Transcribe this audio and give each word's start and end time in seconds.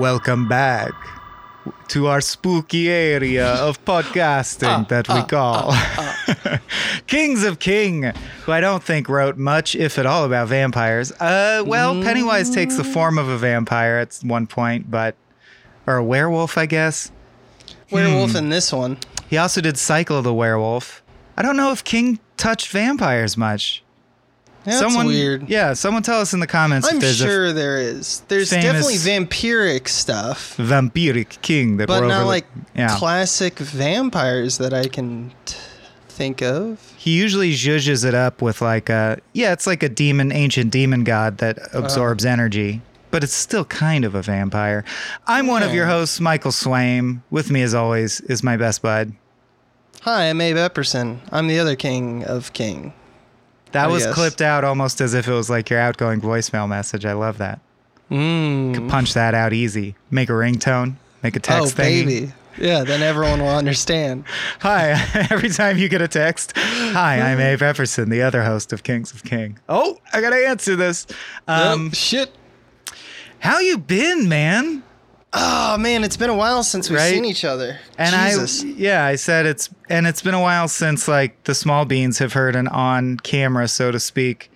Welcome 0.00 0.48
back 0.48 0.92
to 1.88 2.06
our 2.06 2.22
spooky 2.22 2.88
area 2.88 3.46
of 3.46 3.84
podcasting 3.84 4.66
ah, 4.66 4.86
that 4.88 5.06
we 5.08 5.14
ah, 5.16 5.26
call 5.26 5.66
ah, 5.72 6.60
Kings 7.06 7.44
of 7.44 7.58
King, 7.58 8.04
who 8.44 8.52
I 8.52 8.62
don't 8.62 8.82
think 8.82 9.10
wrote 9.10 9.36
much, 9.36 9.76
if 9.76 9.98
at 9.98 10.06
all, 10.06 10.24
about 10.24 10.48
vampires. 10.48 11.12
Uh, 11.20 11.62
well, 11.66 12.02
Pennywise 12.02 12.48
takes 12.48 12.78
the 12.78 12.82
form 12.82 13.18
of 13.18 13.28
a 13.28 13.36
vampire 13.36 13.98
at 13.98 14.18
one 14.22 14.46
point, 14.46 14.90
but 14.90 15.16
or 15.86 15.98
a 15.98 16.04
werewolf, 16.04 16.56
I 16.56 16.64
guess. 16.64 17.12
Werewolf 17.90 18.30
hmm. 18.30 18.38
in 18.38 18.48
this 18.48 18.72
one. 18.72 18.96
He 19.28 19.36
also 19.36 19.60
did 19.60 19.76
Cycle 19.76 20.16
of 20.16 20.24
the 20.24 20.32
Werewolf. 20.32 21.02
I 21.36 21.42
don't 21.42 21.58
know 21.58 21.72
if 21.72 21.84
King 21.84 22.20
touched 22.38 22.68
vampires 22.68 23.36
much. 23.36 23.84
That's 24.64 24.78
someone, 24.78 25.06
weird. 25.06 25.48
Yeah, 25.48 25.72
someone 25.72 26.02
tell 26.02 26.20
us 26.20 26.34
in 26.34 26.40
the 26.40 26.46
comments 26.46 26.86
I'm 26.92 27.00
sure 27.00 27.52
there 27.52 27.78
is. 27.78 28.20
There's 28.28 28.50
definitely 28.50 28.94
vampiric 28.96 29.88
stuff, 29.88 30.56
vampiric 30.58 31.40
king 31.40 31.78
that 31.78 31.88
but 31.88 32.00
not 32.00 32.10
overlook- 32.10 32.26
like 32.26 32.46
yeah. 32.74 32.96
classic 32.98 33.58
vampires 33.58 34.58
that 34.58 34.74
I 34.74 34.86
can 34.88 35.32
t- 35.46 35.56
think 36.08 36.42
of. 36.42 36.92
he 36.98 37.16
usually 37.16 37.52
zhuzhes 37.54 38.04
it 38.04 38.12
up 38.14 38.42
with 38.42 38.60
like 38.60 38.90
a 38.90 39.18
yeah, 39.32 39.52
it's 39.52 39.66
like 39.66 39.82
a 39.82 39.88
demon, 39.88 40.30
ancient 40.30 40.70
demon 40.70 41.04
god 41.04 41.38
that 41.38 41.58
absorbs 41.72 42.26
Uh-huh. 42.26 42.32
energy, 42.34 42.82
but 43.10 43.24
it's 43.24 43.32
still 43.32 43.64
kind 43.64 44.04
of 44.04 44.14
a 44.14 44.20
vampire. 44.20 44.84
I'm 45.26 45.46
one 45.46 45.62
of 45.62 45.72
your 45.72 45.86
hosts, 45.86 46.20
Michael 46.20 46.50
Swaim. 46.52 47.22
With 47.30 47.50
me, 47.50 47.62
as 47.62 47.72
always, 47.74 48.20
is 48.22 48.42
my 48.42 48.58
best 48.58 48.82
bud. 48.82 49.14
Hi, 50.02 50.28
I'm 50.28 50.40
Abe 50.42 50.56
Epperson. 50.56 51.20
I'm 51.32 51.46
the 51.46 51.58
other 51.58 51.76
king 51.76 52.24
of 52.24 52.52
king. 52.52 52.92
That 53.72 53.90
was 53.90 54.04
guess. 54.04 54.14
clipped 54.14 54.40
out 54.40 54.64
almost 54.64 55.00
as 55.00 55.14
if 55.14 55.28
it 55.28 55.32
was 55.32 55.48
like 55.50 55.70
your 55.70 55.78
outgoing 55.78 56.20
voicemail 56.20 56.68
message. 56.68 57.04
I 57.04 57.12
love 57.12 57.38
that. 57.38 57.60
Mm. 58.10 58.88
Punch 58.88 59.14
that 59.14 59.34
out 59.34 59.52
easy. 59.52 59.94
Make 60.10 60.28
a 60.28 60.32
ringtone. 60.32 60.96
Make 61.22 61.36
a 61.36 61.38
Oh, 61.38 61.42
text 61.62 61.76
thingy. 61.76 62.04
baby. 62.06 62.32
Yeah, 62.58 62.82
then 62.82 63.00
everyone 63.02 63.40
will 63.40 63.48
understand. 63.48 64.24
Hi. 64.60 64.90
Every 65.30 65.48
time 65.50 65.78
you 65.78 65.88
get 65.88 66.02
a 66.02 66.08
text, 66.08 66.52
hi, 66.56 67.20
I'm 67.20 67.38
Abe 67.40 67.60
Epperson, 67.60 68.10
the 68.10 68.22
other 68.22 68.42
host 68.42 68.72
of 68.72 68.82
Kings 68.82 69.12
of 69.14 69.22
King. 69.22 69.58
Oh, 69.68 69.98
I 70.12 70.20
gotta 70.20 70.46
answer 70.48 70.74
this. 70.76 71.06
Um, 71.46 71.88
oh, 71.88 71.94
shit. 71.94 72.30
how 73.38 73.60
you 73.60 73.78
been, 73.78 74.28
man? 74.28 74.82
Oh, 75.32 75.78
man, 75.78 76.02
it's 76.02 76.16
been 76.16 76.30
a 76.30 76.34
while 76.34 76.64
since 76.64 76.90
we've 76.90 76.98
Right? 76.98 77.12
seen 77.12 77.24
each 77.24 77.44
other. 77.44 77.78
And 77.96 78.14
Jesus. 78.14 78.64
I, 78.64 78.66
yeah, 78.66 79.04
I 79.04 79.14
said 79.14 79.46
it's, 79.46 79.70
and 79.88 80.06
it's 80.06 80.22
been 80.22 80.34
a 80.34 80.40
while 80.40 80.66
since 80.66 81.06
like 81.06 81.42
the 81.44 81.54
small 81.54 81.84
beans 81.84 82.18
have 82.18 82.32
heard 82.32 82.56
an 82.56 82.66
on 82.68 83.16
camera, 83.18 83.68
so 83.68 83.92
to 83.92 84.00
speak, 84.00 84.50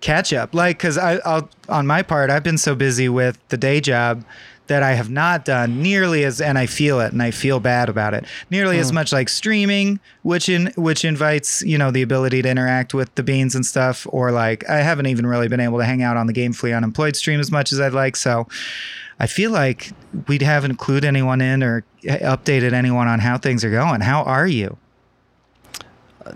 catch 0.00 0.32
up. 0.32 0.54
Like, 0.54 0.78
cause 0.78 0.98
I, 0.98 1.16
I'll, 1.24 1.48
on 1.68 1.86
my 1.86 2.02
part, 2.02 2.30
I've 2.30 2.42
been 2.42 2.58
so 2.58 2.74
busy 2.74 3.08
with 3.08 3.38
the 3.48 3.56
day 3.56 3.80
job 3.80 4.24
that 4.66 4.82
I 4.82 4.92
have 4.92 5.08
not 5.08 5.44
done 5.44 5.80
nearly 5.82 6.24
as, 6.24 6.40
and 6.40 6.58
I 6.58 6.66
feel 6.66 7.00
it 7.00 7.12
and 7.12 7.22
I 7.22 7.30
feel 7.30 7.58
bad 7.58 7.88
about 7.88 8.12
it, 8.12 8.26
nearly 8.50 8.78
as 8.78 8.90
hmm. 8.90 8.96
much 8.96 9.12
like 9.12 9.28
streaming, 9.28 9.98
which 10.22 10.48
in, 10.48 10.72
which 10.76 11.04
invites, 11.04 11.62
you 11.62 11.78
know, 11.78 11.90
the 11.90 12.02
ability 12.02 12.42
to 12.42 12.48
interact 12.50 12.92
with 12.92 13.14
the 13.14 13.22
beans 13.22 13.54
and 13.54 13.64
stuff, 13.64 14.06
or 14.10 14.30
like, 14.30 14.68
I 14.68 14.78
haven't 14.78 15.06
even 15.06 15.26
really 15.26 15.48
been 15.48 15.60
able 15.60 15.78
to 15.78 15.84
hang 15.84 16.02
out 16.02 16.16
on 16.16 16.26
the 16.26 16.32
Game 16.32 16.52
Flea 16.52 16.72
Unemployed 16.72 17.16
stream 17.16 17.40
as 17.40 17.50
much 17.50 17.72
as 17.72 17.80
I'd 17.80 17.94
like. 17.94 18.16
So, 18.16 18.46
I 19.20 19.26
feel 19.26 19.50
like 19.50 19.90
we 20.28 20.38
haven't 20.38 20.76
clued 20.78 21.04
anyone 21.04 21.40
in 21.40 21.62
or 21.62 21.84
updated 22.04 22.72
anyone 22.72 23.08
on 23.08 23.18
how 23.18 23.36
things 23.38 23.64
are 23.64 23.70
going. 23.70 24.00
How 24.00 24.22
are 24.22 24.46
you? 24.46 24.76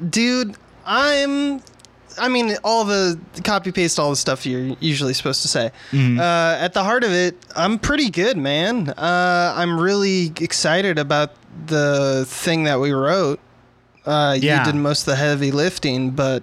dude 0.09 0.56
i'm 0.87 1.60
i 2.19 2.28
mean 2.28 2.56
all 2.65 2.84
the 2.84 3.19
copy 3.44 3.70
paste 3.72 3.98
all 3.98 4.10
the 4.10 4.16
stuff 4.16 4.47
you're 4.47 4.75
usually 4.81 5.12
supposed 5.12 5.43
to 5.43 5.48
say 5.48 5.70
Mm-hmm. 5.91 6.19
uh, 6.19 6.56
at 6.59 6.72
the 6.72 6.82
heart 6.82 7.04
of 7.04 7.12
it 7.12 7.37
i'm 7.56 7.78
pretty 7.78 8.09
good 8.10 8.37
man 8.37 8.88
uh, 8.91 9.53
i'm 9.56 9.78
really 9.78 10.32
excited 10.41 10.99
about 10.99 11.32
the 11.66 12.25
thing 12.26 12.64
that 12.64 12.81
we 12.81 12.93
wrote 12.93 13.38
uh, 14.06 14.37
Yeah. 14.41 14.60
you 14.60 14.72
did 14.72 14.78
most 14.78 15.03
of 15.03 15.06
the 15.06 15.16
heavy 15.16 15.50
lifting 15.50 16.10
but 16.10 16.43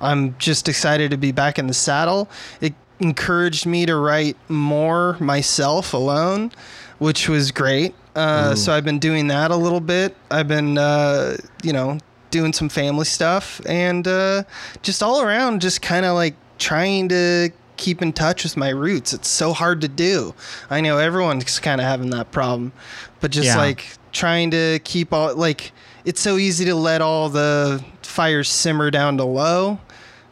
i'm 0.00 0.36
just 0.38 0.68
excited 0.68 1.10
to 1.10 1.16
be 1.16 1.32
back 1.32 1.58
in 1.58 1.66
the 1.66 1.74
saddle 1.74 2.28
it 2.60 2.74
encouraged 3.00 3.66
me 3.66 3.86
to 3.86 3.96
write 3.96 4.36
more 4.48 5.16
myself 5.20 5.92
alone 5.94 6.52
which 6.98 7.28
was 7.28 7.50
great. 7.50 7.92
Uh, 8.14 8.54
so 8.54 8.72
i've 8.72 8.84
been 8.84 9.00
doing 9.00 9.26
that 9.26 9.50
a 9.50 9.56
little 9.56 9.80
bit. 9.80 10.16
I've 10.30 10.46
been 10.46 10.78
uh, 10.78 11.36
you 11.64 11.72
know 11.72 11.98
doing 12.30 12.52
some 12.52 12.68
family 12.68 13.04
stuff 13.04 13.60
and 13.66 14.06
uh, 14.06 14.44
just 14.82 15.02
all 15.02 15.20
around 15.20 15.60
just 15.60 15.82
kind 15.82 16.06
of 16.06 16.14
like 16.14 16.34
trying 16.58 17.08
to 17.08 17.50
keep 17.76 18.00
in 18.00 18.12
touch 18.12 18.44
with 18.44 18.56
my 18.56 18.68
roots. 18.68 19.12
It's 19.12 19.26
so 19.28 19.52
hard 19.52 19.80
to 19.80 19.88
do. 19.88 20.34
I 20.70 20.80
know 20.80 20.98
everyone's 20.98 21.58
kind 21.58 21.80
of 21.80 21.86
having 21.86 22.10
that 22.10 22.30
problem 22.30 22.72
but 23.20 23.32
just 23.32 23.48
Yeah. 23.48 23.56
like 23.58 23.84
trying 24.12 24.52
to 24.52 24.78
keep 24.84 25.12
all 25.12 25.34
like 25.34 25.72
it's 26.04 26.20
so 26.20 26.36
easy 26.36 26.64
to 26.66 26.74
let 26.76 27.02
all 27.02 27.28
the 27.28 27.84
fires 28.02 28.48
simmer 28.48 28.90
down 28.92 29.16
to 29.16 29.24
low 29.24 29.80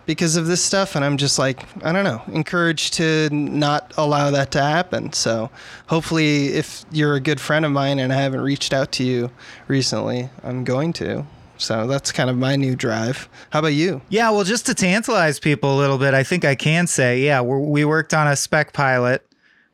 because 0.06 0.36
of 0.36 0.46
this 0.46 0.64
stuff 0.64 0.96
and 0.96 1.04
i'm 1.04 1.16
just 1.16 1.38
like 1.38 1.64
i 1.84 1.92
don't 1.92 2.04
know 2.04 2.22
encouraged 2.32 2.94
to 2.94 3.28
not 3.30 3.92
allow 3.96 4.30
that 4.30 4.50
to 4.52 4.60
happen. 4.60 5.12
So 5.12 5.50
hopefully 5.86 6.48
if 6.48 6.84
you're 6.90 7.14
a 7.14 7.20
good 7.20 7.40
friend 7.40 7.64
of 7.64 7.72
mine 7.72 7.98
and 7.98 8.12
i 8.12 8.16
haven't 8.16 8.40
reached 8.40 8.72
out 8.72 8.92
to 8.92 9.04
you 9.04 9.30
recently 9.68 10.28
i'm 10.42 10.64
going 10.64 10.92
to. 10.94 11.26
So 11.58 11.86
that's 11.86 12.10
kind 12.10 12.28
of 12.28 12.36
my 12.36 12.56
new 12.56 12.74
drive. 12.74 13.28
How 13.50 13.60
about 13.60 13.68
you? 13.68 14.02
Yeah, 14.08 14.30
well, 14.30 14.42
just 14.42 14.66
to 14.66 14.74
tantalize 14.74 15.38
people 15.38 15.76
a 15.76 15.78
little 15.78 15.96
bit, 15.96 16.12
I 16.12 16.24
think 16.24 16.44
I 16.44 16.56
can 16.56 16.88
say, 16.88 17.20
yeah, 17.20 17.40
we're, 17.40 17.60
we 17.60 17.84
worked 17.84 18.12
on 18.12 18.26
a 18.26 18.34
spec 18.34 18.72
pilot. 18.72 19.24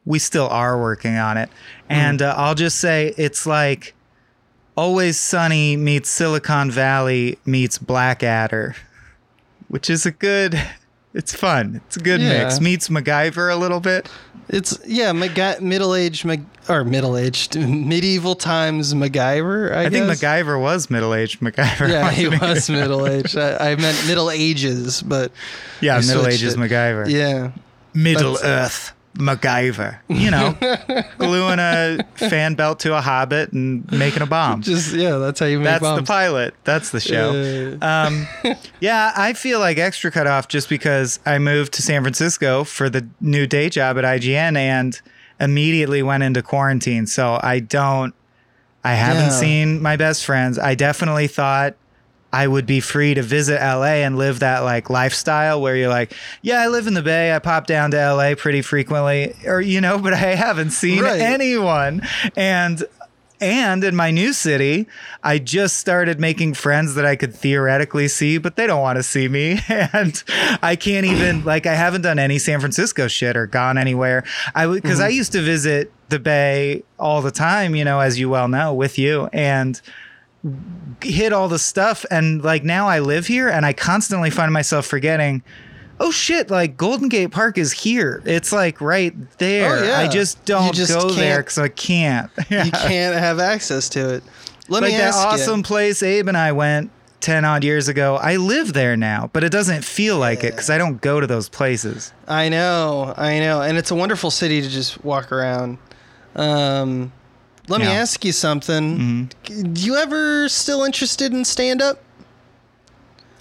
We 0.04 0.18
still 0.18 0.48
are 0.48 0.78
working 0.78 1.16
on 1.16 1.38
it. 1.38 1.48
And 1.88 2.20
uh, 2.20 2.34
I'll 2.36 2.54
just 2.54 2.78
say 2.78 3.14
it's 3.16 3.46
like 3.46 3.94
Always 4.76 5.18
Sunny 5.18 5.76
meets 5.76 6.08
Silicon 6.08 6.70
Valley 6.70 7.38
meets 7.44 7.78
Blackadder, 7.78 8.76
which 9.68 9.88
is 9.90 10.04
a 10.06 10.10
good, 10.10 10.60
it's 11.14 11.34
fun. 11.34 11.80
It's 11.86 11.96
a 11.96 12.00
good 12.00 12.20
Yeah. 12.20 12.44
mix. 12.44 12.60
Meets 12.60 12.88
MacGyver 12.88 13.52
a 13.52 13.56
little 13.56 13.80
bit. 13.80 14.08
it's 14.50 14.78
yeah 14.86 15.12
middle-aged 15.12 16.24
Mag- 16.24 16.46
or 16.70 16.82
middle-aged 16.82 17.54
medieval 17.58 18.34
times 18.34 18.94
macgyver 18.94 19.74
i, 19.76 19.84
I, 19.84 19.90
think. 19.90 20.06
MacGyver 20.06 20.58
was 20.58 20.88
middle 20.88 21.12
aged 21.12 21.40
MacGyver. 21.40 21.86
yeah 21.90 22.10
he 22.20 22.28
wasn't 22.28 22.78
middle-aged 22.78 23.36
I, 23.36 23.72
I 23.72 23.76
meant 23.76 24.06
middle 24.06 24.30
ages 24.30 25.02
but 25.02 25.32
Yeah, 25.82 25.98
Middle 26.00 26.26
Ages 26.26 26.54
it. 26.54 26.58
MacGyver. 26.58 27.10
yeah 27.10 27.50
Middle 27.92 28.34
That's- 28.36 28.88
Earth 28.88 28.94
MacGyver. 29.18 29.98
You 30.08 30.30
know, 30.30 30.56
gluing 31.18 31.58
a 31.58 31.98
fan 32.14 32.54
belt 32.54 32.78
to 32.80 32.96
a 32.96 33.00
hobbit 33.00 33.52
and 33.52 33.90
making 33.92 34.22
a 34.22 34.26
bomb. 34.26 34.62
just 34.62 34.94
yeah 34.94 35.16
that's 35.16 35.40
how 35.40 35.46
you 35.46 35.58
make 35.58 35.64
That's 35.66 35.82
bombs. 35.82 36.00
the 36.00 36.06
pilot. 36.06 36.54
That's 36.64 36.90
the 36.90 37.00
show. 37.00 37.76
Um, 37.82 38.26
yeah, 38.80 39.12
I 39.16 39.32
feel 39.32 39.58
like 39.58 39.78
extra 39.78 40.10
cut 40.10 40.26
off 40.26 40.48
just 40.48 40.68
because 40.68 41.18
I 41.26 41.38
moved 41.38 41.72
to 41.74 41.82
San 41.82 42.02
Francisco 42.02 42.64
for 42.64 42.88
the 42.88 43.06
new 43.20 43.46
day 43.46 43.68
job 43.68 43.98
at 43.98 44.04
IGN 44.04 44.56
and 44.56 45.00
immediately 45.40 46.02
went 46.02 46.22
into 46.22 46.42
quarantine. 46.42 47.06
So 47.06 47.38
I 47.42 47.60
don't, 47.60 48.14
I 48.84 48.94
haven't 48.94 49.24
Yeah. 49.24 49.30
seen 49.40 49.82
my 49.82 49.96
best 49.96 50.24
friends. 50.24 50.58
I 50.58 50.74
definitely 50.74 51.26
thought 51.26 51.74
I 52.32 52.46
would 52.46 52.66
be 52.66 52.80
free 52.80 53.14
to 53.14 53.22
visit 53.22 53.60
LA 53.60 54.04
and 54.04 54.18
live 54.18 54.40
that 54.40 54.60
like 54.60 54.90
lifestyle 54.90 55.62
where 55.62 55.76
you're 55.76 55.88
like, 55.88 56.12
yeah, 56.42 56.60
I 56.60 56.68
live 56.68 56.86
in 56.86 56.94
the 56.94 57.02
Bay. 57.02 57.34
I 57.34 57.38
pop 57.38 57.66
down 57.66 57.90
to 57.92 58.14
LA 58.14 58.34
pretty 58.34 58.60
frequently, 58.60 59.34
or 59.46 59.60
you 59.60 59.80
know, 59.80 59.98
but 60.02 60.12
I 60.12 60.34
haven't 60.34 60.70
seen 60.70 61.02
Right. 61.02 61.20
anyone. 61.20 62.02
And 62.36 62.84
and 63.40 63.84
in 63.84 63.94
my 63.94 64.10
new 64.10 64.32
city, 64.32 64.88
I 65.22 65.38
just 65.38 65.78
started 65.78 66.18
making 66.18 66.54
friends 66.54 66.96
that 66.96 67.06
I 67.06 67.14
could 67.14 67.34
theoretically 67.34 68.08
see, 68.08 68.36
but 68.38 68.56
they 68.56 68.66
don't 68.66 68.80
want 68.80 68.96
to 68.96 69.02
see 69.02 69.28
me. 69.28 69.60
And 69.68 70.22
I 70.62 70.76
can't 70.76 71.06
even 71.06 71.44
like 71.46 71.64
I 71.66 71.74
haven't 71.74 72.02
done 72.02 72.18
any 72.18 72.38
San 72.38 72.60
Francisco 72.60 73.08
shit 73.08 73.36
or 73.36 73.46
gone 73.46 73.78
anywhere. 73.78 74.24
I 74.54 74.66
would 74.66 74.82
because 74.82 75.00
I 75.00 75.08
mm-hmm. 75.08 75.16
used 75.16 75.32
to 75.32 75.40
visit 75.40 75.92
the 76.08 76.18
Bay 76.18 76.82
all 76.98 77.22
the 77.22 77.30
time, 77.30 77.74
you 77.74 77.84
know, 77.84 78.00
as 78.00 78.18
you 78.18 78.28
well 78.28 78.48
know, 78.48 78.74
with 78.74 78.98
you 78.98 79.28
and 79.32 79.80
hit 81.02 81.32
all 81.32 81.48
the 81.48 81.58
stuff 81.58 82.04
and 82.10 82.42
like 82.42 82.64
now 82.64 82.88
I 82.88 82.98
live 83.00 83.26
here 83.26 83.48
and 83.48 83.64
I 83.64 83.72
constantly 83.72 84.30
find 84.30 84.52
myself 84.52 84.86
forgetting 84.86 85.42
oh 86.00 86.10
shit 86.10 86.50
like 86.50 86.76
Golden 86.76 87.08
Gate 87.08 87.30
Park 87.30 87.58
is 87.58 87.72
here. 87.72 88.22
It's 88.24 88.52
like 88.52 88.80
right 88.80 89.14
there. 89.38 89.76
Oh, 89.76 89.82
yeah. 89.82 89.98
I 89.98 90.08
just 90.08 90.44
don't 90.44 90.74
just 90.74 90.92
go 90.92 91.10
there 91.10 91.42
cuz 91.42 91.58
I 91.58 91.68
can't. 91.68 92.30
you 92.48 92.70
can't 92.70 93.16
have 93.16 93.38
access 93.38 93.88
to 93.90 94.14
it. 94.14 94.22
Let 94.68 94.82
like 94.82 94.92
me 94.92 94.98
that 94.98 95.14
awesome 95.14 95.58
you 95.58 95.64
place 95.64 96.02
Abe 96.02 96.28
and 96.28 96.36
I 96.36 96.52
went 96.52 96.90
10 97.20 97.44
odd 97.44 97.64
years 97.64 97.88
ago 97.88 98.16
I 98.16 98.36
live 98.36 98.74
there 98.74 98.96
now 98.96 99.28
but 99.32 99.42
it 99.42 99.50
doesn't 99.50 99.84
feel 99.84 100.18
like 100.18 100.44
it 100.44 100.56
cuz 100.56 100.70
I 100.70 100.78
don't 100.78 101.00
go 101.00 101.20
to 101.20 101.26
those 101.26 101.48
places. 101.48 102.12
I 102.26 102.48
know, 102.48 103.14
I 103.16 103.40
know, 103.40 103.62
and 103.62 103.76
it's 103.78 103.90
a 103.90 103.96
wonderful 103.96 104.30
city 104.30 104.62
to 104.62 104.68
just 104.68 105.04
walk 105.04 105.32
around. 105.32 105.78
Um, 106.36 107.12
let 107.68 107.80
me 107.80 107.86
Yeah. 107.86 107.92
Mm-hmm. 107.92 108.00
ask 108.02 108.24
you 108.24 108.32
something. 108.32 109.30
Do 109.44 109.80
you 109.80 109.96
ever 109.96 110.48
still 110.48 110.84
interested 110.84 111.32
in 111.32 111.44
stand 111.44 111.80
up? 111.82 112.02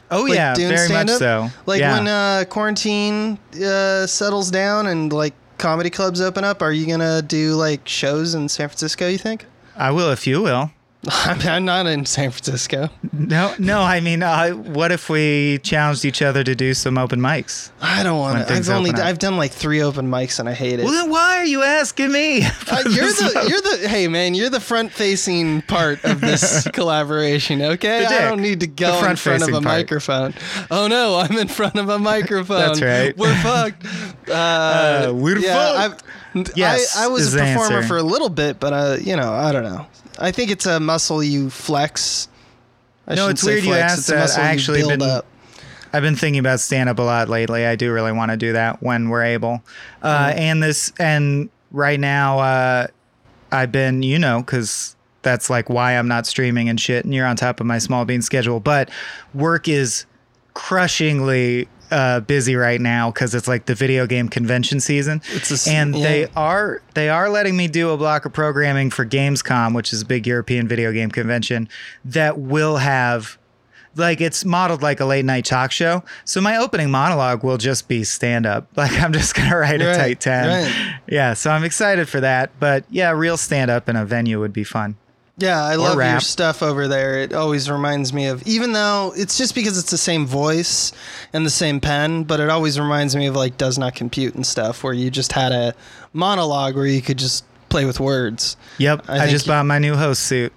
oh 0.10 0.24
Like 0.24 0.34
yeah 0.36 0.54
doing 0.54 0.70
very 0.70 0.88
much 0.90 1.10
stand-up? 1.10 1.20
so 1.20 1.50
Like 1.66 1.82
yeah. 1.82 1.98
when 1.98 2.08
uh, 2.08 2.44
quarantine 2.50 3.38
uh, 3.62 4.06
settles 4.08 4.50
down 4.52 4.88
and 4.88 5.12
like 5.12 5.34
comedy 5.58 5.90
clubs 5.90 6.22
open 6.22 6.44
up, 6.44 6.62
are 6.62 6.72
you 6.72 6.86
gonna 6.88 7.22
do 7.22 7.56
like 7.56 7.88
shows 7.88 8.34
in 8.36 8.48
San 8.48 8.70
Francisco? 8.70 9.08
You 9.08 9.18
think? 9.18 9.46
I 9.76 9.92
will 9.92 10.12
if 10.12 10.26
you 10.28 10.42
will. 10.42 10.72
I'm, 11.48 11.64
not 11.66 11.88
in 11.88 12.06
San 12.06 12.32
Francisco. 12.32 12.90
No, 13.14 13.54
no. 13.60 13.82
I 13.82 14.00
mean, 14.02 14.22
uh, 14.24 14.50
what 14.52 14.92
if 14.92 15.10
we 15.10 15.60
challenged 15.60 16.04
each 16.04 16.22
other 16.22 16.44
to 16.44 16.54
do 16.54 16.74
some 16.74 16.98
open 16.98 17.20
mics? 17.22 17.72
I 17.82 18.04
don't 18.04 18.20
want 18.20 18.46
to. 18.48 18.54
I've 18.54 18.70
only. 18.70 18.92
I've 18.92 19.20
done 19.20 19.38
like 19.38 19.52
three 19.52 19.82
open 19.82 20.10
mics 20.10 20.40
and 20.40 20.50
I 20.50 20.54
hate 20.54 20.80
it. 20.80 20.84
Well, 20.84 20.94
then 20.94 21.10
why 21.10 21.38
are 21.38 21.46
you 21.46 21.64
asking 21.64 22.12
me? 22.12 22.42
Uh, 22.70 22.84
you're 22.84 23.06
the 23.08 23.46
you're 23.48 23.62
the 23.62 23.88
hey 23.88 24.10
man 24.10 24.34
you're 24.36 24.50
the 24.50 24.60
front 24.60 24.92
facing 24.92 25.62
part 25.64 26.04
of 26.04 26.20
this 26.20 26.68
collaboration 26.74 27.62
okay 27.62 28.06
I 28.06 28.22
don't 28.28 28.42
need 28.42 28.60
to 28.60 28.68
go 28.68 29.06
in 29.06 29.16
front 29.16 29.44
of 29.44 29.50
a 29.50 29.52
part. 29.54 29.64
microphone 29.64 30.34
oh 30.70 30.88
no 30.88 31.18
I'm 31.18 31.38
in 31.38 31.48
front 31.48 31.76
of 31.76 31.88
a 31.88 31.98
microphone 31.98 32.58
That's 32.58 32.82
right. 32.82 33.16
we're 33.18 33.34
fucked 33.42 33.86
uh, 34.30 34.34
Uh, 34.34 35.12
we're 35.14 35.38
yeah 35.38 35.54
fucked. 35.56 36.04
I've, 36.04 36.17
Yes, 36.56 36.96
I, 36.98 37.06
I 37.06 37.08
was 37.08 37.34
a 37.34 37.38
performer 37.38 37.78
answer. 37.78 37.88
for 37.88 37.98
a 37.98 38.04
little 38.04 38.30
bit 38.30 38.60
but 38.60 38.74
uh 38.74 38.98
you 39.02 39.16
know 39.16 39.32
I 39.34 39.52
don't 39.52 39.64
know 39.64 39.86
I 40.20 40.32
think 40.32 40.52
it's 40.52 40.66
a 40.66 40.80
muscle 40.80 41.24
you 41.24 41.50
flex 41.50 42.28
I 43.08 43.16
No, 43.16 43.30
it's 43.30 43.42
say 43.42 43.54
weird 43.54 43.64
you 43.66 43.74
asked 43.74 44.00
it's 44.00 44.10
a 44.10 44.12
that. 44.14 44.20
muscle 44.20 44.44
I 44.44 44.48
actually 44.48 44.80
build 44.80 45.00
been- 45.00 45.10
up. 45.10 45.26
I've 45.94 46.04
been 46.04 46.18
thinking 46.18 46.40
about 46.40 46.60
stand 46.60 46.90
up 46.90 47.00
a 47.00 47.02
lot 47.02 47.30
lately. 47.30 47.66
I 47.66 47.78
do 47.78 47.94
really 47.94 48.12
want 48.12 48.30
to 48.32 48.38
do 48.38 48.52
that 48.54 48.84
when 48.84 49.08
we're 49.08 49.24
able. 49.24 49.64
Uh, 50.02 50.28
Mm-hmm. 50.28 50.40
And 50.40 50.64
this, 50.64 50.92
and 51.00 51.50
right 51.72 51.98
now, 52.00 52.40
uh, 52.40 52.88
I've 53.54 53.72
been, 53.72 54.04
you 54.04 54.20
know, 54.20 54.42
because 54.42 54.98
that's 55.22 55.50
like 55.50 55.70
why 55.70 55.94
I'm 55.94 56.10
not 56.10 56.28
streaming 56.28 56.68
and 56.68 56.80
shit. 56.80 57.06
And 57.06 57.16
you're 57.16 57.26
on 57.26 57.38
top 57.38 57.62
of 57.62 57.66
my 57.66 57.78
small 57.78 58.04
bean 58.04 58.22
schedule. 58.22 58.60
But 58.60 58.90
work 59.34 59.70
is 59.70 60.06
crushingly 60.54 61.70
uh, 61.92 62.20
busy 62.22 62.56
right 62.56 62.82
now 62.82 63.12
because 63.12 63.34
it's 63.36 63.48
like 63.48 63.66
the 63.66 63.76
video 63.76 64.06
game 64.08 64.30
convention 64.30 64.80
season. 64.80 65.22
It's 65.32 65.68
a 65.68 65.72
and 65.72 65.96
yeah. 65.96 66.04
they 66.04 66.28
are 66.36 66.82
they 66.94 67.10
are 67.10 67.30
letting 67.30 67.56
me 67.56 67.68
do 67.68 67.90
a 67.92 67.98
block 67.98 68.26
of 68.26 68.34
programming 68.34 68.90
for 68.90 69.06
Gamescom, 69.06 69.76
which 69.76 69.94
is 69.94 70.02
a 70.02 70.06
big 70.06 70.28
European 70.28 70.68
video 70.68 70.92
game 70.92 71.10
convention 71.12 71.70
that 72.06 72.40
will 72.40 72.78
have 72.78 73.38
like 73.96 74.22
it's 74.22 74.46
modeled 74.46 74.82
like 74.82 75.00
a 75.00 75.06
late 75.06 75.26
night 75.26 75.46
talk 75.46 75.72
show. 75.72 76.04
So 76.26 76.40
my 76.42 76.58
opening 76.58 76.92
monologue 76.92 77.44
will 77.44 77.58
just 77.58 77.88
be 77.88 78.04
stand 78.04 78.46
up. 78.46 78.68
Like 78.78 78.92
I'm 79.02 79.12
just 79.12 79.34
gonna 79.36 79.58
write 79.58 79.82
a 79.82 79.88
Right, 79.88 79.96
tight 79.96 80.22
ten. 80.22 80.48
right. 80.48 81.00
Yeah, 81.08 81.34
so 81.34 81.50
I'm 81.50 81.64
excited 81.64 82.08
for 82.08 82.20
that. 82.20 82.52
But 82.60 82.86
yeah, 82.90 83.12
real 83.12 83.38
stand 83.38 83.72
up 83.72 83.90
in 83.90 83.96
a 83.96 84.06
venue 84.06 84.40
would 84.40 84.54
be 84.54 84.64
fun. 84.64 84.96
Yeah, 85.40 85.64
I 85.64 85.76
love 85.76 85.98
your 86.14 86.20
stuff 86.20 86.64
over 86.64 86.88
there. 86.88 87.20
It 87.20 87.32
always 87.34 87.70
reminds 87.70 88.12
me 88.12 88.26
of, 88.26 88.42
even 88.48 88.72
though 88.74 89.14
it's 89.16 89.38
just 89.38 89.54
because 89.54 89.78
it's 89.78 89.92
the 89.92 89.98
same 89.98 90.26
voice 90.26 90.92
and 91.32 91.46
the 91.46 91.52
same 91.52 91.80
pen, 91.80 92.24
but 92.24 92.40
it 92.40 92.50
always 92.50 92.80
reminds 92.80 93.16
me 93.16 93.28
of 93.28 93.36
like 93.36 93.56
Does 93.58 93.78
Not 93.78 93.94
Compute 93.94 94.34
and 94.34 94.46
stuff, 94.46 94.84
where 94.84 94.94
you 94.94 95.12
just 95.12 95.34
had 95.34 95.52
a 95.52 95.76
monologue 96.12 96.76
where 96.76 96.88
you 96.88 97.04
could 97.04 97.18
just 97.20 97.44
play 97.70 97.86
with 97.86 98.00
words. 98.00 98.58
Yep, 98.80 99.06
I 99.08 99.26
I, 99.26 99.30
just 99.30 99.46
you- 99.46 99.52
bought 99.52 99.66
my 99.68 99.78
new 99.78 99.96
host 99.96 100.24
suit. 100.24 100.52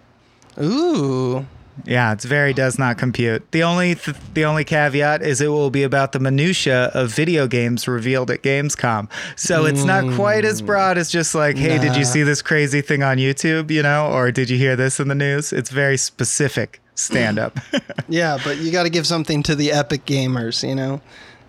Ooh. 0.60 1.44
Yeah, 1.84 2.12
it's 2.12 2.24
very 2.24 2.52
does 2.52 2.78
not 2.78 2.98
compute. 2.98 3.50
The 3.52 3.62
only 3.62 3.94
th- 3.94 4.16
the 4.34 4.44
only 4.44 4.64
caveat 4.64 5.22
is 5.22 5.40
it 5.40 5.48
will 5.48 5.70
be 5.70 5.82
about 5.82 6.12
the 6.12 6.20
minutia 6.20 6.90
of 6.94 7.10
video 7.10 7.46
games 7.46 7.88
revealed 7.88 8.30
at 8.30 8.42
Gamescom. 8.42 9.08
So 9.36 9.64
it's 9.64 9.84
not 9.84 10.14
quite 10.14 10.44
as 10.44 10.60
hmm. 10.60 10.66
broad 10.66 10.98
as 10.98 11.10
just 11.10 11.34
like, 11.34 11.56
hey, 11.56 11.78
did 11.78 11.96
you 11.96 12.04
see 12.04 12.22
this 12.22 12.42
crazy 12.42 12.82
thing 12.82 13.02
on 13.02 13.16
YouTube, 13.16 13.70
you 13.70 13.82
know, 13.82 14.10
or 14.12 14.30
did 14.30 14.50
you 14.50 14.58
hear 14.58 14.76
this 14.76 15.00
in 15.00 15.08
the 15.08 15.14
news? 15.14 15.52
It's 15.52 15.70
very 15.70 15.96
specific 15.96 16.80
stand 16.94 17.38
up. 17.38 17.58
Yeah, 18.08 18.38
but 18.42 18.58
you 18.58 18.72
got 18.72 18.82
to 18.82 18.90
give 18.90 19.06
something 19.06 19.40
to 19.44 19.54
the 19.54 19.70
epic 19.70 20.04
gamers, 20.04 20.68
you 20.68 20.74
know? 20.74 21.00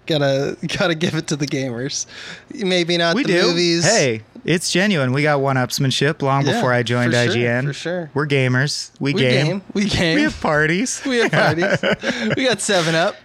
Gotta 0.06 0.56
gotta 0.78 0.94
give 0.94 1.16
it 1.16 1.26
to 1.28 1.36
the 1.36 1.48
gamers. 1.48 2.06
Maybe 2.54 2.98
not 2.98 3.16
we 3.16 3.24
the 3.24 3.34
do. 3.34 3.42
movies. 3.48 3.84
Hey, 3.84 4.22
it's 4.46 4.72
genuine. 4.72 5.12
We 5.14 5.24
got 5.24 5.42
one 5.42 5.56
upsmanship 5.56 6.22
long 6.22 6.46
Yeah, 6.46 6.54
before 6.54 6.74
I 6.74 6.84
joined 6.84 7.14
for 7.14 7.26
sure, 7.26 7.34
IGN. 7.36 7.66
for 7.66 7.74
sure. 7.74 8.12
We're 8.14 8.28
gamers. 8.28 8.92
We, 9.00 9.14
we 9.14 9.22
game. 9.22 9.46
game. 9.46 9.62
We 9.74 9.86
game. 9.86 10.16
We 10.16 10.22
have 10.24 10.40
parties. 10.42 11.02
We 11.06 11.18
have 11.18 11.32
parties. 11.32 12.34
we 12.38 12.44
got 12.46 12.62
Seven 12.62 12.96
Up. 12.96 13.16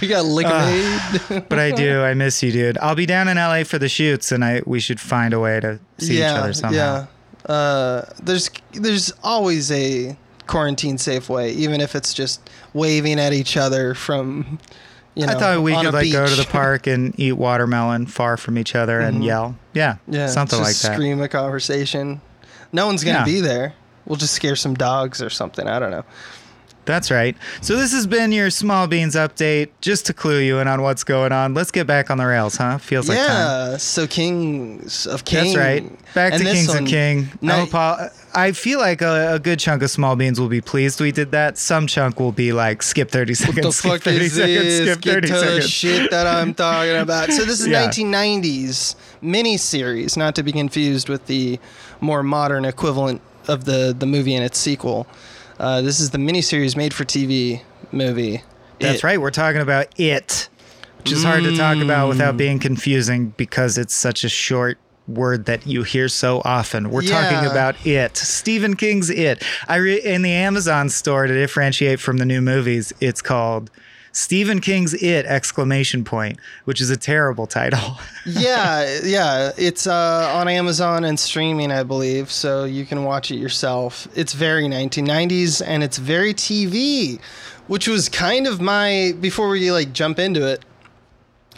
We 0.00 0.08
got 0.08 0.24
Liquorade. 0.24 1.48
but 1.48 1.58
I 1.58 1.70
do. 1.70 2.00
I 2.02 2.14
miss 2.14 2.42
you, 2.42 2.50
dude. 2.50 2.78
I'll 2.78 2.94
be 2.94 3.06
down 3.06 3.28
in 3.28 3.36
LA 3.36 3.64
for 3.64 3.78
the 3.78 3.88
shoots, 3.88 4.32
and 4.32 4.44
I 4.44 4.62
we 4.64 4.80
should 4.80 5.00
find 5.00 5.34
a 5.34 5.40
way 5.40 5.60
to 5.60 5.78
see 5.98 6.16
each 6.18 6.22
other 6.24 6.52
somehow. 6.54 7.06
Yeah. 7.46 7.52
Uh, 7.52 8.04
there's 8.22 8.50
there's 8.72 9.12
always 9.22 9.70
a 9.70 10.16
quarantine 10.46 10.96
safe 10.96 11.28
way, 11.28 11.50
even 11.52 11.80
if 11.80 11.94
it's 11.94 12.14
just 12.14 12.48
waving 12.72 13.18
at 13.20 13.32
each 13.32 13.56
other 13.56 13.94
from. 13.94 14.58
You 15.14 15.26
know, 15.26 15.32
I 15.32 15.38
thought 15.38 15.62
we 15.62 15.74
could 15.74 15.92
like 15.92 16.10
go 16.10 16.26
to 16.26 16.34
the 16.34 16.46
park 16.48 16.86
and 16.86 17.14
eat 17.20 17.32
watermelon 17.32 18.06
far 18.06 18.36
from 18.36 18.58
each 18.58 18.74
other 18.74 19.00
and 19.00 19.16
mm-hmm. 19.16 19.24
yell. 19.24 19.56
Yeah, 19.74 19.96
yeah, 20.08 20.26
something 20.26 20.58
like 20.58 20.76
that. 20.76 20.94
Scream 20.94 21.20
a 21.20 21.28
conversation. 21.28 22.20
No 22.72 22.86
one's 22.86 23.04
gonna 23.04 23.18
Yeah. 23.18 23.24
be 23.24 23.40
there. 23.40 23.74
We'll 24.06 24.16
just 24.16 24.34
scare 24.34 24.56
some 24.56 24.74
dogs 24.74 25.22
or 25.22 25.30
something. 25.30 25.66
I 25.68 25.78
don't 25.78 25.90
know. 25.90 26.04
That's 26.84 27.12
right. 27.12 27.36
So 27.60 27.76
this 27.76 27.92
has 27.92 28.08
been 28.08 28.32
your 28.32 28.50
small 28.50 28.88
beans 28.88 29.14
update, 29.14 29.68
just 29.80 30.04
to 30.06 30.12
clue 30.12 30.40
you 30.40 30.58
in 30.58 30.66
on 30.66 30.82
what's 30.82 31.04
going 31.04 31.30
on. 31.30 31.54
Let's 31.54 31.70
get 31.70 31.86
back 31.86 32.10
on 32.10 32.18
the 32.18 32.26
rails, 32.26 32.56
huh? 32.56 32.78
Feels 32.78 33.08
like 33.08 33.18
yeah. 33.18 33.76
So 33.76 34.08
Kings 34.08 35.06
of 35.06 35.24
King. 35.24 35.54
That's 35.54 35.56
right. 35.56 36.12
Back 36.14 36.32
And 36.32 36.42
to 36.42 36.50
Kings 36.52 36.68
one- 36.68 36.78
of 36.82 36.88
King. 36.88 37.28
No- 37.40 37.66
I'm 37.72 38.10
I 38.34 38.52
feel 38.52 38.78
like 38.80 39.02
a, 39.02 39.34
a 39.34 39.38
good 39.38 39.58
chunk 39.58 39.82
of 39.82 39.90
small 39.90 40.16
beans 40.16 40.40
will 40.40 40.48
be 40.48 40.62
pleased 40.62 41.00
we 41.02 41.12
did 41.12 41.32
that. 41.32 41.58
Some 41.58 41.86
chunk 41.86 42.18
will 42.18 42.32
be 42.32 42.52
like, 42.54 42.82
skip 42.82 43.10
30 43.10 43.34
seconds. 43.34 43.56
What 43.56 43.62
the 43.64 43.72
skip 43.72 43.92
fuck 43.92 44.00
30 44.02 44.16
is 44.24 44.32
seconds, 44.32 44.54
this? 44.64 44.88
skip 44.90 45.00
Get 45.02 45.12
30 45.14 45.26
to 45.28 45.32
the 45.34 45.38
seconds. 45.40 45.70
shit 45.70 46.10
that 46.10 46.26
I'm 46.26 46.54
talking 46.54 46.96
about. 46.96 47.30
So 47.30 47.44
this 47.44 47.60
is 47.60 47.66
Yeah. 47.72 47.88
1990s 47.90 48.96
miniseries, 49.22 50.16
not 50.16 50.34
to 50.36 50.42
be 50.42 50.50
confused 50.52 51.08
with 51.08 51.26
the 51.26 51.58
more 52.00 52.22
modern 52.22 52.64
equivalent 52.64 53.20
of 53.48 53.64
the 53.66 53.94
the 53.96 54.06
movie 54.06 54.34
and 54.34 54.44
its 54.44 54.58
sequel. 54.58 55.06
Uh, 55.62 55.80
this 55.80 56.00
is 56.00 56.10
the 56.10 56.18
miniseries 56.18 56.76
made 56.76 56.92
for 56.92 57.04
TV 57.04 57.62
movie. 57.92 58.42
That's 58.80 58.98
It- 58.98 59.04
right. 59.04 59.20
We're 59.20 59.30
talking 59.30 59.60
about 59.60 59.86
it, 59.96 60.48
which 60.98 61.12
is 61.12 61.22
hard 61.22 61.44
to 61.44 61.56
talk 61.56 61.76
about 61.78 62.06
Mm. 62.06 62.08
without 62.08 62.36
being 62.36 62.58
confusing 62.58 63.32
because 63.36 63.78
it's 63.78 63.94
such 63.94 64.24
a 64.24 64.28
short 64.28 64.78
word 65.06 65.46
that 65.46 65.64
you 65.66 65.84
hear 65.84 66.08
so 66.08 66.42
often. 66.44 66.90
We're 66.90 67.02
talking 67.02 67.48
about 67.48 67.76
it. 67.86 68.16
Stephen 68.16 68.74
King's 68.74 69.08
It. 69.08 69.42
I 69.68 69.76
re- 69.76 70.00
in 70.00 70.22
the 70.22 70.32
Amazon 70.32 70.88
store 70.88 71.26
to 71.28 71.32
differentiate 71.34 72.00
from 72.00 72.16
the 72.18 72.24
new 72.24 72.40
movies, 72.40 72.92
it's 73.00 73.22
called 73.22 73.70
Stephen 74.12 74.60
King's 74.60 74.94
It 74.94 75.24
exclamation 75.26 76.04
point, 76.04 76.38
which 76.64 76.80
is 76.80 76.90
a 76.90 76.96
terrible 76.96 77.46
title. 77.46 77.98
yeah, 78.26 79.00
yeah. 79.02 79.52
It's 79.56 79.86
uh, 79.86 80.30
on 80.34 80.48
Amazon 80.48 81.04
and 81.04 81.18
streaming, 81.18 81.72
I 81.72 81.82
believe, 81.82 82.30
so 82.30 82.64
you 82.64 82.84
can 82.84 83.04
watch 83.04 83.30
it 83.30 83.36
yourself. 83.36 84.06
It's 84.14 84.34
very 84.34 84.64
1990s 84.64 85.62
and 85.66 85.82
it's 85.82 85.96
very 85.96 86.34
TV, 86.34 87.20
which 87.66 87.88
was 87.88 88.08
kind 88.08 88.46
of 88.46 88.60
my 88.60 89.14
before 89.20 89.48
we 89.48 89.72
like 89.72 89.92
jump 89.92 90.18
into 90.18 90.46
it. 90.46 90.62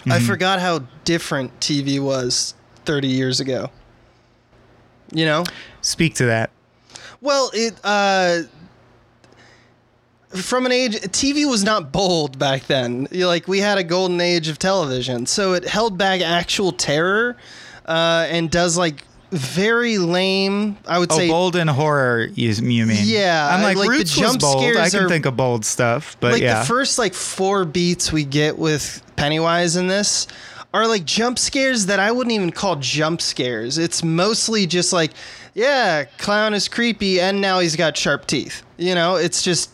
I 0.07 0.21
forgot 0.21 0.61
how 0.61 0.81
different 1.05 1.59
TV 1.61 1.99
was 1.99 2.55
30 2.85 3.09
years 3.09 3.41
ago. 3.41 3.71
You 5.13 5.25
know? 5.25 5.45
Speak 5.81 6.15
to 6.17 6.27
that. 6.27 6.51
Well, 7.21 7.51
it 7.55 7.75
uh 7.83 8.43
from 10.35 10.67
an 10.67 10.73
age 10.73 10.97
TV 10.97 11.49
was 11.49 11.64
not 11.64 11.93
bold 11.93 12.38
back 12.38 12.67
then. 12.67 13.07
Like 13.11 13.47
we 13.49 13.61
had 13.61 13.79
a 13.79 13.85
golden 13.85 14.21
age 14.21 14.49
of 14.49 14.59
television. 14.59 15.26
So 15.26 15.55
it 15.55 15.64
held 15.64 15.97
back 15.99 16.21
actual 16.21 16.73
terror 16.73 17.37
uh 17.87 18.26
and 18.31 18.50
does 18.50 18.79
like 18.79 19.05
very 19.31 19.99
lame, 19.99 20.76
I 20.87 20.99
would 20.99 21.11
Oh, 21.11 21.17
say 21.17 21.29
bold 21.29 21.57
and 21.57 21.69
horror, 21.69 22.29
you, 22.35 22.50
you 22.50 22.87
mean? 22.87 22.99
Yeah, 23.03 23.49
I'm 23.50 23.62
like, 23.62 23.76
like 23.76 23.87
the 23.87 23.91
Roots 23.91 24.17
was 24.17 24.31
jump 24.31 24.41
bold. 24.41 24.64
I 24.76 24.88
can 24.88 25.05
are- 25.05 25.09
think 25.09 25.26
of 25.26 25.37
bold 25.37 25.64
stuff, 25.64 26.17
but 26.21 26.33
like 26.33 26.43
yeah. 26.43 26.61
the 26.61 26.67
first 26.67 26.99
like 26.99 27.14
four 27.14 27.64
beats 27.64 28.12
we 28.12 28.25
get 28.25 28.59
with 28.59 29.03
Pennywise 29.17 29.75
in 29.76 29.88
this 29.88 30.29
are 30.73 30.87
like 30.87 31.05
jump 31.05 31.38
scares 31.38 31.87
that 31.87 32.00
I 32.00 32.11
wouldn't 32.12 32.33
even 32.35 32.50
call 32.50 32.76
jump 32.76 33.21
scares. 33.21 33.79
It's 33.79 34.03
mostly 34.05 34.67
just 34.67 34.93
like, 34.93 35.12
yeah, 35.55 36.05
clown 36.19 36.55
is 36.55 36.69
creepy 36.69 37.21
and 37.21 37.41
now 37.41 37.61
he's 37.61 37.76
got 37.76 37.97
sharp 37.97 38.26
teeth. 38.26 38.62
You 38.76 38.95
know, 38.95 39.17
it's 39.17 39.43
just 39.43 39.71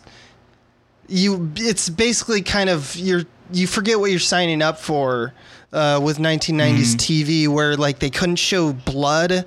you 1.10 1.50
it's 1.56 1.88
basically 1.90 2.40
kind 2.42 2.70
of 2.70 2.94
you're 2.96 3.24
you 3.52 3.66
forget 3.66 3.98
what 4.00 4.10
you're 4.10 4.20
signing 4.20 4.62
up 4.62 4.78
for 4.78 5.34
uh, 5.72 6.00
with 6.02 6.18
1990s 6.18 6.94
TV 6.96 7.48
where 7.48 7.76
like 7.76 7.98
they 7.98 8.10
couldn't 8.10 8.36
show 8.36 8.72
blood. 8.72 9.44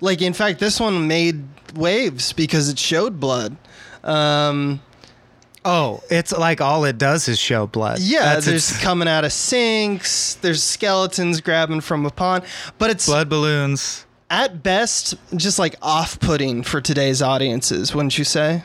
Like 0.00 0.20
in 0.20 0.32
fact, 0.32 0.58
this 0.58 0.78
one 0.80 1.06
made 1.08 1.44
waves 1.74 2.32
because 2.32 2.68
it 2.68 2.78
showed 2.78 3.18
blood. 3.20 3.56
Um, 4.04 4.80
oh, 5.64 6.02
it's 6.10 6.32
like 6.32 6.60
all 6.60 6.84
it 6.84 6.98
does 6.98 7.28
is 7.28 7.38
show 7.38 7.66
blood. 7.66 7.98
yeah, 8.00 8.34
That's 8.34 8.46
there's 8.46 8.70
its- 8.70 8.82
coming 8.82 9.08
out 9.08 9.24
of 9.24 9.32
sinks. 9.32 10.34
There's 10.34 10.62
skeletons 10.62 11.40
grabbing 11.40 11.80
from 11.80 12.04
a 12.06 12.10
pond, 12.10 12.44
but 12.78 12.90
it's 12.90 13.06
blood 13.06 13.28
balloons. 13.28 14.04
at 14.30 14.62
best 14.62 15.14
just 15.36 15.58
like 15.58 15.76
off-putting 15.82 16.62
for 16.62 16.80
today's 16.80 17.22
audiences, 17.22 17.94
wouldn't 17.94 18.18
you 18.18 18.24
say? 18.24 18.62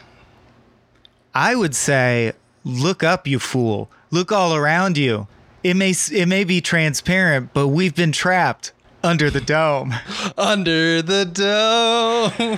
I 1.34 1.56
would 1.56 1.76
say, 1.76 2.34
look 2.64 3.04
up, 3.04 3.28
you 3.28 3.40
fool. 3.40 3.90
Look 4.10 4.32
all 4.32 4.56
around 4.56 4.98
you. 4.98 5.28
It 5.64 5.76
may 5.76 5.94
it 6.12 6.28
may 6.28 6.44
be 6.44 6.60
transparent, 6.60 7.54
but 7.54 7.68
we've 7.68 7.96
been 7.96 8.12
trapped. 8.12 8.74
Under 9.04 9.30
the 9.32 9.42
Dome. 9.42 9.94
Under 10.38 11.02
the 11.02 11.26
dome. 11.26 12.58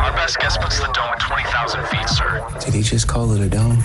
Our 0.00 0.12
best 0.12 0.38
guess 0.38 0.58
puts 0.58 0.78
the 0.78 0.92
dome 0.92 1.08
at 1.08 1.20
20,000 1.20 1.86
feet, 1.86 2.08
sir. 2.08 2.46
Did 2.60 2.74
he 2.74 2.82
just 2.82 3.08
call 3.08 3.32
it 3.32 3.40
a 3.40 3.48
dome? 3.48 3.78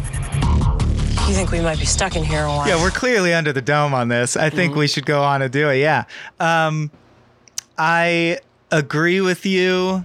You 1.28 1.34
think 1.34 1.52
we 1.52 1.62
might 1.62 1.80
be 1.80 1.86
stuck 1.86 2.16
in 2.18 2.24
here 2.24 2.44
a 2.44 2.48
while? 2.48 2.68
Yeah, 2.68 2.82
we're 2.82 2.90
clearly 2.90 3.34
under 3.34 3.54
the 3.54 3.62
dome 3.62 3.94
on 3.94 4.10
this. 4.10 4.36
I 4.36 4.50
think 4.50 4.76
we 4.76 4.88
should 4.88 5.06
go 5.06 5.24
on 5.24 5.42
and 5.42 5.52
do 5.52 5.70
it. 5.70 5.78
Yeah. 5.78 6.04
Um, 6.40 6.92
I 7.78 8.40
agree 8.72 9.22
with 9.22 9.46
you. 9.46 10.04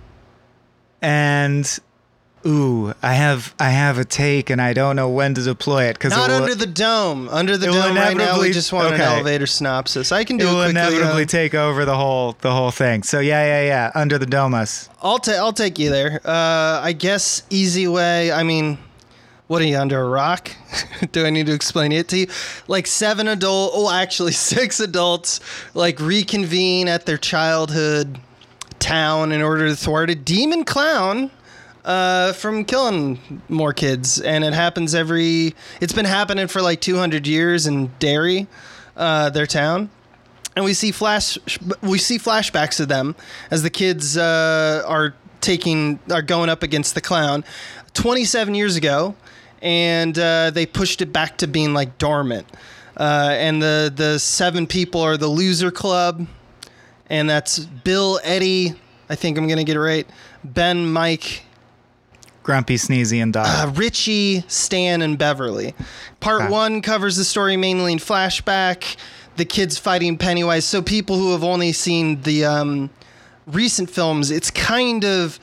And 1.01 1.79
ooh, 2.47 2.95
I 3.03 3.15
have 3.15 3.55
I 3.59 3.71
have 3.71 3.99
a 3.99 4.05
take 4.05 4.51
and 4.51 4.61
I 4.61 4.73
don't 4.73 4.97
know 4.97 5.09
when 5.09 5.35
to 5.35 5.43
deploy 5.43 5.85
it 5.85 5.95
because 5.95 6.13
Not 6.13 6.31
under 6.31 6.55
the 6.55 6.67
dome. 6.67 7.29
Under 7.29 7.57
the 7.57 7.67
dome 7.67 7.97
right 7.97 8.17
now. 8.17 8.41
We 8.41 8.53
just 8.53 8.73
want 8.73 8.95
an 8.95 9.01
elevator 9.01 9.47
synopsis. 9.47 10.13
I 10.13 10.25
can 10.25 10.37
do 10.37 10.45
it 10.45 10.49
will 10.49 10.65
quickly. 10.65 10.71
inevitably 10.71 11.27
take 11.27 11.55
over 11.55 11.85
the 11.85 11.97
whole 11.97 12.37
the 12.41 12.53
whole 12.53 12.71
thing. 12.71 13.03
So 13.03 13.21
yeah, 13.21 13.45
yeah, 13.45 13.67
yeah. 13.67 13.91
Under 13.95 14.19
the 14.19 14.27
domus. 14.27 14.89
I'll 15.03 15.19
ta- 15.19 15.33
I'll 15.33 15.53
take 15.53 15.79
you 15.79 15.91
there. 15.91 16.21
Uh, 16.25 16.81
I 16.83 16.93
guess 16.93 17.43
easy 17.51 17.89
way. 17.89 18.33
I 18.33 18.43
mean, 18.43 18.79
what 19.47 19.61
are 19.63 19.67
you 19.67 19.79
under 19.79 20.01
a 20.01 20.09
rock? 20.09 20.51
Do 21.13 21.27
I 21.27 21.31
need 21.31 21.47
to 21.47 21.55
explain 21.55 21.93
it 21.93 22.09
to 22.09 22.19
you? 22.19 22.27
Like 22.69 22.87
seven 22.87 23.29
adult, 23.29 23.73
oh, 23.75 23.93
actually 23.93 24.33
six 24.53 24.81
adults, 24.81 25.41
like 25.75 26.01
reconvene 26.01 26.89
at 26.89 27.07
their 27.07 27.19
childhood 27.19 28.19
town 28.79 29.31
in 29.31 29.43
order 29.43 29.69
to 29.69 29.77
thwart 29.77 30.11
a 30.11 30.15
demon 30.15 30.65
clown 30.65 31.31
uh, 31.85 32.33
from 32.33 32.65
killing 32.65 33.43
more 33.49 33.73
kids, 33.73 34.21
and 34.21 34.45
it 34.45 34.53
happens 34.53 34.95
every. 34.95 35.55
It's 35.81 35.93
been 35.93 36.05
happening 36.05 36.47
for 36.47 36.63
like 36.63 36.81
200 36.81 37.27
years 37.27 37.67
in 37.67 37.89
Derry, 37.99 38.47
uh, 38.97 39.31
their 39.31 39.47
town. 39.47 39.91
And 40.55 40.65
we 40.65 40.75
see 40.75 40.93
flash 40.93 41.39
we 41.83 41.99
see 41.99 42.19
flashbacks 42.19 42.79
of 42.79 42.89
them 42.89 43.17
as 43.51 43.63
the 43.63 43.71
kids 43.71 44.17
uh, 44.17 44.83
are 44.87 45.15
taking 45.41 45.99
are 46.11 46.23
going 46.23 46.51
up 46.51 46.63
against 46.63 46.95
the 46.95 47.01
clown. 47.01 47.45
27 47.95 48.55
years 48.55 48.77
ago 48.77 49.15
and 49.63 50.19
uh, 50.19 50.51
they 50.51 50.67
pushed 50.67 51.01
it 51.01 51.13
back 51.13 51.39
to 51.39 51.47
being 51.47 51.73
like 51.73 51.97
dormant. 51.97 52.47
Uh, 52.99 53.31
and 53.33 53.63
the 53.63 53.91
the 53.95 54.19
seven 54.19 54.67
people 54.67 55.01
are 55.01 55.17
the 55.17 55.29
loser 55.29 55.71
club 55.71 56.27
and 57.13 57.29
that's 57.29 57.59
bill 57.59 58.21
eddie 58.23 58.75
i 59.09 59.15
think 59.15 59.39
i'm 59.39 59.47
gonna 59.49 59.65
get 59.65 59.77
it 59.77 59.81
right 59.81 60.07
ben 60.45 60.91
mike 60.93 61.45
Grumpy, 62.43 62.75
sneezy, 62.77 63.23
and 63.23 63.33
dog. 63.33 63.47
uh, 63.49 63.71
Richie, 63.75 64.45
Stan, 64.49 65.01
and 65.03 65.17
Beverly. 65.17 65.75
Part 66.21 66.43
Okay. 66.43 66.51
one 66.51 66.83
covers 66.83 67.17
the 67.17 67.25
story 67.25 67.57
mainly 67.57 67.93
in 67.93 67.99
flashback, 67.99 68.97
the 69.37 69.45
kids 69.45 69.79
fighting 69.79 70.17
Pennywise. 70.19 70.65
So 70.65 70.83
people 70.83 71.17
who 71.17 71.33
have 71.33 71.45
only 71.45 71.73
seen 71.73 72.21
the 72.23 72.45
um, 72.45 72.91
recent 73.47 73.91
films, 73.91 74.31
it's 74.31 74.51
kind 74.51 75.05
of 75.05 75.39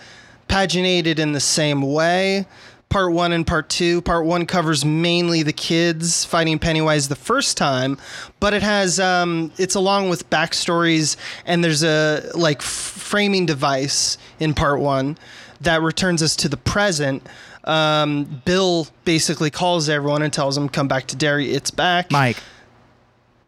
paginated 0.50 1.20
in 1.20 1.32
the 1.32 1.40
same 1.40 1.82
way. 1.82 2.46
Part 2.90 3.14
one 3.14 3.32
and 3.34 3.46
part 3.46 3.70
two. 3.70 4.02
Part 4.02 4.26
one 4.26 4.48
covers 4.48 4.84
mainly 4.84 5.44
the 5.44 5.54
kids 5.54 6.26
fighting 6.26 6.58
Pennywise 6.58 7.08
the 7.08 7.16
first 7.16 7.56
time, 7.56 8.00
but 8.40 8.52
it 8.56 8.64
has 8.64 9.00
um, 9.00 9.52
it's 9.60 9.76
along 9.76 10.10
with 10.10 10.28
backstories 10.32 11.16
and 11.46 11.64
there's 11.64 11.84
a 11.84 12.32
like 12.34 12.64
framing 12.64 13.46
device 13.46 14.18
in 14.40 14.56
part 14.56 14.80
one 14.80 15.20
that 15.62 15.82
returns 15.82 16.22
us 16.24 16.36
to 16.38 16.50
the 16.50 16.58
present. 16.58 17.26
Um, 17.66 18.42
Bill 18.46 18.88
basically 19.06 19.50
calls 19.50 19.90
everyone 19.90 20.22
and 20.22 20.32
tells 20.34 20.56
them, 20.56 20.70
"Come 20.70 20.88
back 20.88 21.08
to 21.08 21.16
Derry. 21.16 21.52
It's 21.52 21.72
back." 21.72 22.12
Mike. 22.12 22.38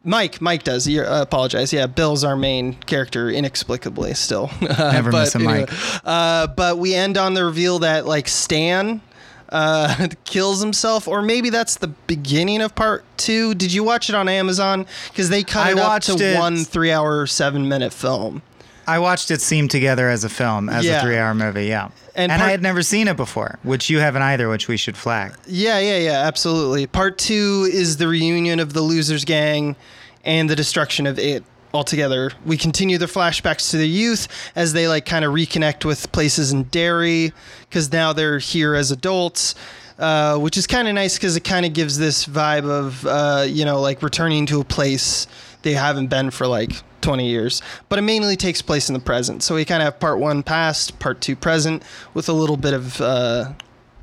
Mike, 0.04 0.42
Mike 0.42 0.64
does. 0.64 0.88
You 0.88 1.04
uh, 1.04 1.22
apologize. 1.22 1.72
Yeah, 1.72 1.86
Bill's 1.86 2.24
our 2.24 2.36
main 2.36 2.74
character 2.74 3.30
inexplicably 3.30 4.16
still. 4.16 4.50
Never 4.62 5.12
But 5.12 5.20
miss 5.22 5.36
a 5.36 5.40
Mike. 5.40 5.70
Uh, 6.04 6.48
but 6.48 6.80
we 6.80 6.96
end 6.96 7.18
on 7.18 7.36
the 7.36 7.46
reveal 7.46 7.80
that 7.80 8.08
like 8.08 8.28
Stan 8.28 9.02
uh, 9.50 10.08
kills 10.24 10.60
himself, 10.60 11.08
or 11.08 11.22
maybe 11.22 11.52
that's 11.52 11.76
the 11.76 11.88
beginning 11.88 12.62
of 12.62 12.74
part 12.74 13.06
two. 13.18 13.54
Did 13.54 13.72
you 13.72 13.84
watch 13.84 14.10
it 14.10 14.16
on 14.16 14.28
Amazon? 14.28 14.88
Because 15.10 15.30
they 15.30 15.44
cut 15.44 15.68
I 15.68 15.72
it 15.72 15.78
up 15.78 15.88
watched 15.88 16.18
to 16.18 16.34
it- 16.34 16.40
one 16.40 16.58
three-hour, 16.66 17.28
seven-minute 17.28 17.94
film. 17.94 18.42
I 18.92 19.00
watched 19.00 19.32
it 19.32 19.42
seam 19.42 19.68
together 19.68 20.10
as 20.10 20.24
a 20.24 20.30
film, 20.30 20.70
as 20.70 20.86
Yeah. 20.86 21.00
a 21.00 21.02
three-hour 21.02 21.34
movie. 21.34 21.66
Yeah, 21.68 21.90
And 22.16 22.32
and, 22.32 22.40
part- 22.40 22.48
I 22.50 22.52
had 22.52 22.62
never 22.62 22.82
seen 22.84 23.08
it 23.08 23.18
before, 23.18 23.58
which 23.64 23.90
you 23.90 24.00
haven't 24.00 24.22
either, 24.22 24.50
which 24.50 24.68
we 24.68 24.78
should 24.78 24.98
flag. 24.98 25.34
Yeah, 25.48 25.80
yeah, 25.80 25.98
yeah, 25.98 26.28
absolutely. 26.28 26.88
Part 26.88 27.18
two 27.18 27.70
is 27.72 27.98
the 27.98 28.08
reunion 28.08 28.60
of 28.60 28.74
the 28.74 28.82
Losers 28.82 29.26
Gang 29.26 29.76
and 30.26 30.50
the 30.50 30.56
destruction 30.56 31.08
of 31.08 31.18
it 31.18 31.44
altogether. 31.74 32.32
We 32.46 32.58
continue 32.58 32.98
the 32.98 33.06
flashbacks 33.06 33.72
to 33.72 33.78
their 33.78 33.86
youth 33.86 34.28
as 34.56 34.74
they 34.74 34.88
like 34.90 35.06
kind 35.06 35.24
of 35.24 35.32
reconnect 35.34 35.86
with 35.86 36.12
places 36.12 36.52
in 36.52 36.64
Derry 36.64 37.32
because 37.70 37.92
now 37.94 38.12
they're 38.14 38.40
here 38.40 38.76
as 38.76 38.92
adults. 38.92 39.56
Uh, 40.00 40.36
which 40.40 40.58
is 40.58 40.66
kind 40.66 40.88
of 40.88 40.96
nice 40.96 41.16
because 41.16 41.36
it 41.36 41.44
kind 41.44 41.64
of 41.64 41.74
gives 41.74 41.96
this 42.00 42.26
vibe 42.26 42.68
of, 42.68 43.06
uh, 43.06 43.46
you 43.48 43.64
know, 43.64 43.80
like 43.80 44.02
returning 44.02 44.48
to 44.48 44.60
a 44.60 44.64
place 44.64 45.28
they 45.64 45.74
haven't 45.74 46.08
been 46.08 46.32
for 46.32 46.48
like 46.48 46.72
20 47.02 47.28
years. 47.28 47.62
But 47.90 48.00
it 48.00 48.04
mainly 48.04 48.36
takes 48.36 48.62
place 48.62 48.90
in 48.90 48.94
the 48.94 49.00
present. 49.00 49.44
So 49.44 49.56
we 49.56 49.66
kind 49.66 49.82
of 49.82 49.86
have 49.86 50.00
part 50.00 50.20
one 50.20 50.44
past, 50.44 51.00
part 51.00 51.22
two 51.22 51.36
present, 51.36 51.84
with 52.14 52.30
a 52.30 52.34
little 52.34 52.58
bit 52.58 52.74
of 52.74 53.00
uh, 53.02 53.54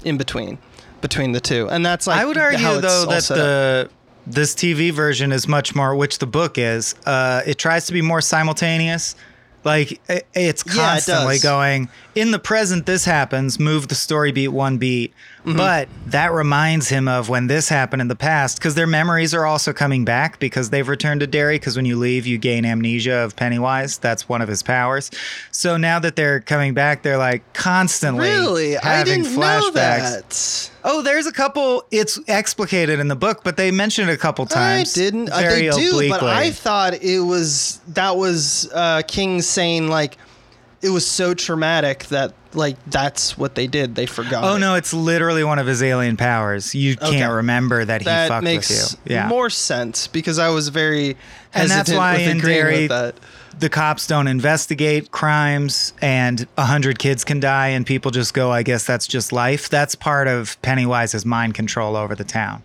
in 0.05 0.17
between 0.17 0.59
between 1.01 1.33
the 1.33 1.41
two. 1.41 1.69
And 1.71 1.85
that's 1.87 2.07
like 2.07 2.21
I 2.21 2.25
would 2.25 2.37
argue 2.39 2.59
though 2.81 3.07
that 3.07 3.23
the 3.29 3.91
this 4.27 4.55
TV 4.55 4.93
version 4.93 5.33
is 5.33 5.49
much 5.49 5.75
more, 5.75 5.95
which 5.95 6.19
the 6.19 6.27
book 6.27 6.59
is. 6.59 6.95
Uh, 7.07 7.41
it 7.47 7.57
tries 7.59 7.87
to 7.87 7.93
be 7.93 8.03
more 8.03 8.21
simultaneous. 8.21 9.15
Like 9.65 10.01
i- 10.09 10.23
it's 10.35 10.65
Yeah, 10.67 10.73
it 10.73 10.77
constantly 10.77 11.39
going 11.39 11.89
in 12.15 12.31
the 12.31 12.39
present. 12.39 12.87
This 12.87 13.05
happens. 13.05 13.59
Move 13.59 13.89
the 13.89 13.95
story 13.95 14.31
beat 14.33 14.49
one 14.49 14.79
beat, 14.79 15.13
Mm-hmm. 15.45 15.57
but 15.57 15.89
that 16.07 16.33
reminds 16.33 16.89
him 16.89 17.07
of 17.07 17.29
when 17.29 17.47
this 17.47 17.69
happened 17.69 18.03
in 18.03 18.09
the 18.09 18.17
past 18.17 18.59
because 18.59 18.75
their 18.75 18.87
memories 18.89 19.33
are 19.35 19.47
also 19.47 19.73
coming 19.73 20.05
back 20.05 20.39
because 20.41 20.71
they've 20.71 20.87
returned 20.89 21.21
to 21.21 21.27
Derry. 21.27 21.59
Because 21.59 21.77
when 21.77 21.85
you 21.87 21.97
leave, 21.97 22.27
you 22.27 22.39
gain 22.39 22.65
amnesia 22.65 23.15
of 23.15 23.37
Pennywise. 23.37 23.99
That's 23.99 24.29
one 24.29 24.43
of 24.43 24.49
his 24.49 24.63
powers. 24.63 25.11
So 25.53 25.77
now 25.77 26.01
that 26.01 26.17
they're 26.17 26.41
coming 26.41 26.75
back, 26.75 27.03
they're 27.03 27.19
like 27.19 27.51
constantly 27.53 28.29
Really? 28.29 28.77
I 28.79 28.97
having 28.97 29.23
flashbacks. 29.23 29.73
that. 29.73 30.71
Oh, 30.85 31.03
there's 31.03 31.27
a 31.27 31.33
couple. 31.33 31.85
It's 31.91 32.19
explicated 32.29 32.99
in 32.99 33.09
the 33.09 33.17
book, 33.17 33.43
but 33.45 33.57
they 33.57 33.71
mention 33.71 34.09
it 34.09 34.13
a 34.13 34.17
couple 34.17 34.47
times. 34.47 34.97
I 34.97 35.01
didn't. 35.01 35.29
Uh, 35.31 35.39
Very 35.39 35.69
they 35.69 35.77
do, 35.77 35.91
but 36.09 36.17
obliquely. 36.17 36.31
I 36.31 36.51
thought 36.51 36.95
it 37.03 37.21
was 37.21 37.81
that 37.89 38.17
was 38.17 38.69
uh, 38.75 39.03
King 39.07 39.43
saying 39.43 39.89
like 39.89 40.17
it 40.83 40.91
was 40.91 41.07
so 41.07 41.35
traumatic 41.35 42.05
that 42.07 42.33
like 42.55 42.77
that's 42.87 43.37
what 43.37 43.55
they 43.55 43.67
did. 43.67 43.95
They 43.95 44.07
forgot. 44.07 44.45
Oh 44.45 44.57
it. 44.57 44.59
no, 44.61 44.75
it's 44.75 44.93
literally 44.95 45.45
one 45.45 45.59
of 45.59 45.67
his 45.67 45.83
alien 45.83 46.17
powers. 46.17 46.75
You 46.75 46.97
Okay. 47.01 47.11
can't 47.19 47.33
remember 47.33 47.85
that 47.85 48.01
he 48.01 48.05
that 48.07 48.29
fucked 48.29 48.45
makes 48.45 48.69
with 48.71 49.01
you. 49.07 49.15
Yeah. 49.17 49.29
more 49.29 49.51
sense 49.51 50.07
because 50.07 50.39
I 50.39 50.49
was 50.49 50.69
very 50.69 51.11
And 51.55 51.71
hesitant 51.71 51.87
that's 51.87 51.93
why 51.93 52.13
with 52.19 52.29
in 52.29 52.39
agreeing 52.39 52.59
Derry, 52.63 52.81
with 52.83 52.89
that. 52.91 53.15
the 53.59 53.69
cops 53.69 54.07
don't 54.07 54.29
investigate 54.29 55.11
crimes, 55.11 55.93
and 56.01 56.47
a 56.57 56.65
hundred 56.65 56.99
kids 56.99 57.25
can 57.25 57.41
die, 57.41 57.69
and 57.69 57.85
people 57.87 58.11
just 58.11 58.33
go, 58.35 58.51
"I 58.53 58.63
guess 58.63 58.85
that's 58.85 59.07
just 59.07 59.33
life." 59.33 59.69
That's 59.69 59.95
part 59.95 60.27
of 60.29 60.61
Pennywise's 60.63 61.25
mind 61.27 61.55
control 61.55 61.97
over 61.97 62.15
the 62.15 62.25
town. 62.25 62.63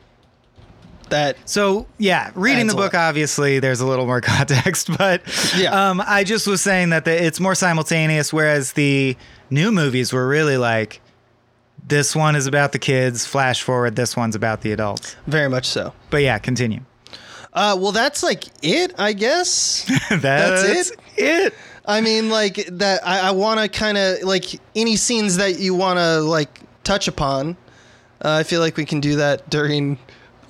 That 1.13 1.37
So 1.47 1.85
yeah, 1.99 2.31
reading 2.33 2.65
the 2.67 2.73
book, 2.73 2.95
obviously, 2.95 3.59
there's 3.59 3.81
a 3.81 3.85
little 3.85 4.05
more 4.07 4.19
context, 4.35 4.89
but 4.97 5.21
Yeah. 5.55 5.89
um, 5.89 6.01
I 6.05 6.23
just 6.23 6.47
was 6.47 6.59
saying 6.61 6.89
that 6.89 7.05
the, 7.05 7.23
it's 7.23 7.39
more 7.39 7.53
simultaneous, 7.55 8.33
whereas 8.33 8.73
the 8.73 9.15
new 9.51 9.71
movies 9.71 10.11
were 10.11 10.27
really 10.27 10.57
like, 10.57 11.01
this 11.87 12.15
one 12.15 12.35
is 12.35 12.47
about 12.47 12.71
the 12.71 12.79
kids. 12.79 13.25
Flash 13.27 13.61
forward, 13.61 13.95
this 13.95 14.15
one's 14.17 14.35
about 14.35 14.61
the 14.61 14.71
adults. 14.71 15.15
very 15.27 15.49
much 15.49 15.65
so. 15.67 15.93
But 16.09 16.23
yeah, 16.23 16.39
continue. 16.39 16.79
Uh, 17.53 17.77
well, 17.79 17.91
that's 17.91 18.23
like 18.23 18.45
it, 18.63 18.95
I 18.97 19.13
guess. 19.13 19.85
That's, 20.09 20.89
it? 20.89 20.97
It. 21.17 21.53
I 21.85 22.01
mean, 22.01 22.29
like 22.31 22.55
that. 22.71 23.05
I, 23.05 23.27
I 23.27 23.31
want 23.31 23.59
to 23.59 23.67
kind 23.69 23.95
of 23.99 24.23
like 24.23 24.45
any 24.75 24.95
scenes 24.95 25.37
that 25.37 25.59
you 25.59 25.75
want 25.75 25.99
to 25.99 26.21
like 26.21 26.61
touch 26.83 27.07
upon. 27.07 27.55
Uh, 28.25 28.31
I 28.39 28.43
feel 28.43 28.59
like 28.61 28.75
we 28.75 28.85
can 28.85 28.99
do 29.01 29.17
that 29.17 29.47
during 29.51 29.99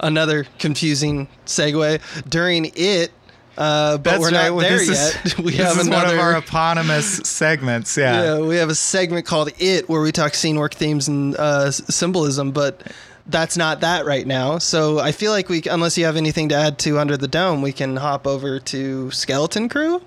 another 0.04 0.46
confusing 0.60 1.28
segue 1.46 2.00
during 2.30 2.72
it. 2.76 3.12
Uh, 3.58 3.98
but 3.98 4.04
That's 4.04 4.20
we're 4.20 4.32
not 4.32 4.58
there 4.60 4.78
this 4.80 4.90
yet. 4.90 5.26
Is, 5.26 5.38
we 5.38 5.52
this 5.52 5.62
have 5.62 5.78
is 5.78 5.88
another. 5.88 6.08
one 6.08 6.16
of 6.16 6.20
our 6.20 6.38
eponymous 6.38 7.18
segments. 7.18 7.96
Yeah. 7.96 8.38
yeah, 8.38 8.40
we 8.40 8.56
have 8.58 8.70
a 8.70 8.76
segment 8.76 9.26
called 9.26 9.50
"It" 9.60 9.88
where 9.88 10.02
we 10.02 10.12
talk 10.12 10.34
scene 10.34 10.58
work 10.58 10.74
themes 10.74 11.08
and 11.08 11.36
uh, 11.36 11.70
symbolism, 11.70 12.52
but 12.52 12.82
that's 13.28 13.56
not 13.56 13.82
that 13.82 14.06
right 14.06 14.26
now. 14.26 14.58
So 14.58 15.00
I 15.00 15.12
feel 15.12 15.32
like 15.32 15.50
we, 15.50 15.62
unless 15.70 15.98
you 15.98 16.06
have 16.06 16.18
anything 16.18 16.50
to 16.50 16.56
add 16.56 16.80
to 16.80 17.00
Under 17.00 17.16
the 17.16 17.28
Dome, 17.28 17.62
we 17.62 17.72
can 17.72 17.96
hop 17.96 18.26
over 18.26 18.60
to 18.60 19.12
Skeleton 19.12 19.70
Crew. 19.70 20.02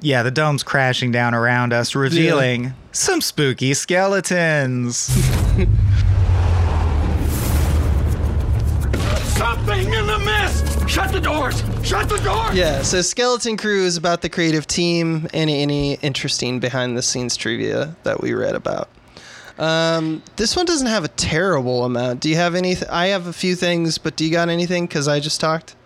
Yeah, 0.00 0.22
the 0.22 0.30
dome's 0.30 0.62
crashing 0.62 1.12
down 1.12 1.34
around 1.34 1.72
us, 1.72 1.94
revealing 1.94 2.74
some 2.92 3.20
spooky 3.20 3.74
skeletons. 3.74 5.08
Something 9.68 9.92
in 9.92 10.06
the 10.06 10.18
mist! 10.20 10.88
Shut 10.88 11.12
the 11.12 11.20
doors! 11.20 11.62
Shut 11.82 12.08
the 12.08 12.16
doors! 12.20 12.54
Yeah, 12.56 12.80
so 12.80 13.02
Skeleton 13.02 13.58
Crew 13.58 13.84
is 13.84 13.98
about 13.98 14.22
the 14.22 14.30
creative 14.30 14.66
team. 14.66 15.28
Any 15.34 15.60
any 15.60 15.96
interesting 15.96 16.58
behind 16.58 16.96
the 16.96 17.02
scenes 17.02 17.36
trivia 17.36 17.94
that 18.02 18.22
we 18.22 18.32
read 18.32 18.54
about? 18.54 18.88
Um, 19.58 20.22
this 20.36 20.56
one 20.56 20.64
doesn't 20.64 20.86
have 20.86 21.04
a 21.04 21.08
terrible 21.08 21.84
amount. 21.84 22.20
Do 22.20 22.30
you 22.30 22.36
have 22.36 22.54
any? 22.54 22.76
I 22.90 23.08
have 23.08 23.26
a 23.26 23.32
few 23.34 23.54
things, 23.54 23.98
but 23.98 24.16
do 24.16 24.24
you 24.24 24.30
got 24.30 24.48
anything? 24.48 24.86
Because 24.86 25.06
I 25.06 25.20
just 25.20 25.38
talked. 25.38 25.76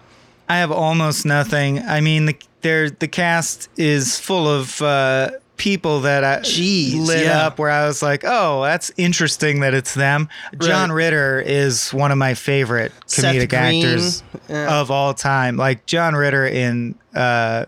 I 0.48 0.58
have 0.58 0.70
almost 0.70 1.26
nothing. 1.26 1.80
I 1.80 2.00
mean, 2.00 2.26
the 2.26 2.36
there 2.60 2.88
the 2.88 3.08
cast 3.08 3.68
is 3.76 4.16
full 4.16 4.46
of 4.46 4.80
uh, 4.80 5.32
people 5.62 6.00
that 6.00 6.24
I 6.24 6.38
Jeez, 6.40 7.06
lit 7.06 7.24
yeah. 7.26 7.46
up. 7.46 7.56
Where 7.60 7.70
I 7.70 7.86
was 7.86 8.02
like, 8.02 8.24
oh, 8.26 8.62
that's 8.64 8.90
interesting 8.96 9.60
that 9.60 9.74
it's 9.74 9.94
them. 9.94 10.28
John 10.60 10.90
Ritter 10.90 11.40
is 11.40 11.94
one 11.94 12.10
of 12.10 12.18
my 12.18 12.34
favorite 12.34 12.90
comedic 13.06 13.52
actors 13.52 14.24
yeah. 14.48 14.80
of 14.80 14.90
all 14.90 15.14
time. 15.14 15.56
Like 15.56 15.86
John 15.86 16.16
Ritter 16.16 16.44
in 16.44 16.96
uh, 17.14 17.66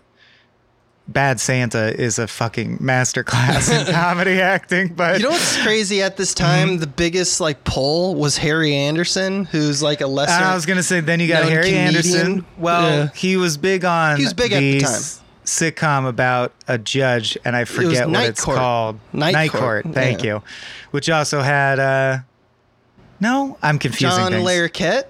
Bad 1.07 1.39
Santa 1.39 1.97
is 1.97 2.19
a 2.19 2.27
fucking 2.27 2.79
masterclass 2.79 3.71
in 3.71 3.85
comedy 3.93 4.41
acting. 4.41 4.89
But 4.89 5.19
You 5.19 5.23
know 5.23 5.29
what's 5.29 5.61
crazy 5.63 6.01
at 6.01 6.17
this 6.17 6.33
time? 6.33 6.71
Mm-hmm. 6.71 6.77
The 6.79 6.87
biggest 6.87 7.39
like 7.39 7.63
pull 7.63 8.15
was 8.15 8.37
Harry 8.39 8.75
Anderson, 8.75 9.45
who's 9.45 9.81
like 9.81 10.01
a 10.01 10.07
lesser. 10.07 10.43
I 10.43 10.53
was 10.53 10.65
gonna 10.65 10.83
say, 10.83 10.99
then 10.99 11.21
you 11.21 11.29
got 11.29 11.45
Harry 11.45 11.69
comedian. 11.71 11.87
Anderson. 11.87 12.45
Well, 12.57 12.81
Yeah. 13.05 13.09
he 13.15 13.37
was 13.37 13.55
big 13.55 13.85
on. 13.85 14.17
He 14.17 14.25
was 14.25 14.33
big 14.33 14.51
at 14.51 14.59
the 14.59 14.81
time. 14.81 15.01
Sitcom 15.45 16.07
about 16.07 16.53
a 16.67 16.77
judge, 16.77 17.37
and 17.45 17.55
I 17.55 17.65
forget 17.65 18.07
what 18.07 18.13
Night 18.13 18.29
it's 18.29 18.43
Court. 18.43 18.57
called. 18.57 18.99
Night 19.13 19.51
Court, 19.51 19.85
Thank 19.91 20.23
yeah. 20.23 20.35
you. 20.35 20.43
Which 20.91 21.09
also 21.09 21.41
had. 21.41 21.79
uh 21.79 22.19
No, 23.19 23.57
I'm 23.61 23.79
confusing 23.79 24.17
John 24.17 24.31
things. 24.31 24.47
Larroquette. 24.47 25.05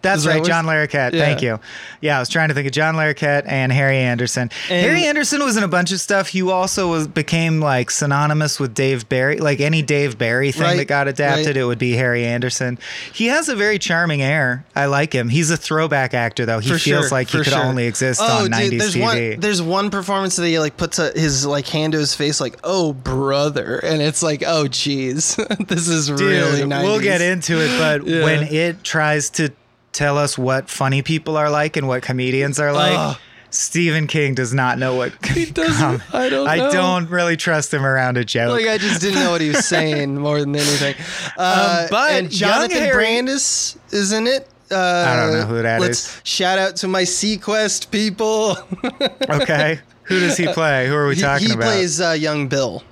That's 0.00 0.24
that 0.24 0.30
right, 0.30 0.44
John 0.44 0.64
Larroquette. 0.64 1.12
Yeah. 1.12 1.20
Thank 1.20 1.42
you. 1.42 1.58
Yeah, 2.00 2.16
I 2.18 2.20
was 2.20 2.28
trying 2.28 2.48
to 2.48 2.54
think 2.54 2.66
of 2.66 2.72
John 2.72 2.94
Larroquette 2.94 3.42
and 3.46 3.72
Harry 3.72 3.98
Anderson. 3.98 4.50
And- 4.70 4.86
Harry 4.86 5.04
Anderson 5.04 5.42
was 5.42 5.56
in 5.56 5.64
a 5.64 5.68
bunch 5.68 5.90
of 5.90 6.00
stuff. 6.00 6.28
He 6.28 6.42
also 6.42 6.88
was 6.88 7.08
became 7.08 7.60
like 7.60 7.90
synonymous 7.90 8.60
with 8.60 8.74
Dave 8.74 9.08
Barry. 9.08 9.38
Like 9.38 9.60
any 9.60 9.82
Dave 9.82 10.16
Barry 10.16 10.52
thing 10.52 10.62
Right, 10.62 10.76
that 10.76 10.84
got 10.86 11.08
adapted, 11.08 11.46
right. 11.48 11.56
it 11.56 11.64
would 11.64 11.78
be 11.80 11.92
Harry 11.94 12.24
Anderson. 12.24 12.78
He 13.12 13.26
has 13.26 13.48
a 13.48 13.56
very 13.56 13.78
charming 13.78 14.22
air. 14.22 14.64
I 14.76 14.86
like 14.86 15.12
him. 15.12 15.28
He's 15.30 15.50
a 15.50 15.56
throwback 15.56 16.14
actor 16.14 16.46
though. 16.46 16.60
He 16.60 16.68
for 16.70 16.78
feels 16.78 17.06
sure, 17.06 17.10
like 17.10 17.28
he 17.30 17.38
could 17.38 17.48
sure. 17.48 17.58
only 17.64 17.86
exist 17.86 18.20
oh, 18.22 18.44
on 18.44 18.50
90s 18.50 18.78
there's 18.78 18.94
TV. 18.94 19.00
One, 19.32 19.40
there's 19.40 19.62
one 19.62 19.90
performance 19.90 20.36
that 20.36 20.46
he 20.46 20.58
like 20.60 20.76
puts 20.76 20.98
a, 21.00 21.10
his 21.10 21.44
like 21.44 21.66
hand 21.66 21.92
to 21.94 21.98
his 21.98 22.14
face, 22.14 22.40
like 22.40 22.56
"Oh 22.62 22.92
brother," 22.92 23.78
and 23.78 24.00
it's 24.00 24.22
like, 24.22 24.42
"Oh 24.46 24.68
geez, 24.68 25.34
this 25.66 25.88
is 25.88 26.06
Dude, 26.06 26.20
really 26.20 26.60
90s. 26.60 26.82
we'll 26.84 27.00
get 27.00 27.20
into 27.20 27.60
it, 27.60 27.76
but 27.78 28.06
Yeah. 28.06 28.22
when 28.22 28.44
it 28.44 28.84
tries 28.84 29.30
to 29.30 29.50
tell 29.98 30.16
us 30.16 30.38
what 30.38 30.70
funny 30.70 31.02
people 31.02 31.36
are 31.36 31.50
like 31.50 31.76
and 31.76 31.88
what 31.88 32.02
comedians 32.02 32.60
are 32.60 32.72
like. 32.72 33.16
Stephen 33.50 34.06
King 34.06 34.34
does 34.34 34.52
not 34.54 34.78
know 34.78 34.94
what 34.94 35.12
he 35.26 35.46
doesn't- 35.46 36.14
I 36.14 36.28
don't 36.28 36.46
I 36.46 36.56
don't 36.70 37.08
really 37.10 37.36
trust 37.36 37.72
him 37.74 37.84
around 37.84 38.16
a 38.16 38.24
joke. 38.24 38.50
Like 38.52 38.68
I 38.68 38.78
just 38.78 39.00
didn't 39.00 39.20
know 39.20 39.30
what 39.32 39.40
he 39.40 39.48
was 39.48 39.66
saying 39.76 40.16
more 40.16 40.38
than 40.38 40.54
anything. 40.54 40.94
Uh, 41.36 41.80
Um, 41.82 41.86
but 41.90 42.12
and 42.12 42.30
Jonathan 42.30 42.76
Harry- 42.78 42.92
Brandis 42.94 43.76
is 43.90 44.12
in 44.12 44.26
it. 44.26 44.46
Uh, 44.70 44.76
I 44.76 45.16
don't 45.16 45.32
know 45.32 45.46
who 45.46 45.62
that 45.62 45.80
let's 45.80 46.16
is. 46.16 46.20
Shout 46.24 46.58
out 46.58 46.76
to 46.76 46.88
my 46.88 47.02
seaQuest 47.02 47.90
people. 47.90 48.58
okay, 49.30 49.80
who 50.04 50.20
does 50.20 50.36
he 50.36 50.46
play? 50.52 50.86
Who 50.86 50.94
are 50.94 51.08
we 51.08 51.16
talking 51.16 51.48
he 51.48 51.54
about? 51.54 51.64
He 51.64 51.70
plays 51.78 52.00
uh, 52.02 52.10
young 52.10 52.48
Bill. 52.48 52.82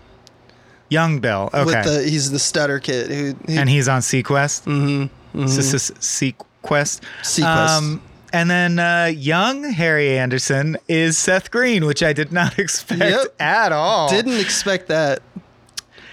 Young 0.88 1.20
Bill. 1.20 1.50
Okay, 1.52 1.64
With 1.66 1.84
the 1.84 2.02
he's 2.10 2.30
the 2.30 2.38
stutter 2.38 2.78
kid 2.80 3.10
who, 3.10 3.52
who 3.52 3.58
and 3.60 3.68
he's 3.68 3.88
on 3.88 4.00
seaQuest. 4.00 4.64
Mm-hmm. 4.64 5.44
seaQuest. 5.44 6.42
seaQuest. 6.68 8.00
and 8.32 8.50
then 8.50 8.78
uh, 8.78 9.06
young 9.14 9.64
Harry 9.64 10.18
Anderson 10.18 10.76
is 10.88 11.16
Seth 11.18 11.50
Green, 11.50 11.86
which 11.86 12.02
I 12.02 12.12
did 12.12 12.32
not 12.32 12.58
expect 12.58 13.00
Yep. 13.00 13.34
at 13.40 13.72
all. 13.72 14.08
didn't 14.08 14.38
expect 14.40 14.88
that. 14.88 15.20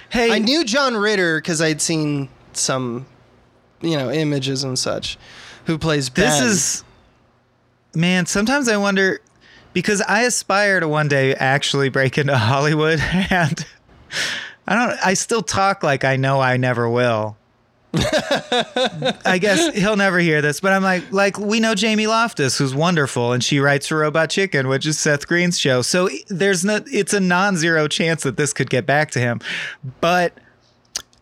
hey, 0.09 0.31
I 0.31 0.39
knew 0.39 0.63
John 0.63 0.95
Ritter 0.95 1.37
because 1.39 1.61
I'd 1.61 1.81
seen 1.81 2.29
some, 2.53 3.05
you 3.81 3.97
know, 3.97 4.11
images 4.11 4.63
and 4.63 4.77
such. 4.77 5.17
Who 5.65 5.77
plays 5.77 6.09
this 6.09 6.41
is 6.41 6.83
man 7.95 8.25
sometimes 8.25 8.67
i 8.67 8.75
wonder 8.75 9.21
because 9.71 10.01
i 10.01 10.23
aspire 10.23 10.79
to 10.79 10.87
one 10.87 11.07
day 11.07 11.35
actually 11.35 11.89
break 11.89 12.17
into 12.17 12.35
hollywood 12.51 12.99
and 12.99 13.65
i 14.67 14.73
don't 14.75 14.97
i 15.05 15.13
still 15.13 15.43
talk 15.43 15.83
like 15.83 16.03
i 16.03 16.15
know 16.15 16.41
i 16.41 16.57
never 16.57 16.89
will 16.89 17.37
i 19.25 19.37
guess 19.39 19.75
he'll 19.75 19.95
never 19.95 20.17
hear 20.17 20.41
this 20.41 20.59
but 20.59 20.73
i'm 20.73 20.81
like 20.81 21.03
like 21.11 21.37
we 21.37 21.59
know 21.59 21.75
jamie 21.75 22.07
loftus 22.07 22.57
who's 22.57 22.73
wonderful 22.73 23.33
and 23.33 23.43
she 23.43 23.59
writes 23.59 23.87
for 23.87 23.99
robot 23.99 24.31
chicken 24.31 24.67
which 24.67 24.85
is 24.87 24.97
seth 24.97 25.27
green's 25.27 25.59
show 25.59 25.81
so 25.83 26.09
there's 26.27 26.65
no 26.65 26.79
it's 26.91 27.13
a 27.13 27.19
non-zero 27.19 27.87
chance 27.87 28.23
that 28.23 28.35
this 28.35 28.51
could 28.51 28.69
get 28.71 28.87
back 28.87 29.11
to 29.11 29.19
him 29.19 29.39
but 30.01 30.33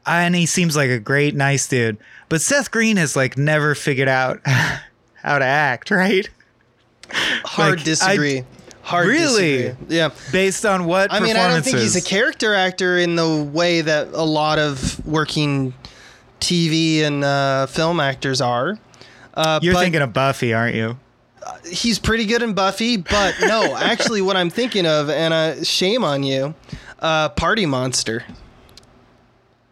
and 0.06 0.34
he 0.34 0.46
seems 0.46 0.76
like 0.76 0.90
a 0.90 1.00
great 1.00 1.36
nice 1.36 1.68
dude 1.68 1.98
but 2.30 2.40
seth 2.40 2.72
green 2.72 2.96
has 2.96 3.18
like 3.18 3.38
never 3.38 3.76
figured 3.76 4.08
out 4.08 4.40
how 4.46 5.40
to 5.40 5.46
act 5.46 5.92
right 5.92 6.30
hard 7.44 7.76
like, 7.78 7.84
disagree. 7.84 8.46
hard 8.82 9.08
Really? 9.08 9.58
disagree. 9.64 9.96
Yeah. 9.98 10.10
based 10.32 10.66
on 10.66 10.86
what 10.86 11.12
I 11.12 11.20
mean, 11.20 11.36
I 11.36 11.50
don't 11.50 11.62
think 11.62 11.80
he's 11.80 11.98
a 11.98 12.02
character 12.02 12.54
actor 12.54 12.98
in 12.98 13.16
the 13.16 13.44
way 13.44 13.82
that 13.82 14.08
a 14.14 14.24
lot 14.24 14.60
of 14.60 15.06
working 15.06 15.74
TV 16.42 17.02
and 17.04 17.24
uh, 17.24 17.66
film 17.68 18.00
actors 18.02 18.42
are. 18.42 18.78
Uh, 19.34 19.60
you're 19.62 19.74
but 19.74 19.80
thinking 19.82 20.02
of 20.02 20.12
buffy 20.12 20.54
aren't 20.54 20.76
you 20.76 20.98
he's 21.66 21.98
pretty 21.98 22.26
good 22.26 22.44
in 22.44 22.54
Buffy, 22.54 22.98
but 22.98 23.34
no, 23.42 23.76
actually, 23.80 24.22
what 24.22 24.38
I'm 24.38 24.52
thinking 24.52 24.86
of, 24.86 25.10
and 25.10 25.34
uh, 25.34 25.64
shame 25.64 26.04
on 26.04 26.22
you, 26.22 26.54
uh, 27.00 27.30
Party 27.30 27.66
Monster. 27.66 28.24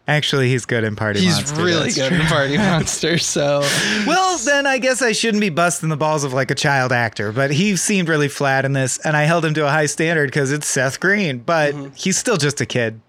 actually 0.08 0.48
he's 0.48 0.66
good 0.66 0.82
in 0.82 0.96
party 0.96 1.20
He's 1.20 1.34
Monster, 1.36 1.54
He's 1.54 1.62
really 1.64 1.82
that's 1.84 1.96
good 1.96 2.08
true. 2.08 2.20
in 2.20 2.26
Party 2.26 2.56
Monster. 2.70 3.18
So 3.18 3.60
well 4.06 4.36
then 4.38 4.66
i 4.66 4.78
guess 4.78 5.00
i 5.02 5.12
shouldn't 5.12 5.40
be 5.40 5.50
busting 5.50 5.88
the 5.90 5.96
balls 5.96 6.24
of 6.24 6.32
like 6.32 6.50
a 6.50 6.54
child 6.56 6.90
actor 6.90 7.30
but 7.32 7.50
he 7.52 7.76
seemed 7.76 8.08
really 8.08 8.28
flat 8.28 8.64
in 8.64 8.72
this 8.72 8.98
and 9.04 9.16
i 9.16 9.22
held 9.24 9.44
him 9.44 9.54
to 9.54 9.64
a 9.66 9.70
high 9.70 9.86
standard 9.86 10.26
because 10.30 10.50
it's 10.50 10.66
seth 10.66 10.98
green 10.98 11.38
but 11.38 11.74
Mm-hmm. 11.74 11.94
he's 11.94 12.18
still 12.18 12.36
just 12.36 12.60
a 12.60 12.66
kid 12.66 13.00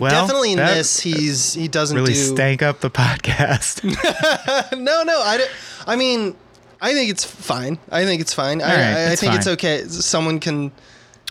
well 0.00 0.10
definitely 0.10 0.52
in 0.52 0.58
this, 0.58 1.00
he's 1.00 1.54
he 1.54 1.68
doesn't 1.68 1.96
really 1.96 2.12
do. 2.12 2.18
stank 2.18 2.62
up 2.62 2.80
the 2.80 2.90
podcast 3.02 3.82
No, 4.78 5.02
no, 5.02 5.20
I, 5.20 5.46
I 5.86 5.96
mean, 5.96 6.34
I 6.80 6.92
think 6.92 7.10
it's 7.10 7.24
fine. 7.24 7.78
I 7.90 8.04
think 8.04 8.20
it's 8.20 8.34
fine. 8.34 8.60
I, 8.62 8.64
All 8.64 8.70
right, 8.70 8.78
I, 8.78 9.00
I 9.08 9.12
it's 9.12 9.20
think 9.20 9.34
it's 9.34 9.46
okay. 9.46 9.84
Someone 9.84 10.38
can 10.40 10.72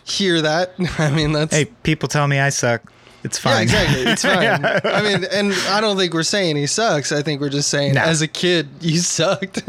hear 0.04 0.40
that. 0.42 0.74
I 0.98 1.10
mean, 1.10 1.32
that's 1.32 1.54
hey 1.54 1.66
people 1.82 2.08
tell 2.08 2.26
me 2.28 2.38
i 2.38 2.48
suck 2.50 2.82
it's 3.24 3.44
yeah, 3.44 3.52
fine 3.52 3.62
exactly. 3.62 4.02
It's 4.02 4.22
fine. 4.22 4.64
I 4.64 5.02
mean, 5.02 5.24
and 5.32 5.52
I 5.70 5.80
don't 5.80 5.96
think 5.96 6.14
we're 6.14 6.22
saying 6.22 6.54
he 6.54 6.68
sucks. 6.68 7.10
I 7.10 7.20
think 7.20 7.40
we're 7.40 7.48
just 7.48 7.68
saying 7.68 7.94
No. 7.94 8.02
as 8.02 8.22
a 8.22 8.28
kid 8.28 8.68
you 8.80 8.98
sucked. 8.98 9.62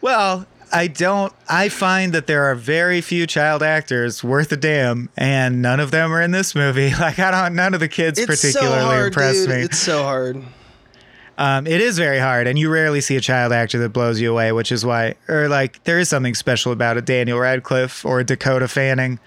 Well, 0.00 0.46
I 0.74 0.88
don't. 0.88 1.32
I 1.48 1.68
find 1.68 2.12
that 2.12 2.26
there 2.26 2.44
are 2.44 2.54
very 2.56 3.00
few 3.00 3.26
child 3.26 3.62
actors 3.62 4.24
worth 4.24 4.50
a 4.50 4.56
damn, 4.56 5.08
and 5.16 5.62
none 5.62 5.78
of 5.78 5.92
them 5.92 6.12
are 6.12 6.20
in 6.20 6.32
this 6.32 6.54
movie. 6.54 6.92
Like 7.04 7.18
I 7.18 7.30
don't. 7.30 7.54
None 7.54 7.74
of 7.74 7.80
the 7.80 7.88
kids 7.88 8.18
it's 8.18 8.26
particularly 8.26 8.80
so 8.80 8.86
hard, 8.86 9.06
impressed 9.08 9.46
dude. 9.46 9.50
me. 9.50 9.62
It's 9.62 9.78
so 9.78 10.02
hard. 10.02 10.42
Um, 11.36 11.66
it 11.66 11.80
is 11.80 11.98
very 11.98 12.18
hard, 12.18 12.46
and 12.46 12.58
you 12.58 12.70
rarely 12.70 13.00
see 13.00 13.16
a 13.16 13.20
child 13.20 13.52
actor 13.52 13.78
that 13.80 13.90
blows 13.90 14.20
you 14.20 14.30
away, 14.30 14.52
which 14.52 14.70
is 14.70 14.84
why, 14.86 15.16
or 15.28 15.48
like, 15.48 15.82
there 15.84 15.98
is 15.98 16.08
something 16.08 16.34
special 16.34 16.72
about 16.72 16.96
a 16.96 17.02
Daniel 17.02 17.38
Radcliffe 17.38 18.04
or 18.04 18.20
a 18.20 18.24
Dakota 18.24 18.68
Fanning. 18.68 19.18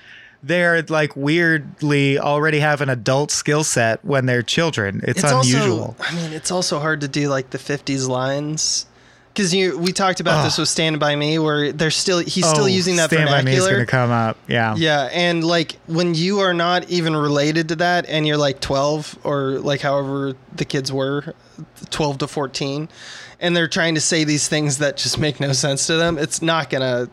They're 0.42 0.82
like 0.84 1.16
weirdly 1.16 2.18
already 2.18 2.60
have 2.60 2.82
an 2.82 2.90
adult 2.90 3.32
skill 3.32 3.64
set 3.64 4.04
when 4.06 4.26
they're 4.26 4.44
children. 4.44 5.02
It's, 5.04 5.24
unusual. 5.24 5.96
Also, 6.00 6.04
I 6.04 6.16
mean, 6.16 6.32
it's 6.32 6.52
also 6.52 6.80
hard 6.80 7.02
to 7.02 7.08
do 7.08 7.28
like 7.28 7.50
the 7.50 7.58
'50s 7.58 8.08
lines 8.08 8.86
because 9.38 9.54
you. 9.54 9.78
We 9.78 9.92
talked 9.94 10.20
about 10.20 10.44
this 10.44 10.58
with 10.58 10.68
"Stand 10.68 11.00
by 11.00 11.16
Me," 11.16 11.38
where 11.38 11.72
they're 11.72 11.92
still 11.92 12.18
he's 12.20 12.48
still 12.48 12.64
Oh, 12.64 12.66
using 12.66 12.96
that 12.96 13.12
Stand 13.12 13.30
by 13.30 13.44
Me 13.44 13.54
is 13.54 13.66
going 13.66 13.80
to 13.80 13.86
come 13.86 14.10
up. 14.12 14.36
Yeah. 14.48 14.74
Yeah, 14.76 15.10
and 15.14 15.44
like 15.44 15.74
when 15.86 16.16
you 16.16 16.40
are 16.40 16.54
not 16.54 16.90
even 16.90 17.16
related 17.16 17.70
to 17.70 17.76
that 17.78 18.08
and 18.08 18.26
you're 18.26 18.38
like 18.38 18.60
12 18.60 19.20
or 19.24 19.60
like 19.60 19.82
however 19.82 20.34
the 20.56 20.66
kids 20.66 20.92
were, 20.92 21.36
12 21.92 22.18
to 22.20 22.28
14, 22.28 22.90
and 23.40 23.56
they're 23.56 23.68
trying 23.68 23.94
to 23.96 24.02
say 24.02 24.24
these 24.24 24.48
things 24.48 24.80
that 24.80 24.98
just 24.98 25.20
make 25.20 25.40
no 25.40 25.54
sense 25.54 25.86
to 25.88 25.96
them, 25.98 26.18
it's 26.18 26.42
not 26.42 26.70
gonna. 26.72 27.08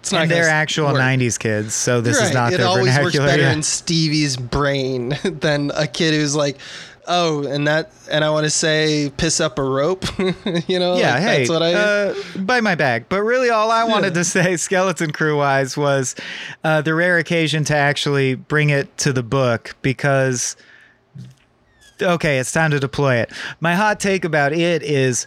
It's 0.00 0.12
not 0.12 0.22
And 0.22 0.30
they're 0.30 0.48
actual 0.48 0.86
work. 0.92 0.96
'90s 1.02 1.36
kids, 1.36 1.74
so 1.74 2.00
this 2.00 2.16
Right, 2.18 2.28
is 2.28 2.32
not 2.32 2.52
It 2.52 2.58
their 2.58 2.66
always 2.68 2.96
works 2.96 3.18
better 3.18 3.42
yeah. 3.42 3.52
in 3.52 3.62
Stevie's 3.64 4.36
brain 4.36 5.18
than 5.24 5.72
a 5.74 5.88
kid 5.88 6.14
who's 6.14 6.36
like, 6.36 6.58
oh, 7.08 7.46
and 7.46 7.66
that, 7.66 7.92
and 8.10 8.24
I 8.24 8.30
want 8.30 8.44
to 8.44 8.50
say 8.50 9.10
piss 9.16 9.40
up 9.40 9.58
a 9.58 9.62
rope. 9.62 10.04
you 10.68 10.78
know, 10.78 10.96
Yeah, 10.96 11.14
like, 11.14 11.22
hey, 11.22 11.38
that's 11.38 11.50
what 11.50 11.62
I. 11.62 11.74
uh, 11.74 12.14
buy 12.38 12.60
my 12.60 12.74
bag. 12.74 13.06
But 13.08 13.22
really, 13.22 13.50
all 13.50 13.70
I 13.70 13.84
wanted 13.84 14.14
to 14.14 14.24
say, 14.36 14.56
skeleton 14.56 15.12
crew 15.12 15.36
wise, 15.36 15.76
was 15.76 16.14
uh, 16.64 16.80
the 16.82 16.94
rare 16.94 17.18
occasion 17.18 17.64
to 17.64 17.76
actually 17.76 18.34
bring 18.34 18.70
it 18.70 18.96
to 18.98 19.12
the 19.12 19.22
book 19.22 19.76
because. 19.82 20.56
Okay, 22.02 22.38
it's 22.38 22.52
time 22.52 22.72
to 22.72 22.78
deploy 22.78 23.14
it. 23.16 23.32
My 23.58 23.74
hot 23.74 24.00
take 24.00 24.26
about 24.26 24.52
it 24.52 24.82
is 24.82 25.26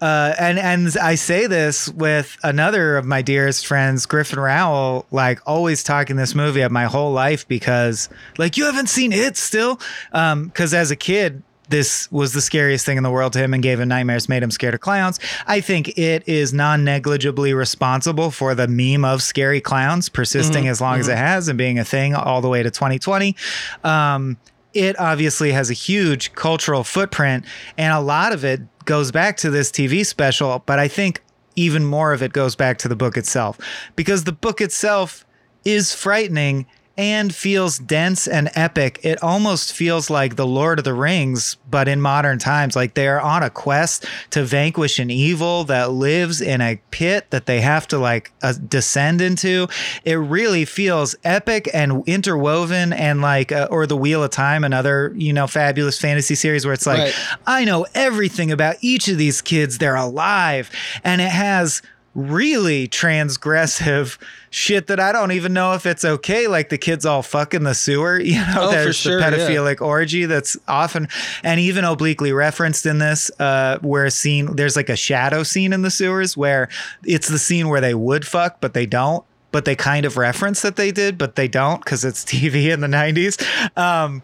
uh, 0.00 0.34
and 0.38 0.58
and 0.58 0.96
I 0.98 1.14
say 1.14 1.46
this 1.46 1.88
with 1.88 2.36
another 2.42 2.96
of 2.96 3.06
my 3.06 3.22
dearest 3.22 3.66
friends, 3.66 4.06
Griffin 4.06 4.38
Rowell, 4.38 5.06
like 5.10 5.40
always 5.46 5.82
talking 5.82 6.16
this 6.16 6.34
movie 6.34 6.62
up 6.62 6.70
my 6.70 6.84
whole 6.84 7.12
life 7.12 7.48
because 7.48 8.08
like 8.38 8.56
you 8.56 8.64
haven't 8.64 8.88
seen 8.88 9.12
it 9.12 9.36
still, 9.36 9.80
because 10.12 10.74
as 10.74 10.90
a 10.90 10.96
kid 10.96 11.42
this 11.68 12.10
was 12.12 12.32
the 12.32 12.40
scariest 12.40 12.86
thing 12.86 12.96
in 12.96 13.02
the 13.02 13.10
world 13.10 13.32
to 13.32 13.38
him 13.38 13.52
and 13.52 13.62
gave 13.62 13.80
him 13.80 13.88
nightmares, 13.88 14.28
made 14.28 14.42
him 14.42 14.50
scared 14.50 14.74
of 14.74 14.80
clowns. 14.80 15.18
I 15.46 15.60
think 15.60 15.98
it 15.98 16.22
is 16.28 16.52
non 16.52 16.84
negligibly 16.84 17.54
responsible 17.54 18.30
for 18.30 18.54
the 18.54 18.68
meme 18.68 19.04
of 19.04 19.22
scary 19.22 19.60
clowns 19.60 20.08
persisting 20.08 20.68
as 20.68 20.80
long 20.80 21.00
as 21.00 21.08
it 21.08 21.16
has 21.16 21.48
and 21.48 21.58
being 21.58 21.78
a 21.78 21.84
thing 21.84 22.14
all 22.14 22.40
the 22.40 22.48
way 22.48 22.62
to 22.62 22.70
2020. 22.70 23.34
Um, 23.82 24.36
it 24.74 24.98
obviously 25.00 25.52
has 25.52 25.70
a 25.70 25.72
huge 25.72 26.34
cultural 26.34 26.84
footprint, 26.84 27.46
and 27.78 27.92
a 27.94 28.00
lot 28.00 28.32
of 28.32 28.44
it 28.44 28.60
goes 28.86 29.12
back 29.12 29.36
to 29.38 29.50
this 29.50 29.70
TV 29.70 30.04
special, 30.06 30.62
but 30.64 30.78
I 30.78 30.88
think 30.88 31.22
even 31.56 31.84
more 31.84 32.12
of 32.12 32.22
it 32.22 32.32
goes 32.32 32.56
back 32.56 32.78
to 32.78 32.88
the 32.88 32.96
book 32.96 33.16
itself. 33.16 33.58
Because 33.96 34.24
the 34.24 34.32
book 34.32 34.60
itself 34.60 35.26
is 35.64 35.94
frightening 35.94 36.66
and 36.98 37.34
feels 37.34 37.78
dense 37.78 38.26
and 38.26 38.50
epic. 38.54 39.00
It 39.02 39.22
almost 39.22 39.72
feels 39.72 40.08
like 40.08 40.36
the 40.36 40.46
Lord 40.46 40.78
of 40.78 40.84
the 40.84 40.94
Rings, 40.94 41.56
but 41.68 41.88
in 41.88 42.00
modern 42.00 42.38
times. 42.38 42.74
Like 42.74 42.94
they 42.94 43.06
are 43.08 43.20
on 43.20 43.42
a 43.42 43.50
quest 43.50 44.06
to 44.30 44.44
vanquish 44.44 44.98
an 44.98 45.10
evil 45.10 45.64
that 45.64 45.90
lives 45.90 46.40
in 46.40 46.60
a 46.60 46.80
pit 46.90 47.30
that 47.30 47.46
they 47.46 47.60
have 47.60 47.86
to 47.88 47.98
like 47.98 48.32
uh, 48.42 48.54
descend 48.68 49.20
into. 49.20 49.68
It 50.04 50.14
really 50.14 50.64
feels 50.64 51.14
epic 51.24 51.68
and 51.74 52.02
interwoven, 52.08 52.92
and 52.92 53.20
like, 53.20 53.52
uh, 53.52 53.68
or 53.70 53.86
the 53.86 53.96
Wheel 53.96 54.22
of 54.22 54.30
Time, 54.30 54.64
another 54.64 55.12
you 55.16 55.32
know 55.32 55.46
fabulous 55.46 56.00
fantasy 56.00 56.34
series 56.34 56.64
where 56.64 56.74
it's 56.74 56.86
like, 56.86 56.98
Right. 56.98 57.14
I 57.46 57.64
know 57.64 57.86
everything 57.94 58.50
about 58.50 58.76
each 58.80 59.08
of 59.08 59.18
these 59.18 59.42
kids. 59.42 59.78
They're 59.78 59.96
alive, 59.96 60.70
and 61.04 61.20
it 61.20 61.30
has 61.30 61.82
really 62.16 62.88
transgressive 62.88 64.16
shit 64.50 64.86
that 64.86 64.98
I 64.98 65.12
don't 65.12 65.32
even 65.32 65.52
know 65.52 65.74
if 65.74 65.84
it's 65.84 66.02
okay. 66.04 66.48
Like 66.48 66.70
the 66.70 66.78
kids 66.78 67.04
all 67.04 67.22
fuck 67.22 67.52
in 67.52 67.62
the 67.64 67.74
sewer, 67.74 68.18
you 68.20 68.36
know, 68.38 68.54
Oh, 68.56 68.70
there's 68.70 68.96
sure, 68.96 69.20
the 69.20 69.20
yeah. 69.20 69.30
pedophilic 69.30 69.80
orgy 69.82 70.24
that's 70.24 70.56
often 70.66 71.08
and 71.44 71.60
even 71.60 71.84
obliquely 71.84 72.32
referenced 72.32 72.86
in 72.86 72.98
this, 72.98 73.30
uh, 73.38 73.78
where 73.82 74.06
a 74.06 74.10
scene 74.10 74.56
there's 74.56 74.76
like 74.76 74.88
a 74.88 74.96
shadow 74.96 75.42
scene 75.42 75.72
in 75.74 75.82
the 75.82 75.90
sewers 75.90 76.36
where 76.36 76.68
it's 77.04 77.28
the 77.28 77.38
scene 77.38 77.68
where 77.68 77.82
they 77.82 77.94
would 77.94 78.26
fuck, 78.26 78.60
but 78.60 78.72
they 78.72 78.86
don't. 78.86 79.22
But 79.52 79.64
they 79.64 79.76
kind 79.76 80.04
of 80.04 80.16
reference 80.16 80.62
that 80.62 80.76
they 80.76 80.90
did, 80.92 81.16
but 81.18 81.36
they 81.36 81.48
don't 81.48 81.82
because 81.84 82.04
it's 82.04 82.24
TV 82.26 82.72
in 82.72 82.80
the 82.80 82.88
90s. 82.88 83.40
Um, 83.78 84.22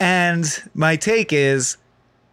and 0.00 0.62
my 0.74 0.96
take 0.96 1.32
is, 1.32 1.76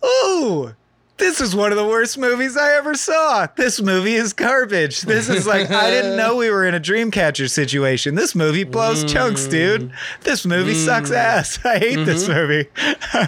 ooh, 0.04 0.76
this 1.18 1.40
is 1.40 1.56
one 1.56 1.72
of 1.72 1.78
the 1.78 1.86
worst 1.86 2.18
movies 2.18 2.58
I 2.58 2.76
ever 2.76 2.94
saw. 2.94 3.48
This 3.56 3.82
movie 3.82 4.16
is 4.16 4.34
garbage. 4.34 5.02
This 5.02 5.30
is 5.30 5.48
like, 5.48 5.72
I 5.72 5.90
didn't 5.90 6.18
know 6.18 6.36
we 6.36 6.50
were 6.50 6.66
in 6.66 6.76
a 6.76 6.80
Dreamcatcher 6.80 7.50
situation. 7.50 8.16
This 8.16 8.36
movie 8.36 8.66
blows 8.66 9.06
mm. 9.06 9.10
chunks, 9.10 9.48
dude. 9.48 9.92
This 10.22 10.46
movie 10.46 10.74
sucks 10.74 11.12
mm. 11.12 11.16
ass. 11.16 11.60
I 11.66 11.80
hate 11.80 12.04
this 12.04 12.28
mm-hmm. 12.28 12.34
movie. 12.34 12.70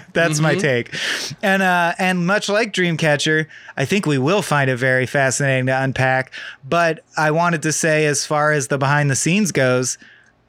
That's 0.12 0.38
my 0.38 0.52
mm-hmm. 0.52 0.60
take. 0.60 0.94
And 1.42 1.62
uh, 1.62 1.94
and 1.98 2.26
much 2.26 2.50
like 2.50 2.74
Dreamcatcher, 2.74 3.46
I 3.76 3.84
think 3.86 4.04
we 4.04 4.18
will 4.18 4.42
find 4.42 4.68
it 4.68 4.76
very 4.76 5.06
fascinating 5.06 5.66
to 5.66 5.82
unpack. 5.82 6.32
But 6.68 7.04
I 7.16 7.30
wanted 7.30 7.62
to 7.62 7.72
say, 7.72 8.04
as 8.04 8.26
far 8.26 8.52
as 8.52 8.68
the 8.68 8.76
behind 8.76 9.10
the 9.10 9.16
scenes 9.16 9.50
goes, 9.50 9.96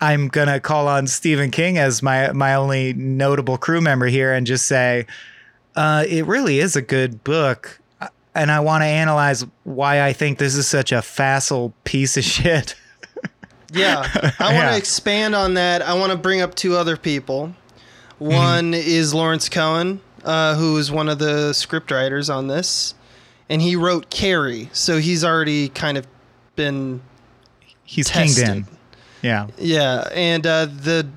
I'm 0.02 0.28
gonna 0.28 0.60
call 0.60 0.90
on 0.90 1.08
Stephen 1.08 1.52
King 1.52 1.78
as 1.78 2.04
my 2.04 2.34
my 2.34 2.56
only 2.56 2.94
notable 2.94 3.58
crew 3.58 3.80
member 3.80 4.08
here 4.08 4.34
and 4.34 4.46
just 4.46 4.66
say, 4.66 5.06
uh, 5.80 6.04
it 6.08 6.26
really 6.26 6.60
is 6.60 6.76
a 6.76 6.82
good 6.82 7.24
book, 7.24 7.80
Uh, 8.02 8.08
and 8.36 8.52
I 8.52 8.60
want 8.60 8.82
to 8.82 8.86
analyze 8.88 9.46
why 9.64 10.02
I 10.06 10.14
think 10.14 10.38
this 10.38 10.56
is 10.56 10.68
such 10.68 10.92
a 10.92 11.02
facile 11.02 11.74
piece 11.86 12.18
of 12.18 12.24
shit. 12.36 12.76
Yeah, 13.72 14.04
I 14.40 14.46
want 14.54 14.56
Yeah. 14.56 14.72
to 14.72 14.78
expand 14.78 15.36
on 15.36 15.54
that. 15.54 15.82
I 15.82 15.94
want 15.94 16.12
to 16.12 16.18
bring 16.18 16.42
up 16.42 16.56
two 16.56 16.76
other 16.76 16.98
people. 16.98 17.54
Mm-hmm. 18.20 18.26
One 18.34 18.74
is 18.74 19.14
Lawrence 19.14 19.48
Cohen, 19.48 20.02
uh, 20.26 20.56
who 20.56 20.78
is 20.78 20.92
one 20.92 21.08
of 21.08 21.20
the 21.20 21.52
scriptwriters 21.54 22.34
on 22.34 22.48
this, 22.48 22.94
and 23.48 23.62
he 23.62 23.76
wrote 23.76 24.10
Carrie, 24.10 24.70
so 24.74 24.98
he's 24.98 25.24
already 25.24 25.70
kind 25.70 25.98
of 25.98 26.06
been 26.56 27.02
He's 27.86 28.08
tested. 28.10 28.46
kinged 28.46 28.68
in. 28.68 28.78
Yeah. 29.22 29.48
Yeah, 29.58 30.08
and 30.14 30.46
uh, 30.46 30.66
the 30.66 31.08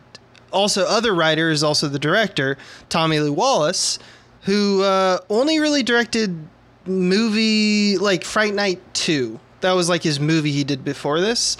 also 0.52 0.84
other 0.86 1.14
writer 1.14 1.50
is 1.50 1.62
also 1.64 1.88
the 1.88 1.98
director, 1.98 2.56
Tommy 2.90 3.18
Lee 3.20 3.30
Wallace, 3.30 3.98
who 4.42 4.82
uh, 4.82 5.18
only 5.30 5.58
really 5.60 5.82
directed 5.82 6.48
movie 6.86 7.98
like 7.98 8.24
Fright 8.24 8.54
Night 8.54 8.80
two. 8.94 9.40
That 9.60 9.72
was 9.72 9.88
like 9.88 10.02
his 10.02 10.18
movie 10.18 10.50
he 10.52 10.64
did 10.64 10.84
before 10.84 11.20
this. 11.20 11.56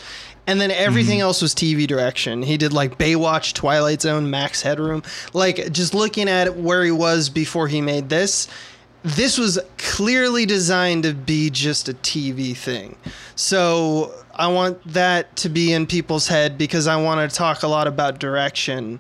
And 0.47 0.61
then 0.61 0.73
everything 0.73 1.21
else 1.21 1.41
was 1.41 1.55
TV 1.55 1.87
direction. 1.87 2.43
He 2.43 2.57
did 2.57 2.73
like 2.73 2.99
Baywatch, 2.99 3.53
Twilight 3.53 4.03
Zone, 4.03 4.29
Max 4.29 4.63
Headroom. 4.63 5.05
Like 5.33 5.71
just 5.71 5.95
looking 5.95 6.29
at 6.29 6.57
where 6.57 6.83
he 6.83 6.91
was 6.91 7.29
before 7.29 7.69
he 7.69 7.81
made 7.81 8.09
this, 8.09 8.49
this 9.05 9.39
was 9.39 9.61
clearly 9.79 10.45
designed 10.45 11.05
to 11.05 11.15
be 11.15 11.49
just 11.49 11.89
a 11.89 11.95
TV 11.95 12.57
thing. 12.57 12.97
So 13.37 14.13
I 14.35 14.49
want 14.49 14.83
that 14.93 15.37
to 15.37 15.49
be 15.49 15.73
in 15.73 15.87
people's 15.87 16.27
head 16.27 16.59
because 16.59 16.89
I 16.89 17.01
want 17.01 17.29
to 17.29 17.37
talk 17.37 17.63
a 17.63 17.69
lot 17.69 17.87
about 17.87 18.19
direction 18.19 18.99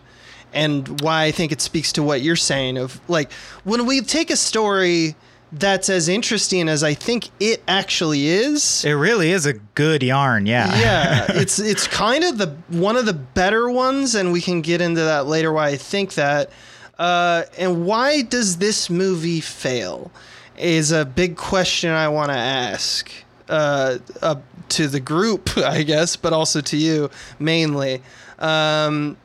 and 0.52 1.00
why 1.00 1.24
I 1.24 1.30
think 1.30 1.52
it 1.52 1.60
speaks 1.60 1.92
to 1.92 2.02
what 2.02 2.22
you're 2.22 2.36
saying 2.36 2.78
of 2.78 3.00
like 3.08 3.32
when 3.64 3.86
we 3.86 4.00
take 4.00 4.30
a 4.30 4.36
story 4.36 5.14
that's 5.52 5.90
as 5.90 6.08
interesting 6.08 6.68
as 6.68 6.82
I 6.82 6.94
think 6.94 7.28
it 7.38 7.62
actually 7.68 8.26
is. 8.26 8.84
It 8.84 8.92
really 8.92 9.30
is 9.30 9.44
a 9.44 9.52
good 9.52 10.02
yarn. 10.02 10.46
Yeah. 10.46 10.74
yeah, 10.78 11.26
it's 11.28 11.58
it's 11.58 11.86
kind 11.86 12.24
of 12.24 12.38
the 12.38 12.56
one 12.68 12.96
of 12.96 13.06
the 13.06 13.12
better 13.12 13.70
ones, 13.70 14.14
and 14.14 14.32
we 14.32 14.40
can 14.40 14.62
get 14.62 14.80
into 14.80 15.02
that 15.02 15.26
later. 15.26 15.52
Why 15.52 15.68
I 15.68 15.76
think 15.76 16.14
that, 16.14 16.50
uh, 16.98 17.44
and 17.58 17.84
why 17.84 18.22
does 18.22 18.56
this 18.56 18.88
movie 18.88 19.40
fail, 19.40 20.10
is 20.56 20.90
a 20.90 21.04
big 21.04 21.36
question 21.36 21.90
I 21.90 22.08
want 22.08 22.30
to 22.30 22.38
ask 22.38 23.12
uh, 23.48 23.98
uh, 24.22 24.36
to 24.70 24.88
the 24.88 25.00
group, 25.00 25.50
I 25.58 25.82
guess, 25.82 26.16
but 26.16 26.32
also 26.32 26.60
to 26.62 26.76
you 26.76 27.10
mainly. 27.38 28.02
Um, 28.38 29.18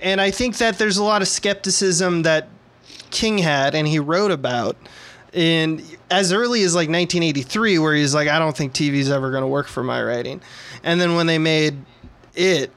and 0.00 0.20
I 0.20 0.30
think 0.30 0.58
that 0.58 0.78
there's 0.78 0.96
a 0.96 1.04
lot 1.04 1.22
of 1.22 1.28
skepticism 1.28 2.22
that 2.22 2.48
King 3.10 3.38
had, 3.38 3.74
and 3.74 3.86
he 3.86 3.98
wrote 3.98 4.30
about 4.30 4.76
in 5.32 5.82
as 6.10 6.32
early 6.32 6.62
as 6.62 6.74
like 6.74 6.88
1983, 6.88 7.78
where 7.78 7.94
he's 7.94 8.14
like, 8.14 8.28
I 8.28 8.38
don't 8.38 8.56
think 8.56 8.72
TV's 8.72 9.10
ever 9.10 9.30
going 9.30 9.42
to 9.42 9.48
work 9.48 9.68
for 9.68 9.82
my 9.82 10.02
writing. 10.02 10.40
And 10.82 11.00
then 11.00 11.14
when 11.14 11.26
they 11.26 11.38
made 11.38 11.76
it, 12.34 12.70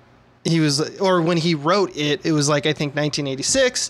he 0.44 0.60
was, 0.60 1.00
or 1.00 1.22
when 1.22 1.38
he 1.38 1.56
wrote 1.56 1.96
it, 1.96 2.26
it 2.26 2.32
was 2.32 2.50
like 2.50 2.66
I 2.66 2.74
think 2.74 2.96
1986. 2.96 3.90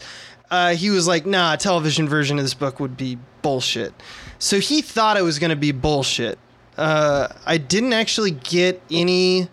Uh, 0.51 0.73
he 0.75 0.89
was 0.89 1.07
like, 1.07 1.25
Nah, 1.25 1.53
a 1.53 1.57
television 1.57 2.07
version 2.07 2.37
of 2.37 2.43
this 2.43 2.53
book 2.53 2.79
would 2.79 2.97
be 2.97 3.17
bullshit. 3.41 3.93
So 4.39 4.59
he 4.59 4.81
thought 4.81 5.17
it 5.17 5.21
was 5.21 5.39
going 5.39 5.51
to 5.51 5.55
be 5.55 5.71
bullshit. 5.71 6.39
Uh, 6.77 7.27
I 7.45 7.57
didn't 7.57 7.93
actually 7.93 8.31
get 8.31 8.81
any. 8.89 9.49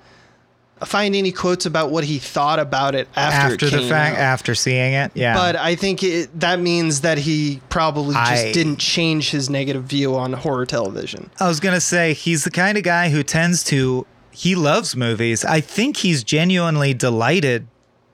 Find 0.84 1.16
any 1.16 1.32
quotes 1.32 1.64
about 1.64 1.90
what 1.90 2.04
he 2.04 2.18
thought 2.18 2.58
about 2.58 2.94
it 2.94 3.08
after, 3.16 3.54
After 3.54 3.66
it 3.66 3.70
the 3.70 3.88
fact, 3.88 4.16
out. 4.16 4.22
after 4.22 4.54
seeing 4.54 4.92
it. 4.92 5.10
Yeah. 5.14 5.34
But 5.34 5.56
I 5.56 5.74
think 5.74 6.02
it, 6.02 6.38
that 6.40 6.60
means 6.60 7.00
that 7.00 7.16
he 7.16 7.62
probably 7.70 8.14
just 8.14 8.44
I- 8.46 8.52
didn't 8.52 8.76
change 8.76 9.30
his 9.30 9.48
negative 9.48 9.84
view 9.84 10.14
on 10.16 10.34
horror 10.34 10.66
television. 10.66 11.30
I 11.40 11.48
was 11.48 11.60
gonna 11.60 11.80
say 11.80 12.12
he's 12.12 12.44
the 12.44 12.50
kind 12.50 12.76
of 12.76 12.84
guy 12.84 13.08
who 13.08 13.22
tends 13.22 13.64
to 13.64 14.06
he 14.30 14.54
loves 14.54 14.94
movies. 14.94 15.46
I 15.46 15.60
think 15.62 15.96
he's 15.96 16.22
genuinely 16.22 16.92
delighted 16.92 17.68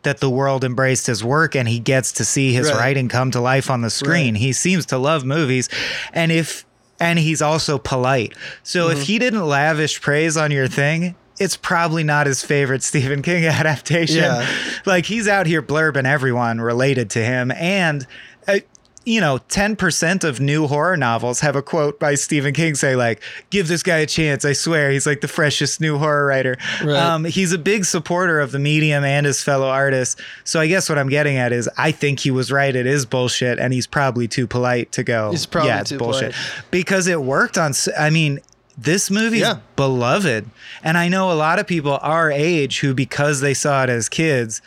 that 0.04 0.18
the 0.18 0.30
world 0.30 0.62
embraced 0.62 1.08
his 1.08 1.24
work 1.24 1.56
and 1.56 1.68
he 1.68 1.80
gets 1.80 2.12
to 2.12 2.24
see 2.24 2.52
his 2.52 2.68
Right. 2.70 2.76
writing 2.78 3.08
come 3.08 3.32
to 3.32 3.40
life 3.40 3.70
on 3.70 3.80
the 3.80 3.90
screen. 3.90 4.34
Right. 4.34 4.40
He 4.40 4.52
seems 4.52 4.86
to 4.86 4.98
love 4.98 5.24
movies, 5.24 5.68
and 6.12 6.30
if 6.30 6.64
and 7.00 7.18
he's 7.18 7.42
also 7.42 7.76
polite. 7.78 8.34
So 8.62 8.86
Mm-hmm. 8.88 9.00
if 9.00 9.06
he 9.08 9.18
didn't 9.18 9.44
lavish 9.46 10.00
praise 10.00 10.36
on 10.36 10.52
your 10.52 10.68
thing. 10.68 11.16
It's 11.38 11.56
probably 11.56 12.04
not 12.04 12.26
his 12.26 12.44
favorite 12.44 12.82
Stephen 12.82 13.22
King 13.22 13.44
adaptation. 13.46 14.22
Yeah. 14.22 14.46
Like 14.86 15.06
he's 15.06 15.28
out 15.28 15.46
here 15.46 15.62
blurbing 15.62 16.04
everyone 16.04 16.60
related 16.60 17.10
to 17.10 17.24
him, 17.24 17.50
and 17.52 18.06
uh, 18.46 18.58
you 19.04 19.20
know, 19.20 19.38
10% 19.48 20.24
of 20.24 20.40
new 20.40 20.66
horror 20.66 20.96
novels 20.96 21.40
have 21.40 21.56
a 21.56 21.62
quote 21.62 21.98
by 21.98 22.14
Stephen 22.14 22.54
King 22.54 22.74
say, 22.74 22.94
like, 22.94 23.20
give 23.50 23.68
this 23.68 23.82
guy 23.82 23.98
a 23.98 24.06
chance. 24.06 24.44
I 24.44 24.52
swear 24.52 24.90
he's 24.90 25.06
like 25.06 25.20
the 25.20 25.28
freshest 25.28 25.80
new 25.80 25.98
horror 25.98 26.26
writer. 26.26 26.56
Right. 26.82 26.96
Um, 26.96 27.24
he's 27.24 27.52
a 27.52 27.58
big 27.58 27.84
supporter 27.84 28.38
of 28.40 28.52
the 28.52 28.58
medium 28.58 29.04
and 29.04 29.26
his 29.26 29.42
fellow 29.42 29.68
artists. 29.68 30.20
So 30.44 30.60
I 30.60 30.68
guess 30.68 30.88
what 30.88 30.98
I'm 30.98 31.08
getting 31.08 31.36
at 31.36 31.52
is 31.52 31.68
I 31.76 31.90
think 31.90 32.20
he 32.20 32.30
was 32.30 32.52
right. 32.52 32.74
It 32.74 32.86
is 32.86 33.04
bullshit. 33.04 33.58
And 33.58 33.72
he's 33.72 33.86
probably 33.86 34.28
too 34.28 34.46
polite 34.46 34.92
to 34.92 35.02
go, 35.02 35.32
yeah, 35.32 35.80
it's 35.80 35.92
bullshit. 35.92 36.32
polite. 36.32 36.64
Because 36.70 37.06
it 37.06 37.22
worked 37.22 37.58
on, 37.58 37.72
I 37.98 38.10
mean, 38.10 38.40
this 38.78 39.10
movie's 39.10 39.40
Yeah. 39.42 39.58
beloved. 39.76 40.46
And 40.82 40.96
I 40.98 41.08
know 41.08 41.30
a 41.30 41.34
lot 41.34 41.58
of 41.58 41.66
people 41.66 41.98
our 42.02 42.30
age 42.30 42.80
who, 42.80 42.94
because 42.94 43.40
they 43.40 43.54
saw 43.54 43.84
it 43.84 43.90
as 43.90 44.08
kids, 44.08 44.62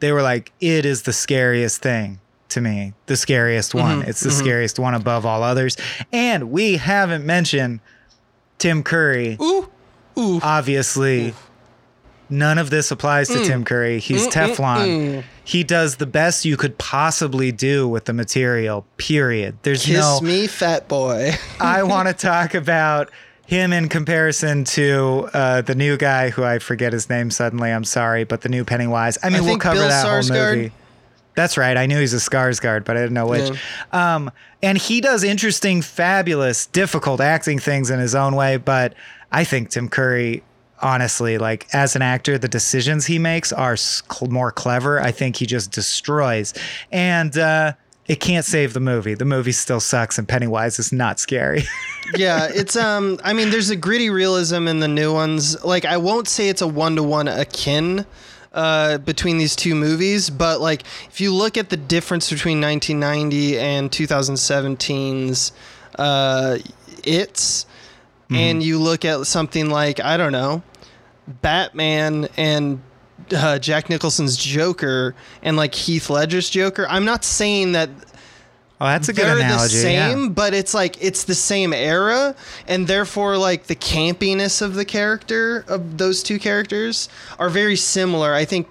they 0.00 0.12
were 0.12 0.22
like, 0.22 0.52
it 0.60 0.84
is 0.86 1.02
the 1.02 1.12
scariest 1.12 1.82
thing 1.82 2.20
to 2.48 2.60
me 2.60 2.92
the 3.06 3.16
scariest 3.16 3.74
one. 3.74 4.00
Mm-hmm, 4.00 4.10
It's 4.10 4.20
the 4.20 4.30
scariest 4.32 4.78
one 4.78 4.94
above 4.94 5.24
all 5.26 5.42
others. 5.44 5.76
And 6.12 6.50
we 6.50 6.78
haven't 6.78 7.24
mentioned 7.24 7.80
Tim 8.58 8.82
Curry. 8.82 9.36
Ooh, 9.40 9.68
ooh. 10.18 10.40
Obviously, 10.42 11.32
none 12.28 12.58
of 12.58 12.70
this 12.70 12.90
applies 12.90 13.28
Mm. 13.28 13.34
to 13.34 13.44
Tim 13.44 13.64
Curry. 13.64 14.00
He's 14.00 14.26
Teflon. 14.28 15.22
He 15.44 15.62
does 15.64 15.96
the 15.96 16.06
best 16.06 16.44
you 16.44 16.56
could 16.56 16.76
possibly 16.78 17.52
do 17.52 17.86
with 17.88 18.04
the 18.06 18.12
material, 18.12 18.84
period. 18.96 19.56
There's 19.62 19.84
Kiss 19.84 19.98
no 19.98 20.20
me, 20.20 20.46
fat 20.46 20.88
boy. 20.88 21.32
I 21.60 21.82
want 21.92 22.08
to 22.08 22.14
talk 22.14 22.54
about 22.54 23.10
him 23.50 23.72
in 23.72 23.88
comparison 23.88 24.62
to 24.62 25.28
uh, 25.34 25.60
the 25.60 25.74
new 25.74 25.96
guy 25.96 26.30
who 26.30 26.44
I 26.44 26.60
forget 26.60 26.92
his 26.92 27.10
name 27.10 27.32
suddenly. 27.32 27.72
I'm 27.72 27.82
sorry, 27.82 28.22
but 28.22 28.42
the 28.42 28.48
new 28.48 28.64
Pennywise. 28.64 29.18
I 29.24 29.28
mean, 29.28 29.40
I 29.42 29.44
we'll 29.44 29.58
cover 29.58 29.74
Bill 29.74 29.88
that 29.88 30.06
whole 30.06 30.36
movie. 30.36 30.70
That's 31.34 31.58
right. 31.58 31.76
I 31.76 31.86
knew 31.86 31.98
he's 31.98 32.14
a 32.14 32.18
Skarsgård, 32.18 32.84
but 32.84 32.96
I 32.96 33.00
didn't 33.00 33.14
know 33.14 33.26
which. 33.26 33.58
Um, 33.90 34.30
and 34.62 34.78
he 34.78 35.00
does 35.00 35.24
interesting, 35.24 35.82
fabulous, 35.82 36.66
difficult 36.66 37.20
acting 37.20 37.58
things 37.58 37.90
in 37.90 37.98
his 37.98 38.14
own 38.14 38.36
way. 38.36 38.56
But 38.56 38.94
I 39.32 39.42
think 39.42 39.70
Tim 39.70 39.88
Curry, 39.88 40.44
honestly, 40.80 41.36
like 41.36 41.66
as 41.72 41.96
an 41.96 42.02
actor, 42.02 42.38
the 42.38 42.48
decisions 42.48 43.06
he 43.06 43.18
makes 43.18 43.52
are 43.52 43.76
cl- 43.76 44.30
more 44.30 44.52
clever. 44.52 45.00
I 45.00 45.10
think 45.10 45.34
he 45.34 45.46
just 45.46 45.72
destroys. 45.72 46.54
And 46.92 47.36
uh, 47.36 47.72
it 48.06 48.20
can't 48.20 48.44
save 48.44 48.74
the 48.74 48.80
movie. 48.80 49.14
The 49.14 49.24
movie 49.24 49.52
still 49.52 49.80
sucks, 49.80 50.18
and 50.18 50.28
Pennywise 50.28 50.78
is 50.78 50.92
not 50.92 51.18
scary. 51.18 51.64
yeah, 52.16 52.48
it's 52.52 52.76
um. 52.76 53.18
I 53.24 53.32
mean, 53.32 53.50
there's 53.50 53.70
a 53.70 53.76
gritty 53.76 54.10
realism 54.10 54.68
in 54.68 54.80
the 54.80 54.88
new 54.88 55.12
ones. 55.12 55.62
Like, 55.64 55.84
I 55.84 55.96
won't 55.96 56.28
say 56.28 56.48
it's 56.48 56.62
a 56.62 56.68
one 56.68 56.96
to 56.96 57.02
one 57.02 57.28
akin 57.28 58.06
uh, 58.52 58.98
between 58.98 59.38
these 59.38 59.54
two 59.54 59.74
movies, 59.74 60.30
but 60.30 60.60
like, 60.60 60.82
if 61.08 61.20
you 61.20 61.32
look 61.32 61.56
at 61.56 61.70
the 61.70 61.76
difference 61.76 62.30
between 62.30 62.60
1990 62.60 63.58
and 63.58 63.90
2017's 63.90 65.52
uh, 65.98 66.58
It's, 67.04 67.66
and 68.30 68.62
you 68.62 68.78
look 68.78 69.04
at 69.04 69.26
something 69.26 69.70
like 69.70 70.00
I 70.00 70.16
don't 70.16 70.32
know, 70.32 70.62
Batman 71.26 72.28
and 72.36 72.80
uh, 73.34 73.58
Jack 73.58 73.88
Nicholson's 73.88 74.36
Joker 74.36 75.14
and 75.42 75.56
like 75.56 75.74
Heath 75.74 76.10
Ledger's 76.10 76.50
Joker. 76.50 76.86
I'm 76.88 77.04
not 77.04 77.24
saying 77.24 77.72
that 77.72 77.90
Oh, 78.80 78.86
that's 78.86 79.10
a 79.10 79.12
good 79.12 79.26
they're 79.26 79.36
analogy. 79.36 79.78
the 79.78 79.92
yeah. 79.92 80.08
same, 80.08 80.32
but 80.32 80.54
it's 80.54 80.72
like 80.72 81.02
it's 81.02 81.24
the 81.24 81.34
same 81.34 81.74
era, 81.74 82.34
and 82.66 82.86
therefore 82.86 83.36
like 83.36 83.64
the 83.64 83.76
campiness 83.76 84.62
of 84.62 84.74
the 84.74 84.86
character 84.86 85.66
of 85.68 85.98
those 85.98 86.22
two 86.22 86.38
characters 86.38 87.08
are 87.38 87.50
very 87.50 87.76
similar. 87.76 88.32
I 88.32 88.46
think 88.46 88.68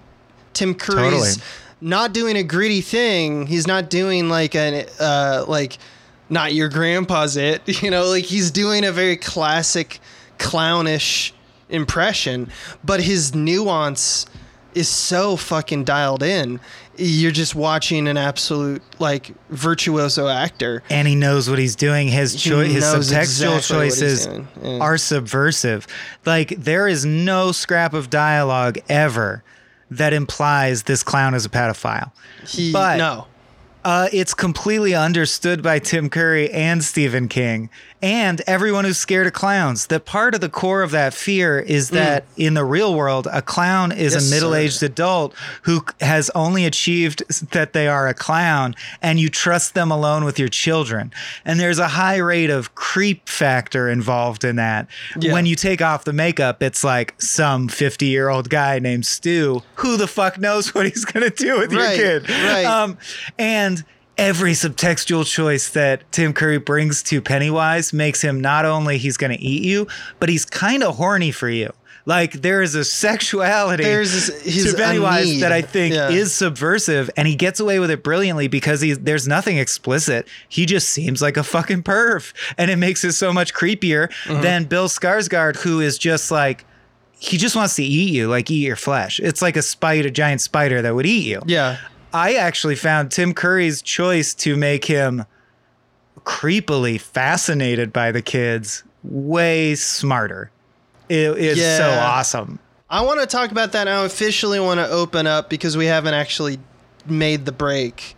Tim 0.53 0.73
Curry's 0.73 1.35
Totally. 1.37 1.43
not 1.79 2.13
doing 2.13 2.37
a 2.37 2.43
gritty 2.43 2.81
thing. 2.81 3.45
He's 3.45 3.67
not 3.67 3.91
doing 3.91 4.29
like 4.29 4.55
an 4.55 4.87
uh, 4.99 5.45
like 5.47 5.77
not 6.27 6.53
your 6.55 6.69
grandpa's 6.69 7.37
it. 7.37 7.61
You 7.83 7.91
know, 7.91 8.07
like 8.07 8.25
he's 8.25 8.49
doing 8.49 8.83
a 8.85 8.91
very 8.91 9.15
classic 9.15 9.99
clownish 10.39 11.33
impression, 11.69 12.49
but 12.83 12.99
his 12.99 13.35
nuance 13.35 14.25
is 14.73 14.87
so 14.87 15.35
fucking 15.35 15.83
dialed 15.83 16.23
in. 16.23 16.59
You're 16.99 17.31
just 17.31 17.55
watching 17.55 18.07
an 18.07 18.17
absolute 18.17 18.81
like 18.99 19.31
virtuoso 19.49 20.27
actor. 20.27 20.83
and 20.89 21.07
he 21.07 21.15
knows 21.15 21.49
what 21.49 21.57
he's 21.59 21.75
doing. 21.75 22.07
His 22.07 22.35
cho- 22.35 22.59
his 22.61 22.83
subtextual 22.83 23.57
exactly 23.57 23.75
choices. 23.77 24.27
Yeah. 24.61 24.79
are 24.79 24.97
subversive. 24.97 25.87
Like 26.25 26.49
there 26.57 26.87
is 26.87 27.05
no 27.05 27.51
scrap 27.51 27.93
of 27.93 28.09
dialogue 28.09 28.77
ever 28.89 29.43
that 29.91 30.13
implies 30.13 30.83
this 30.83 31.01
clown 31.03 31.33
is 31.33 31.45
a 31.45 31.49
pedophile. 31.49 32.11
He 32.47 32.71
But- 32.71 32.97
no. 32.97 33.25
Uh, 33.85 34.09
it's 34.11 34.33
completely 34.33 34.93
understood 34.93 35.63
by 35.63 35.79
Tim 35.79 36.09
Curry 36.09 36.51
and 36.51 36.83
Stephen 36.83 37.29
King 37.29 37.69
and 38.01 38.41
everyone 38.47 38.85
who's 38.85 38.97
scared 38.97 39.27
of 39.27 39.33
clowns 39.33 39.87
that 39.87 40.05
part 40.05 40.33
of 40.33 40.41
the 40.41 40.49
core 40.49 40.81
of 40.83 40.91
that 40.91 41.13
fear 41.13 41.59
is 41.59 41.89
that 41.89 42.23
in 42.37 42.53
the 42.53 42.63
real 42.63 42.93
world, 42.95 43.27
a 43.31 43.41
clown 43.41 43.91
is 43.91 44.13
Mm. 44.13 44.15
Yes, 44.15 44.27
a 44.31 44.33
middle 44.33 44.55
aged 44.55 44.83
adult 44.83 45.33
who 45.63 45.83
has 46.01 46.29
only 46.35 46.65
achieved 46.65 47.23
that 47.51 47.73
they 47.73 47.87
are 47.87 48.07
a 48.07 48.13
clown 48.13 48.75
and 49.01 49.19
you 49.19 49.29
trust 49.29 49.73
them 49.73 49.91
alone 49.91 50.23
with 50.23 50.39
your 50.39 50.47
children. 50.47 51.11
And 51.43 51.59
there's 51.59 51.79
a 51.79 51.89
high 51.89 52.17
rate 52.17 52.49
of 52.49 52.73
creep 52.75 53.27
factor 53.27 53.89
involved 53.89 54.43
in 54.43 54.55
that. 54.55 54.87
Yeah. 55.19 55.33
When 55.33 55.45
you 55.45 55.55
take 55.55 55.81
off 55.81 56.05
the 56.05 56.13
makeup, 56.13 56.63
it's 56.63 56.83
like 56.83 57.19
some 57.21 57.67
50 57.67 58.05
year 58.05 58.29
old 58.29 58.49
guy 58.49 58.79
named 58.79 59.05
Stu. 59.05 59.61
Who 59.75 59.97
the 59.97 60.07
fuck 60.07 60.37
knows 60.37 60.73
what 60.75 60.85
he's 60.85 61.05
going 61.05 61.29
to 61.29 61.35
do 61.35 61.59
with 61.59 61.73
Right, 61.73 61.97
your 61.97 62.21
kid? 62.21 62.29
right. 62.29 62.65
Um, 62.65 62.97
and 63.37 63.83
every 64.19 64.51
subtextual 64.51 65.25
choice 65.25 65.69
that 65.69 66.09
Tim 66.11 66.33
Curry 66.33 66.57
brings 66.59 67.01
to 67.03 67.21
Pennywise 67.21 67.93
makes 67.93 68.21
him 68.21 68.39
not 68.41 68.65
only 68.65 68.97
he's 68.97 69.17
going 69.17 69.35
to 69.35 69.41
eat 69.43 69.63
you, 69.63 69.87
but 70.19 70.29
he's 70.29 70.45
kind 70.45 70.83
of 70.83 70.97
horny 70.97 71.31
for 71.31 71.49
you. 71.49 71.71
Like 72.05 72.33
there 72.41 72.61
is 72.63 72.73
a 72.75 72.83
sexuality 72.83 73.83
There's 73.83 74.41
he's 74.43 74.71
to 74.71 74.77
Pennywise 74.77 75.41
that 75.41 75.51
I 75.51 75.61
think 75.61 75.93
Yeah. 75.93 76.09
is 76.09 76.33
subversive, 76.33 77.09
and 77.15 77.27
he 77.27 77.35
gets 77.35 77.59
away 77.59 77.77
with 77.79 77.91
it 77.91 78.03
brilliantly 78.03 78.47
because 78.47 78.81
he's 78.81 78.97
there's 78.99 79.27
nothing 79.27 79.57
explicit. 79.57 80.27
He 80.47 80.65
just 80.65 80.89
seems 80.89 81.21
like 81.21 81.37
a 81.37 81.43
fucking 81.43 81.83
perv, 81.83 82.33
and 82.57 82.71
it 82.71 82.77
makes 82.77 83.03
it 83.03 83.13
so 83.13 83.31
much 83.31 83.53
creepier 83.53 84.09
Mm-hmm. 84.23 84.41
than 84.41 84.63
Bill 84.65 84.87
Skarsgård, 84.87 85.57
who 85.57 85.81
is 85.81 85.97
just 85.99 86.31
like 86.31 86.65
he 87.19 87.37
just 87.37 87.55
wants 87.55 87.75
to 87.75 87.83
eat 87.83 88.11
you, 88.13 88.27
like 88.27 88.49
eat 88.49 88.65
your 88.65 88.77
flesh. 88.77 89.19
It's 89.19 89.41
like 89.41 89.57
a 89.57 89.61
spider, 89.61 90.07
a 90.07 90.11
giant 90.11 90.41
spider 90.41 90.81
that 90.81 90.95
would 90.95 91.05
eat 91.05 91.25
you. 91.27 91.41
Yeah. 91.45 91.77
I 92.13 92.35
actually 92.35 92.75
found 92.75 93.11
Tim 93.11 93.33
Curry's 93.33 93.81
choice 93.81 94.33
to 94.35 94.55
make 94.55 94.85
him 94.85 95.25
creepily 96.19 96.99
fascinated 96.99 97.93
by 97.93 98.11
the 98.11 98.21
kids 98.21 98.83
way 99.03 99.75
smarter. 99.75 100.51
It 101.07 101.37
is 101.37 101.77
so 101.77 101.89
awesome. 101.89 102.59
I 102.89 103.01
want 103.01 103.19
to 103.19 103.27
talk 103.27 103.51
about 103.51 103.71
that 103.73 103.85
now. 103.85 104.05
Officially, 104.05 104.59
want 104.59 104.79
to 104.79 104.89
open 104.89 105.27
up 105.27 105.49
because 105.49 105.77
we 105.77 105.85
haven't 105.85 106.13
actually 106.15 106.59
made 107.05 107.45
the 107.45 107.51
break. 107.51 108.15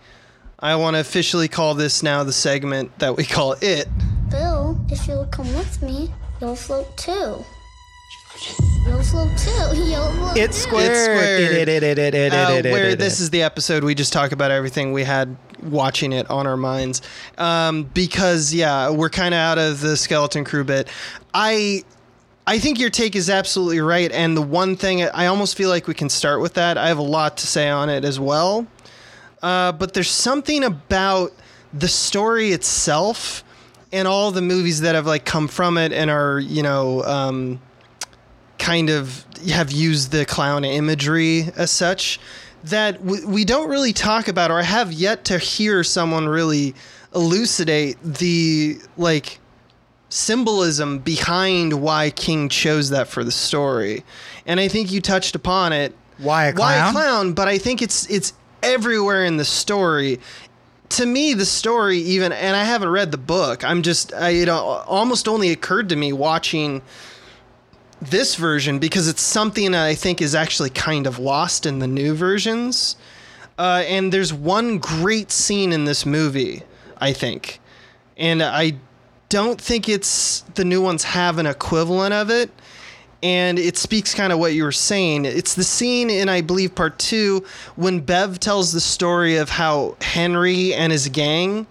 I 0.60 0.76
want 0.76 0.96
to 0.96 1.00
officially 1.00 1.48
call 1.48 1.74
this 1.74 2.04
now 2.04 2.24
the 2.24 2.34
segment 2.34 2.98
that 3.00 3.18
we 3.18 3.26
call 3.26 3.56
it. 3.62 3.88
Bill, 4.30 4.80
if 4.90 5.08
you'll 5.08 5.26
come 5.26 5.54
with 5.56 5.82
me, 5.82 6.14
you'll 6.40 6.56
float 6.56 6.96
too. 6.98 7.44
You'll 8.86 9.02
too. 9.38 9.84
You'll 9.84 10.12
float 10.12 10.38
It's 10.38 10.58
squared. 10.58 10.96
squared. 10.96 11.42
It- 11.68 11.70
it- 11.70 11.84
it- 11.84 11.98
it- 12.00 12.14
it- 12.16 12.34
Uh, 12.34 12.52
it- 12.54 12.66
it- 12.66 12.72
where 12.72 12.90
it- 12.90 13.00
this 13.00 13.20
is 13.20 13.30
the 13.30 13.44
episode 13.44 13.84
we 13.84 13.94
just 13.96 14.12
talk 14.12 14.32
about 14.32 14.52
everything 14.52 14.92
we 14.94 15.04
had 15.04 15.36
watching 15.62 16.12
it 16.12 16.28
on 16.32 16.48
our 16.48 16.58
minds 16.58 17.02
um, 17.38 17.84
because 17.94 18.52
yeah 18.52 18.90
we're 18.90 19.12
kind 19.12 19.36
of 19.36 19.38
out 19.38 19.60
of 19.60 19.80
the 19.82 19.96
skeleton 19.96 20.44
crew 20.44 20.64
bit 20.64 20.88
i 21.36 21.84
i 22.48 22.58
think 22.58 22.80
your 22.80 22.90
take 22.90 23.16
is 23.16 23.30
absolutely 23.30 23.80
right 23.80 24.12
and 24.12 24.36
the 24.36 24.42
one 24.42 24.76
thing 24.76 25.04
i 25.04 25.28
almost 25.28 25.56
feel 25.56 25.70
like 25.70 25.88
we 25.88 25.94
can 25.94 26.10
start 26.10 26.42
with 26.42 26.56
that 26.56 26.80
i 26.80 26.88
have 26.88 26.98
a 26.98 27.04
lot 27.04 27.38
to 27.38 27.46
say 27.46 27.70
on 27.70 27.90
it 27.92 28.04
as 28.04 28.20
well 28.20 28.66
uh, 29.44 29.72
but 29.74 29.94
there's 29.94 30.10
something 30.10 30.64
about 30.64 31.32
the 31.74 31.88
story 31.88 32.52
itself 32.54 33.44
and 33.92 34.08
all 34.08 34.32
the 34.32 34.42
movies 34.42 34.82
that 34.82 34.96
have 34.96 35.06
like 35.06 35.26
come 35.26 35.48
from 35.48 35.78
it 35.78 35.94
and 35.94 36.10
are 36.10 36.40
you 36.40 36.64
know 36.64 37.04
um, 37.04 37.60
kind 38.62 38.92
of 38.92 39.26
have 39.50 39.72
used 39.72 40.12
the 40.12 40.24
clown 40.24 40.64
imagery 40.64 41.50
as 41.58 41.72
such 41.72 42.20
that 42.64 43.04
we, 43.04 43.26
we 43.26 43.44
don't 43.44 43.70
really 43.70 43.92
talk 43.92 44.28
about 44.28 44.52
or 44.52 44.60
I 44.60 44.64
have 44.64 44.94
yet 44.94 45.26
to 45.26 45.40
hear 45.40 45.84
someone 45.84 46.30
really 46.30 46.76
elucidate 47.14 47.98
the 48.04 48.78
like 48.98 49.40
symbolism 50.10 51.00
behind 51.00 51.82
why 51.82 52.12
King 52.12 52.50
chose 52.50 52.92
that 52.92 53.08
for 53.08 53.24
the 53.24 53.32
story. 53.32 54.04
And 54.46 54.60
I 54.60 54.68
think 54.68 54.92
you 54.92 55.02
touched 55.02 55.34
upon 55.34 55.74
it. 55.74 55.96
Why 56.20 56.46
a 56.46 56.54
clown? 56.54 56.68
Why 56.68 56.76
a 56.76 56.80
clown? 56.80 56.94
clown? 56.94 57.34
But 57.34 57.48
I 57.48 57.58
think 57.58 57.82
it's 57.82 58.08
it's 58.12 58.34
everywhere 58.62 59.26
in 59.26 59.38
the 59.38 59.46
story. 59.46 60.20
To 60.90 61.06
me, 61.06 61.34
the 61.34 61.46
story 61.46 61.98
even, 61.98 62.32
and 62.32 62.56
I 62.56 62.66
haven't 62.66 62.90
read 62.90 63.12
the 63.12 63.18
book. 63.18 63.64
I'm 63.64 63.82
just, 63.82 64.14
I, 64.14 64.32
it 64.32 64.50
almost 64.50 65.28
only 65.30 65.50
occurred 65.50 65.88
to 65.90 65.96
me 65.96 66.12
watching 66.12 66.82
this 68.02 68.36
version 68.36 68.80
because 68.80 69.08
it's 69.08 69.22
something 69.22 69.72
that 69.72 69.86
I 69.86 69.94
think 69.94 70.22
is 70.22 70.34
actually 70.34 70.72
kind 70.72 71.06
of 71.06 71.20
lost 71.20 71.66
in 71.66 71.80
the 71.80 71.88
new 71.88 72.16
versions. 72.16 72.96
Uh, 73.58 73.84
and 73.86 74.12
there's 74.12 74.34
one 74.34 74.80
great 74.80 75.32
scene 75.32 75.72
in 75.72 75.86
this 75.86 76.06
movie, 76.06 76.64
I 76.98 77.14
think. 77.14 77.60
And 78.18 78.42
I 78.42 78.74
don't 79.30 79.62
think 79.62 79.88
it's 79.88 80.42
the 80.56 80.66
new 80.66 80.82
ones 80.82 81.04
have 81.04 81.38
an 81.38 81.46
equivalent 81.46 82.14
of 82.14 82.30
it. 82.30 82.50
And 83.24 83.60
it 83.60 83.78
speaks 83.78 84.16
kind 84.16 84.34
of 84.34 84.40
what 84.40 84.54
you 84.54 84.64
were 84.64 84.72
saying. 84.72 85.26
It's 85.26 85.54
the 85.54 85.64
scene 85.64 86.10
in, 86.10 86.28
I 86.28 86.42
believe, 86.42 86.74
part 86.74 86.98
two, 86.98 87.46
when 87.76 88.00
Bev 88.00 88.40
tells 88.40 88.74
the 88.74 88.82
story 88.82 89.38
of 89.38 89.50
how 89.50 89.96
Henry 90.02 90.74
and 90.74 90.92
his 90.92 91.08
gang, 91.08 91.68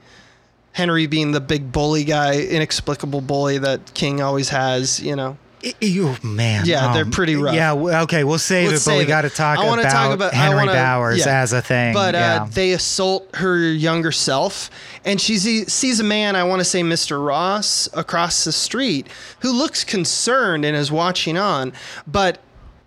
Henry 0.72 1.08
being 1.08 1.32
the 1.32 1.40
big 1.40 1.72
bully 1.72 2.04
guy, 2.04 2.40
inexplicable 2.40 3.20
bully 3.20 3.58
that 3.58 3.94
King 3.94 4.20
always 4.20 4.50
has, 4.50 5.00
you 5.00 5.16
know, 5.16 5.36
You 5.80 6.16
man, 6.22 6.64
Yeah, 6.64 6.92
they're 6.94 7.04
um, 7.04 7.10
pretty 7.10 7.36
rough. 7.36 7.54
Yeah, 7.54 7.74
okay, 7.74 8.24
we'll 8.24 8.38
save 8.38 8.70
Let's 8.70 8.86
it, 8.86 8.90
but 8.90 8.98
we 8.98 9.04
got 9.04 9.22
to 9.22 9.30
talk, 9.30 9.58
about 9.58 9.82
talk 9.82 10.14
about- 10.14 10.32
I 10.32 10.36
Henry 10.36 10.56
wanna- 10.56 10.72
Bowers 10.72 11.18
yeah. 11.18 11.42
as 11.42 11.52
a 11.52 11.60
thing. 11.60 11.92
But 11.92 12.14
yeah. 12.14 12.42
uh, 12.42 12.44
they 12.46 12.72
assault 12.72 13.28
her 13.34 13.58
younger 13.58 14.12
self, 14.12 14.70
and 15.04 15.20
she 15.20 15.36
sees 15.38 16.00
a 16.00 16.04
man, 16.04 16.34
I 16.34 16.44
want 16.44 16.60
to 16.60 16.64
say 16.64 16.82
Mr. 16.82 17.24
Ross, 17.24 17.88
across 17.92 18.44
the 18.44 18.52
street 18.52 19.06
who 19.40 19.52
looks 19.52 19.84
concerned 19.84 20.64
and 20.64 20.76
is 20.76 20.90
watching 20.90 21.36
on. 21.36 21.72
But 22.06 22.38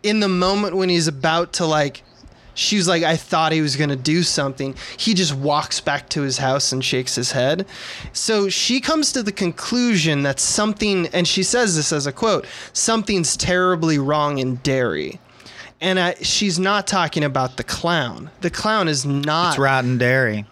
in 0.01 0.19
the 0.19 0.29
moment 0.29 0.75
when 0.75 0.89
he's 0.89 1.07
about 1.07 1.53
to, 1.53 1.65
like, 1.65 2.03
she's 2.53 2.87
like, 2.87 3.03
I 3.03 3.15
thought 3.17 3.51
he 3.51 3.61
was 3.61 3.75
going 3.75 3.89
to 3.89 3.95
do 3.95 4.23
something, 4.23 4.75
he 4.97 5.13
just 5.13 5.33
walks 5.33 5.79
back 5.79 6.09
to 6.09 6.21
his 6.21 6.37
house 6.37 6.71
and 6.71 6.83
shakes 6.83 7.15
his 7.15 7.31
head. 7.31 7.65
So 8.11 8.49
she 8.49 8.79
comes 8.81 9.11
to 9.13 9.23
the 9.23 9.31
conclusion 9.31 10.23
that 10.23 10.39
something, 10.39 11.07
and 11.07 11.27
she 11.27 11.43
says 11.43 11.75
this 11.75 11.91
as 11.91 12.07
a 12.07 12.11
quote, 12.11 12.45
something's 12.73 13.35
terribly 13.37 13.97
wrong 13.99 14.37
in 14.37 14.55
Derry. 14.57 15.19
And 15.81 15.99
I, 15.99 16.13
she's 16.21 16.59
not 16.59 16.87
talking 16.87 17.23
about 17.25 17.57
the 17.57 17.63
clown. 17.63 18.29
The 18.41 18.49
clown 18.49 18.87
is 18.87 19.05
not. 19.05 19.49
it's 19.49 19.59
rotten 19.59 19.97
dairy. 19.97 20.45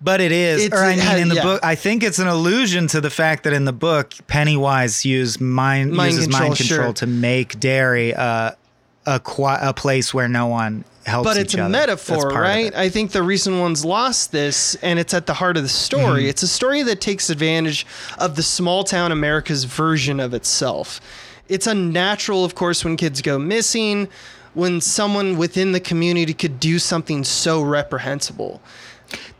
But 0.00 0.20
it 0.20 0.32
is, 0.32 0.64
It's- 0.64 0.78
or 0.78 0.84
I 0.84 0.90
mean, 0.90 0.98
had- 0.98 1.18
in 1.20 1.28
the 1.28 1.36
yeah. 1.36 1.42
book, 1.42 1.60
I 1.64 1.74
think 1.74 2.02
it's 2.02 2.18
an 2.18 2.26
allusion 2.28 2.86
to 2.88 3.00
the 3.00 3.08
fact 3.10 3.44
that 3.44 3.52
in 3.54 3.64
the 3.64 3.72
book, 3.72 4.12
Pennywise 4.26 5.04
used 5.06 5.40
mind, 5.40 5.92
Mind 5.92 6.12
uses 6.12 6.26
control, 6.26 6.48
mind 6.48 6.56
control 6.58 6.78
sure. 6.88 6.92
to 6.94 7.06
make 7.06 7.58
Derry 7.60 8.14
uh, 8.14 8.52
a 9.06 9.20
qui- 9.20 9.44
a 9.60 9.72
place 9.72 10.12
where 10.12 10.28
no 10.28 10.46
one 10.46 10.84
helps. 11.06 11.24
but 11.28 11.36
it's 11.36 11.54
a 11.54 11.60
other. 11.60 11.68
Metaphor, 11.70 12.28
right? 12.30 12.74
I 12.74 12.88
think 12.88 13.12
the 13.12 13.22
reason 13.22 13.60
one's 13.60 13.84
lost 13.84 14.32
this, 14.32 14.74
and 14.76 14.98
it's 14.98 15.14
at 15.14 15.26
the 15.26 15.34
heart 15.34 15.56
of 15.56 15.62
the 15.62 15.68
story. 15.68 16.22
Mm-hmm. 16.22 16.30
It's 16.30 16.42
a 16.42 16.48
story 16.48 16.82
that 16.82 17.00
takes 17.00 17.30
advantage 17.30 17.86
of 18.18 18.36
the 18.36 18.42
small 18.42 18.84
town 18.84 19.12
America's 19.12 19.64
version 19.64 20.18
of 20.20 20.34
itself. 20.34 21.00
It's 21.48 21.66
unnatural, 21.66 22.44
of 22.44 22.54
course, 22.56 22.84
when 22.84 22.96
kids 22.96 23.22
go 23.22 23.38
missing, 23.38 24.08
when 24.54 24.80
someone 24.80 25.36
within 25.36 25.72
the 25.72 25.80
community 25.80 26.34
could 26.34 26.58
do 26.58 26.78
something 26.78 27.22
so 27.22 27.62
reprehensible. 27.62 28.60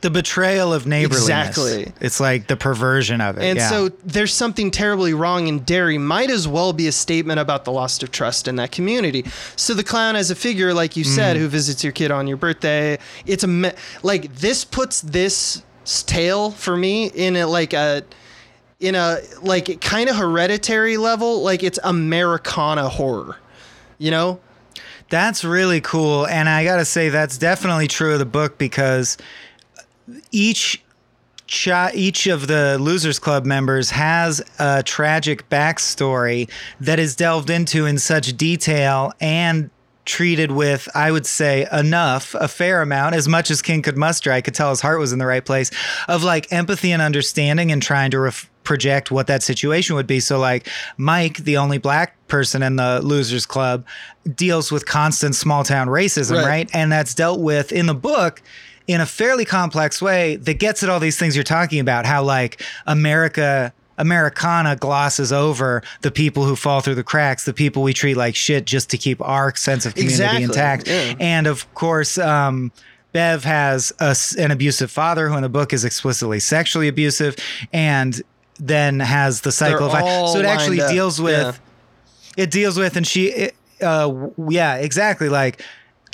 The 0.00 0.10
betrayal 0.10 0.72
of 0.72 0.86
neighborliness. 0.86 1.22
Exactly. 1.22 1.92
It's 2.00 2.20
like 2.20 2.46
the 2.46 2.56
perversion 2.56 3.20
of 3.20 3.38
it. 3.38 3.44
And 3.44 3.58
yeah. 3.58 3.68
so 3.68 3.88
there's 4.04 4.32
something 4.32 4.70
terribly 4.70 5.14
wrong 5.14 5.48
in 5.48 5.60
Derry 5.60 5.98
might 5.98 6.30
as 6.30 6.46
well 6.46 6.72
be 6.72 6.86
a 6.86 6.92
statement 6.92 7.40
about 7.40 7.64
the 7.64 7.72
loss 7.72 8.02
of 8.02 8.10
trust 8.12 8.46
in 8.46 8.56
that 8.56 8.70
community. 8.70 9.24
So 9.56 9.74
the 9.74 9.82
clown 9.82 10.14
as 10.16 10.30
a 10.30 10.34
figure, 10.34 10.72
like 10.72 10.96
you 10.96 11.04
Mm. 11.04 11.14
said, 11.14 11.36
who 11.36 11.48
visits 11.48 11.82
your 11.82 11.92
kid 11.92 12.10
on 12.10 12.26
your 12.26 12.36
birthday, 12.36 12.98
it's 13.24 13.42
a 13.44 13.48
me- 13.48 13.72
like 14.02 14.36
this 14.36 14.64
puts 14.64 15.00
this 15.00 15.62
tale 16.06 16.50
for 16.50 16.76
me 16.76 17.06
in 17.06 17.36
a 17.36 17.46
like 17.46 17.72
a 17.72 18.02
in 18.78 18.94
a 18.94 19.18
like 19.42 19.80
kind 19.80 20.08
of 20.08 20.16
hereditary 20.16 20.96
level, 20.96 21.42
like 21.42 21.62
it's 21.62 21.78
Americana 21.82 22.88
horror. 22.88 23.36
You 23.98 24.10
know? 24.10 24.40
That's 25.08 25.44
really 25.44 25.80
cool. 25.80 26.26
And 26.26 26.48
I 26.48 26.64
got 26.64 26.76
to 26.76 26.84
say, 26.84 27.08
that's 27.10 27.38
definitely 27.38 27.86
true 27.86 28.14
of 28.14 28.18
the 28.18 28.24
book 28.26 28.58
because 28.58 29.16
each. 30.30 30.82
Each 31.94 32.26
of 32.26 32.48
the 32.48 32.76
Losers 32.80 33.20
Club 33.20 33.44
members 33.44 33.90
has 33.90 34.42
a 34.58 34.82
tragic 34.82 35.48
backstory 35.48 36.50
that 36.80 36.98
is 36.98 37.14
delved 37.14 37.50
into 37.50 37.86
in 37.86 37.98
such 37.98 38.36
detail 38.36 39.12
and 39.20 39.70
treated 40.04 40.50
with, 40.50 40.88
I 40.92 41.12
would 41.12 41.24
say, 41.24 41.68
enough, 41.70 42.34
a 42.34 42.48
fair 42.48 42.82
amount, 42.82 43.14
as 43.14 43.28
much 43.28 43.48
as 43.52 43.62
King 43.62 43.80
could 43.82 43.96
muster. 43.96 44.32
I 44.32 44.40
could 44.40 44.54
tell 44.56 44.70
his 44.70 44.80
heart 44.80 44.98
was 44.98 45.12
in 45.12 45.20
the 45.20 45.26
right 45.26 45.44
place 45.44 45.70
of 46.08 46.24
like 46.24 46.52
empathy 46.52 46.90
and 46.90 47.00
understanding 47.00 47.70
and 47.70 47.80
trying 47.80 48.10
to 48.10 48.18
ref- 48.18 48.50
project 48.64 49.12
what 49.12 49.28
that 49.28 49.44
situation 49.44 49.94
would 49.94 50.08
be. 50.08 50.18
So, 50.18 50.40
like, 50.40 50.68
Mike, 50.96 51.36
the 51.38 51.56
only 51.58 51.78
black 51.78 52.16
person 52.26 52.60
in 52.64 52.74
the 52.74 53.00
Losers 53.04 53.46
Club, 53.46 53.84
deals 54.34 54.72
with 54.72 54.84
constant 54.86 55.36
small 55.36 55.62
town 55.62 55.86
racism, 55.86 56.38
Right. 56.38 56.46
right? 56.46 56.70
And 56.72 56.90
that's 56.90 57.14
dealt 57.14 57.38
with 57.38 57.70
in 57.70 57.86
the 57.86 57.94
book 57.94 58.42
in 58.86 59.00
a 59.00 59.06
fairly 59.06 59.44
complex 59.44 60.00
way 60.00 60.36
that 60.36 60.58
gets 60.58 60.82
at 60.82 60.88
all 60.88 61.00
these 61.00 61.18
things 61.18 61.34
you're 61.34 61.42
talking 61.44 61.80
about 61.80 62.06
how 62.06 62.22
like 62.22 62.62
America 62.86 63.72
Americana 63.98 64.76
glosses 64.76 65.32
over 65.32 65.82
the 66.02 66.10
people 66.10 66.44
who 66.44 66.54
fall 66.54 66.80
through 66.80 66.94
the 66.96 67.02
cracks, 67.02 67.44
the 67.46 67.54
people 67.54 67.82
we 67.82 67.94
treat 67.94 68.14
like 68.16 68.36
shit 68.36 68.66
just 68.66 68.90
to 68.90 68.98
keep 68.98 69.20
our 69.22 69.54
sense 69.56 69.86
of 69.86 69.94
community 69.94 70.44
Exactly, 70.44 70.44
intact. 70.44 70.86
yeah. 70.86 71.14
And 71.18 71.46
of 71.46 71.72
course, 71.74 72.18
um, 72.18 72.72
Bev 73.12 73.44
has 73.44 73.92
a 73.98 74.14
an 74.38 74.50
abusive 74.50 74.90
father 74.90 75.28
who 75.30 75.36
in 75.36 75.42
the 75.42 75.48
book 75.48 75.72
is 75.72 75.84
explicitly 75.84 76.40
sexually 76.40 76.88
abusive 76.88 77.36
and 77.72 78.20
then 78.60 79.00
has 79.00 79.40
the 79.40 79.52
cycle 79.52 79.88
They're 79.88 80.02
of 80.02 80.30
so 80.30 80.38
it 80.38 80.44
actually 80.44 80.80
up, 80.82 80.90
deals 80.90 81.20
with 81.20 81.58
yeah. 82.36 82.44
it 82.44 82.50
deals 82.50 82.78
with 82.78 82.96
and 82.96 83.06
she 83.06 83.28
it, 83.28 83.56
uh 83.80 84.28
yeah 84.48 84.76
exactly 84.76 85.28
like 85.30 85.62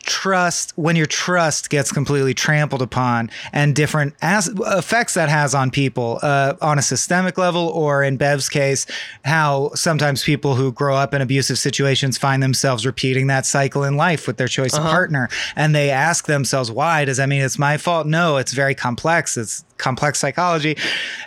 trust 0.04 0.72
when 0.76 0.96
your 0.96 1.06
trust 1.06 1.70
gets 1.70 1.92
completely 1.92 2.34
trampled 2.34 2.82
upon 2.82 3.30
and 3.52 3.74
different 3.74 4.14
as- 4.22 4.50
effects 4.66 5.14
that 5.14 5.28
has 5.28 5.54
on 5.54 5.70
people 5.70 6.18
uh, 6.22 6.54
on 6.60 6.78
a 6.78 6.82
systemic 6.82 7.38
level 7.38 7.68
or 7.68 8.02
in 8.02 8.16
bev's 8.16 8.48
case 8.48 8.86
how 9.24 9.70
sometimes 9.74 10.24
people 10.24 10.54
who 10.54 10.72
grow 10.72 10.96
up 10.96 11.14
in 11.14 11.22
abusive 11.22 11.58
situations 11.58 12.18
find 12.18 12.42
themselves 12.42 12.84
repeating 12.84 13.26
that 13.28 13.46
cycle 13.46 13.84
in 13.84 13.96
life 13.96 14.26
with 14.26 14.36
their 14.36 14.48
choice 14.48 14.74
of 14.74 14.82
partner. 14.82 15.28
And 15.56 15.74
they 15.74 15.90
ask 15.90 16.26
themselves 16.26 16.70
why? 16.70 17.04
Does 17.04 17.16
that 17.16 17.28
mean 17.28 17.42
it's 17.42 17.58
my 17.58 17.76
fault? 17.76 18.06
No 18.06 18.36
it's 18.36 18.52
very 18.52 18.74
complex. 18.74 19.36
It's 19.36 19.64
complex 19.78 20.18
psychology. 20.18 20.76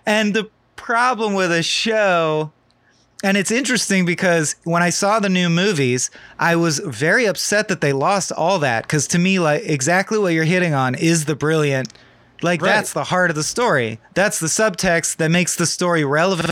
And 0.05 0.33
the 0.33 0.49
problem 0.75 1.33
with 1.33 1.51
a 1.51 1.63
show 1.63 2.51
and 3.23 3.37
it's 3.37 3.51
interesting 3.51 4.05
because 4.05 4.55
when 4.63 4.83
I 4.83 4.89
saw 4.89 5.19
the 5.19 5.29
new 5.29 5.49
movies, 5.49 6.11
I 6.39 6.55
was 6.55 6.79
very 6.79 7.25
upset 7.25 7.67
that 7.69 7.81
they 7.81 7.93
lost 7.93 8.31
all 8.31 8.59
that. 8.59 8.83
Because 8.83 9.07
to 9.07 9.19
me, 9.19 9.39
like 9.39 9.63
exactly 9.65 10.17
what 10.19 10.33
you're 10.33 10.43
hitting 10.43 10.73
on 10.73 10.95
is 10.95 11.25
the 11.25 11.35
brilliant. 11.35 11.93
Like 12.41 12.61
Right. 12.61 12.73
that's 12.73 12.91
the 12.91 13.05
heart 13.05 13.29
of 13.29 13.35
the 13.37 13.43
story. 13.43 13.97
That's 14.13 14.39
the 14.39 14.47
subtext 14.47 15.15
that 15.17 15.31
makes 15.31 15.55
the 15.55 15.65
story 15.65 16.03
relevant. 16.03 16.49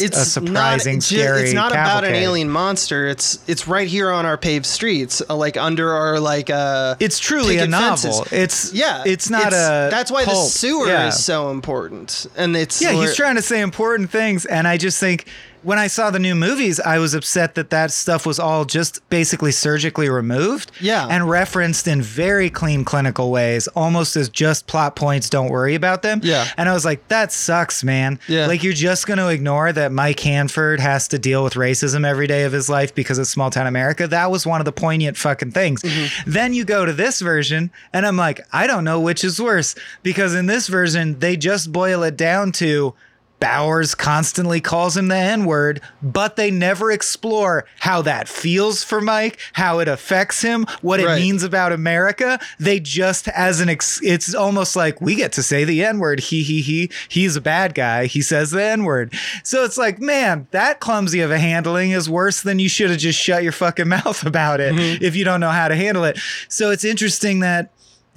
It's 0.00 0.16
a 0.16 0.24
surprising, 0.24 0.94
not, 0.96 1.02
scary. 1.02 1.42
It's 1.42 1.52
not 1.52 1.72
about 1.72 2.04
an 2.04 2.14
alien 2.14 2.48
monster. 2.48 3.08
It's 3.08 3.40
it's 3.48 3.66
right 3.66 3.88
here 3.88 4.10
on 4.12 4.24
our 4.24 4.38
paved 4.38 4.66
streets, 4.66 5.20
uh, 5.28 5.34
like 5.34 5.56
under 5.56 5.92
our 5.92 6.20
like 6.20 6.48
uh. 6.48 6.94
It's 7.00 7.18
truly 7.18 7.58
a 7.58 7.66
novel. 7.66 7.96
fences. 8.22 8.32
It's 8.32 8.72
yeah. 8.72 9.02
It's 9.04 9.28
not 9.28 9.52
a. 9.52 9.88
That's 9.90 10.12
why 10.12 10.24
the 10.24 10.34
sewer 10.34 10.86
Yeah. 10.86 11.08
is 11.08 11.22
so 11.22 11.50
important, 11.50 12.26
and 12.36 12.56
it's 12.56 12.80
Yeah, 12.80 12.92
he's 12.92 13.16
trying 13.16 13.34
to 13.34 13.42
say 13.42 13.60
important 13.60 14.10
things, 14.10 14.46
and 14.46 14.66
I 14.68 14.76
just 14.76 15.00
think 15.00 15.26
when 15.62 15.78
I 15.78 15.86
saw 15.86 16.10
the 16.10 16.18
new 16.18 16.34
movies, 16.34 16.80
I 16.80 16.98
was 16.98 17.14
upset 17.14 17.54
that 17.54 17.70
that 17.70 17.90
stuff 17.92 18.24
was 18.26 18.38
all 18.38 18.64
just 18.64 19.06
basically 19.10 19.52
surgically 19.52 20.08
removed, 20.08 20.72
Yeah. 20.80 21.06
and 21.08 21.28
referenced 21.28 21.86
in 21.88 22.00
very 22.02 22.50
clean 22.50 22.84
clinical 22.84 23.30
ways, 23.30 23.66
almost 23.68 24.16
as 24.16 24.28
just 24.28 24.66
plot 24.66 24.96
points. 24.96 25.28
Don't 25.28 25.50
worry 25.50 25.74
about 25.74 26.02
them. 26.02 26.20
Yeah. 26.22 26.46
and 26.56 26.68
I 26.68 26.72
was 26.72 26.84
like, 26.84 27.06
that 27.08 27.32
sucks, 27.32 27.84
man. 27.84 28.18
Yeah. 28.28 28.46
like 28.46 28.62
you're 28.62 28.72
just 28.72 29.06
going 29.06 29.18
to 29.18 29.28
ignore 29.28 29.72
that 29.72 29.92
Mike 29.92 30.20
Hanford 30.20 30.80
has 30.80 31.08
to 31.08 31.18
deal 31.18 31.44
with 31.44 31.54
racism 31.54 32.04
every 32.06 32.26
day 32.26 32.44
of 32.44 32.52
his 32.52 32.68
life 32.68 32.94
because 32.94 33.18
it's 33.18 33.30
small 33.30 33.50
town 33.50 33.66
America. 33.66 34.06
That 34.06 34.30
was 34.30 34.46
one 34.46 34.60
of 34.60 34.64
the 34.64 34.72
poignant 34.72 35.16
fucking 35.16 35.52
things. 35.52 35.82
Mm-hmm. 35.82 36.30
Then 36.30 36.54
you 36.54 36.64
go 36.64 36.86
to 36.86 36.92
this 36.92 37.20
version, 37.20 37.70
and 37.92 38.06
I'm 38.06 38.16
like, 38.16 38.40
I 38.52 38.66
don't 38.66 38.84
know 38.84 39.00
which 39.00 39.24
is 39.24 39.40
worse 39.40 39.74
because 40.02 40.34
in 40.34 40.46
this 40.46 40.68
version 40.68 41.18
they 41.18 41.36
just 41.36 41.72
boil 41.72 42.02
it 42.02 42.16
down 42.16 42.52
to. 42.52 42.94
Bowers 43.40 43.94
constantly 43.94 44.60
calls 44.60 44.96
him 44.96 45.08
the 45.08 45.16
N 45.16 45.46
word, 45.46 45.80
but 46.02 46.36
they 46.36 46.50
never 46.50 46.90
explore 46.92 47.64
how 47.80 48.02
that 48.02 48.28
feels 48.28 48.84
for 48.84 49.00
Mike, 49.00 49.38
how 49.54 49.78
it 49.78 49.88
affects 49.88 50.42
him, 50.42 50.66
what 50.82 51.00
it 51.00 51.08
means 51.16 51.42
about 51.42 51.72
America. 51.72 52.38
They 52.58 52.80
just, 52.80 53.28
as 53.28 53.60
an, 53.60 53.70
ex- 53.70 54.00
it's 54.02 54.34
almost 54.34 54.76
like 54.76 55.00
we 55.00 55.14
get 55.14 55.32
to 55.32 55.42
say 55.42 55.64
the 55.64 55.82
N 55.84 55.98
word. 55.98 56.20
He, 56.20 56.42
he, 56.42 56.60
he, 56.60 56.90
he's 57.08 57.34
a 57.34 57.40
bad 57.40 57.74
guy. 57.74 58.06
He 58.06 58.20
says 58.20 58.50
the 58.50 58.62
N 58.62 58.84
word. 58.84 59.14
So 59.42 59.64
it's 59.64 59.78
like, 59.78 60.00
man, 60.00 60.46
that 60.50 60.80
clumsy 60.80 61.20
of 61.20 61.30
a 61.30 61.38
handling 61.38 61.92
is 61.92 62.10
worse 62.10 62.42
than 62.42 62.58
you 62.58 62.68
should 62.68 62.90
have 62.90 62.98
just 62.98 63.18
shut 63.18 63.42
your 63.42 63.52
fucking 63.52 63.88
mouth 63.88 64.24
about 64.24 64.60
it 64.60 64.74
mm-hmm. 64.74 65.02
if 65.02 65.16
you 65.16 65.24
don't 65.24 65.40
know 65.40 65.50
how 65.50 65.68
to 65.68 65.76
handle 65.76 66.04
it. 66.04 66.18
So 66.48 66.70
it's 66.70 66.84
interesting 66.84 67.40
that 67.40 67.70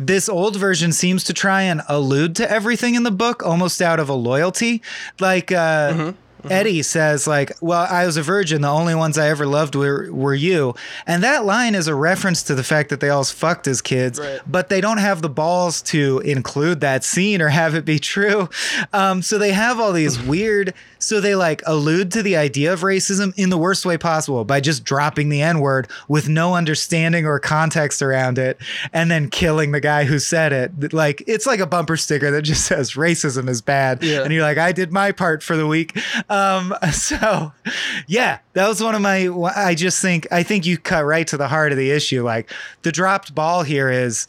this 0.08 0.28
old 0.30 0.56
version 0.58 0.92
seems 0.92 1.24
to 1.26 1.34
try 1.34 1.62
and 1.64 1.82
allude 1.88 2.36
to 2.38 2.50
everything 2.52 2.96
in 2.96 3.04
the 3.04 3.12
book 3.12 3.44
almost 3.44 3.82
out 3.82 4.00
of 4.00 4.10
a 4.10 4.14
loyalty 4.14 4.82
like 5.20 5.52
uh 5.52 6.14
Eddie 6.50 6.82
says 6.84 7.26
like, 7.26 7.54
"Well, 7.62 7.88
I 7.90 8.06
was 8.06 8.18
a 8.18 8.22
virgin. 8.22 8.64
The 8.64 8.68
only 8.68 8.96
ones 8.96 9.18
I 9.18 9.30
ever 9.30 9.46
loved 9.46 9.76
were 9.76 10.12
were 10.12 10.34
you." 10.36 10.76
And 11.08 11.24
that 11.24 11.46
line 11.46 11.74
is 11.74 11.88
a 11.88 11.96
reference 11.96 12.44
to 12.44 12.54
the 12.54 12.66
fact 12.66 12.90
that 12.90 13.00
they 13.00 13.08
all 13.10 13.24
fucked 13.24 13.66
as 13.66 13.82
kids, 13.82 14.20
Right. 14.20 14.42
but 14.46 14.68
they 14.68 14.82
don't 14.82 14.98
have 14.98 15.22
the 15.22 15.30
balls 15.30 15.82
to 15.84 16.20
include 16.26 16.82
that 16.82 17.06
scene 17.06 17.42
or 17.42 17.48
have 17.48 17.76
it 17.76 17.86
be 17.86 17.98
true. 17.98 18.50
Um, 18.92 19.22
so 19.22 19.38
they 19.38 19.54
have 19.54 19.80
all 19.80 19.94
these 19.94 20.20
weird 20.34 20.74
So 21.04 21.20
they 21.20 21.36
like 21.36 21.62
allude 21.66 22.14
to 22.14 22.24
the 22.24 22.38
idea 22.38 22.72
of 22.72 22.80
racism 22.80 23.34
in 23.36 23.50
the 23.50 23.58
worst 23.58 23.86
way 23.86 23.98
possible 23.98 24.46
by 24.46 24.62
just 24.62 24.86
dropping 24.86 25.28
the 25.28 25.42
N 25.42 25.60
word 25.60 25.90
with 26.08 26.30
no 26.30 26.56
understanding 26.56 27.26
or 27.26 27.40
context 27.40 28.02
around 28.02 28.38
it 28.38 28.58
and 28.94 29.12
then 29.12 29.30
killing 29.30 29.74
the 29.74 29.82
guy 29.82 30.06
who 30.06 30.18
said 30.18 30.54
it. 30.54 30.94
Like 30.94 31.22
it's 31.28 31.46
like 31.46 31.60
a 31.60 31.68
bumper 31.68 31.98
sticker 31.98 32.32
that 32.32 32.44
just 32.44 32.66
says 32.68 32.94
racism 32.94 33.50
is 33.50 33.62
bad. 33.62 34.02
Yeah. 34.02 34.24
And 34.24 34.32
you're 34.32 34.44
like, 34.44 34.58
I 34.58 34.72
did 34.72 34.94
my 34.94 35.12
part 35.12 35.44
for 35.44 35.58
the 35.58 35.68
week. 35.68 35.94
Um, 36.30 36.74
so 36.94 37.52
yeah, 38.08 38.40
that 38.54 38.70
was 38.70 38.82
one 38.82 38.96
of 38.96 39.02
my, 39.02 39.28
I 39.58 39.76
just 39.76 40.02
think, 40.02 40.26
I 40.32 40.42
think 40.42 40.66
you 40.66 40.78
cut 40.78 41.04
right 41.04 41.28
to 41.28 41.36
the 41.36 41.50
heart 41.50 41.74
of 41.74 41.78
the 41.78 41.92
issue. 41.92 42.24
Like 42.24 42.50
the 42.84 42.94
dropped 42.94 43.36
ball 43.36 43.64
here 43.64 43.90
is, 43.90 44.26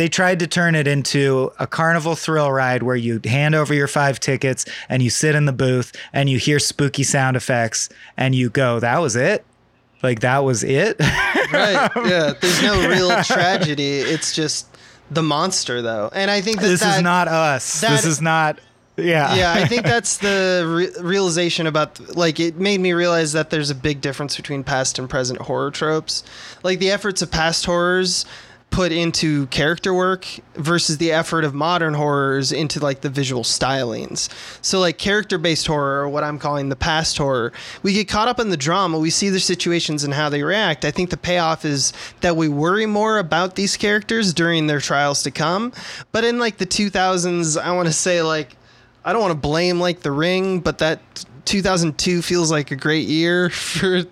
they 0.00 0.08
tried 0.08 0.38
to 0.38 0.46
turn 0.46 0.74
it 0.74 0.86
into 0.86 1.52
a 1.58 1.66
carnival 1.66 2.14
thrill 2.14 2.50
ride 2.50 2.82
where 2.82 2.96
you 2.96 3.20
hand 3.22 3.54
over 3.54 3.74
your 3.74 3.86
five 3.86 4.18
tickets 4.18 4.64
and 4.88 5.02
you 5.02 5.10
sit 5.10 5.34
in 5.34 5.44
the 5.44 5.52
booth 5.52 5.92
and 6.14 6.30
you 6.30 6.38
hear 6.38 6.58
spooky 6.58 7.02
sound 7.02 7.36
effects 7.36 7.90
and 8.16 8.34
you 8.34 8.48
go, 8.48 8.80
that 8.80 8.96
was 9.02 9.14
it? 9.14 9.44
Like, 10.02 10.20
that 10.20 10.38
was 10.38 10.64
it? 10.64 10.98
right. 11.52 11.90
Yeah. 11.96 12.32
There's 12.40 12.62
no 12.62 12.88
real 12.88 13.10
tragedy. 13.24 13.98
It's 13.98 14.34
just 14.34 14.74
the 15.10 15.22
monster, 15.22 15.82
though. 15.82 16.08
And 16.14 16.30
I 16.30 16.40
think 16.40 16.62
that 16.62 16.68
this 16.68 16.80
that, 16.80 16.96
is 16.96 17.02
not 17.02 17.28
us. 17.28 17.82
that- 17.82 17.90
this 17.90 18.06
is 18.06 18.22
not. 18.22 18.58
Yeah. 18.96 19.34
yeah, 19.34 19.52
I 19.52 19.66
think 19.66 19.82
that's 19.84 20.16
the 20.16 20.64
re- 20.66 21.02
realization 21.02 21.66
about 21.66 22.16
like 22.16 22.40
it 22.40 22.56
made 22.56 22.80
me 22.80 22.92
realize 22.92 23.32
that 23.32 23.50
there's 23.50 23.70
a 23.70 23.74
big 23.74 24.00
difference 24.00 24.36
between 24.36 24.64
past 24.64 24.98
and 24.98 25.10
present 25.10 25.40
horror 25.42 25.70
tropes. 25.70 26.22
Like 26.62 26.78
the 26.78 26.90
efforts 26.90 27.20
of 27.20 27.30
past 27.30 27.66
horrors 27.66 28.24
put 28.70 28.92
into 28.92 29.46
character 29.48 29.92
work 29.92 30.26
versus 30.54 30.98
the 30.98 31.12
effort 31.12 31.44
of 31.44 31.52
modern 31.54 31.94
horrors 31.94 32.52
into 32.52 32.78
like 32.80 33.00
the 33.00 33.10
visual 33.10 33.42
stylings. 33.42 34.28
So 34.62 34.78
like 34.80 34.96
character-based 34.96 35.66
horror, 35.66 36.02
or 36.02 36.08
what 36.08 36.24
I'm 36.24 36.38
calling 36.38 36.68
the 36.68 36.76
past 36.76 37.18
horror, 37.18 37.52
we 37.82 37.92
get 37.92 38.08
caught 38.08 38.28
up 38.28 38.38
in 38.38 38.50
the 38.50 38.56
drama, 38.56 38.98
we 38.98 39.10
see 39.10 39.28
their 39.28 39.40
situations 39.40 40.04
and 40.04 40.14
how 40.14 40.28
they 40.28 40.42
react. 40.42 40.84
I 40.84 40.90
think 40.90 41.10
the 41.10 41.16
payoff 41.16 41.64
is 41.64 41.92
that 42.20 42.36
we 42.36 42.48
worry 42.48 42.86
more 42.86 43.18
about 43.18 43.56
these 43.56 43.76
characters 43.76 44.32
during 44.32 44.66
their 44.66 44.80
trials 44.80 45.22
to 45.24 45.30
come. 45.30 45.72
But 46.12 46.24
in 46.24 46.38
like 46.38 46.58
the 46.58 46.66
2000s, 46.66 47.60
I 47.60 47.72
want 47.72 47.88
to 47.88 47.92
say 47.92 48.22
like 48.22 48.56
I 49.04 49.12
don't 49.12 49.22
want 49.22 49.32
to 49.32 49.38
blame 49.38 49.80
like 49.80 50.00
The 50.00 50.12
Ring, 50.12 50.60
but 50.60 50.78
that 50.78 51.24
2002 51.44 52.22
feels 52.22 52.50
like 52.50 52.70
a 52.70 52.76
great 52.76 53.08
year 53.08 53.50
for 53.50 53.98
like 53.98 54.06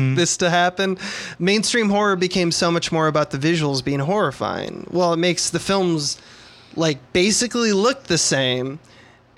mm-hmm. 0.00 0.14
this 0.14 0.36
to 0.38 0.50
happen. 0.50 0.98
Mainstream 1.38 1.88
horror 1.88 2.16
became 2.16 2.52
so 2.52 2.70
much 2.70 2.92
more 2.92 3.08
about 3.08 3.30
the 3.30 3.38
visuals 3.38 3.84
being 3.84 4.00
horrifying. 4.00 4.86
Well, 4.90 5.12
it 5.12 5.18
makes 5.18 5.50
the 5.50 5.60
films 5.60 6.18
like 6.76 6.98
basically 7.12 7.72
look 7.72 8.04
the 8.04 8.18
same 8.18 8.78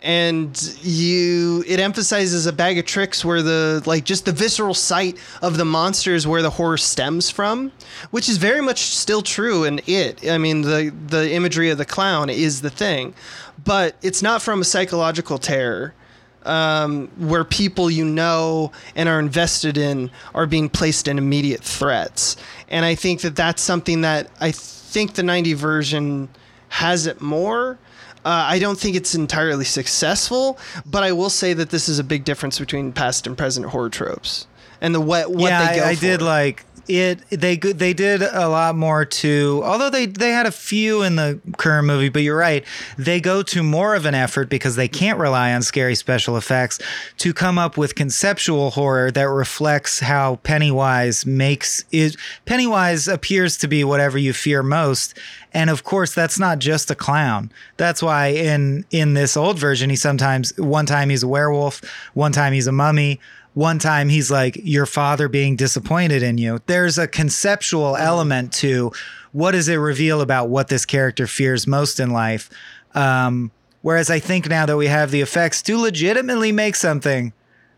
and 0.03 0.77
you 0.83 1.65
it 1.67 1.81
emphasizes 1.81 2.47
a 2.47 2.53
bag 2.53 2.79
of 2.79 2.85
tricks 2.85 3.25
where 3.25 3.43
the 3.43 3.83
like 3.87 4.05
just 4.05 4.25
the 4.25 4.33
visceral 4.33 4.75
sight 4.75 5.19
of 5.43 5.57
the 5.57 5.65
monsters 5.65 6.27
where 6.27 6.43
the 6.43 6.51
horror 6.51 6.77
stems 6.77 7.31
from 7.31 7.73
which 8.11 8.29
is 8.29 8.37
very 8.37 8.61
much 8.61 8.81
still 8.81 9.23
true 9.23 9.65
in 9.65 9.81
it 9.87 10.29
i 10.31 10.39
mean 10.39 10.63
the 10.63 10.93
the 11.09 11.33
imagery 11.33 11.71
of 11.71 11.79
the 11.79 11.85
clown 11.85 12.29
is 12.29 12.61
the 12.61 12.71
thing 12.71 13.15
but 13.65 13.97
it's 14.03 14.23
not 14.23 14.43
from 14.43 14.61
a 14.61 14.65
psychological 14.65 15.39
terror 15.39 15.95
um, 16.47 17.09
where 17.19 17.45
people 17.45 17.91
you 17.91 18.05
know 18.05 18.73
and 18.95 19.09
are 19.09 19.21
invested 19.21 19.77
in 19.77 20.11
are 20.35 20.47
being 20.47 20.69
placed 20.69 21.09
in 21.09 21.19
immediate 21.19 21.63
threats. 21.63 22.37
And 22.69 22.85
I 22.85 22.95
think 22.95 23.21
that 23.23 23.37
that's 23.37 23.63
something 23.63 24.01
that 24.03 24.31
I 24.41 24.53
think 24.53 25.15
the 25.15 25.23
90 25.23 25.55
version 25.55 26.29
has 26.69 27.07
it 27.07 27.21
more. 27.21 27.79
Uh, 28.25 28.45
I 28.49 28.59
don't 28.59 28.79
think 28.79 28.97
it's 28.97 29.15
entirely 29.15 29.65
successful, 29.65 30.59
but 30.85 31.05
I 31.05 31.13
will 31.13 31.31
say 31.31 31.53
that 31.53 31.71
this 31.71 31.89
is 31.89 31.99
a 31.99 32.05
big 32.05 32.25
difference 32.25 32.59
between 32.59 32.93
past 32.93 33.27
and 33.27 33.39
present 33.39 33.67
horror 33.67 33.91
tropes 33.91 34.47
and 34.81 34.95
the 34.95 35.01
what 35.01 35.31
what 35.31 35.49
yeah, 35.49 35.73
they 35.73 35.79
go 35.79 35.85
I, 35.85 35.89
I 35.91 35.95
for. 35.95 36.01
did 36.01 36.23
like 36.23 36.65
it. 36.89 37.21
They. 37.31 37.57
They 37.57 37.93
did 37.93 38.23
a 38.23 38.49
lot 38.49 38.77
more 38.77 39.05
to. 39.05 39.63
Although 39.65 39.91
they 39.91 40.07
they 40.07 40.31
had 40.31 40.47
a 40.47 40.51
few 40.51 41.03
in 41.03 41.17
the 41.17 41.41
current 41.57 41.87
movie, 41.87 42.09
but 42.09 42.23
you're 42.23 42.37
right. 42.37 42.65
They 42.99 43.21
go 43.21 43.43
to 43.45 43.63
more 43.63 43.95
of 43.95 44.07
an 44.07 44.15
effort 44.15 44.49
because 44.49 44.77
they 44.77 44.89
can't 44.89 45.19
rely 45.19 45.53
on 45.53 45.63
scary 45.63 45.95
special 45.95 46.37
effects 46.37 46.79
to 47.19 47.33
come 47.33 47.59
up 47.59 47.77
with 47.77 47.95
conceptual 47.95 48.71
horror 48.71 49.11
that 49.11 49.25
reflects 49.29 50.01
how 50.01 50.37
Pennywise 50.37 51.27
makes 51.27 51.85
it. 51.93 52.17
Pennywise 52.45 53.09
appears 53.09 53.57
to 53.59 53.69
be 53.69 53.85
whatever 53.85 54.19
you 54.19 54.33
fear 54.33 54.63
most. 54.63 55.19
And 55.53 55.71
of 55.71 55.85
course, 55.85 56.15
that's 56.15 56.39
not 56.39 56.59
just 56.59 56.91
a 56.91 56.95
clown. 56.95 57.51
That's 57.79 58.03
why 58.03 58.27
in 58.29 58.85
in 58.91 59.15
this 59.15 59.37
old 59.37 59.59
version, 59.59 59.89
he 59.91 59.97
sometimes 59.97 60.57
one 60.59 60.87
time 60.87 61.09
he's 61.09 61.23
a 61.23 61.29
werewolf, 61.29 61.83
one 62.15 62.33
time 62.33 62.53
he's 62.53 62.67
a 62.67 62.73
mummy, 62.73 63.21
one 63.57 63.79
time 63.79 64.11
he's 64.11 64.31
like 64.31 64.61
your 64.63 64.85
father 64.85 65.29
being 65.29 65.57
disappointed 65.57 66.23
in 66.23 66.37
you. 66.37 66.61
There's 66.67 66.99
a 66.99 67.09
conceptual 67.09 67.97
element 67.97 68.53
to 68.55 68.93
what 69.33 69.53
does 69.53 69.67
it 69.71 69.77
reveal 69.77 70.21
about 70.21 70.51
what 70.51 70.69
this 70.69 70.85
character 70.85 71.27
fears 71.27 71.67
most 71.67 71.99
in 71.99 72.11
life. 72.11 72.51
Um, 72.95 73.51
whereas 73.81 74.11
i 74.11 74.19
think 74.19 74.49
now 74.49 74.67
that 74.67 74.77
we 74.77 74.89
have 74.89 75.11
the 75.11 75.21
effects 75.21 75.63
to 75.63 75.79
legitimately 75.79 76.51
make 76.51 76.75
something 76.75 77.33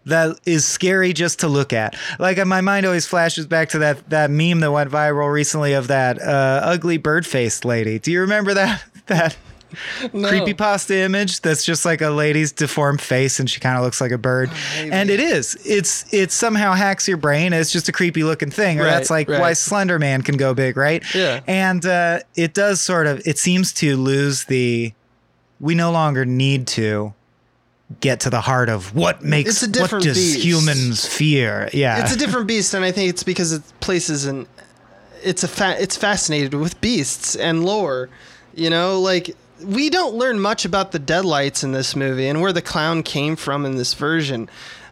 that 0.06 0.38
is 0.46 0.64
scary 0.64 1.12
just 1.12 1.40
to 1.40 1.48
look 1.48 1.72
at. 1.72 1.94
Like 2.18 2.44
my 2.46 2.60
mind 2.60 2.86
always 2.86 3.06
flashes 3.06 3.46
back 3.46 3.68
to 3.70 3.78
that 3.80 4.10
that 4.10 4.30
meme 4.30 4.60
that 4.60 4.72
went 4.72 4.90
viral 4.90 5.32
recently 5.32 5.74
of 5.74 5.88
that 5.88 6.20
uh, 6.20 6.60
ugly 6.64 6.96
bird-faced 6.96 7.64
lady. 7.64 7.98
Do 8.00 8.10
you 8.10 8.22
remember 8.22 8.54
that 8.54 8.84
that 9.06 9.36
creepy 10.10 10.54
pasta 10.54 10.96
image 10.96 11.40
that's 11.42 11.64
just 11.64 11.84
like 11.84 12.00
a 12.00 12.08
lady's 12.10 12.52
deformed 12.52 13.00
face 13.00 13.38
and 13.38 13.50
she 13.50 13.60
kind 13.60 13.76
of 13.76 13.82
looks 13.84 14.00
like 14.00 14.10
a 14.12 14.18
bird 14.18 14.50
and 14.78 15.10
it 15.10 15.20
is 15.20 15.56
it's 15.66 16.12
it 16.12 16.32
somehow 16.32 16.72
hacks 16.72 17.06
your 17.06 17.16
brain 17.18 17.52
it's 17.52 17.70
just 17.70 17.88
a 17.88 17.92
creepy 17.92 18.24
looking 18.24 18.50
thing 18.50 18.80
or 18.80 18.84
Right, 18.84 18.90
that's 18.90 19.10
like 19.10 19.28
right. 19.28 19.40
why 19.40 19.52
slender 19.52 19.98
man 19.98 20.22
can 20.22 20.36
go 20.36 20.54
big 20.54 20.76
right 20.76 21.02
Yeah. 21.14 21.40
and 21.46 21.84
uh, 21.84 22.20
it 22.34 22.54
does 22.54 22.80
sort 22.80 23.06
of 23.06 23.20
it 23.26 23.38
seems 23.38 23.72
to 23.74 23.96
lose 23.96 24.44
the 24.44 24.92
we 25.60 25.74
no 25.74 25.90
longer 25.92 26.24
need 26.24 26.66
to 26.68 27.12
get 28.00 28.20
to 28.20 28.30
the 28.30 28.40
heart 28.42 28.68
of 28.68 28.94
what 28.94 29.22
makes 29.22 29.62
It's 29.62 29.78
a 29.78 29.80
what 29.80 29.90
does 30.02 30.16
beast. 30.16 30.44
humans 30.44 31.06
fear 31.06 31.68
yeah 31.72 32.02
it's 32.02 32.14
a 32.14 32.18
different 32.18 32.46
beast, 32.46 32.74
and 32.74 32.84
I 32.84 32.92
think 32.92 33.10
it's 33.10 33.22
because 33.22 33.52
it 33.52 33.62
places 33.80 34.24
an. 34.26 34.46
It's 35.24 35.42
a 35.42 35.48
fa- 35.48 35.76
it's 35.80 35.96
fascinated 35.96 36.54
with 36.54 36.80
beasts 36.80 37.34
and 37.34 37.64
lore, 37.64 38.08
you 38.54 38.70
know. 38.70 39.00
Like 39.00 39.34
we 39.62 39.90
don't 39.90 40.14
learn 40.14 40.40
much 40.40 40.64
about 40.64 40.92
the 40.92 40.98
Deadlights 40.98 41.64
in 41.64 41.72
this 41.72 41.96
movie 41.96 42.28
and 42.28 42.40
where 42.40 42.52
the 42.52 42.62
clown 42.62 43.02
came 43.02 43.36
from 43.36 43.64
in 43.64 43.76
this 43.76 43.94
version. 43.94 44.48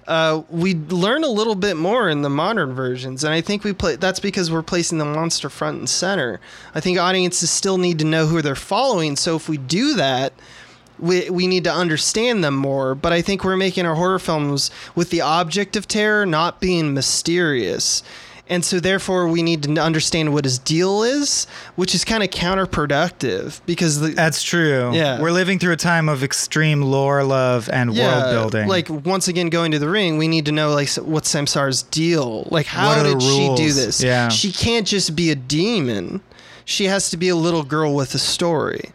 Uh, 0.06 0.42
we 0.50 0.74
learn 0.74 1.24
a 1.24 1.28
little 1.28 1.56
bit 1.56 1.76
more 1.76 2.08
in 2.08 2.22
the 2.22 2.30
modern 2.30 2.72
versions, 2.72 3.24
and 3.24 3.34
I 3.34 3.40
think 3.40 3.64
we 3.64 3.72
play. 3.72 3.96
That's 3.96 4.20
because 4.20 4.52
we're 4.52 4.62
placing 4.62 4.98
the 4.98 5.04
monster 5.04 5.50
front 5.50 5.78
and 5.78 5.88
center. 5.88 6.40
I 6.74 6.80
think 6.80 6.98
audiences 6.98 7.50
still 7.50 7.76
need 7.76 7.98
to 7.98 8.04
know 8.04 8.26
who 8.26 8.40
they're 8.40 8.54
following. 8.54 9.16
So 9.16 9.34
if 9.34 9.48
we 9.48 9.56
do 9.56 9.94
that, 9.94 10.32
we, 10.98 11.28
we 11.28 11.48
need 11.48 11.64
to 11.64 11.72
understand 11.72 12.44
them 12.44 12.54
more. 12.54 12.94
But 12.94 13.12
I 13.12 13.20
think 13.20 13.42
we're 13.42 13.56
making 13.56 13.84
our 13.84 13.96
horror 13.96 14.20
films 14.20 14.70
with 14.94 15.10
the 15.10 15.22
object 15.22 15.74
of 15.74 15.88
terror 15.88 16.24
not 16.24 16.60
being 16.60 16.94
mysterious. 16.94 18.04
And 18.48 18.64
so, 18.64 18.78
therefore, 18.78 19.26
we 19.26 19.42
need 19.42 19.64
to 19.64 19.80
understand 19.82 20.32
what 20.32 20.44
his 20.44 20.58
deal 20.60 21.02
is, 21.02 21.46
which 21.74 21.96
is 21.96 22.04
kind 22.04 22.22
of 22.22 22.30
counterproductive 22.30 23.60
because 23.66 24.00
the, 24.00 24.08
that's 24.08 24.42
true 24.42 24.92
Yeah. 24.94 25.20
we're 25.20 25.32
living 25.32 25.58
through 25.58 25.72
a 25.72 25.76
time 25.76 26.08
of 26.08 26.22
extreme 26.22 26.82
lore 26.82 27.24
love 27.24 27.68
and 27.72 27.90
world 27.96 28.30
building 28.30 28.68
Like 28.68 28.88
once 28.88 29.28
again, 29.28 29.48
going 29.48 29.72
to 29.72 29.78
the 29.78 29.88
ring, 29.88 30.16
we 30.18 30.28
need 30.28 30.46
to 30.46 30.52
know 30.52 30.70
like 30.70 30.88
what's 30.94 31.28
Samara's 31.28 31.82
deal. 31.82 32.46
Like 32.50 32.66
how 32.66 32.88
What 32.96 33.02
did 33.02 33.22
she 33.22 33.54
do 33.56 33.72
this? 33.72 34.02
Yeah. 34.02 34.28
she 34.28 34.52
can't 34.52 34.86
just 34.86 35.16
be 35.16 35.30
a 35.30 35.34
demon. 35.34 36.20
She 36.64 36.84
has 36.84 37.10
to 37.10 37.16
be 37.16 37.28
a 37.28 37.36
little 37.36 37.62
girl 37.62 37.94
with 37.94 38.14
a 38.14 38.18
story, 38.18 38.90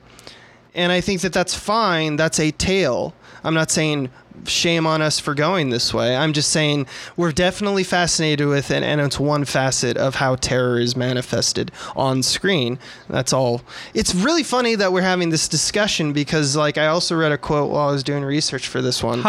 and 0.75 0.91
I 0.91 0.99
think 0.99 1.21
that 1.21 1.31
that's 1.31 1.55
fine. 1.55 2.17
That's 2.17 2.37
a 2.39 2.51
tale. 2.51 3.13
I'm 3.45 3.53
not 3.53 3.71
saying 3.71 4.09
shame 4.45 4.87
on 4.87 5.01
us 5.01 5.19
for 5.19 5.33
going 5.35 5.69
this 5.69 5.93
way. 5.93 6.15
I'm 6.15 6.33
just 6.33 6.49
saying 6.49 6.87
we're 7.15 7.31
definitely 7.31 7.83
fascinated 7.83 8.47
with 8.47 8.71
it, 8.71 8.83
and 8.83 8.99
it's 9.01 9.19
one 9.19 9.45
facet 9.45 9.97
of 9.97 10.15
how 10.15 10.35
terror 10.35 10.79
is 10.79 10.95
manifested 10.95 11.71
on 11.95 12.23
screen. 12.23 12.79
That's 13.09 13.33
all. 13.33 13.61
It's 13.93 14.15
really 14.15 14.43
funny 14.43 14.75
that 14.75 14.91
we're 14.93 15.01
having 15.01 15.29
this 15.29 15.47
discussion 15.47 16.13
because, 16.13 16.55
like, 16.55 16.77
I 16.77 16.87
also 16.87 17.15
read 17.15 17.31
a 17.31 17.37
quote 17.37 17.69
while 17.69 17.89
I 17.89 17.91
was 17.91 18.03
doing 18.03 18.23
research 18.23 18.67
for 18.67 18.81
this 18.81 19.03
one, 19.03 19.21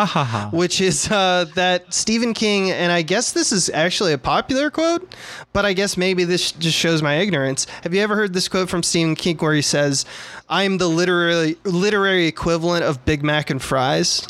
which 0.53 0.81
is 0.81 1.11
uh, 1.11 1.47
that 1.55 1.93
Stephen 1.93 2.35
King, 2.35 2.71
and 2.71 2.93
I 2.93 3.03
guess 3.03 3.33
this 3.33 3.53
is 3.53 3.71
actually 3.71 4.13
a 4.13 4.19
popular 4.19 4.71
quote, 4.71 5.15
but 5.53 5.65
I 5.65 5.73
guess 5.73 5.97
maybe 5.97 6.25
this 6.25 6.53
just 6.53 6.77
shows 6.77 7.03
my 7.03 7.17
ignorance. 7.17 7.67
Have 7.83 7.95
you 7.95 8.01
ever 8.01 8.15
heard 8.15 8.33
this 8.33 8.49
quote 8.49 8.69
from 8.69 8.83
Stephen 8.83 9.15
King 9.15 9.37
where 9.39 9.55
he 9.55 9.63
says, 9.63 10.05
"I 10.49 10.65
am 10.65 10.79
the 10.79 10.89
literary 10.89 11.57
literary 11.65 12.27
equivalent 12.27 12.85
of 12.85 13.05
Big 13.05 13.23
Mac 13.23 13.51
and 13.51 13.61
fries"? 13.61 14.27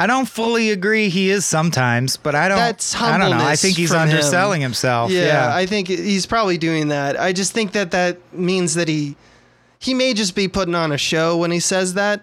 I 0.00 0.06
don't 0.06 0.28
fully 0.28 0.70
agree. 0.70 1.08
He 1.08 1.28
is 1.28 1.44
sometimes, 1.44 2.16
but 2.16 2.34
I 2.36 2.48
don't. 2.48 2.56
That's 2.56 2.94
I 2.94 3.18
don't 3.18 3.36
know. 3.36 3.44
I 3.44 3.56
think 3.56 3.76
he's 3.76 3.90
from 3.90 4.02
him. 4.02 4.10
underselling 4.10 4.60
himself. 4.60 5.10
Yeah, 5.10 5.24
Yeah, 5.26 5.54
I 5.54 5.66
think 5.66 5.88
he's 5.88 6.24
probably 6.24 6.56
doing 6.56 6.88
that. 6.88 7.18
I 7.20 7.32
just 7.32 7.52
think 7.52 7.72
that 7.72 7.90
that 7.90 8.16
means 8.32 8.74
that 8.74 8.86
he 8.88 9.16
he 9.80 9.94
may 9.94 10.14
just 10.14 10.34
be 10.36 10.46
putting 10.48 10.74
on 10.76 10.92
a 10.92 10.98
show 10.98 11.36
when 11.36 11.50
he 11.50 11.60
says 11.60 11.94
that. 11.94 12.22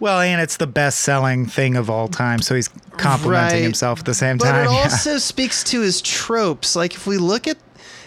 Well, 0.00 0.20
and 0.20 0.40
it's 0.40 0.56
the 0.58 0.66
best-selling 0.66 1.46
thing 1.46 1.76
of 1.76 1.88
all 1.88 2.08
time, 2.08 2.40
so 2.42 2.54
he's 2.56 2.68
complimenting 2.96 3.58
Right. 3.58 3.62
himself 3.62 4.00
at 4.00 4.04
the 4.06 4.12
same 4.14 4.36
But 4.38 4.50
time. 4.50 4.66
it 4.66 4.70
yeah. 4.72 4.82
also 4.82 5.18
speaks 5.18 5.62
to 5.64 5.80
his 5.80 6.02
tropes. 6.02 6.76
Like 6.76 6.94
if 6.94 7.06
we 7.06 7.16
look 7.16 7.46
at 7.48 7.56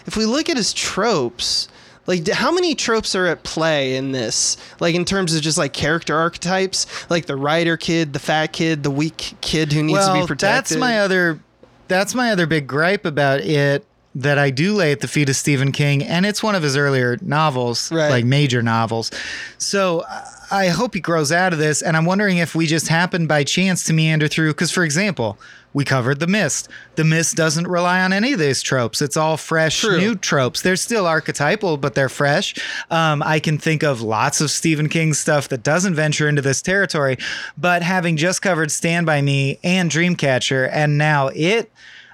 if 0.06 0.16
we 0.16 0.26
look 0.26 0.48
at 0.48 0.56
his 0.56 0.72
tropes, 0.72 1.66
like 2.08 2.26
how 2.26 2.50
many 2.50 2.74
tropes 2.74 3.14
are 3.14 3.26
at 3.26 3.44
play 3.44 3.94
in 3.94 4.10
this? 4.10 4.56
Like 4.80 4.96
in 4.96 5.04
terms 5.04 5.34
of 5.34 5.42
just 5.42 5.58
like 5.58 5.72
character 5.72 6.16
archetypes, 6.16 6.86
like 7.08 7.26
the 7.26 7.36
writer 7.36 7.76
kid, 7.76 8.12
the 8.14 8.18
fat 8.18 8.48
kid, 8.48 8.82
the 8.82 8.90
weak 8.90 9.34
kid 9.40 9.72
who 9.72 9.84
needs 9.84 10.04
to 10.06 10.14
be 10.14 10.20
protected. 10.26 10.40
That's 10.40 10.76
my 10.76 10.98
other 10.98 11.38
that's 11.86 12.14
my 12.14 12.32
other 12.32 12.46
big 12.46 12.66
gripe 12.66 13.04
about 13.06 13.40
it 13.40 13.84
that 14.14 14.38
I 14.38 14.50
do 14.50 14.74
lay 14.74 14.90
at 14.90 14.98
the 15.00 15.06
feet 15.06 15.28
of 15.28 15.36
Stephen 15.36 15.70
King, 15.70 16.02
and 16.02 16.26
it's 16.26 16.42
one 16.42 16.54
of 16.56 16.62
his 16.62 16.76
earlier 16.76 17.18
novels, 17.22 17.92
Right. 17.92 18.08
like 18.10 18.24
major 18.24 18.62
novels. 18.62 19.10
So 19.58 20.04
I- 20.08 20.24
I 20.50 20.68
hope 20.68 20.94
he 20.94 21.00
grows 21.00 21.30
out 21.30 21.52
of 21.52 21.58
this, 21.58 21.82
and 21.82 21.94
I'm 21.94 22.06
wondering 22.06 22.38
if 22.38 22.54
we 22.54 22.66
just 22.66 22.88
happened 22.88 23.28
by 23.28 23.44
chance 23.44 23.84
to 23.84 23.92
meander 23.92 24.28
through. 24.28 24.48
Because, 24.48 24.70
for 24.70 24.82
example, 24.82 25.38
we 25.74 25.84
covered 25.84 26.18
The 26.20 26.26
Mist. 26.26 26.68
The 26.96 27.04
Mist 27.04 27.36
doesn't 27.36 27.66
rely 27.68 28.00
on 28.02 28.12
any 28.12 28.32
of 28.32 28.38
these 28.38 28.62
tropes. 28.62 29.00
It's 29.02 29.16
all 29.16 29.36
fresh, 29.36 29.80
True. 29.80 29.98
new 29.98 30.14
tropes. 30.16 30.62
They're 30.62 30.76
still 30.76 31.06
archetypal, 31.06 31.76
but 31.76 31.94
they're 31.94 32.08
fresh. 32.08 32.54
Um, 32.90 33.22
I 33.22 33.38
can 33.38 33.58
think 33.58 33.82
of 33.82 34.00
lots 34.00 34.40
of 34.40 34.50
Stephen 34.50 34.88
King 34.88 35.12
stuff 35.14 35.48
that 35.50 35.62
doesn't 35.62 35.94
venture 35.94 36.28
into 36.28 36.42
this 36.42 36.62
territory. 36.62 37.18
But 37.56 37.82
having 37.82 38.16
just 38.16 38.42
covered 38.42 38.70
Stand 38.70 39.06
By 39.06 39.20
Me 39.22 39.58
and 39.62 39.90
Dreamcatcher, 39.90 40.68
and 40.72 40.96
now 40.98 41.28
it, 41.28 41.70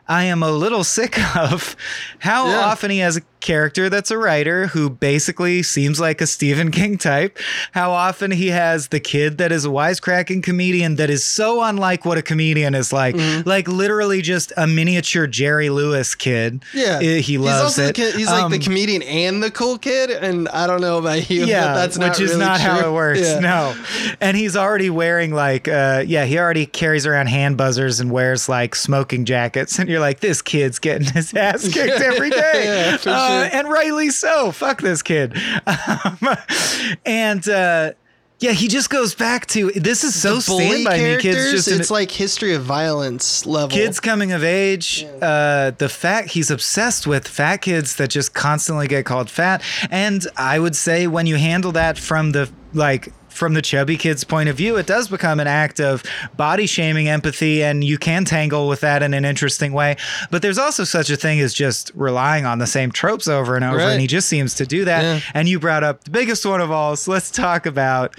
I 0.09 0.25
am 0.25 0.43
a 0.43 0.51
little 0.51 0.85
sick 0.99 1.19
of 1.37 1.77
how 2.19 2.49
Yeah. 2.49 2.61
often 2.67 2.91
he 2.91 2.99
has 2.99 3.17
a 3.17 3.23
character 3.45 3.89
that's 3.89 4.11
a 4.11 4.19
writer 4.19 4.67
who 4.69 4.91
basically 4.91 5.63
seems 5.63 6.01
like 6.01 6.21
a 6.21 6.27
Stephen 6.27 6.71
King 6.73 6.99
type. 6.99 7.39
How 7.73 7.93
often 7.93 8.33
he 8.33 8.49
has 8.49 8.89
the 8.89 8.99
kid 8.99 9.39
that 9.39 9.53
is 9.53 9.65
a 9.65 9.69
wisecracking 9.69 10.43
comedian 10.43 10.97
that 10.97 11.11
is 11.11 11.25
so 11.25 11.63
unlike 11.63 12.05
what 12.05 12.19
a 12.19 12.23
comedian 12.23 12.75
is 12.75 12.93
like. 12.93 13.15
Mm-hmm. 13.15 13.49
Like 13.49 13.69
literally 13.69 14.23
just 14.23 14.53
a 14.57 14.67
miniature 14.67 15.27
Jerry 15.29 15.71
Lewis 15.71 16.15
kid. 16.17 16.65
yeah, 16.75 16.99
He 17.01 17.21
he's 17.21 17.39
loves 17.39 17.63
also 17.63 17.83
it. 17.85 17.87
The 17.89 17.93
kid, 17.93 18.15
he's 18.17 18.27
like 18.27 18.49
the 18.51 18.57
Um, 18.57 18.63
comedian 18.63 19.03
and 19.03 19.43
the 19.43 19.51
cool 19.51 19.79
kid, 19.79 20.11
and 20.11 20.49
I 20.49 20.67
don't 20.67 20.81
know 20.81 20.99
about 20.99 21.29
you. 21.31 21.45
yeah, 21.45 21.67
but 21.67 21.75
that's 21.75 21.99
which 21.99 22.07
not 22.09 22.21
is 22.21 22.31
really 22.31 22.45
not 22.45 22.61
how 22.61 22.89
it 22.89 22.93
works. 22.93 23.21
Yeah. 23.21 23.39
No, 23.41 23.77
and 24.21 24.37
he's 24.37 24.57
already 24.57 24.89
wearing 24.91 25.33
like, 25.35 25.69
uh, 25.69 26.03
yeah, 26.07 26.25
he 26.25 26.39
already 26.39 26.65
carries 26.67 27.07
around 27.07 27.27
hand 27.29 27.59
buzzers 27.59 28.01
and 28.01 28.11
wears 28.11 28.49
like 28.49 28.75
smoking 28.75 29.27
jackets, 29.27 29.79
and 29.79 29.89
you're 29.89 30.01
like, 30.01 30.21
this 30.21 30.41
kid's 30.41 30.79
getting 30.79 31.07
his 31.13 31.35
ass 31.35 31.69
kicked 31.69 32.01
every 32.01 32.31
day, 32.43 32.65
Yeah, 32.65 32.97
uh, 33.35 33.49
and 33.53 33.69
rightly 33.69 34.11
so. 34.11 34.51
Fuck 34.53 34.81
this 34.81 35.03
kid, 35.03 35.37
um, 35.67 36.19
and. 37.05 37.49
uh 37.49 37.93
yeah, 38.41 38.51
he 38.51 38.69
just 38.69 38.91
goes 38.91 39.15
back 39.15 39.47
to 39.47 39.71
this 39.71 40.05
is 40.05 40.21
so 40.21 40.39
stand 40.41 40.85
by 40.85 40.99
me 40.99 41.19
kids. 41.19 41.53
Just 41.53 41.69
an- 41.69 41.81
it's 41.81 41.91
like 41.91 42.11
history 42.11 42.53
of 42.55 42.63
violence 42.63 43.47
level. 43.47 43.69
kids 43.71 44.01
coming 44.01 44.33
of 44.33 44.43
age 44.45 45.07
uh 45.23 45.71
the 45.79 45.89
fat 45.89 46.27
he's 46.27 46.51
obsessed 46.51 47.07
with 47.07 47.27
fat 47.27 47.59
kids 47.59 47.97
that 47.97 48.09
just 48.11 48.35
constantly 48.35 48.87
get 48.89 49.07
called 49.07 49.31
fat 49.31 49.63
and 49.91 50.27
i 50.37 50.59
would 50.59 50.75
say 50.77 51.07
when 51.07 51.27
you 51.27 51.37
handle 51.37 51.73
that 51.73 51.97
from 51.97 52.33
the 52.33 52.51
like 52.75 53.13
from 53.35 53.55
the 53.55 53.61
chubby 53.63 53.97
kid's 53.97 54.23
point 54.25 54.49
of 54.49 54.57
view 54.57 54.77
it 54.77 54.87
does 54.87 55.09
become 55.09 55.41
an 55.41 55.47
act 55.47 55.81
of 55.81 56.03
body 56.37 56.67
shaming 56.67 57.09
empathy 57.09 57.63
and 57.63 57.83
you 57.85 57.99
can 57.99 58.25
tangle 58.25 58.69
with 58.69 58.81
that 58.81 59.03
in 59.03 59.13
an 59.13 59.25
interesting 59.25 59.73
way 59.73 59.97
but 60.31 60.41
there's 60.41 60.59
also 60.59 60.85
such 60.85 61.11
a 61.11 61.17
thing 61.17 61.41
as 61.41 61.53
just 61.53 61.91
relying 61.95 62.47
on 62.47 62.59
the 62.59 62.67
same 62.67 62.91
tropes 62.93 63.27
over 63.29 63.57
and 63.57 63.65
over 63.65 63.79
Right. 63.79 63.91
and 63.93 64.01
he 64.01 64.07
just 64.07 64.29
seems 64.29 64.55
to 64.55 64.67
do 64.67 64.85
that 64.85 65.03
Yeah. 65.03 65.21
and 65.35 65.49
you 65.49 65.59
brought 65.59 65.83
up 65.85 66.05
the 66.05 66.11
biggest 66.11 66.47
one 66.47 66.61
of 66.61 66.71
all 66.71 66.95
so 66.97 67.11
let's 67.11 67.31
talk 67.31 67.67
about 67.67 68.15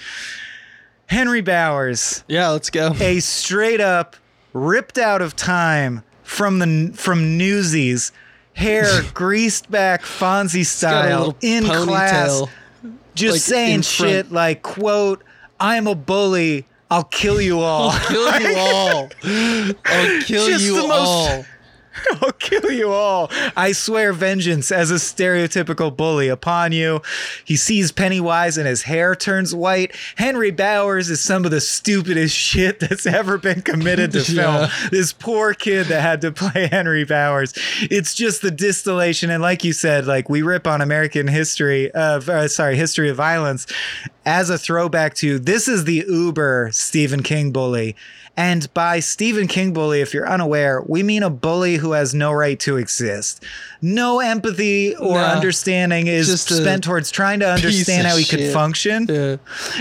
henry 1.07 1.41
bowers 1.41 2.23
Yeah, 2.27 2.49
let's 2.49 2.69
go. 2.69 2.91
a 2.99 3.19
straight 3.19 3.81
up 3.81 4.15
ripped 4.53 4.97
out 4.97 5.21
of 5.21 5.35
time 5.35 6.03
from 6.23 6.59
the 6.59 6.91
from 6.95 7.37
Newsies 7.37 8.11
hair 8.53 8.85
greased 9.13 9.69
back 9.69 10.01
Fonzie 10.01 10.65
style 10.65 11.35
in 11.41 11.63
class. 11.65 12.43
Just 13.15 13.33
like, 13.35 13.41
saying 13.41 13.81
shit 13.81 14.31
like 14.31 14.61
quote 14.61 15.23
I'm 15.59 15.87
a 15.87 15.95
bully 15.95 16.65
I'll 16.91 17.03
kill 17.05 17.41
you 17.41 17.59
all 17.61 17.89
I'll 17.91 18.07
Kill 18.07 18.39
you 18.41 18.55
all. 18.57 19.09
I'll 19.85 20.21
kill 20.21 20.47
Just 20.47 20.63
you 20.65 20.75
the 20.81 20.87
most- 20.87 20.91
all. 20.91 21.45
I'll 22.21 22.31
kill 22.33 22.71
you 22.71 22.91
all. 22.91 23.31
I 23.55 23.71
swear 23.71 24.13
vengeance 24.13 24.71
as 24.71 24.91
a 24.91 24.95
stereotypical 24.95 25.95
bully 25.95 26.27
upon 26.27 26.71
you. 26.71 27.01
He 27.45 27.55
sees 27.55 27.91
Pennywise 27.91 28.57
and 28.57 28.67
his 28.67 28.83
hair 28.83 29.15
turns 29.15 29.53
white. 29.55 29.95
Henry 30.17 30.51
Bowers 30.51 31.09
is 31.09 31.21
some 31.21 31.45
of 31.45 31.51
the 31.51 31.61
stupidest 31.61 32.35
shit 32.35 32.79
that's 32.79 33.05
ever 33.05 33.37
been 33.37 33.61
committed 33.61 34.11
to 34.11 34.19
Yeah. 34.33 34.67
film. 34.67 34.89
This 34.91 35.13
poor 35.13 35.53
kid 35.53 35.87
that 35.87 36.01
had 36.01 36.21
to 36.21 36.31
play 36.31 36.67
Henry 36.67 37.03
Bowers. 37.05 37.53
It's 37.81 38.13
just 38.13 38.41
the 38.41 38.51
distillation. 38.51 39.29
And 39.29 39.41
like 39.41 39.63
you 39.63 39.73
said, 39.73 40.05
like 40.05 40.29
we 40.29 40.41
rip 40.41 40.67
on 40.67 40.81
American 40.81 41.27
history 41.27 41.91
of, 41.91 42.27
uh, 42.29 42.47
sorry, 42.47 42.75
history 42.75 43.09
of 43.09 43.15
violence 43.17 43.67
as 44.25 44.49
a 44.49 44.57
throwback 44.57 45.13
to 45.15 45.37
this 45.39 45.67
is 45.67 45.85
the 45.85 46.03
Uber 46.07 46.69
Stephen 46.73 47.21
King 47.23 47.51
bully. 47.51 47.95
And 48.37 48.71
by 48.73 48.99
Stephen 48.99 49.47
King 49.47 49.71
bully, 49.71 50.01
if 50.01 50.13
you're 50.13 50.27
unaware, 50.27 50.83
we 50.85 51.03
mean 51.03 51.23
a 51.23 51.29
bully 51.29 51.77
who 51.77 51.93
has 51.93 52.13
no 52.13 52.33
right 52.33 52.59
to 52.61 52.75
exist. 52.75 53.41
No 53.81 54.19
empathy 54.19 54.93
or 54.95 55.19
Nah. 55.19 55.27
understanding 55.27 56.07
is 56.07 56.41
spent 56.41 56.83
towards 56.83 57.11
trying 57.11 57.39
to 57.39 57.47
understand 57.49 58.05
how 58.07 58.17
he 58.17 58.25
could 58.25 58.51
function. 58.51 59.07
Yeah. 59.09 59.37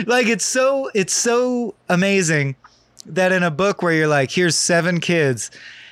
Like 0.06 0.28
it's 0.28 0.44
so 0.46 0.88
it's 0.94 1.12
so 1.14 1.74
amazing 1.88 2.54
that 3.06 3.32
in 3.32 3.42
a 3.42 3.50
book 3.50 3.82
where 3.82 3.92
you're 3.92 4.06
like, 4.08 4.30
here's 4.30 4.56
seven 4.56 5.00
kids, 5.00 5.50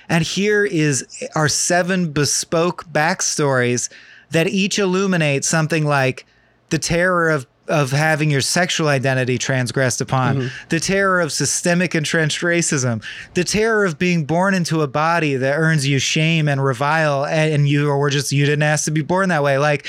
and 0.09 0.23
here 0.25 0.65
is 0.65 1.05
our 1.35 1.49
seven 1.49 2.13
bespoke 2.13 2.85
backstories 2.93 3.91
that 4.31 4.47
each 4.47 4.79
illuminate 4.79 5.45
something 5.45 5.85
like 5.85 6.25
the 6.71 6.79
terror 6.79 7.29
of 7.29 7.47
of 7.69 7.91
having 7.93 8.31
your 8.31 8.41
sexual 8.41 8.89
identity 8.89 9.39
transgressed 9.39 10.01
upon, 10.01 10.37
Mm-hmm. 10.37 10.69
the 10.69 10.81
terror 10.81 11.21
of 11.21 11.31
systemic 11.33 11.95
entrenched 11.95 12.41
racism, 12.43 13.03
the 13.35 13.45
terror 13.45 13.85
of 13.85 13.99
being 13.99 14.25
born 14.25 14.53
into 14.55 14.81
a 14.83 14.89
body 14.89 15.37
that 15.37 15.55
earns 15.57 15.87
you 15.87 15.99
shame 15.99 16.49
and 16.49 16.63
revile, 16.63 17.25
and 17.25 17.69
you 17.69 17.89
or 17.91 18.11
just 18.11 18.33
you 18.33 18.45
didn't 18.45 18.63
ask 18.65 18.85
to 18.87 18.91
be 18.91 19.03
born 19.03 19.29
that 19.29 19.43
way. 19.43 19.59
Like 19.59 19.87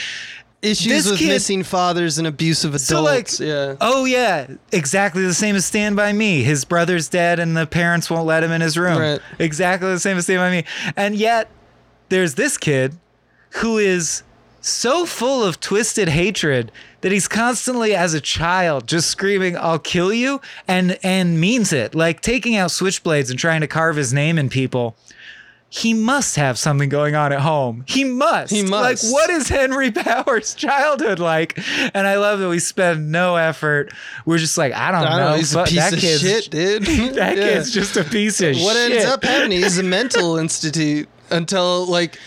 Issues 0.62 0.88
This 1.04 1.10
with 1.12 1.20
kid- 1.20 1.28
missing 1.28 1.64
fathers 1.64 2.18
and 2.18 2.26
abusive 2.26 2.70
adults. 2.72 2.86
so 2.88 3.02
like, 3.02 3.38
yeah. 3.38 3.76
oh 3.82 4.06
yeah, 4.06 4.48
exactly 4.72 5.26
the 5.26 5.34
same 5.34 5.58
as 5.58 5.66
Stand 5.66 5.98
by 5.98 6.14
Me. 6.14 6.42
His 6.42 6.64
brother's 6.64 7.10
dead, 7.10 7.38
and 7.40 7.58
the 7.58 7.68
parents 7.68 8.10
won't 8.10 8.26
let 8.26 8.44
him 8.44 8.52
in 8.52 8.62
his 8.62 8.78
room. 8.78 8.98
Right. 8.98 9.20
Exactly 9.40 9.90
the 9.90 10.00
same 10.00 10.16
as 10.16 10.24
Stand 10.24 10.40
by 10.40 10.52
Me. 10.52 10.64
And 10.96 11.16
yet, 11.16 11.50
there's 12.08 12.36
this 12.36 12.58
kid 12.58 12.96
who 13.56 13.78
is 13.78 14.24
so 14.64 15.06
full 15.06 15.44
of 15.44 15.60
twisted 15.60 16.08
hatred 16.10 16.72
that 17.02 17.12
he's 17.12 17.28
constantly, 17.28 17.94
as 17.94 18.14
a 18.14 18.22
child, 18.22 18.88
just 18.88 19.10
screaming, 19.10 19.58
"I'll 19.58 19.78
kill 19.80 20.14
you," 20.14 20.40
and 20.68 20.98
and 21.04 21.40
means 21.40 21.74
it, 21.74 21.94
like 21.94 22.22
taking 22.22 22.56
out 22.56 22.70
switchblades 22.70 23.30
and 23.30 23.38
trying 23.38 23.62
to 23.62 23.68
carve 23.68 23.96
his 23.98 24.14
name 24.14 24.38
in 24.38 24.50
people. 24.50 24.96
He 25.70 25.96
must 25.96 26.36
have 26.36 26.60
something 26.60 26.88
going 26.88 27.16
on 27.16 27.34
at 27.34 27.40
home. 27.42 27.84
He 27.88 28.04
must. 28.04 28.52
He 28.54 28.62
must. 28.62 29.06
Like, 29.06 29.12
what 29.12 29.30
is 29.32 29.50
Henry 29.50 29.90
Powers' 30.06 30.54
childhood 30.54 31.18
like? 31.18 31.58
And 31.96 32.06
I 32.06 32.18
love 32.18 32.40
that 32.42 32.48
we 32.50 32.60
spend 32.60 33.12
no 33.12 33.38
effort. 33.38 33.92
We're 34.24 34.38
just 34.38 34.56
like, 34.56 34.72
I 34.74 34.92
don't, 34.92 35.02
I 35.02 35.18
know. 35.18 35.30
know. 35.32 35.36
He's 35.36 35.56
a 35.56 35.64
piece 35.64 35.76
that 35.78 35.94
of 35.94 36.00
kid's, 36.00 36.22
shit, 36.22 36.52
dude. 36.52 36.84
That 37.16 37.38
Yeah. 37.38 37.54
kid's 37.56 37.72
just 37.72 37.98
a 37.98 38.04
piece 38.04 38.40
of 38.40 38.50
what 38.50 38.56
shit. 38.56 38.64
What 38.66 38.78
ends 38.78 39.06
up 39.06 39.24
happening 39.24 39.62
is 39.64 39.80
a 39.80 39.84
mental 39.84 40.38
institute 40.44 41.10
until 41.32 41.88
like 41.88 42.20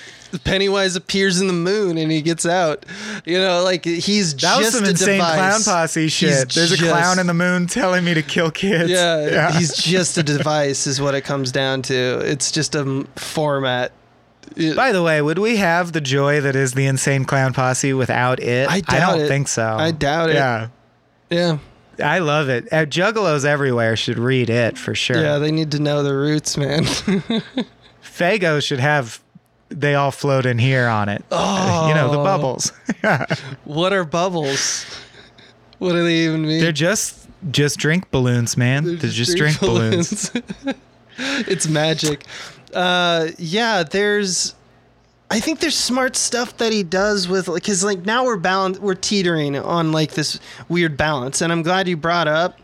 Pennywise 0.45 0.97
appears 0.97 1.41
in 1.41 1.47
the 1.47 1.53
moon 1.53 1.99
and 1.99 2.11
he 2.11 2.23
gets 2.23 2.45
out. 2.47 2.85
You 3.25 3.39
know, 3.39 3.63
like 3.63 3.85
he's 3.85 4.35
that 4.37 4.57
was 4.59 4.67
just 4.67 4.77
some 4.77 4.85
a 4.85 4.91
insane 4.91 5.19
device. 5.19 5.35
clown 5.35 5.63
posse 5.65 6.03
He's 6.03 6.13
shit. 6.13 6.51
There's 6.53 6.73
a 6.73 6.77
clown 6.77 7.19
in 7.19 7.27
the 7.27 7.35
moon 7.35 7.67
telling 7.67 8.05
me 8.05 8.15
to 8.15 8.23
kill 8.23 8.51
kids. 8.51 8.91
Yeah, 8.97 9.53
he's 9.53 9.77
just 9.77 10.17
a 10.19 10.23
device, 10.23 10.87
is 10.87 11.01
what 11.01 11.15
it 11.15 11.23
comes 11.23 11.53
down 11.53 11.83
to. 11.83 11.95
It's 12.25 12.51
just 12.51 12.75
a 12.75 13.07
format. 13.17 13.93
By 14.75 14.93
the 14.93 15.03
way, 15.03 15.21
would 15.21 15.39
we 15.39 15.57
have 15.57 15.93
the 15.93 16.01
joy 16.01 16.41
that 16.41 16.57
is 16.57 16.73
the 16.73 16.87
insane 16.87 17.25
clown 17.25 17.53
posse 17.53 17.93
without 17.93 18.41
it? 18.41 18.69
I 18.71 18.81
doubt 18.81 19.13
don't 19.13 19.21
it. 19.23 19.29
think 19.29 19.49
so. 19.49 19.77
I 19.79 19.91
doubt 19.91 20.31
it. 20.31 20.35
Yeah. 20.37 20.69
yeah, 21.31 21.59
I 22.03 22.21
love 22.21 22.49
it. 22.49 22.73
Uh, 22.73 22.87
Juggalos 22.87 23.45
everywhere 23.45 23.97
should 23.97 24.19
read 24.19 24.49
it 24.49 24.79
for 24.79 24.95
sure. 24.95 25.21
yeah, 25.21 25.39
they 25.39 25.51
need 25.51 25.73
to 25.73 25.79
know 25.81 26.03
the 26.03 26.15
roots, 26.15 26.57
man. 26.57 26.85
Faygo 28.03 28.63
should 28.63 28.81
have 28.81 29.21
they 29.69 29.95
all 29.95 30.11
float 30.11 30.47
in 30.47 30.59
here 30.59 30.87
on 30.87 31.09
it. 31.09 31.25
you 31.31 31.37
know, 31.37 32.11
the 32.11 32.19
Oh. 32.21 32.25
bubbles. 32.25 32.73
what 33.65 33.93
are 33.93 34.05
bubbles? 34.05 34.85
What 35.79 35.93
do 35.93 36.05
they 36.05 36.17
even 36.27 36.43
mean? 36.47 36.61
They're 36.61 36.73
just 36.73 37.27
just 37.51 37.79
drink 37.79 38.11
balloons, 38.11 38.57
man. 38.57 38.85
They're, 38.85 39.11
just, 39.11 39.37
drink, 39.37 39.61
balloons. 39.61 40.33
it's 41.19 41.69
magic. 41.69 42.25
Uh, 42.75 43.29
yeah, 43.39 43.83
there's. 43.83 44.55
I 45.31 45.41
think 45.41 45.59
there's 45.61 45.77
smart 45.77 46.15
stuff 46.17 46.57
that 46.59 46.73
he 46.73 46.83
does 46.85 47.27
with 47.29 47.49
like, 47.49 47.65
cause 47.65 47.83
like 47.83 48.05
now 48.07 48.25
we're 48.25 48.37
bound, 48.37 48.79
we're 48.79 48.95
teetering 48.95 49.57
on 49.57 49.91
like 49.93 50.13
this 50.13 50.39
weird 50.69 50.97
balance, 50.97 51.41
and 51.41 51.53
I'm 51.53 51.63
glad 51.63 51.89
you 51.89 51.97
brought 51.97 52.29
up 52.29 52.59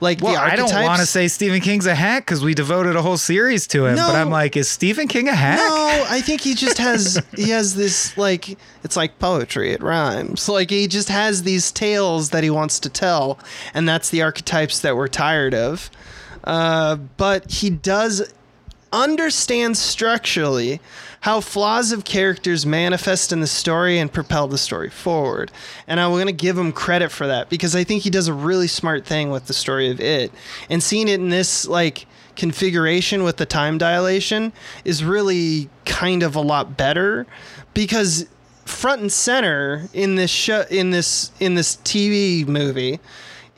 like 0.00 0.20
Well, 0.20 0.34
the 0.34 0.40
I 0.40 0.56
don't 0.56 0.72
want 0.72 1.00
to 1.00 1.06
say 1.06 1.28
Stephen 1.28 1.60
King's 1.60 1.86
a 1.86 1.94
hack 1.94 2.24
because 2.26 2.42
we 2.44 2.54
devoted 2.54 2.96
a 2.96 3.02
whole 3.02 3.16
series 3.16 3.66
to 3.68 3.86
him. 3.86 3.96
But 3.96 4.14
I'm 4.14 4.30
like, 4.30 4.56
is 4.56 4.68
Stephen 4.68 5.08
King 5.08 5.28
a 5.28 5.34
hack? 5.34 5.58
No, 5.58 6.06
I 6.08 6.20
think 6.20 6.40
he 6.40 6.54
just 6.54 6.78
has 6.78 7.22
he 7.34 7.50
has 7.50 7.74
this 7.74 8.16
like 8.16 8.58
it's 8.84 8.96
like 8.96 9.18
poetry. 9.18 9.72
It 9.72 9.82
rhymes. 9.82 10.48
Like 10.48 10.70
he 10.70 10.86
just 10.86 11.08
has 11.08 11.42
these 11.42 11.72
tales 11.72 12.30
that 12.30 12.42
he 12.42 12.50
wants 12.50 12.80
to 12.80 12.88
tell, 12.88 13.38
and 13.74 13.88
that's 13.88 14.10
the 14.10 14.22
archetypes 14.22 14.80
that 14.80 14.96
we're 14.96 15.08
tired 15.08 15.54
of. 15.54 15.90
Uh, 16.44 16.96
but 17.16 17.50
he 17.50 17.70
does 17.70 18.32
understand 18.92 19.76
structurally 19.76 20.80
how 21.20 21.40
flaws 21.40 21.92
of 21.92 22.04
characters 22.04 22.64
manifest 22.64 23.32
in 23.32 23.40
the 23.40 23.46
story 23.46 23.98
and 23.98 24.12
propel 24.12 24.46
the 24.46 24.58
story 24.58 24.90
forward. 24.90 25.50
And 25.86 25.98
I'm 25.98 26.12
going 26.12 26.26
to 26.26 26.32
give 26.32 26.56
him 26.56 26.72
credit 26.72 27.10
for 27.10 27.26
that 27.26 27.48
because 27.48 27.74
I 27.74 27.84
think 27.84 28.02
he 28.02 28.10
does 28.10 28.28
a 28.28 28.32
really 28.32 28.68
smart 28.68 29.04
thing 29.04 29.30
with 29.30 29.46
the 29.46 29.54
story 29.54 29.90
of 29.90 30.00
it. 30.00 30.30
And 30.70 30.82
seeing 30.82 31.08
it 31.08 31.20
in 31.20 31.30
this 31.30 31.66
like 31.66 32.06
configuration 32.36 33.24
with 33.24 33.38
the 33.38 33.46
time 33.46 33.78
dilation 33.78 34.52
is 34.84 35.02
really 35.02 35.68
kind 35.84 36.22
of 36.22 36.36
a 36.36 36.40
lot 36.40 36.76
better 36.76 37.26
because 37.74 38.26
front 38.66 39.00
and 39.00 39.12
center 39.12 39.88
in 39.94 40.16
this 40.16 40.30
show 40.30 40.64
in 40.70 40.90
this 40.90 41.30
in 41.40 41.54
this 41.54 41.76
TV 41.78 42.46
movie 42.46 43.00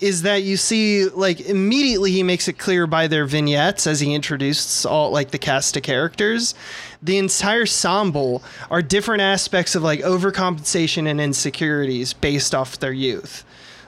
is 0.00 0.22
that 0.22 0.42
you 0.42 0.56
see 0.56 1.06
like 1.06 1.40
immediately 1.40 2.10
he 2.12 2.22
makes 2.22 2.48
it 2.48 2.54
clear 2.58 2.86
by 2.86 3.06
their 3.06 3.24
vignettes 3.26 3.86
as 3.86 4.00
he 4.00 4.14
introduces 4.14 4.86
all 4.86 5.10
like 5.10 5.30
the 5.30 5.38
cast 5.38 5.76
of 5.76 5.82
characters 5.82 6.54
the 7.02 7.18
entire 7.18 7.62
ensemble 7.62 8.42
are 8.70 8.82
different 8.82 9.22
aspects 9.22 9.74
of 9.74 9.82
like 9.82 10.00
overcompensation 10.00 11.06
and 11.08 11.20
insecurities 11.20 12.12
based 12.12 12.54
off 12.54 12.78
their 12.78 12.92
youth 12.92 13.44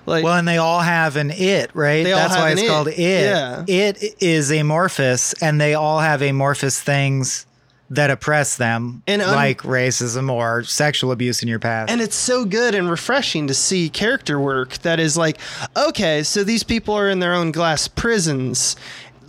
like 0.07 0.25
Well, 0.25 0.35
and 0.37 0.49
they 0.49 0.57
all 0.57 0.81
have 0.81 1.17
an 1.17 1.31
it, 1.31 1.71
right? 1.75 2.03
They 2.03 2.13
all 2.13 2.21
That's 2.21 2.35
why 2.37 2.51
it's 2.53 2.63
it. 2.63 2.69
called 2.69 2.89
it. 2.89 2.99
Yeah. 2.99 3.65
It 3.69 4.17
is 4.19 4.51
amorphous, 4.51 5.35
and 5.43 5.61
they 5.61 5.75
all 5.75 6.01
have 6.01 6.23
amorphous 6.23 6.81
things 6.81 7.45
that 7.91 8.09
oppress 8.11 8.57
them, 8.57 9.03
And 9.09 9.21
un- 9.21 9.35
like 9.35 9.63
racism 9.63 10.31
or 10.31 10.63
sexual 10.63 11.11
abuse 11.13 11.43
in 11.43 11.49
your 11.49 11.59
past. 11.59 11.91
and 11.91 12.01
it's 12.01 12.15
so 12.17 12.45
good 12.45 12.75
and 12.75 12.89
refreshing 12.91 13.47
to 13.49 13.55
see 13.55 13.89
character 13.89 14.39
work 14.39 14.79
that 14.79 15.01
is 15.01 15.17
like 15.17 15.39
okay 15.77 16.23
so 16.23 16.45
these 16.45 16.63
people 16.63 16.95
are 16.95 17.09
in 17.11 17.19
their 17.19 17.35
own 17.35 17.51
glass 17.53 17.89
prisons 17.89 18.77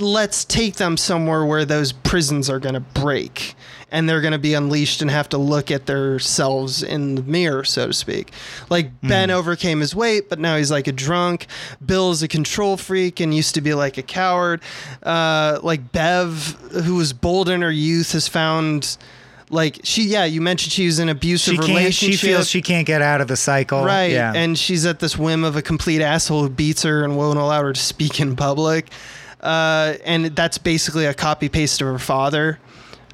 let's 0.02 0.44
take 0.44 0.76
them 0.76 0.98
somewhere 0.98 1.46
where 1.46 1.66
those 1.66 1.92
prisons 1.92 2.50
are 2.50 2.60
going 2.60 2.74
to 2.74 2.80
break 2.80 3.56
and 3.92 4.08
they're 4.08 4.22
going 4.22 4.32
to 4.32 4.40
be 4.40 4.54
unleashed 4.54 5.02
and 5.02 5.12
have 5.12 5.28
to 5.30 5.38
look 5.38 5.70
at 5.70 5.86
themselves 5.86 6.82
in 6.82 7.16
the 7.16 7.24
mirror 7.24 7.64
so 7.64 7.88
to 7.88 7.94
speak 7.94 8.32
like 8.70 8.90
ben 9.02 9.30
overcame 9.30 9.80
his 9.80 9.96
weight 9.96 10.30
but 10.30 10.40
now 10.40 10.56
he's 10.56 10.72
like 10.72 10.88
a 10.88 10.92
drunk 10.92 11.48
bill 11.86 12.12
is 12.12 12.24
a 12.24 12.28
control 12.28 12.78
freak 12.78 13.20
and 13.20 13.34
used 13.34 13.54
to 13.56 13.62
be 13.62 13.74
like 13.74 13.98
a 13.98 14.04
coward 14.04 14.62
uh, 15.04 15.60
like 15.62 15.92
bev 15.92 16.58
who 16.86 16.96
was 16.96 17.14
bold 17.14 17.50
in 17.50 17.62
her 17.62 17.72
youth 17.72 18.14
has 18.14 18.28
found 18.28 18.98
like 19.52 19.82
she 19.84 20.04
yeah 20.04 20.24
you 20.24 20.42
mentioned 20.42 20.72
she 20.72 20.86
was 20.86 20.98
in 20.98 21.10
an 21.10 21.16
abusive 21.16 21.56
she 21.56 21.60
relationship 21.60 22.20
She 22.20 22.28
feels 22.28 22.50
she 22.50 22.62
can't 22.62 22.88
get 22.88 23.02
out 23.02 23.22
of 23.22 23.28
the 23.28 23.36
cycle. 23.36 23.84
Right. 23.84 24.12
Yeah. 24.12 24.32
And 24.34 24.58
she's 24.58 24.86
at 24.86 25.00
this 25.00 25.18
whim 25.18 25.44
of 25.44 25.56
a 25.58 25.62
complete 25.62 26.02
asshole 26.02 26.44
who 26.44 26.50
beats 26.50 26.84
her 26.84 27.04
and 27.04 27.18
won't 27.18 27.38
allow 27.38 27.62
her 27.64 27.74
to 27.74 27.80
speak 27.80 28.20
in 28.20 28.36
public. 28.36 28.90
Uh, 29.42 29.96
and 30.06 30.26
that's 30.36 30.58
basically 30.58 31.06
a 31.06 31.14
copy 31.14 31.50
paste 31.50 31.82
of 31.82 31.88
her 31.88 32.00
father. 32.00 32.60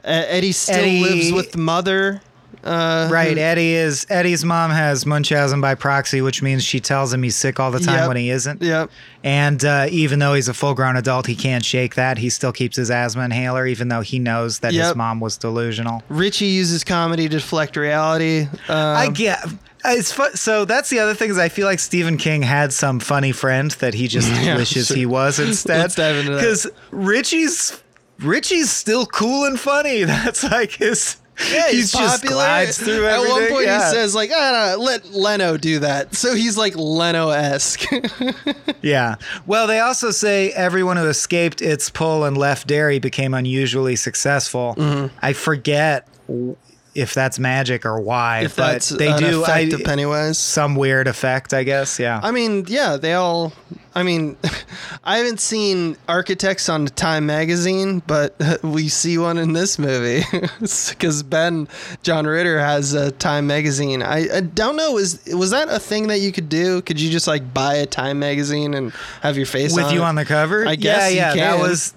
Uh, 0.03 0.23
Eddie 0.27 0.51
still 0.51 0.75
Eddie- 0.75 1.01
lives 1.01 1.31
with 1.31 1.51
the 1.51 1.57
mother. 1.57 2.21
Uh, 2.63 3.07
Right, 3.09 3.37
who- 3.37 3.43
Eddie 3.43 3.75
is 3.75 4.05
Eddie's 4.09 4.43
mom 4.43 4.71
has 4.71 5.05
Munchausen 5.05 5.61
by 5.61 5.75
proxy, 5.75 6.21
which 6.21 6.41
means 6.41 6.63
she 6.65 6.79
tells 6.81 7.13
him 7.13 7.23
he's 7.23 7.35
sick 7.35 7.59
all 7.61 7.71
the 7.71 7.79
time 7.79 7.99
Yep. 7.99 8.07
when 8.09 8.17
he 8.17 8.29
isn't. 8.29 8.61
Yep. 8.61 8.89
And 9.23 9.63
uh, 9.63 9.87
even 9.89 10.19
though 10.19 10.33
he's 10.33 10.49
a 10.49 10.53
full-grown 10.53 10.97
adult, 10.97 11.27
he 11.27 11.35
can't 11.35 11.63
shake 11.63 11.95
that. 11.95 12.17
He 12.17 12.29
still 12.29 12.51
keeps 12.51 12.75
his 12.75 12.91
asthma 12.91 13.23
inhaler, 13.23 13.65
even 13.67 13.87
though 13.87 14.01
he 14.01 14.19
knows 14.19 14.59
that 14.59 14.73
his 14.73 14.95
mom 14.95 15.19
was 15.21 15.37
delusional. 15.37 16.03
Richie 16.09 16.45
uses 16.47 16.83
comedy 16.83 17.23
to 17.29 17.37
deflect 17.37 17.77
reality. 17.77 18.47
Um, 18.67 18.97
I 18.97 19.09
get. 19.11 19.39
It's 19.87 20.11
fu- 20.11 20.35
so 20.35 20.65
that's 20.65 20.89
the 20.89 20.99
other 20.99 21.13
thing 21.13 21.29
is 21.29 21.37
I 21.37 21.49
feel 21.49 21.65
like 21.65 21.79
Stephen 21.79 22.17
King 22.17 22.41
had 22.41 22.73
some 22.73 22.99
funny 22.99 23.31
friend 23.31 23.71
that 23.71 23.93
he 23.93 24.07
just 24.07 24.29
Yeah, 24.43 24.57
wishes 24.57 24.87
sure. 24.87 24.97
he 24.97 25.05
was 25.05 25.39
instead. 25.39 25.79
Let's 25.79 25.95
dive 25.95 26.15
into 26.17 26.31
that. 26.33 26.41
Because 26.41 26.67
Richie's 26.91 27.81
Richie's 28.19 28.69
still 28.71 29.05
cool 29.05 29.45
and 29.45 29.59
funny. 29.59 30.03
That's 30.05 30.43
like 30.43 30.71
his. 30.71 31.17
Yeah, 31.51 31.69
he's 31.69 31.91
just 31.91 32.25
glides 32.25 32.79
through 32.79 33.05
At 33.05 33.19
one 33.29 33.47
point, 33.51 33.67
yeah. 33.67 33.85
he 33.89 33.93
says 33.93 34.15
like, 34.15 34.31
ah, 34.33 34.73
no, 34.75 34.81
"Let 34.83 35.11
Leno 35.11 35.55
do 35.55 35.77
that." 35.81 36.15
So 36.15 36.33
he's 36.33 36.57
like 36.57 36.75
Leno-esque. 36.75 37.83
Yeah. 38.81 39.15
Well, 39.45 39.67
they 39.67 39.79
also 39.79 40.11
say 40.11 40.51
everyone 40.53 40.97
who 40.97 41.05
escaped 41.07 41.61
its 41.61 41.89
pull 41.89 42.23
and 42.25 42.37
left 42.37 42.67
Derry 42.67 42.99
became 42.99 43.33
unusually 43.33 43.95
successful. 43.95 44.75
Mm-hmm. 44.77 45.15
I 45.21 45.33
forget 45.33 46.07
w- 46.27 46.55
if 46.97 47.13
that's 47.13 47.37
magic 47.37 47.85
or 47.85 47.99
why, 48.01 48.41
if 48.45 48.55
but 48.55 48.71
that's 48.73 48.89
they 48.89 49.15
do 49.17 49.43
effect 49.43 49.71
I- 49.73 49.75
of 49.75 49.83
Pennywise. 49.83 50.37
some 50.37 50.75
weird 50.75 51.07
effect, 51.07 51.53
I 51.53 51.63
guess. 51.63 51.99
Yeah. 51.99 52.19
I 52.23 52.31
mean, 52.31 52.65
yeah, 52.67 52.97
they 52.97 53.13
all. 53.13 53.53
I 53.95 54.03
mean, 54.03 54.35
I 55.03 55.17
haven't 55.17 55.39
seen 55.39 55.97
Architects 56.07 56.69
on 56.69 56.85
Time 56.87 57.25
magazine, 57.25 58.01
but 58.05 58.35
we 58.63 58.89
see 58.89 59.17
one 59.17 59.37
in 59.37 59.53
this 59.53 59.77
movie 59.79 60.23
because 60.59 61.23
Ben 61.23 61.67
John 62.03 62.25
Ritter 62.27 62.59
has 62.59 62.93
a 62.93 63.11
Time 63.11 63.47
magazine. 63.47 64.01
I, 64.03 64.37
I 64.37 64.41
don't 64.41 64.75
know 64.75 64.97
is 64.97 65.23
was 65.33 65.51
that 65.51 65.69
a 65.69 65.79
thing 65.79 66.07
that 66.07 66.19
you 66.19 66.31
could 66.31 66.49
do? 66.49 66.81
Could 66.81 66.99
you 66.99 67.09
just 67.11 67.27
like 67.27 67.53
buy 67.53 67.75
a 67.75 67.85
Time 67.85 68.19
magazine 68.19 68.73
and 68.73 68.91
have 69.21 69.37
your 69.37 69.45
face 69.45 69.75
With 69.75 69.85
on 69.85 69.93
you 69.93 70.01
it? 70.01 70.05
on 70.05 70.15
the 70.15 70.25
cover? 70.25 70.67
I 70.67 70.75
guess 70.75 71.11
you 71.11 71.17
yeah, 71.17 71.33
yeah. 71.33 71.55
That 71.57 71.61
was. 71.61 71.93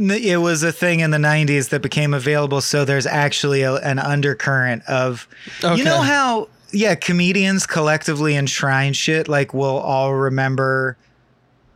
It 0.00 0.38
was 0.40 0.62
a 0.62 0.72
thing 0.72 1.00
in 1.00 1.10
the 1.10 1.18
90s 1.18 1.68
that 1.70 1.82
became 1.82 2.14
available. 2.14 2.60
So 2.62 2.84
there's 2.84 3.06
actually 3.06 3.62
a, 3.62 3.74
an 3.76 3.98
undercurrent 3.98 4.82
of. 4.88 5.28
Okay. 5.62 5.76
You 5.76 5.84
know 5.84 6.00
how, 6.00 6.48
yeah, 6.72 6.94
comedians 6.94 7.66
collectively 7.66 8.34
enshrine 8.36 8.92
shit? 8.94 9.28
Like, 9.28 9.52
we'll 9.52 9.78
all 9.78 10.14
remember. 10.14 10.96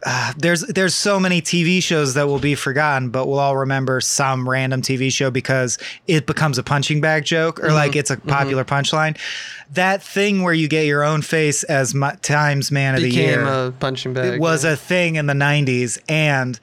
Uh, 0.06 0.34
there's 0.36 0.60
there's 0.66 0.94
so 0.94 1.18
many 1.18 1.40
TV 1.40 1.82
shows 1.82 2.12
that 2.12 2.26
will 2.26 2.38
be 2.38 2.54
forgotten, 2.54 3.08
but 3.08 3.26
we'll 3.26 3.38
all 3.38 3.56
remember 3.56 4.02
some 4.02 4.46
random 4.46 4.82
TV 4.82 5.10
show 5.10 5.30
because 5.30 5.78
it 6.06 6.26
becomes 6.26 6.58
a 6.58 6.62
punching 6.62 7.00
bag 7.00 7.24
joke 7.24 7.58
or 7.58 7.64
Mm-hmm. 7.68 7.74
like 7.74 7.96
it's 7.96 8.10
a 8.10 8.18
popular 8.18 8.64
punchline. 8.66 9.16
That 9.72 10.02
thing 10.02 10.42
where 10.42 10.52
you 10.52 10.68
get 10.68 10.84
your 10.84 11.02
own 11.04 11.22
face 11.22 11.62
as 11.64 11.94
mu- 11.94 12.10
Times 12.20 12.70
Man 12.70 12.94
of 12.94 13.00
the 13.00 13.08
Year 13.10 13.44
a 13.44 13.72
punching 13.72 14.12
bag. 14.12 14.34
it 14.34 14.40
was 14.40 14.62
a 14.64 14.76
thing 14.76 15.16
in 15.16 15.24
the 15.26 15.32
90s 15.32 15.98
and 16.06 16.60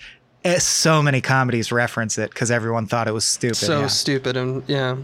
so 0.60 1.02
many 1.02 1.22
comedies 1.22 1.72
reference 1.72 2.18
it 2.18 2.30
because 2.32 2.50
everyone 2.52 2.86
thought 2.88 3.08
it 3.08 3.14
was 3.14 3.26
stupid 3.26 3.56
so 3.56 3.82
yeah. 3.82 3.88
stupid 3.88 4.36
and 4.38 4.64
yeah, 4.68 4.98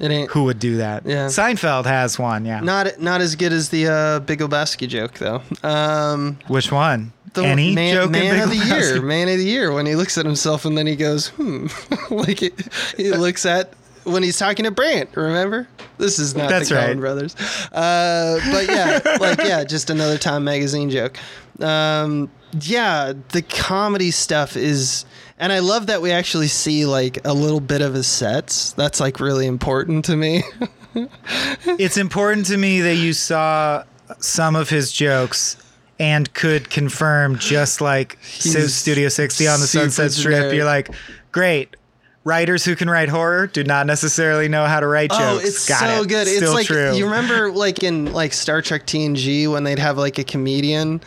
it 0.00 0.10
ain't. 0.10 0.30
who 0.30 0.44
would 0.44 0.58
do 0.60 0.76
that 0.76 1.04
Yeah. 1.04 1.26
seinfeld 1.26 1.84
has 1.86 2.18
one 2.18 2.44
yeah 2.44 2.60
Not 2.60 3.00
not 3.00 3.20
as 3.20 3.34
good 3.34 3.52
as 3.52 3.68
the 3.70 3.88
uh, 3.88 4.20
Big 4.20 4.38
Lebowski 4.40 4.88
joke 4.88 5.14
though. 5.14 5.42
Um, 5.62 6.38
which 6.46 6.70
one 6.70 7.12
the 7.34 7.42
any 7.44 7.74
man, 7.74 7.94
joke 7.94 8.10
man 8.10 8.40
of 8.42 8.50
the 8.50 8.56
Lebowski? 8.56 8.94
year, 8.94 9.02
man 9.02 9.28
of 9.28 9.36
the 9.38 9.44
year, 9.44 9.72
when 9.72 9.84
he 9.86 9.94
looks 9.96 10.16
at 10.16 10.24
himself 10.24 10.64
and 10.64 10.78
then 10.78 10.86
he 10.86 10.96
goes, 10.96 11.28
hmm, 11.28 11.66
like 12.10 12.42
it, 12.42 12.54
he 12.96 13.10
looks 13.12 13.44
at 13.44 13.74
when 14.04 14.22
he's 14.22 14.38
talking 14.38 14.64
to 14.64 14.70
Brandt. 14.70 15.10
Remember, 15.14 15.68
this 15.98 16.18
is 16.18 16.34
not 16.34 16.48
That's 16.48 16.70
the 16.70 16.76
Coen 16.76 16.86
right. 16.86 16.98
Brothers, 17.00 17.36
uh, 17.72 18.40
but 18.50 18.66
yeah, 18.66 19.16
like 19.20 19.38
yeah, 19.44 19.62
just 19.64 19.90
another 19.90 20.16
Time 20.16 20.42
magazine 20.44 20.88
joke. 20.88 21.18
Um, 21.60 22.30
yeah, 22.60 23.12
the 23.30 23.42
comedy 23.42 24.10
stuff 24.10 24.56
is. 24.56 25.04
And 25.40 25.52
I 25.52 25.60
love 25.60 25.86
that 25.86 26.02
we 26.02 26.10
actually 26.10 26.48
see 26.48 26.84
like 26.84 27.24
a 27.24 27.32
little 27.32 27.60
bit 27.60 27.80
of 27.80 27.94
his 27.94 28.06
sets. 28.08 28.72
That's 28.72 28.98
like 28.98 29.20
really 29.20 29.46
important 29.46 30.04
to 30.06 30.16
me. 30.16 30.42
it's 31.66 31.96
important 31.96 32.46
to 32.46 32.56
me 32.56 32.80
that 32.80 32.96
you 32.96 33.12
saw 33.12 33.84
some 34.18 34.56
of 34.56 34.68
his 34.68 34.90
jokes 34.90 35.56
and 36.00 36.32
could 36.34 36.70
confirm 36.70 37.38
just 37.38 37.80
like 37.80 38.18
He's 38.22 38.74
studio 38.74 39.08
60 39.08 39.48
on 39.48 39.60
the 39.60 39.66
sunset 39.66 40.12
strip 40.12 40.34
generic. 40.34 40.54
you're 40.54 40.64
like 40.64 40.90
great 41.32 41.76
writers 42.24 42.64
who 42.64 42.76
can 42.76 42.88
write 42.88 43.08
horror 43.08 43.46
do 43.46 43.64
not 43.64 43.86
necessarily 43.86 44.48
know 44.48 44.64
how 44.66 44.80
to 44.80 44.86
write 44.86 45.10
oh, 45.12 45.18
jokes 45.18 45.44
Oh, 45.44 45.46
it's 45.46 45.68
Got 45.68 45.80
so 45.80 46.02
it. 46.02 46.08
good. 46.08 46.28
it's 46.28 46.52
like 46.52 46.66
true. 46.66 46.94
you 46.94 47.04
remember 47.04 47.50
like 47.50 47.82
in 47.82 48.12
like 48.12 48.32
Star 48.32 48.62
Trek 48.62 48.86
TNG 48.86 49.50
when 49.50 49.64
they'd 49.64 49.78
have 49.78 49.98
like 49.98 50.18
a 50.18 50.24
comedian 50.24 51.00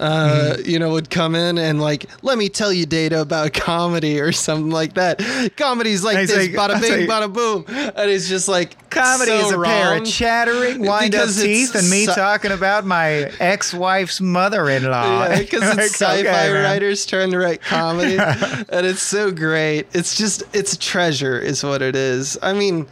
uh, 0.00 0.54
Mm-hmm. 0.56 0.70
you 0.70 0.78
know, 0.78 0.90
would 0.92 1.10
come 1.10 1.34
in 1.34 1.58
and 1.58 1.80
like, 1.80 2.06
let 2.22 2.38
me 2.38 2.48
tell 2.48 2.72
you 2.72 2.86
data 2.86 3.20
about 3.20 3.52
comedy 3.54 4.20
or 4.20 4.32
something 4.32 4.70
like 4.70 4.94
that. 4.94 5.18
Comedy's 5.56 6.02
like 6.04 6.26
this, 6.26 6.48
bada 6.48 6.80
bing, 6.80 7.06
bada 7.08 7.32
boom, 7.32 7.64
and 7.68 8.10
it's 8.10 8.28
just 8.28 8.48
like 8.48 8.76
Comedy 8.90 9.30
so 9.30 9.46
is 9.46 9.52
a 9.52 9.60
pair 9.62 9.92
wrong. 9.92 10.02
of 10.02 10.06
chattering, 10.06 10.80
wind 10.80 11.14
up 11.14 11.22
Because 11.22 11.42
teeth, 11.42 11.74
and 11.74 11.88
me 11.88 12.04
talking 12.06 12.50
about 12.52 12.84
my 12.84 13.30
ex-wife's 13.40 14.20
mother-in-law. 14.20 15.24
Yeah, 15.28 15.38
because 15.38 15.62
Like, 15.62 15.78
it's 15.78 15.94
sci-fi 15.94 16.20
okay, 16.20 16.52
writers 16.62 17.06
trying 17.06 17.30
to 17.30 17.38
write 17.38 17.62
comedy, 17.62 18.16
and 18.18 18.86
it's 18.86 19.02
so 19.02 19.30
great. 19.30 19.86
It's 19.94 20.16
just 20.16 20.42
it's 20.54 20.72
a 20.74 20.78
treasure, 20.78 21.38
is 21.38 21.62
what 21.64 21.80
it 21.82 21.96
is. 21.96 22.36
I 22.42 22.52
mean, 22.52 22.86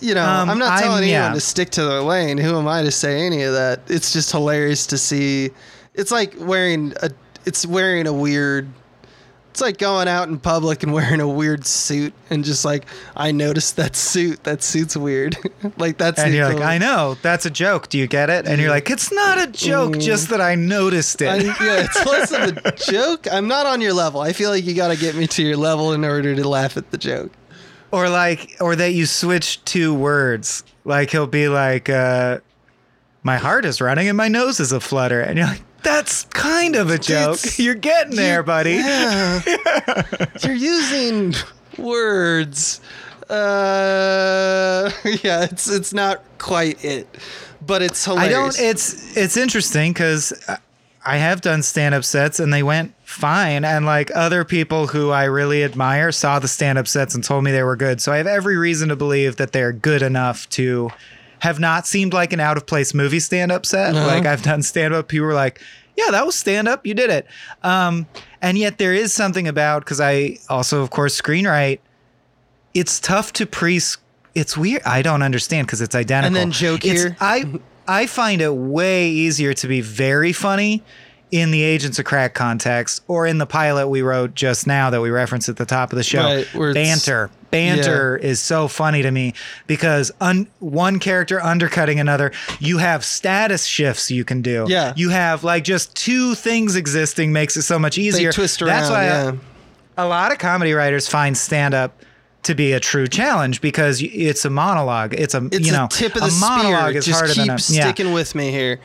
you 0.00 0.14
know, 0.14 0.24
Um, 0.26 0.50
I'm 0.50 0.58
not 0.58 0.72
I'm- 0.72 0.82
telling 0.82 1.04
anyone 1.04 1.10
yeah. 1.30 1.32
to 1.34 1.40
stick 1.40 1.70
to 1.70 1.84
their 1.84 2.00
lane. 2.02 2.36
Who 2.38 2.58
am 2.58 2.68
I 2.68 2.82
to 2.82 2.90
say 2.90 3.24
any 3.26 3.42
of 3.42 3.54
that? 3.54 3.80
It's 3.88 4.12
just 4.12 4.30
hilarious 4.32 4.86
to 4.88 4.98
see. 4.98 5.50
It's 5.94 6.10
like 6.10 6.34
wearing 6.38 6.92
a 7.02 7.10
it's 7.44 7.64
wearing 7.66 8.06
a 8.06 8.12
weird. 8.12 8.68
It's 9.50 9.60
like 9.60 9.78
going 9.78 10.08
out 10.08 10.26
in 10.26 10.40
public 10.40 10.82
and 10.82 10.92
wearing 10.98 11.20
a 11.20 11.28
weird 11.28 11.64
suit 11.64 12.12
and 12.28 12.44
just 12.44 12.64
like 12.64 12.86
I 13.14 13.30
noticed 13.30 13.76
that 13.76 13.94
suit. 13.94 14.42
That 14.42 14.64
suit's 14.64 14.96
weird. 14.96 15.36
like 15.78 15.96
that's 15.96 16.18
and 16.20 16.34
you're 16.34 16.52
like. 16.52 16.62
I 16.62 16.78
know 16.78 17.16
that's 17.22 17.46
a 17.46 17.50
joke. 17.50 17.88
Do 17.88 17.96
you 17.98 18.08
get 18.08 18.30
it? 18.30 18.48
And 18.48 18.60
you're 18.60 18.70
like, 18.70 18.90
it's 18.90 19.12
not 19.12 19.40
a 19.40 19.46
joke, 19.46 19.98
just 20.00 20.30
that 20.30 20.40
I 20.40 20.56
noticed 20.56 21.22
it. 21.22 21.28
I, 21.28 21.36
yeah, 21.36 21.84
it's 21.84 22.04
less 22.06 22.32
of 22.32 22.56
a 22.64 22.72
joke. 22.72 23.28
I'm 23.30 23.46
not 23.46 23.66
on 23.66 23.80
your 23.80 23.92
level. 23.92 24.20
I 24.20 24.32
feel 24.32 24.50
like 24.50 24.64
you 24.64 24.74
got 24.74 24.88
to 24.88 24.96
get 24.96 25.14
me 25.14 25.28
to 25.28 25.42
your 25.44 25.56
level 25.56 25.92
in 25.92 26.04
order 26.04 26.34
to 26.34 26.48
laugh 26.48 26.76
at 26.76 26.90
the 26.90 26.98
joke. 26.98 27.30
or 27.92 28.08
like, 28.08 28.56
or 28.60 28.74
that 28.74 28.90
you 28.92 29.06
switch 29.06 29.64
two 29.64 29.94
words. 29.94 30.64
Like 30.84 31.10
he'll 31.10 31.28
be 31.28 31.48
like, 31.48 31.88
uh, 31.88 32.40
"My 33.22 33.36
heart 33.38 33.64
is 33.64 33.80
running 33.80 34.08
and 34.08 34.16
my 34.16 34.26
nose 34.28 34.58
is 34.58 34.72
a 34.72 34.80
flutter," 34.80 35.20
and 35.20 35.38
you're 35.38 35.46
like, 35.46 35.62
"That's 35.84 36.24
kind 36.24 36.74
of 36.76 36.90
a 36.90 36.98
joke. 36.98 37.34
It's- 37.34 37.58
You're 37.60 37.74
getting 37.74 38.16
there, 38.16 38.42
buddy." 38.42 38.72
Yeah. 38.74 39.42
You're 40.42 40.54
using 40.54 41.34
words. 41.78 42.80
Uh, 43.30 44.90
yeah, 45.22 45.44
it's 45.44 45.68
it's 45.70 45.92
not 45.92 46.22
quite 46.38 46.84
it, 46.84 47.06
but 47.66 47.82
it's 47.82 48.04
hilarious. 48.04 48.28
I 48.30 48.32
don't. 48.32 48.58
It's 48.70 49.16
it's 49.16 49.36
interesting 49.36 49.92
because 49.92 50.32
I 51.06 51.16
have 51.18 51.40
done 51.40 51.62
stand 51.62 51.94
up 51.94 52.04
sets 52.04 52.40
and 52.40 52.52
they 52.52 52.62
went 52.62 52.94
fine, 53.04 53.64
and 53.64 53.86
like 53.86 54.10
other 54.14 54.44
people 54.44 54.88
who 54.88 55.10
I 55.10 55.24
really 55.24 55.64
admire 55.64 56.12
saw 56.12 56.38
the 56.38 56.48
stand 56.48 56.78
up 56.78 56.86
sets 56.88 57.14
and 57.14 57.22
told 57.24 57.44
me 57.44 57.50
they 57.52 57.62
were 57.62 57.76
good. 57.76 58.00
So 58.00 58.12
I 58.12 58.18
have 58.18 58.26
every 58.26 58.56
reason 58.56 58.88
to 58.90 58.96
believe 58.96 59.36
that 59.36 59.52
they're 59.52 59.72
good 59.72 60.02
enough 60.02 60.48
to 60.50 60.90
have 61.40 61.58
not 61.60 61.86
seemed 61.86 62.12
like 62.12 62.32
an 62.32 62.40
out 62.40 62.56
of 62.56 62.66
place 62.66 62.94
movie 62.94 63.20
stand 63.20 63.52
up 63.52 63.66
set. 63.66 63.94
Uh-huh. 63.94 64.06
Like 64.06 64.26
I've 64.26 64.42
done 64.42 64.62
stand 64.62 64.94
up, 64.94 65.08
people 65.08 65.26
were 65.26 65.34
like. 65.34 65.60
Yeah, 65.96 66.10
that 66.10 66.26
was 66.26 66.34
stand 66.34 66.66
up. 66.66 66.84
You 66.84 66.92
did 66.92 67.08
it. 67.08 67.24
Um, 67.62 68.08
and 68.42 68.58
yet 68.58 68.78
there 68.78 68.92
is 68.92 69.12
something 69.12 69.46
about 69.46 69.84
because 69.84 70.00
I 70.00 70.38
also, 70.48 70.82
of 70.82 70.90
course, 70.90 71.20
screenwrite. 71.22 71.78
It's 72.74 72.98
tough 72.98 73.32
to 73.34 73.46
pre. 73.46 73.80
It's 74.34 74.56
weird. 74.56 74.82
I 74.82 75.02
don't 75.02 75.22
understand 75.22 75.68
because 75.68 75.80
it's 75.80 75.94
identical. 75.94 76.26
And 76.26 76.34
then 76.34 76.50
joke 76.50 76.84
It's- 76.84 77.00
here. 77.00 77.16
I 77.20 77.44
I 77.86 78.06
find 78.06 78.40
it 78.42 78.52
way 78.52 79.08
easier 79.08 79.54
to 79.54 79.68
be 79.68 79.80
very 79.82 80.32
funny 80.32 80.82
in 81.34 81.50
the 81.50 81.64
Agents 81.64 81.98
of 81.98 82.04
Crack 82.04 82.32
context 82.32 83.02
or 83.08 83.26
in 83.26 83.38
the 83.38 83.46
pilot 83.46 83.88
we 83.88 84.02
wrote 84.02 84.36
just 84.36 84.68
now 84.68 84.90
that 84.90 85.00
we 85.00 85.10
referenced 85.10 85.48
at 85.48 85.56
the 85.56 85.66
top 85.66 85.92
of 85.92 85.96
the 85.96 86.04
show. 86.04 86.22
Right, 86.22 86.74
Banter. 86.74 87.28
Banter 87.50 88.16
is 88.16 88.38
so 88.38 88.68
funny 88.68 89.02
to 89.02 89.10
me 89.10 89.34
because 89.66 90.12
un, 90.20 90.46
one 90.60 91.00
character 91.00 91.40
undercutting 91.40 91.98
another. 91.98 92.30
You 92.60 92.78
have 92.78 93.04
status 93.04 93.64
shifts 93.64 94.12
you 94.12 94.24
can 94.24 94.42
do. 94.42 94.66
Yeah. 94.68 94.92
You 94.96 95.10
have 95.10 95.42
like 95.42 95.64
just 95.64 95.96
two 95.96 96.36
things 96.36 96.76
existing 96.76 97.32
makes 97.32 97.56
it 97.56 97.62
so 97.62 97.80
much 97.80 97.98
easier. 97.98 98.30
they 98.30 98.32
twist 98.36 98.62
around. 98.62 98.68
That's 98.68 98.90
why 98.90 99.06
yeah. 99.06 99.32
a 99.98 100.06
lot 100.06 100.30
of 100.30 100.38
comedy 100.38 100.72
writers 100.72 101.08
find 101.08 101.36
stand 101.36 101.74
up 101.74 102.00
to 102.44 102.54
be 102.54 102.72
a 102.74 102.78
true 102.78 103.08
challenge 103.08 103.60
because 103.60 104.00
it's 104.02 104.44
a 104.44 104.50
monologue. 104.50 105.14
It's 105.14 105.34
a 105.34 105.44
it's 105.46 105.66
you 105.66 105.72
know 105.72 105.86
a 105.86 105.88
tip 105.88 106.14
of 106.14 106.22
a 106.22 106.26
the 106.26 106.38
monologue 106.40 106.90
spear. 106.90 106.98
is 106.98 107.06
Just 107.06 107.18
harder 107.18 107.34
keep 107.34 107.42
than 107.42 107.50
a 107.50 107.54
yeah. 107.54 107.58
sticking 107.58 108.12
with 108.12 108.36
me 108.36 108.52
here. 108.52 108.78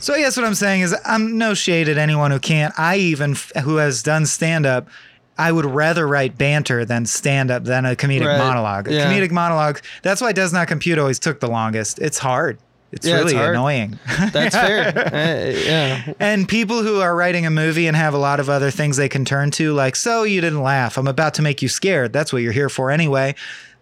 So 0.00 0.14
I 0.14 0.20
guess 0.20 0.36
what 0.36 0.46
I'm 0.46 0.54
saying 0.54 0.82
is 0.82 0.96
I'm 1.04 1.38
no 1.38 1.54
shade 1.54 1.88
at 1.88 1.98
anyone 1.98 2.30
who 2.30 2.38
can't. 2.38 2.72
I 2.78 2.96
even 2.96 3.34
who 3.64 3.76
has 3.76 4.02
done 4.02 4.26
stand 4.26 4.64
up. 4.64 4.88
I 5.36 5.52
would 5.52 5.64
rather 5.66 6.06
write 6.06 6.36
banter 6.38 6.84
than 6.84 7.06
stand 7.06 7.50
up 7.50 7.64
than 7.64 7.84
a 7.84 7.94
comedic 7.94 8.26
Right. 8.26 8.38
monologue. 8.38 8.88
A 8.88 8.94
Yeah. 8.94 9.06
comedic 9.12 9.30
monologue. 9.30 9.80
That's 10.02 10.20
why 10.20 10.32
Does 10.32 10.52
Not 10.52 10.66
Compute 10.68 10.98
always 10.98 11.18
took 11.18 11.38
the 11.40 11.46
longest. 11.48 11.98
It's 12.00 12.18
hard. 12.18 12.58
It's 12.90 13.06
Yeah, 13.06 13.16
really 13.16 13.34
hard. 13.34 13.50
annoying. 13.50 13.98
That's 14.32 14.56
fair. 14.56 14.88
Uh, 14.96 15.60
yeah. 15.60 16.12
And 16.18 16.48
people 16.48 16.82
who 16.82 17.00
are 17.00 17.14
writing 17.14 17.44
a 17.46 17.50
movie 17.50 17.86
and 17.86 17.96
have 17.96 18.14
a 18.14 18.18
lot 18.18 18.40
of 18.40 18.48
other 18.48 18.70
things 18.70 18.96
they 18.96 19.08
can 19.10 19.24
turn 19.24 19.50
to, 19.52 19.74
like, 19.74 19.94
so 19.94 20.22
you 20.24 20.40
didn't 20.40 20.62
laugh. 20.62 20.96
I'm 20.96 21.06
about 21.06 21.34
to 21.34 21.42
make 21.42 21.60
you 21.60 21.68
scared. 21.68 22.12
That's 22.12 22.32
what 22.32 22.42
you're 22.42 22.52
here 22.52 22.68
for 22.70 22.90
anyway. 22.90 23.34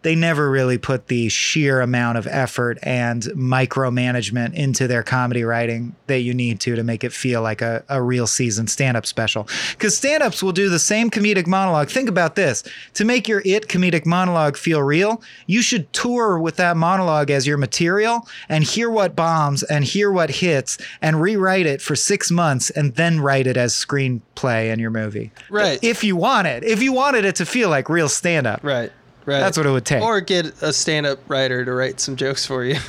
They 0.07 0.15
never 0.15 0.49
really 0.49 0.79
put 0.79 1.09
the 1.09 1.29
sheer 1.29 1.81
amount 1.81 2.17
of 2.17 2.29
effort 2.29 2.79
and 2.85 3.25
micromanagement 3.35 4.55
into 4.55 4.87
their 4.87 5.03
comedy 5.03 5.43
writing 5.43 5.97
that 6.07 6.21
you 6.21 6.33
need 6.33 6.61
to 6.61 6.77
to 6.77 6.85
make 6.85 7.03
it 7.03 7.13
feel 7.13 7.43
like 7.43 7.61
a, 7.61 7.83
a 7.89 8.01
real 8.01 8.29
seasoned 8.29 8.71
stand 8.71 8.97
up 8.97 9.05
special. 9.05 9.49
Because 9.73 9.97
stand 9.97 10.23
ups 10.23 10.45
will 10.45 10.53
do 10.53 10.69
the 10.69 10.79
same 10.79 11.11
comedic 11.11 11.49
monologue. 11.49 11.89
Think 11.89 12.09
about 12.09 12.37
this 12.37 12.63
to 12.95 13.05
make 13.05 13.27
your 13.27 13.43
it 13.45 13.67
comedic 13.67 14.07
monologue 14.07 14.57
feel 14.57 14.81
real, 14.81 15.21
you 15.49 15.61
should 15.61 15.93
tour 15.93 16.39
with 16.39 16.55
that 16.55 16.77
monologue 16.77 17.33
as 17.33 17.45
your 17.45 17.59
material 17.59 18.29
and 18.49 18.63
hear 18.63 18.89
what 18.89 19.17
bombs 19.17 19.65
and 19.65 19.85
hear 19.85 20.13
what 20.13 20.31
hits 20.31 20.79
and 21.03 21.21
rewrite 21.21 21.67
it 21.67 21.83
for 21.83 21.97
six 21.97 22.31
months 22.31 22.71
and 22.71 22.95
then 22.95 23.19
write 23.19 23.49
it 23.49 23.57
as 23.57 23.75
screenplay 23.75 24.73
in 24.73 24.79
your 24.79 24.93
movie. 24.93 25.33
Right. 25.51 25.81
If 25.83 26.05
you 26.05 26.15
want 26.15 26.47
it, 26.47 26.63
if 26.63 26.81
you 26.81 26.93
wanted 26.93 27.25
it 27.25 27.35
to 27.35 27.45
feel 27.45 27.71
like 27.71 27.89
real 27.89 28.09
stand 28.09 28.47
up. 28.47 28.61
Right. 28.63 28.93
Right. 29.27 29.41
That's 29.41 29.57
what 29.57 29.67
it 29.67 29.71
would 29.71 29.85
take. 29.85 30.03
Or 30.03 30.21
get 30.21 30.63
a 30.63 30.73
stand-up 30.73 31.19
writer 31.29 31.65
to 31.65 31.73
write 31.73 32.01
some 32.01 32.17
jokes 32.17 32.47
for 32.47 32.65
you. 32.65 32.79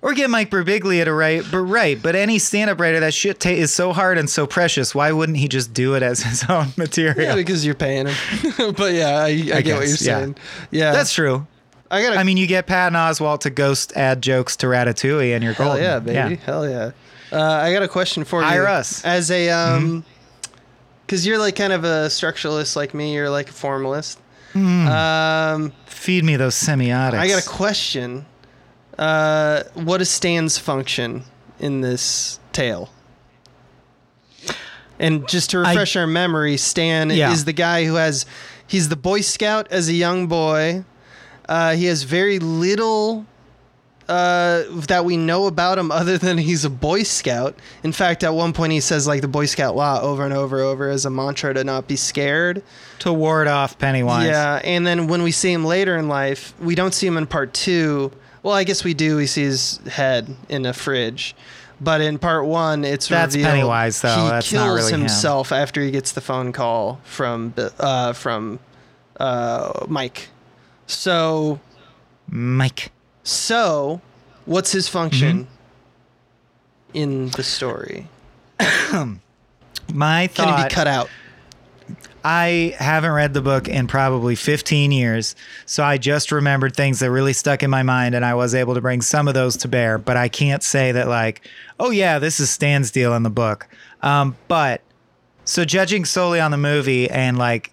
Or 0.00 0.14
get 0.14 0.30
Mike 0.30 0.48
Birbiglia 0.50 1.04
to 1.06 1.12
write, 1.12 1.44
but 1.50 1.58
right, 1.58 2.00
but 2.00 2.14
any 2.14 2.38
stand-up 2.38 2.78
writer, 2.78 3.00
that 3.00 3.12
shit 3.12 3.40
ta- 3.40 3.48
is 3.48 3.74
so 3.74 3.92
hard 3.92 4.16
and 4.16 4.30
so 4.30 4.46
precious. 4.46 4.94
Why 4.94 5.10
wouldn't 5.10 5.38
he 5.38 5.48
just 5.48 5.74
do 5.74 5.94
it 5.94 6.04
as 6.04 6.22
his 6.22 6.44
own 6.48 6.68
material? 6.76 7.20
Yeah, 7.20 7.34
because 7.34 7.66
you're 7.66 7.74
paying 7.74 8.06
him. 8.06 8.14
but 8.76 8.94
yeah, 8.94 9.16
I, 9.18 9.26
I, 9.26 9.34
get 9.34 9.56
what 9.56 9.64
you're 9.64 9.80
guess, 9.80 10.02
yeah. 10.02 10.18
saying. 10.20 10.36
Yeah. 10.70 10.92
That's 10.92 11.12
true. 11.12 11.48
I 11.90 12.02
got 12.02 12.16
I 12.16 12.22
mean, 12.22 12.36
you 12.36 12.46
get 12.46 12.66
Patton 12.66 12.96
Oswalt 12.96 13.40
to 13.40 13.50
ghost 13.50 13.92
add 13.96 14.22
jokes 14.22 14.56
to 14.58 14.66
Ratatouille, 14.66 15.34
and 15.34 15.42
you're 15.42 15.54
Hell 15.54 15.68
golden. 15.68 15.84
yeah, 15.84 15.98
baby. 15.98 16.36
Hell 16.36 16.68
yeah. 16.68 16.92
Uh, 17.32 17.42
I 17.42 17.72
got 17.72 17.82
a 17.82 17.88
question 17.88 18.22
for 18.24 18.40
you. 18.40 18.46
Hire 18.46 18.68
us. 18.68 19.00
Mm-hmm. 19.00 19.08
As 19.08 19.30
a 19.30 19.50
um 19.50 20.04
cuz 21.08 21.26
you're 21.26 21.38
like 21.38 21.56
kind 21.56 21.72
of 21.72 21.84
a 21.84 22.06
structuralist 22.06 22.76
like 22.76 22.94
me, 22.94 23.14
you're 23.14 23.30
like 23.30 23.48
a 23.48 23.52
formalist. 23.52 24.20
Um 24.54 25.72
Feed 25.86 26.24
me 26.24 26.36
those 26.36 26.54
semiotics. 26.54 27.14
I 27.18 27.28
got 27.28 27.44
a 27.44 27.48
question. 27.48 28.26
Uh 28.98 29.62
what 29.74 30.00
is 30.00 30.10
Stan's 30.10 30.58
function 30.58 31.24
in 31.60 31.80
this 31.80 32.40
tale? 32.52 32.90
And 34.98 35.28
just 35.28 35.50
to 35.50 35.58
I- 35.58 35.70
refresh 35.70 35.96
our 35.96 36.06
memory, 36.06 36.56
Stan 36.56 37.10
Yeah. 37.10 37.32
is 37.32 37.44
the 37.44 37.52
guy 37.52 37.84
who 37.84 37.94
has 37.94 38.26
he's 38.66 38.88
the 38.88 38.96
boy 38.96 39.20
scout 39.20 39.68
as 39.70 39.88
a 39.88 39.92
young 39.92 40.26
boy. 40.26 40.84
Uh, 41.48 41.72
he 41.74 41.86
has 41.86 42.02
very 42.02 42.38
little 42.38 43.24
uh, 44.08 44.62
that 44.86 45.04
we 45.04 45.16
know 45.16 45.46
about 45.46 45.78
him 45.78 45.90
other 45.90 46.16
than 46.18 46.38
he's 46.38 46.64
a 46.64 46.70
Boy 46.70 47.02
Scout. 47.02 47.54
In 47.82 47.92
fact, 47.92 48.24
at 48.24 48.32
one 48.32 48.52
point 48.52 48.72
he 48.72 48.80
says 48.80 49.06
like 49.06 49.20
the 49.20 49.28
Boy 49.28 49.46
Scout 49.46 49.76
law 49.76 50.00
over 50.00 50.24
and 50.24 50.32
over 50.32 50.58
and 50.58 50.66
over 50.66 50.88
as 50.88 51.04
a 51.04 51.10
mantra 51.10 51.52
to 51.54 51.62
not 51.64 51.86
be 51.88 51.96
scared. 51.96 52.62
to 53.00 53.12
ward 53.12 53.46
off 53.48 53.78
Pennywise. 53.78 54.26
Yeah, 54.26 54.60
and 54.64 54.86
then 54.86 55.06
when 55.08 55.22
we 55.22 55.30
see 55.30 55.52
him 55.52 55.64
later 55.64 55.96
in 55.96 56.08
life, 56.08 56.54
we 56.60 56.74
don't 56.74 56.94
see 56.94 57.06
him 57.06 57.16
in 57.16 57.26
part 57.26 57.52
two. 57.52 58.10
Well, 58.42 58.54
I 58.54 58.64
guess 58.64 58.82
we 58.84 58.94
do. 58.94 59.16
We 59.16 59.26
see 59.26 59.42
his 59.42 59.78
head 59.86 60.34
in 60.48 60.64
a 60.64 60.72
fridge. 60.72 61.34
But 61.80 62.00
in 62.00 62.18
part 62.18 62.46
one, 62.46 62.84
it's 62.84 63.06
That's 63.06 63.36
revealed 63.36 63.52
Pennywise, 63.52 64.00
though. 64.00 64.08
He 64.24 64.28
That's 64.30 64.50
kills 64.50 64.64
not 64.64 64.74
really 64.74 64.92
him. 64.94 65.00
himself 65.00 65.52
after 65.52 65.80
he 65.80 65.90
gets 65.92 66.10
the 66.12 66.20
phone 66.20 66.52
call 66.52 67.00
from 67.04 67.54
uh, 67.56 68.14
from 68.14 68.58
uh, 69.20 69.84
Mike. 69.86 70.28
So 70.86 71.60
Mike. 72.28 72.90
So, 73.28 74.00
what's 74.46 74.72
his 74.72 74.88
function 74.88 75.44
Mm-hmm. 75.44 75.52
in 76.94 77.28
the 77.30 77.42
story? 77.42 78.08
My 79.92 80.26
Can 80.28 80.56
he 80.58 80.64
be 80.64 80.70
cut 80.70 80.86
out? 80.86 81.08
I 82.24 82.74
haven't 82.78 83.12
read 83.12 83.32
the 83.32 83.40
book 83.40 83.68
in 83.68 83.86
probably 83.86 84.34
15 84.34 84.90
years, 84.92 85.36
so 85.66 85.84
I 85.84 85.96
just 85.98 86.32
remembered 86.32 86.74
things 86.74 86.98
that 87.00 87.10
really 87.10 87.32
stuck 87.32 87.62
in 87.62 87.70
my 87.70 87.82
mind, 87.82 88.14
and 88.14 88.24
I 88.24 88.34
was 88.34 88.54
able 88.54 88.74
to 88.74 88.80
bring 88.80 89.00
some 89.00 89.28
of 89.28 89.34
those 89.34 89.56
to 89.58 89.68
bear. 89.68 89.98
But 89.98 90.16
I 90.16 90.28
can't 90.28 90.62
say 90.62 90.92
that, 90.92 91.08
like, 91.08 91.48
oh 91.78 91.90
yeah, 91.90 92.18
this 92.18 92.40
is 92.40 92.50
Stan's 92.50 92.90
deal 92.90 93.14
in 93.14 93.22
the 93.22 93.30
book. 93.30 93.68
Um, 94.02 94.36
but 94.48 94.82
so 95.44 95.64
judging 95.64 96.04
solely 96.04 96.40
on 96.40 96.50
the 96.50 96.58
movie 96.58 97.08
and 97.08 97.38
like 97.38 97.72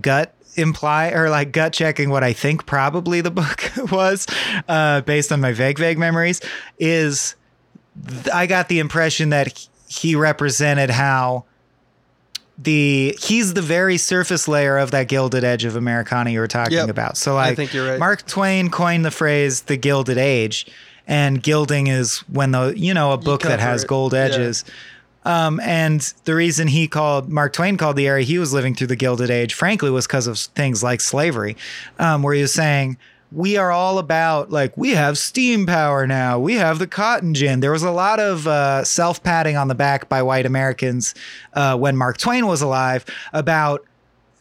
gut 0.00 0.34
imply 0.56 1.10
or 1.10 1.30
like 1.30 1.52
gut 1.52 1.72
checking 1.72 2.10
what 2.10 2.22
I 2.24 2.32
think 2.32 2.66
probably 2.66 3.20
the 3.20 3.30
book 3.30 3.70
was, 3.90 4.26
uh, 4.68 5.00
based 5.02 5.32
on 5.32 5.40
my 5.40 5.52
vague, 5.52 5.78
vague 5.78 5.98
memories, 5.98 6.40
is 6.78 7.34
th- 8.06 8.28
I 8.34 8.46
got 8.46 8.68
the 8.68 8.78
impression 8.78 9.30
that 9.30 9.66
he- 9.88 10.14
represented 10.16 10.90
how 10.90 11.44
the 12.56 13.16
he's 13.20 13.54
the 13.54 13.62
very 13.62 13.96
surface 13.98 14.46
layer 14.46 14.78
of 14.78 14.92
that 14.92 15.08
gilded 15.08 15.42
edge 15.42 15.64
of 15.64 15.74
Americana 15.74 16.30
you 16.30 16.38
were 16.38 16.46
talking 16.46 16.74
Yep. 16.78 16.88
about. 16.88 17.16
So 17.16 17.36
I 17.36 17.48
like 17.48 17.56
think 17.56 17.74
you're 17.74 17.88
right. 17.88 17.98
Mark 17.98 18.26
Twain 18.26 18.70
coined 18.70 19.04
the 19.04 19.10
phrase 19.10 19.62
the 19.62 19.76
gilded 19.76 20.18
age 20.18 20.66
and 21.06 21.42
gilding 21.42 21.88
is 21.88 22.18
when 22.30 22.52
the 22.52 22.72
you 22.76 22.94
know 22.94 23.10
a 23.12 23.18
book 23.18 23.42
that 23.42 23.58
has 23.58 23.84
gold 23.84 24.12
Yeah. 24.12 24.26
Um, 25.24 25.60
and 25.60 26.00
the 26.24 26.34
reason 26.34 26.68
he 26.68 26.86
called 26.86 27.30
Mark 27.30 27.52
Twain 27.52 27.76
called 27.76 27.96
the 27.96 28.06
area 28.06 28.24
he 28.24 28.38
was 28.38 28.52
living 28.52 28.74
through 28.74 28.88
the 28.88 28.96
Gilded 28.96 29.30
Age, 29.30 29.54
frankly, 29.54 29.90
was 29.90 30.06
because 30.06 30.26
of 30.26 30.38
things 30.38 30.82
like 30.82 31.00
slavery, 31.00 31.56
um, 31.98 32.22
where 32.22 32.34
he 32.34 32.42
was 32.42 32.52
saying 32.52 32.98
we 33.34 33.56
are 33.56 33.72
all 33.72 33.98
about 33.98 34.50
like 34.50 34.76
we 34.76 34.90
have 34.90 35.18
steam 35.18 35.66
power 35.66 36.06
now. 36.06 36.38
We 36.38 36.54
have 36.54 36.78
the 36.78 36.86
cotton 36.86 37.34
gin. 37.34 37.60
There 37.60 37.72
was 37.72 37.82
a 37.82 37.90
lot 37.90 38.20
of 38.20 38.46
uh, 38.46 38.84
self 38.84 39.22
patting 39.22 39.56
on 39.56 39.68
the 39.68 39.74
back 39.74 40.08
by 40.08 40.22
white 40.22 40.46
Americans 40.46 41.14
uh, 41.54 41.76
when 41.76 41.96
Mark 41.96 42.18
Twain 42.18 42.46
was 42.46 42.62
alive 42.62 43.04
about 43.32 43.84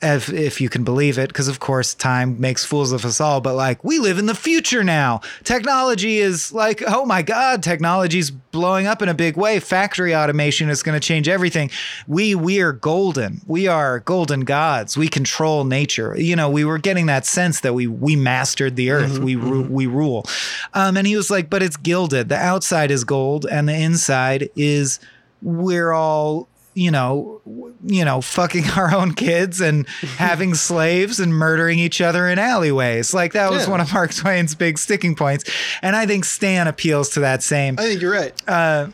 if, 0.04 0.32
if 0.32 0.62
you 0.62 0.70
can 0.70 0.84
believe 0.84 1.18
it, 1.18 1.30
because 1.30 1.48
of 1.48 1.60
course 1.60 1.94
time 1.94 2.40
makes 2.40 2.66
fools 2.66 2.92
of 2.92 3.06
us 3.06 3.22
all, 3.22 3.42
but 3.42 3.56
like 3.56 3.84
we 3.84 4.00
live 4.00 4.18
in 4.20 4.26
the 4.26 4.36
future 4.36 4.84
now. 4.84 5.22
Technology 5.44 6.18
is 6.18 6.52
like, 6.54 6.84
oh 6.86 7.06
my 7.06 7.22
God, 7.22 7.64
technology's 7.64 8.30
blowing 8.32 8.86
up 8.86 9.02
in 9.02 9.10
a 9.10 9.14
big 9.14 9.36
way. 9.36 9.60
Factory 9.60 10.16
automation 10.16 10.70
is 10.70 10.84
going 10.84 11.00
to 11.00 11.06
change 11.06 11.28
everything. 11.28 11.70
We 12.08 12.36
we 12.36 12.62
are 12.62 12.74
golden. 12.74 13.42
We 13.48 13.68
are 13.68 14.00
golden 14.00 14.42
gods. 14.42 14.98
We 14.98 15.08
control 15.08 15.64
nature. 15.64 16.16
You 16.18 16.36
know, 16.36 16.50
we 16.50 16.64
were 16.66 16.78
getting 16.78 17.08
that 17.08 17.26
sense 17.26 17.62
that 17.62 17.74
we 17.74 17.88
we 17.88 18.16
mastered 18.16 18.76
the 18.76 18.92
earth. 18.92 19.20
we 19.20 19.36
ru- 19.36 19.64
we 19.64 19.88
rule. 19.88 20.26
Um, 20.74 20.98
and 20.98 21.08
he 21.08 21.16
was 21.16 21.30
like, 21.30 21.50
but 21.50 21.64
it's 21.64 21.78
gilded. 21.78 22.30
The 22.30 22.38
outside 22.38 22.92
is 22.92 23.04
gold, 23.04 23.46
and 23.46 23.68
the 23.68 23.76
inside 23.76 24.50
is 24.56 25.00
we're 25.42 25.92
all 25.92 26.48
you 26.74 26.92
know, 26.92 27.42
you 27.86 28.04
know, 28.06 28.22
fucking 28.22 28.70
our 28.78 28.94
own 28.96 29.14
kids 29.14 29.62
and 29.62 29.88
having 30.18 30.54
slaves 30.56 31.20
and 31.20 31.34
murdering 31.34 31.80
each 31.80 32.02
other 32.02 32.28
in 32.28 32.40
alleyways. 32.40 33.14
Like 33.14 33.34
that 33.34 33.52
was 33.52 33.66
Yeah. 33.66 33.72
one 33.72 33.82
of 33.82 33.94
Mark 33.94 34.14
Twain's 34.14 34.56
big 34.56 34.78
sticking 34.78 35.16
points, 35.16 35.44
and 35.82 35.96
I 35.96 36.06
think 36.06 36.26
Stan 36.26 36.68
appeals 36.68 37.10
to 37.12 37.20
that 37.22 37.44
same. 37.44 37.76
I 37.80 37.84
think 37.84 38.02
you're 38.02 38.12
right. 38.14 38.34
Uh, 38.48 38.88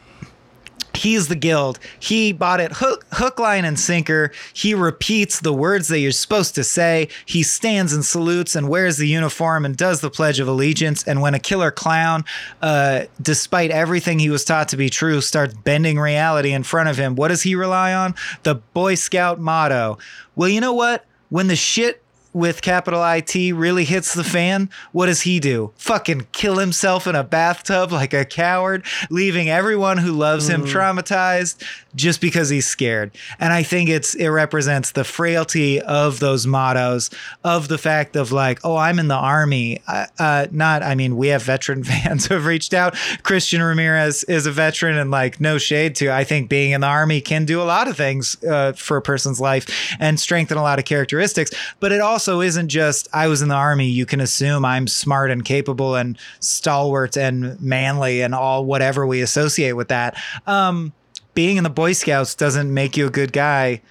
He's 0.94 1.30
the 1.30 1.36
guild. 1.36 1.80
He 2.00 2.34
bought 2.34 2.60
it 2.60 2.74
hook, 2.74 3.06
hook, 3.14 3.40
line, 3.40 3.64
and 3.64 3.80
sinker. 3.80 4.32
He 4.54 4.74
repeats 4.74 5.40
the 5.40 5.54
words 5.54 5.88
that 5.88 6.00
you're 6.00 6.12
supposed 6.12 6.56
to 6.56 6.64
say. 6.64 7.08
He 7.26 7.42
stands 7.42 7.94
and 7.94 8.04
salutes 8.04 8.56
and 8.56 8.68
wears 8.68 8.98
the 8.98 9.08
uniform 9.08 9.66
and 9.66 9.78
does 9.78 10.02
the 10.02 10.10
Pledge 10.10 10.42
of 10.42 10.48
Allegiance. 10.48 11.04
And 11.06 11.22
when 11.22 11.34
a 11.34 11.40
killer 11.40 11.72
clown, 11.72 12.26
uh, 12.62 13.06
despite 13.22 13.72
everything 13.72 14.20
he 14.20 14.30
was 14.30 14.44
taught 14.44 14.68
to 14.70 14.78
be 14.78 14.90
true, 14.90 15.22
starts 15.22 15.54
bending 15.54 16.00
reality 16.00 16.52
in 16.52 16.64
front 16.64 16.90
of 16.90 16.98
him, 16.98 17.16
what 17.16 17.30
does 17.30 17.44
he 17.44 17.56
rely 17.56 17.94
on? 17.94 18.14
The 18.44 18.56
Boy 18.56 18.96
Scout 18.96 19.40
motto. 19.40 19.98
Well, 20.36 20.50
you 20.50 20.60
know 20.60 20.74
what? 20.74 21.06
When 21.30 21.48
the 21.48 21.56
shit 21.56 22.04
with 22.34 22.62
capital 22.62 23.04
IT 23.04 23.54
really 23.54 23.86
hits 23.86 24.14
the 24.14 24.24
fan, 24.24 24.70
what 24.92 25.08
does 25.08 25.22
he 25.22 25.40
do? 25.40 25.72
Fucking 25.78 26.28
kill 26.32 26.58
himself 26.58 27.08
in 27.08 27.16
a 27.16 27.24
bathtub 27.24 27.92
like 27.92 28.14
a 28.14 28.26
coward, 28.26 28.86
leaving 29.10 29.50
everyone 29.50 29.98
who 29.98 30.12
loves 30.12 30.50
him 30.50 30.64
mm. 30.64 30.68
traumatized 30.68 31.64
just 31.96 32.22
because 32.22 32.50
he's 32.50 32.68
scared. 32.68 33.12
And 33.40 33.52
I 33.54 33.64
think 33.64 33.90
it's 33.90 34.16
it 34.16 34.28
represents 34.28 34.92
the 34.92 35.04
frailty 35.04 35.82
of 35.82 36.20
those 36.20 36.46
mottos, 36.46 37.10
of 37.44 37.68
the 37.68 37.78
fact 37.78 38.16
of 38.16 38.32
like, 38.32 38.60
oh, 38.64 38.76
I'm 38.76 39.00
in 39.00 39.08
the 39.08 39.16
army. 39.16 39.82
Uh, 39.88 40.48
not, 40.52 40.84
I 40.84 40.96
mean, 40.96 41.18
we 41.18 41.28
have 41.28 41.44
veteran 41.44 41.84
fans 41.90 42.28
who 42.28 42.36
have 42.36 42.46
reached 42.46 42.74
out. 42.74 42.96
Christian 43.24 43.62
Ramirez 43.62 44.24
is 44.26 44.46
a 44.46 44.52
veteran, 44.52 44.98
and 44.98 45.12
like, 45.12 45.40
no 45.40 45.58
shade 45.58 45.96
to. 45.96 46.12
I 46.12 46.24
think 46.24 46.50
being 46.50 46.72
in 46.72 46.82
the 46.82 46.88
army 46.88 47.22
can 47.22 47.46
do 47.46 47.62
a 47.62 47.64
lot 47.64 47.88
of 47.88 47.98
things 47.98 48.42
uh, 48.44 48.74
for 48.74 48.98
a 48.98 49.02
person's 49.02 49.40
life 49.40 49.96
and 50.00 50.20
strengthen 50.20 50.58
a 50.58 50.62
lot 50.62 50.80
of 50.80 50.86
characteristics. 50.86 51.52
But 51.80 51.92
it 51.92 52.02
also 52.02 52.42
isn't 52.42 52.70
just 52.70 53.08
I 53.14 53.28
was 53.28 53.42
in 53.42 53.50
the 53.50 53.56
army. 53.56 53.88
You 53.88 54.06
can 54.06 54.20
assume 54.20 54.66
I'm 54.66 54.88
smart 54.88 55.32
and 55.32 55.44
capable 55.44 55.96
and 55.96 56.18
stalwart 56.40 57.18
and 57.18 57.60
manly 57.62 58.22
and 58.22 58.36
all 58.36 58.66
whatever 58.66 59.06
we 59.08 59.22
associate 59.22 59.74
with 59.74 59.88
that. 59.90 60.16
Um, 60.46 60.94
being 61.40 61.56
in 61.56 61.64
the 61.64 61.70
Boy 61.70 61.94
Scouts 61.94 62.36
doesn't 62.36 62.74
make 62.74 62.98
you 62.98 63.08
a 63.08 63.10
good 63.10 63.32
guy. 63.32 63.82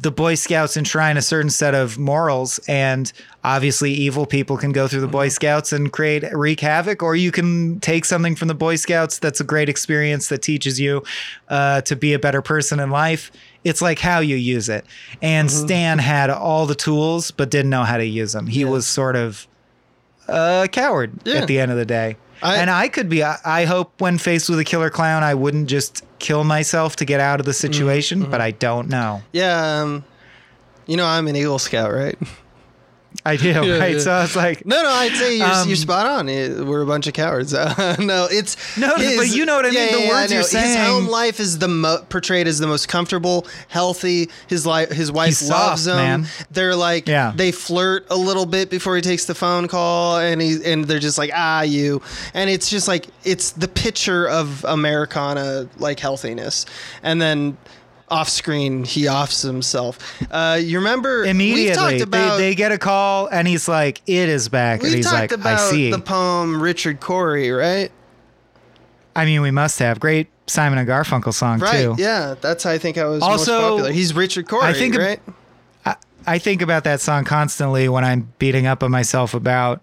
The 0.00 0.10
Boy 0.10 0.36
Scouts 0.36 0.74
enshrine 0.74 1.18
a 1.18 1.20
certain 1.22 1.50
set 1.50 1.74
of 1.74 1.98
morals, 1.98 2.58
and 2.66 3.12
obviously, 3.44 3.92
evil 3.92 4.24
people 4.24 4.56
can 4.56 4.72
go 4.72 4.88
through 4.88 5.02
the 5.02 5.06
Boy 5.06 5.28
Scouts 5.28 5.70
and 5.70 5.92
create 5.92 6.24
wreak 6.32 6.60
havoc, 6.60 7.02
or 7.02 7.14
you 7.14 7.30
can 7.30 7.78
take 7.80 8.06
something 8.06 8.34
from 8.34 8.48
the 8.48 8.54
Boy 8.54 8.76
Scouts 8.76 9.18
that's 9.18 9.38
a 9.38 9.44
great 9.44 9.68
experience 9.68 10.30
that 10.30 10.40
teaches 10.40 10.80
you 10.80 11.02
uh, 11.50 11.82
to 11.82 11.94
be 11.94 12.14
a 12.14 12.18
better 12.18 12.40
person 12.40 12.80
in 12.80 12.88
life. 12.88 13.30
It's 13.64 13.82
like 13.82 13.98
how 13.98 14.20
you 14.20 14.36
use 14.36 14.70
it. 14.70 14.86
And 15.20 15.50
Stan 15.50 15.98
had 15.98 16.30
all 16.30 16.64
the 16.64 16.74
tools, 16.74 17.32
but 17.32 17.50
didn't 17.50 17.68
know 17.68 17.84
how 17.84 17.98
to 17.98 18.06
use 18.06 18.32
them. 18.32 18.46
He 18.46 18.64
was 18.64 18.86
sort 18.86 19.14
of 19.14 19.46
a 20.26 20.68
coward 20.72 21.12
Yeah. 21.26 21.34
at 21.42 21.48
the 21.48 21.60
end 21.60 21.70
of 21.70 21.76
the 21.76 21.84
day. 21.84 22.16
I- 22.44 22.56
and 22.58 22.70
I 22.70 22.88
could 22.88 23.08
be. 23.08 23.24
I, 23.24 23.38
I 23.44 23.64
hope 23.64 24.00
when 24.00 24.18
faced 24.18 24.48
with 24.50 24.58
a 24.58 24.64
killer 24.64 24.90
clown, 24.90 25.22
I 25.24 25.34
wouldn't 25.34 25.68
just 25.68 26.04
kill 26.18 26.44
myself 26.44 26.94
to 26.96 27.04
get 27.04 27.18
out 27.18 27.40
of 27.40 27.46
the 27.46 27.54
situation. 27.54 28.30
But 28.30 28.40
I 28.40 28.50
don't 28.52 28.88
know. 28.88 29.22
Yeah, 29.32 29.80
um, 29.82 30.04
you 30.86 30.96
know 30.96 31.06
I'm 31.06 31.26
an 31.26 31.36
Eagle 31.36 31.58
Scout, 31.58 31.92
right? 31.92 32.16
I 33.26 33.36
do, 33.36 33.48
Yeah, 33.64 33.78
right? 33.78 33.94
yeah. 33.94 33.98
So 34.00 34.10
was 34.20 34.36
like 34.36 34.66
No, 34.66 34.82
no, 34.82 34.88
I'd 34.88 35.12
say 35.12 35.38
you're, 35.38 35.46
Um, 35.46 35.66
you're 35.68 35.76
spot 35.76 36.06
on. 36.06 36.26
We're 36.26 36.82
a 36.82 36.86
bunch 36.86 37.06
of 37.06 37.14
cowards. 37.14 37.54
Uh, 37.54 37.96
no, 38.00 38.28
it's 38.30 38.76
No, 38.76 38.92
but 38.96 39.28
you 39.34 39.46
know 39.46 39.56
what 39.56 39.64
I 39.66 39.70
mean, 39.70 39.92
the 39.92 40.08
words 40.08 40.30
I 40.30 40.34
you're 40.34 40.42
saying- 40.44 40.66
His 40.78 40.86
home 40.86 41.06
life 41.08 41.40
is 41.40 41.58
the 41.58 41.68
mo- 41.68 42.04
portrayed 42.10 42.46
as 42.46 42.58
the 42.58 42.66
most 42.66 42.88
comfortable, 42.88 43.46
healthy. 43.68 44.28
His 44.46 44.66
life, 44.66 44.90
his 44.90 45.10
wife 45.10 45.40
loves 45.48 45.86
him. 45.86 45.96
man. 45.96 46.26
They're 46.50 46.76
like, 46.76 47.08
Yeah. 47.08 47.32
they 47.34 47.50
flirt 47.50 48.06
a 48.10 48.16
little 48.16 48.46
bit 48.46 48.68
before 48.70 48.94
he 48.96 49.00
takes 49.02 49.24
the 49.24 49.34
phone 49.34 49.68
call, 49.68 50.18
and 50.18 50.40
he 50.42 50.58
and 50.64 50.84
they're 50.84 50.98
just 50.98 51.16
like, 51.18 51.30
ah, 51.34 51.62
you, 51.62 52.02
and 52.34 52.50
it's 52.50 52.68
just 52.68 52.88
like 52.88 53.06
it's 53.24 53.52
the 53.52 53.68
picture 53.68 54.28
of 54.28 54.64
Americana 54.66 55.68
like 55.78 55.98
healthiness, 56.00 56.66
and 57.02 57.20
then. 57.22 57.56
Off 58.10 58.28
screen, 58.28 58.84
he 58.84 59.08
offs 59.08 59.40
himself. 59.42 59.98
Uh, 60.30 60.58
you 60.62 60.78
remember 60.78 61.24
immediately 61.24 61.74
talked 61.74 62.00
about 62.02 62.36
they, 62.36 62.50
they 62.50 62.54
get 62.54 62.70
a 62.70 62.78
call, 62.78 63.26
and 63.28 63.48
he's 63.48 63.66
like, 63.66 64.02
"It 64.06 64.28
is 64.28 64.48
back," 64.50 64.82
and 64.82 64.92
he's 64.94 65.06
talked 65.06 65.16
like, 65.16 65.32
about 65.32 65.58
"I 65.58 65.70
see." 65.70 65.90
the 65.90 65.98
poem 65.98 66.60
Richard 66.62 67.00
Cory, 67.00 67.50
right? 67.50 67.90
I 69.16 69.24
mean, 69.24 69.40
we 69.42 69.50
must 69.50 69.78
have 69.78 70.00
great 70.00 70.28
Simon 70.46 70.78
and 70.78 70.86
Garfunkel 70.88 71.32
song 71.32 71.60
Right. 71.60 71.82
too. 71.82 71.94
Yeah, 71.98 72.34
that's 72.40 72.64
how 72.64 72.70
I 72.72 72.78
think 72.78 72.98
I 72.98 73.04
was 73.06 73.22
Also, 73.22 73.52
most 73.52 73.70
popular. 73.70 73.92
He's 73.92 74.12
Richard 74.14 74.48
Cory, 74.48 74.64
I 74.66 74.72
think- 74.74 74.96
right? 74.96 75.20
I 76.26 76.38
think 76.38 76.62
about 76.62 76.84
that 76.84 77.02
song 77.02 77.24
constantly 77.24 77.86
when 77.86 78.02
I'm 78.02 78.32
beating 78.38 78.66
up 78.66 78.82
on 78.82 78.90
myself 78.90 79.34
about 79.34 79.82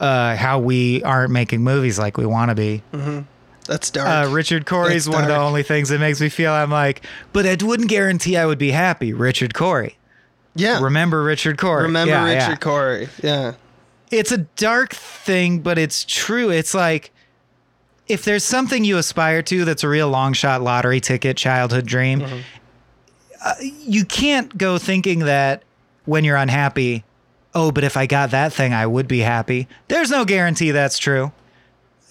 uh, 0.00 0.34
how 0.34 0.58
we 0.58 1.04
aren't 1.04 1.30
making 1.30 1.62
movies 1.62 2.00
like 2.00 2.16
we 2.18 2.26
want 2.26 2.48
to 2.50 2.56
be. 2.56 2.82
That's 3.70 3.88
dark. 3.88 4.08
Uh, 4.28 4.32
Richard 4.34 4.66
Cory's 4.66 5.04
That's 5.04 5.14
one 5.14 5.22
of 5.22 5.28
the 5.28 5.36
only 5.36 5.62
things 5.62 5.90
that 5.90 6.00
makes 6.00 6.20
me 6.20 6.28
feel 6.28 6.50
I'm 6.52 6.72
like, 6.72 7.06
but 7.32 7.46
it 7.46 7.62
wouldn't 7.62 7.88
guarantee 7.88 8.36
I 8.36 8.44
would 8.44 8.58
be 8.58 8.72
happy. 8.72 9.12
Richard 9.12 9.54
Cory. 9.54 9.96
yeah. 10.56 10.80
Remember 10.82 11.22
Richard 11.22 11.56
Cory. 11.56 11.84
Remember 11.84 12.10
Yeah, 12.12 12.24
Richard 12.24 12.48
yeah. 12.50 12.56
Corey. 12.56 13.08
Yeah. 13.22 13.52
It's 14.10 14.32
a 14.32 14.38
dark 14.38 14.92
thing, 14.92 15.60
but 15.60 15.78
it's 15.78 16.04
true. 16.04 16.50
It's 16.50 16.74
like 16.74 17.12
if 18.08 18.24
there's 18.24 18.42
something 18.42 18.84
you 18.84 18.98
aspire 18.98 19.40
to 19.42 19.64
that's 19.64 19.84
a 19.84 19.88
real 19.88 20.08
long 20.08 20.32
shot 20.32 20.62
lottery 20.62 20.98
ticket 21.00 21.36
childhood 21.36 21.86
dream, 21.86 22.22
Mm-hmm. 22.22 22.38
uh, 23.44 23.54
you 23.60 24.04
can't 24.04 24.58
go 24.58 24.78
thinking 24.78 25.20
that 25.20 25.62
when 26.06 26.24
you're 26.24 26.34
unhappy, 26.36 27.04
oh, 27.54 27.70
but 27.70 27.84
if 27.84 27.96
I 27.96 28.06
got 28.06 28.32
that 28.32 28.52
thing, 28.52 28.74
I 28.74 28.84
would 28.84 29.06
be 29.06 29.20
happy. 29.20 29.68
There's 29.86 30.10
no 30.10 30.24
guarantee 30.24 30.72
that's 30.72 30.98
true. 30.98 31.30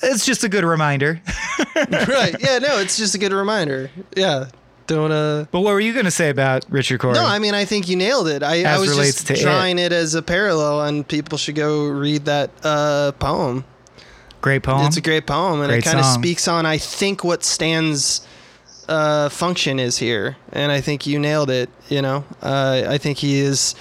It's 0.01 0.25
just 0.25 0.43
a 0.43 0.49
good 0.49 0.63
reminder. 0.63 1.21
right. 1.75 2.35
Yeah, 2.39 2.59
no, 2.59 2.79
it's 2.79 2.97
just 2.97 3.15
a 3.15 3.17
good 3.17 3.33
reminder. 3.33 3.91
Yeah. 4.15 4.49
Don't 4.87 5.11
uh 5.11 5.45
But 5.51 5.59
what 5.61 5.73
were 5.73 5.79
you 5.79 5.93
going 5.93 6.05
to 6.05 6.11
say 6.11 6.29
about 6.29 6.65
Richard 6.69 6.99
Cory? 6.99 7.13
No, 7.13 7.23
I 7.23 7.37
mean 7.37 7.53
I 7.53 7.65
think 7.65 7.87
you 7.87 7.95
nailed 7.95 8.27
it. 8.27 8.41
I, 8.41 8.63
I 8.63 8.79
was 8.79 8.95
just 8.95 9.27
to 9.27 9.33
it. 9.33 9.41
drawing 9.41 9.77
it. 9.77 9.91
as 9.91 10.15
a 10.15 10.21
parallel 10.21 10.81
and 10.81 11.07
people 11.07 11.37
should 11.37 11.55
go 11.55 11.87
read 11.87 12.25
that 12.25 12.49
uh 12.63 13.11
poem. 13.19 13.65
Great 14.41 14.63
poem. 14.63 14.85
It's 14.87 14.97
a 14.97 15.01
great 15.01 15.27
poem, 15.27 15.59
and 15.59 15.69
Great 15.69 15.79
it 15.79 15.83
kind 15.83 15.99
of 15.99 16.05
speaks 16.05 16.47
on, 16.47 16.65
I 16.65 16.77
think, 16.77 17.23
what 17.25 17.43
Stan's 17.43 18.25
uh, 18.87 19.27
function 19.29 19.79
is 19.79 19.97
here. 19.97 20.37
And 20.53 20.71
I 20.71 20.79
think 20.81 21.05
you 21.05 21.19
nailed 21.19 21.49
it. 21.49 21.69
You 21.89 22.01
know, 22.01 22.23
uh, 22.41 22.83
I 22.87 22.97
think 22.97 23.17
he 23.17 23.39
is. 23.39 23.75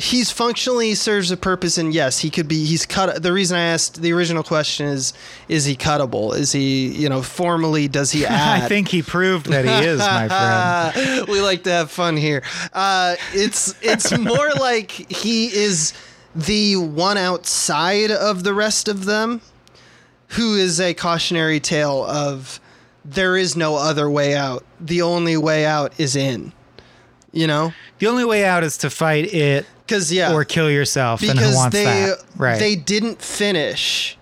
He's 0.00 0.30
functionally 0.30 0.94
serves 0.94 1.32
a 1.32 1.36
purpose, 1.36 1.76
and 1.76 1.92
yes, 1.92 2.20
he 2.20 2.30
could 2.30 2.46
be. 2.46 2.64
He's 2.64 2.86
cut. 2.86 3.20
The 3.20 3.32
reason 3.32 3.56
I 3.56 3.62
asked 3.62 4.00
the 4.00 4.12
original 4.12 4.44
question 4.44 4.86
is: 4.86 5.12
Is 5.48 5.64
he 5.64 5.74
cuttable? 5.74 6.36
Is 6.36 6.52
he, 6.52 6.86
you 6.86 7.08
know, 7.08 7.20
formally 7.20 7.88
does 7.88 8.12
he 8.12 8.24
add? 8.26 8.62
I 8.62 8.68
think 8.68 8.86
he 8.86 9.02
proved 9.02 9.46
that 9.46 9.64
he 9.64 9.88
is, 9.88 9.98
my 9.98 10.28
friend. 10.94 11.26
we 11.26 11.40
like 11.40 11.64
to 11.64 11.72
have 11.72 11.90
fun 11.90 12.16
here. 12.16 12.44
Uh, 12.72 13.16
it's 13.32 13.74
it's 13.82 14.16
more 14.16 14.50
like 14.60 14.92
he 14.92 15.46
is 15.46 15.94
the 16.32 16.76
one 16.76 17.18
outside 17.18 18.12
of 18.12 18.44
the 18.44 18.54
rest 18.54 18.86
of 18.86 19.04
them, 19.04 19.40
who 20.28 20.54
is 20.54 20.80
a 20.80 20.94
cautionary 20.94 21.58
tale 21.58 22.04
of 22.04 22.60
there 23.04 23.36
is 23.36 23.56
no 23.56 23.74
other 23.74 24.08
way 24.08 24.36
out. 24.36 24.64
The 24.78 25.02
only 25.02 25.36
way 25.36 25.66
out 25.66 25.98
is 25.98 26.14
in. 26.14 26.52
You 27.32 27.46
know, 27.48 27.74
The 27.98 28.06
only 28.06 28.24
way 28.24 28.44
out 28.44 28.62
is 28.64 28.78
to 28.78 28.90
fight 28.90 29.34
it 29.34 29.66
because 29.88 30.12
yeah, 30.12 30.32
or 30.32 30.44
kill 30.44 30.70
yourself. 30.70 31.20
because 31.20 31.70
they 31.70 31.84
that? 31.84 32.24
Right. 32.36 32.58
they 32.58 32.76
didn't 32.76 33.22
finish 33.22 34.18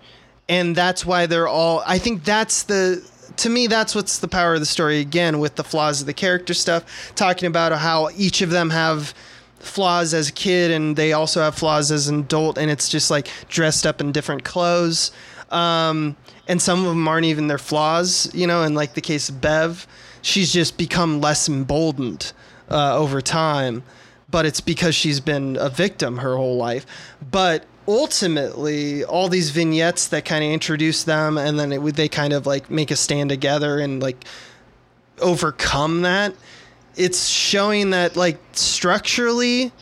and 0.49 0.77
that's 0.77 1.05
why 1.05 1.27
they're 1.27 1.49
all 1.49 1.83
i 1.87 1.99
think 1.99 2.25
that's 2.25 2.65
the 2.65 3.05
to 3.37 3.49
me 3.49 3.67
that's 3.67 3.95
what's 3.95 4.19
the 4.19 4.29
power 4.29 4.55
of 4.55 4.61
the 4.61 4.67
story 4.67 5.01
again 5.01 5.39
with 5.39 5.57
the 5.57 5.65
flaws 5.65 6.01
of 6.01 6.07
the 6.07 6.15
character 6.15 6.55
stuff 6.55 7.13
talking 7.15 7.47
about 7.47 7.73
how 7.73 8.09
each 8.17 8.43
of 8.43 8.51
them 8.51 8.71
have 8.71 9.13
flaws 9.59 10.15
as 10.15 10.29
a 10.29 10.33
kid 10.33 10.71
and 10.71 10.97
they 10.97 11.13
also 11.13 11.41
have 11.41 11.55
flaws 11.55 11.91
as 11.91 12.09
an 12.09 12.21
adult 12.21 12.57
and 12.57 12.71
it's 12.71 12.89
just 12.89 13.11
like 13.11 13.29
dressed 13.49 13.87
up 13.87 14.01
in 14.01 14.13
different 14.13 14.45
clothes 14.45 15.11
um, 15.51 16.17
and 16.49 16.61
some 16.61 16.81
of 16.81 16.87
them 16.87 17.07
aren't 17.07 17.27
even 17.27 17.49
their 17.49 17.59
flaws 17.59 18.33
you 18.35 18.47
know 18.47 18.63
in 18.63 18.75
like 18.75 18.95
the 18.95 19.01
case 19.01 19.29
of 19.29 19.41
bev 19.41 19.87
she's 20.23 20.53
just 20.53 20.79
become 20.79 21.21
less 21.21 21.49
emboldened 21.49 22.33
uh, 22.71 22.97
over 22.97 23.21
time 23.21 23.83
but 24.37 24.45
it's 24.45 24.61
because 24.61 24.95
she's 24.95 25.19
been 25.19 25.57
a 25.59 25.71
victim 25.71 26.19
her 26.19 26.37
whole 26.37 26.59
life. 26.59 26.85
But 27.31 27.65
ultimately 27.89 29.03
all 29.03 29.31
these 29.31 29.49
vignettes 29.49 30.09
that 30.09 30.27
kind 30.27 30.45
of 30.45 30.51
introduce 30.51 31.05
them 31.05 31.39
and 31.39 31.59
then 31.59 31.73
it, 31.73 31.79
they 31.97 32.07
kind 32.07 32.35
of 32.35 32.45
like 32.45 32.69
make 32.69 32.91
a 32.91 32.97
stand 32.97 33.31
together 33.31 33.79
and 33.79 34.03
like 34.03 34.27
overcome 35.23 36.03
that 36.03 36.35
it's 36.97 37.29
showing 37.29 37.89
that 37.89 38.15
like 38.15 38.39
structurally 38.53 39.73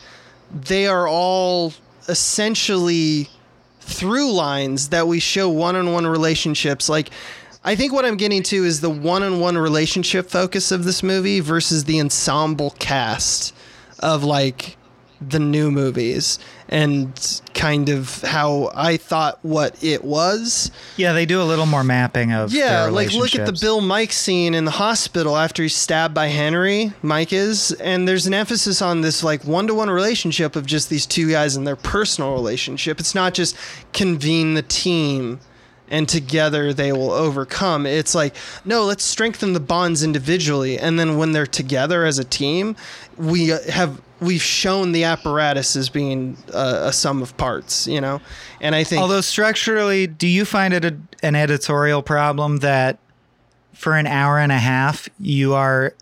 they 0.53 0.87
are 0.87 1.05
all 1.05 1.73
essentially 2.07 3.29
through 3.81 4.31
lines 4.31 4.87
that 4.87 5.05
we 5.05 5.19
show 5.19 5.49
one-on-one 5.49 6.07
relationships. 6.07 6.87
Like 6.87 7.09
i 7.65 7.75
think 7.75 7.91
what 7.91 8.05
i'm 8.05 8.15
getting 8.15 8.43
to 8.43 8.63
is 8.63 8.79
the 8.79 8.89
one-on-one 8.89 9.57
relationship 9.57 10.29
focus 10.29 10.71
of 10.71 10.85
this 10.85 11.03
movie 11.03 11.41
versus 11.41 11.83
the 11.83 11.99
ensemble 11.99 12.69
cast 12.79 13.54
of 13.99 14.23
like 14.23 14.77
the 15.21 15.39
new 15.39 15.71
movies 15.71 16.37
and 16.67 17.41
kind 17.53 17.87
of 17.87 18.21
how 18.21 18.69
i 18.75 18.97
thought 18.97 19.39
what 19.43 19.81
it 19.81 20.03
was 20.03 20.69
Yeah, 20.97 21.13
they 21.13 21.25
do 21.25 21.41
a 21.41 21.43
little 21.43 21.65
more 21.65 21.83
mapping 21.85 22.33
of 22.33 22.53
yeah, 22.53 22.85
like 22.85 23.13
look 23.13 23.33
at 23.33 23.45
the. 23.45 23.57
Bill 23.59 23.79
Mike 23.81 24.11
scene 24.11 24.53
in 24.53 24.65
the 24.65 24.71
hospital 24.71 25.37
after 25.37 25.63
he's 25.63 25.75
stabbed 25.75 26.13
by 26.13 26.27
Henry. 26.27 26.91
Mike 27.01 27.31
is, 27.31 27.71
and 27.73 28.07
there's 28.07 28.27
an 28.27 28.33
emphasis 28.33 28.81
on 28.81 29.01
this 29.01 29.23
like 29.23 29.45
one-to-one 29.45 29.89
relationship 29.89 30.55
of 30.55 30.65
just 30.65 30.89
these 30.89 31.05
two 31.05 31.29
guys 31.31 31.55
and 31.55 31.65
their 31.65 31.75
personal 31.77 32.33
relationship. 32.33 32.99
It's 32.99 33.15
not 33.15 33.33
just 33.33 33.55
convene 33.93 34.53
the 34.53 34.63
team 34.63 35.39
and 35.89 36.07
together 36.09 36.73
they 36.73 36.91
will 36.91 37.11
overcome. 37.11 37.85
It's 37.85 38.15
like 38.15 38.35
no, 38.63 38.85
let's 38.85 39.03
strengthen 39.03 39.53
the 39.53 39.59
bonds 39.59 40.03
individually, 40.03 40.77
and 40.77 40.99
then 40.99 41.17
when 41.17 41.31
they're 41.31 41.47
together 41.47 42.05
as 42.05 42.19
a 42.19 42.23
team, 42.23 42.75
we 43.17 43.47
have 43.47 44.01
we've 44.19 44.41
shown 44.41 44.91
the 44.91 45.03
apparatus 45.03 45.75
as 45.75 45.89
being 45.89 46.37
uh, 46.53 46.83
a 46.85 46.93
sum 46.93 47.21
of 47.21 47.35
parts. 47.37 47.87
You 47.87 48.01
know, 48.01 48.21
and 48.61 48.75
I 48.75 48.83
think 48.83 49.01
Although 49.01 49.21
structurally, 49.21 50.07
do 50.07 50.27
you 50.27 50.45
find 50.45 50.73
it 50.73 50.85
a, 50.85 50.97
an 51.23 51.35
editorial 51.35 52.01
problem 52.01 52.57
that 52.57 52.99
for 53.73 53.95
an 53.95 54.07
hour 54.07 54.39
and 54.39 54.51
a 54.51 54.57
half 54.57 55.09
you 55.19 55.53
are 55.53 55.93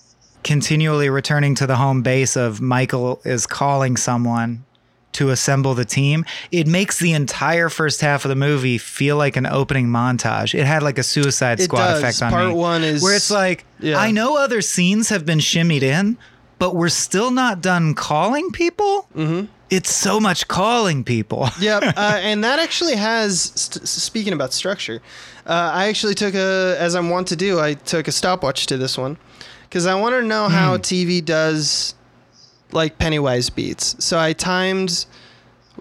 continually 0.43 1.09
returning 1.09 1.55
to 1.55 1.65
the 1.65 1.75
home 1.77 2.01
base 2.01 2.35
of 2.35 2.61
Michael 2.61 3.21
is 3.23 3.47
calling 3.47 3.97
someone 3.97 4.63
to 5.13 5.29
assemble 5.29 5.73
the 5.73 5.85
team? 5.85 6.25
It 6.51 6.67
makes 6.67 6.99
the 6.99 7.13
entire 7.13 7.69
first 7.69 8.01
half 8.01 8.25
of 8.25 8.29
the 8.29 8.35
movie 8.35 8.77
feel 8.77 9.17
like 9.17 9.35
an 9.37 9.45
opening 9.45 9.87
montage. 9.87 10.53
It 10.57 10.65
had 10.65 10.83
like 10.83 10.97
a 10.97 11.03
Suicide 11.03 11.59
Squad 11.61 11.85
does. 11.85 11.99
effect 11.99 12.21
on 12.21 12.31
Part 12.31 12.47
me, 12.49 12.53
one 12.53 12.83
is- 12.83 13.01
where 13.01 13.15
it's 13.15 13.31
like 13.31 13.65
Yeah. 13.79 13.97
I 13.97 14.11
know 14.11 14.37
other 14.37 14.61
scenes 14.61 15.09
have 15.09 15.25
been 15.25 15.39
shimmied 15.39 15.81
in, 15.83 16.17
but 16.59 16.75
we're 16.75 16.89
still 16.89 17.31
not 17.31 17.61
done 17.61 17.93
calling 17.95 18.51
people. 18.51 19.07
Mm-hmm. 19.15 19.45
It's 19.69 19.91
so 19.91 20.19
much 20.19 20.47
calling 20.47 21.03
people. 21.03 21.49
yep 21.59 21.81
uh, 21.83 22.19
and 22.21 22.43
that 22.43 22.59
actually 22.59 22.95
has 22.95 23.51
st- 23.55 23.87
speaking 23.87 24.31
about 24.33 24.53
structure 24.53 25.01
uh, 25.47 25.71
i 25.73 25.87
actually 25.87 26.13
took 26.13 26.35
a 26.35 26.75
as 26.79 26.93
i'm 26.95 27.09
wont 27.09 27.27
to 27.27 27.35
do 27.35 27.59
i 27.59 27.73
took 27.73 28.07
a 28.07 28.11
stopwatch 28.11 28.67
to 28.67 28.77
this 28.77 28.97
one 28.99 29.17
because 29.63 29.85
i 29.87 29.95
want 29.95 30.13
to 30.13 30.21
know 30.21 30.47
how 30.47 30.77
tv 30.77 31.23
does 31.25 31.95
like 32.73 32.97
pennywise 32.97 33.49
beats 33.49 33.95
so 34.03 34.19
i 34.19 34.33
timed 34.33 35.05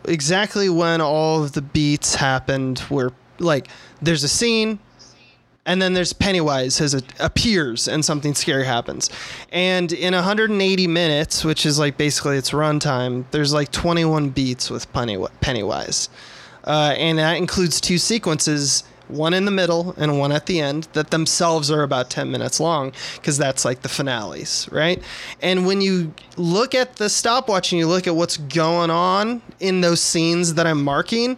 exactly 0.07 0.69
when 0.69 1.01
all 1.01 1.43
of 1.43 1.53
the 1.53 1.63
beats 1.63 2.15
happened 2.15 2.79
where 2.81 3.11
like 3.39 3.69
there's 4.01 4.23
a 4.23 4.29
scene 4.29 4.79
and 5.65 5.81
then 5.81 5.93
there's 5.93 6.13
Pennywise 6.13 6.81
as 6.81 6.95
it 6.95 7.05
appears 7.21 7.87
and 7.87 8.05
something 8.05 8.35
scary 8.35 8.65
happens. 8.65 9.11
And 9.53 9.93
in 9.93 10.13
180 10.13 10.87
minutes, 10.89 11.45
which 11.45 11.65
is 11.65 11.79
like 11.79 11.97
basically 11.97 12.37
its 12.37 12.51
runtime, 12.51 13.25
there's 13.31 13.53
like 13.53 13.71
21 13.71 14.31
beats 14.31 14.71
with 14.71 14.93
Penny- 14.93 15.25
Pennywise. 15.41 16.09
Uh, 16.65 16.95
and 16.97 17.19
that 17.19 17.37
includes 17.37 17.81
two 17.81 17.99
sequences, 17.99 18.85
one 19.13 19.35
in 19.35 19.45
the 19.45 19.51
middle 19.51 19.95
and 19.97 20.19
one 20.19 20.33
at 20.33 20.47
the 20.47 20.61
end, 20.61 20.89
that 20.93 21.11
themselves 21.11 21.71
are 21.71 21.83
about 21.83 22.11
10 22.11 22.31
minutes 22.31 22.61
long 22.61 22.93
because 23.17 23.39
that's 23.39 23.65
like 23.65 23.83
the 23.83 23.89
finales, 23.89 24.69
right? 24.73 25.03
And 25.41 25.67
when 25.67 25.81
you 25.81 26.15
look 26.37 26.75
at 26.75 26.97
the 26.97 27.09
stopwatch 27.09 27.73
and 27.73 27.79
you 27.79 27.87
look 27.87 28.07
at 28.07 28.17
what's 28.17 28.37
going 28.37 28.91
on 28.91 29.43
in 29.61 29.81
those 29.81 30.01
scenes 30.01 30.55
that 30.55 30.67
I'm 30.67 30.83
marking, 30.83 31.37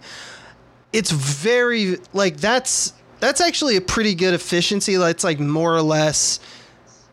it's 0.92 1.10
very 1.10 1.96
like 2.12 2.36
that's 2.36 2.92
that's 3.20 3.40
actually 3.40 3.76
a 3.76 3.80
pretty 3.80 4.14
good 4.14 4.34
efficiency. 4.34 4.98
Like, 4.98 5.12
It's 5.16 5.24
like 5.24 5.40
more 5.40 5.74
or 5.74 5.82
less 5.82 6.40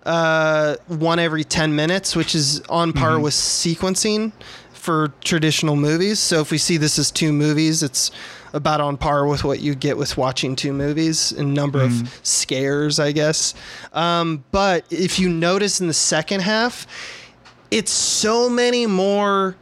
uh, 0.05 0.75
one 0.87 1.19
every 1.19 1.43
ten 1.43 1.75
minutes, 1.75 2.15
which 2.15 2.35
is 2.35 2.61
on 2.69 2.93
par 2.93 3.19
with 3.19 3.33
sequencing 3.33 4.31
for 4.73 5.13
traditional 5.23 5.75
movies. 5.75 6.19
So 6.19 6.41
if 6.41 6.51
we 6.51 6.57
see 6.57 6.77
this 6.77 6.97
as 6.97 7.11
two 7.11 7.31
movies, 7.31 7.83
it's 7.83 8.11
about 8.53 8.81
on 8.81 8.97
par 8.97 9.25
with 9.27 9.43
what 9.43 9.59
you 9.59 9.75
get 9.75 9.97
with 9.97 10.17
watching 10.17 10.55
two 10.55 10.73
movies 10.73 11.31
in 11.31 11.53
number 11.53 11.81
of 11.81 12.19
scares, 12.23 12.99
I 12.99 13.11
guess. 13.11 13.53
Um, 13.93 14.43
but 14.51 14.85
if 14.89 15.19
you 15.19 15.29
notice 15.29 15.79
in 15.79 15.87
the 15.87 15.93
second 15.93 16.41
half, 16.41 16.85
it's 17.69 17.91
so 17.91 18.49
many 18.49 18.85
more 18.85 19.55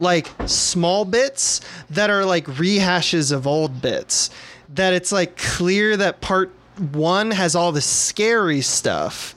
like 0.00 0.30
small 0.46 1.04
bits 1.04 1.60
that 1.90 2.10
are 2.10 2.24
like 2.24 2.46
rehashes 2.46 3.32
of 3.32 3.46
old 3.46 3.80
bits 3.80 4.30
that 4.68 4.92
it's 4.92 5.12
like 5.12 5.36
clear 5.36 5.96
that 5.96 6.20
part 6.20 6.50
one 6.92 7.30
has 7.30 7.54
all 7.54 7.72
the 7.72 7.80
scary 7.80 8.60
stuff 8.60 9.34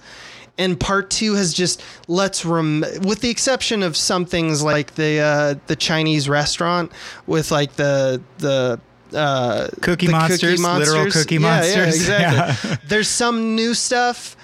and 0.57 0.79
part 0.79 1.09
two 1.09 1.35
has 1.35 1.53
just 1.53 1.83
let's 2.07 2.45
rem 2.45 2.81
with 3.01 3.21
the 3.21 3.29
exception 3.29 3.83
of 3.83 3.95
some 3.95 4.25
things 4.25 4.63
like 4.63 4.95
the 4.95 5.19
uh 5.19 5.55
the 5.67 5.75
chinese 5.75 6.27
restaurant 6.27 6.91
with 7.25 7.51
like 7.51 7.73
the 7.73 8.21
the 8.39 8.79
uh 9.13 9.67
Cookie 9.81 10.07
the 10.07 10.11
monsters, 10.11 10.61
literal 10.61 11.11
cookie 11.11 11.35
Yeah, 11.35 11.39
monsters. 11.39 12.07
yeah 12.09 12.49
exactly 12.49 12.77
there's 12.87 13.07
some 13.07 13.55
new 13.55 13.73
stuff 13.73 14.35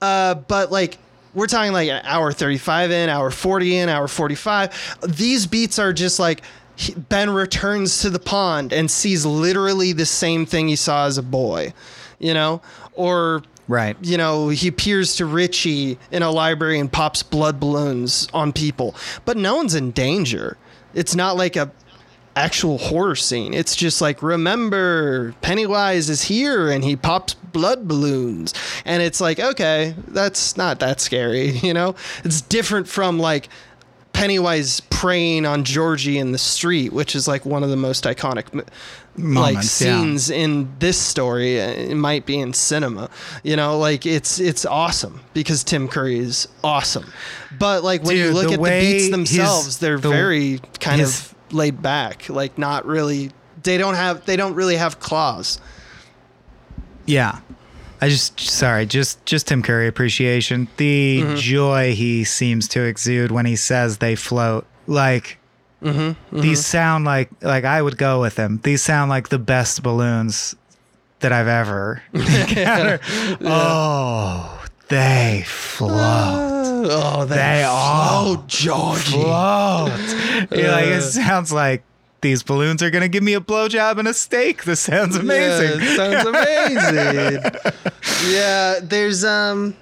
uh, 0.00 0.34
but 0.34 0.70
like 0.70 0.98
we're 1.34 1.46
talking 1.46 1.72
like 1.72 1.88
an 1.88 2.00
hour 2.04 2.32
35 2.32 2.90
in, 2.90 3.08
hour 3.08 3.30
40 3.30 3.76
in, 3.76 3.88
hour 3.88 4.08
45. 4.08 4.98
These 5.06 5.46
beats 5.46 5.78
are 5.78 5.92
just 5.92 6.18
like 6.18 6.42
Ben 7.08 7.30
returns 7.30 8.00
to 8.02 8.10
the 8.10 8.18
pond 8.18 8.72
and 8.72 8.90
sees 8.90 9.24
literally 9.26 9.92
the 9.92 10.06
same 10.06 10.46
thing 10.46 10.68
he 10.68 10.76
saw 10.76 11.06
as 11.06 11.18
a 11.18 11.22
boy, 11.22 11.72
you 12.18 12.34
know, 12.34 12.62
or 12.94 13.42
Right. 13.68 13.96
you 14.00 14.16
know, 14.16 14.48
he 14.48 14.68
appears 14.68 15.16
to 15.16 15.26
Richie 15.26 15.98
in 16.12 16.22
a 16.22 16.30
library 16.30 16.78
and 16.78 16.92
pops 16.92 17.22
blood 17.22 17.58
balloons 17.58 18.28
on 18.32 18.52
people, 18.52 18.94
but 19.24 19.36
no 19.36 19.56
one's 19.56 19.74
in 19.74 19.90
danger. 19.90 20.56
It's 20.94 21.14
not 21.16 21.36
like 21.36 21.56
a 21.56 21.72
actual 22.36 22.78
horror 22.78 23.16
scene. 23.16 23.54
It's 23.54 23.74
just 23.74 24.00
like 24.00 24.22
remember 24.22 25.32
Pennywise 25.40 26.10
is 26.10 26.22
here 26.22 26.70
and 26.70 26.84
he 26.84 26.94
pops 26.94 27.34
blood 27.34 27.88
balloons 27.88 28.52
and 28.84 29.02
it's 29.02 29.20
like 29.20 29.40
okay, 29.40 29.94
that's 30.08 30.56
not 30.56 30.78
that 30.80 31.00
scary, 31.00 31.48
you 31.62 31.74
know? 31.74 31.96
It's 32.24 32.40
different 32.42 32.86
from 32.86 33.18
like 33.18 33.48
Pennywise 34.12 34.80
preying 34.80 35.44
on 35.44 35.64
Georgie 35.64 36.18
in 36.18 36.32
the 36.32 36.38
street, 36.38 36.92
which 36.92 37.14
is 37.14 37.26
like 37.28 37.44
one 37.44 37.62
of 37.62 37.68
the 37.68 37.76
most 37.76 38.04
iconic 38.04 38.66
mo- 39.18 39.40
like 39.40 39.54
Moments, 39.54 39.80
yeah. 39.80 39.98
scenes 40.00 40.30
in 40.30 40.68
this 40.78 40.98
story. 40.98 41.60
Uh, 41.60 41.68
It 41.68 41.94
might 41.96 42.26
be 42.26 42.38
in 42.38 42.52
cinema, 42.52 43.08
you 43.42 43.56
know, 43.56 43.78
like 43.78 44.06
it's 44.06 44.38
it's 44.38 44.64
awesome 44.66 45.20
because 45.34 45.64
Tim 45.64 45.88
Curry 45.88 46.18
is 46.18 46.48
awesome. 46.62 47.06
But 47.58 47.82
like 47.84 48.02
when 48.04 48.16
you 48.16 48.32
look 48.32 48.48
the 48.48 48.54
at 48.54 48.62
the 48.62 48.68
beats 48.80 49.10
themselves, 49.10 49.78
they're 49.78 49.98
the- 49.98 50.08
very 50.10 50.60
kind 50.80 51.00
his- 51.00 51.18
of 51.30 51.34
laid 51.52 51.80
back, 51.82 52.28
like 52.28 52.58
not 52.58 52.84
really. 52.86 53.30
They 53.62 53.78
don't 53.78 53.94
have 53.94 54.24
they 54.26 54.36
don't 54.36 54.54
really 54.54 54.76
have 54.76 55.00
claws. 55.00 55.58
Yeah. 57.06 57.38
I 58.00 58.08
just 58.10 58.38
sorry, 58.38 58.84
just 58.86 59.24
just 59.24 59.48
Tim 59.48 59.62
Curry 59.62 59.88
appreciation. 59.88 60.68
The 60.76 61.22
Mm-hmm. 61.22 61.36
joy 61.36 61.94
he 61.94 62.24
seems 62.24 62.68
to 62.68 62.82
exude 62.82 63.30
when 63.30 63.46
he 63.46 63.56
says 63.56 63.98
they 63.98 64.14
float. 64.14 64.66
Like 64.86 65.38
Mm-hmm, 65.82 66.40
these 66.40 66.64
sound 66.64 67.04
like 67.04 67.28
like 67.42 67.64
I 67.64 67.80
would 67.82 67.98
go 67.98 68.20
with 68.20 68.36
him. 68.36 68.60
These 68.62 68.82
sound 68.82 69.10
like 69.10 69.28
the 69.28 69.38
best 69.38 69.82
balloons 69.82 70.56
that 71.20 71.32
I've 71.32 71.48
ever 71.48 72.02
encountered. 72.12 73.00
Oh, 73.42 74.64
they 74.88 75.44
float. 75.46 75.92
Oh, 76.88 77.24
They 77.26 77.62
all 77.64 78.38
oh 78.38 78.44
Georgie. 78.46 79.12
float. 79.12 79.90
Yeah, 80.58 80.72
like 80.72 80.86
it 80.86 81.02
sounds 81.02 81.52
like 81.52 81.82
these 82.22 82.42
balloons 82.42 82.82
are 82.82 82.90
gonna 82.90 83.08
give 83.08 83.22
me 83.22 83.34
a 83.34 83.40
blowjob 83.40 83.98
and 83.98 84.08
a 84.08 84.14
steak. 84.14 84.64
This 84.64 84.80
sounds 84.80 85.14
amazing. 85.16 85.80
Yeah, 85.80 85.96
sounds 85.96 86.26
amazing. 87.36 88.32
yeah, 88.32 88.80
there's 88.82 89.24
um 89.24 89.76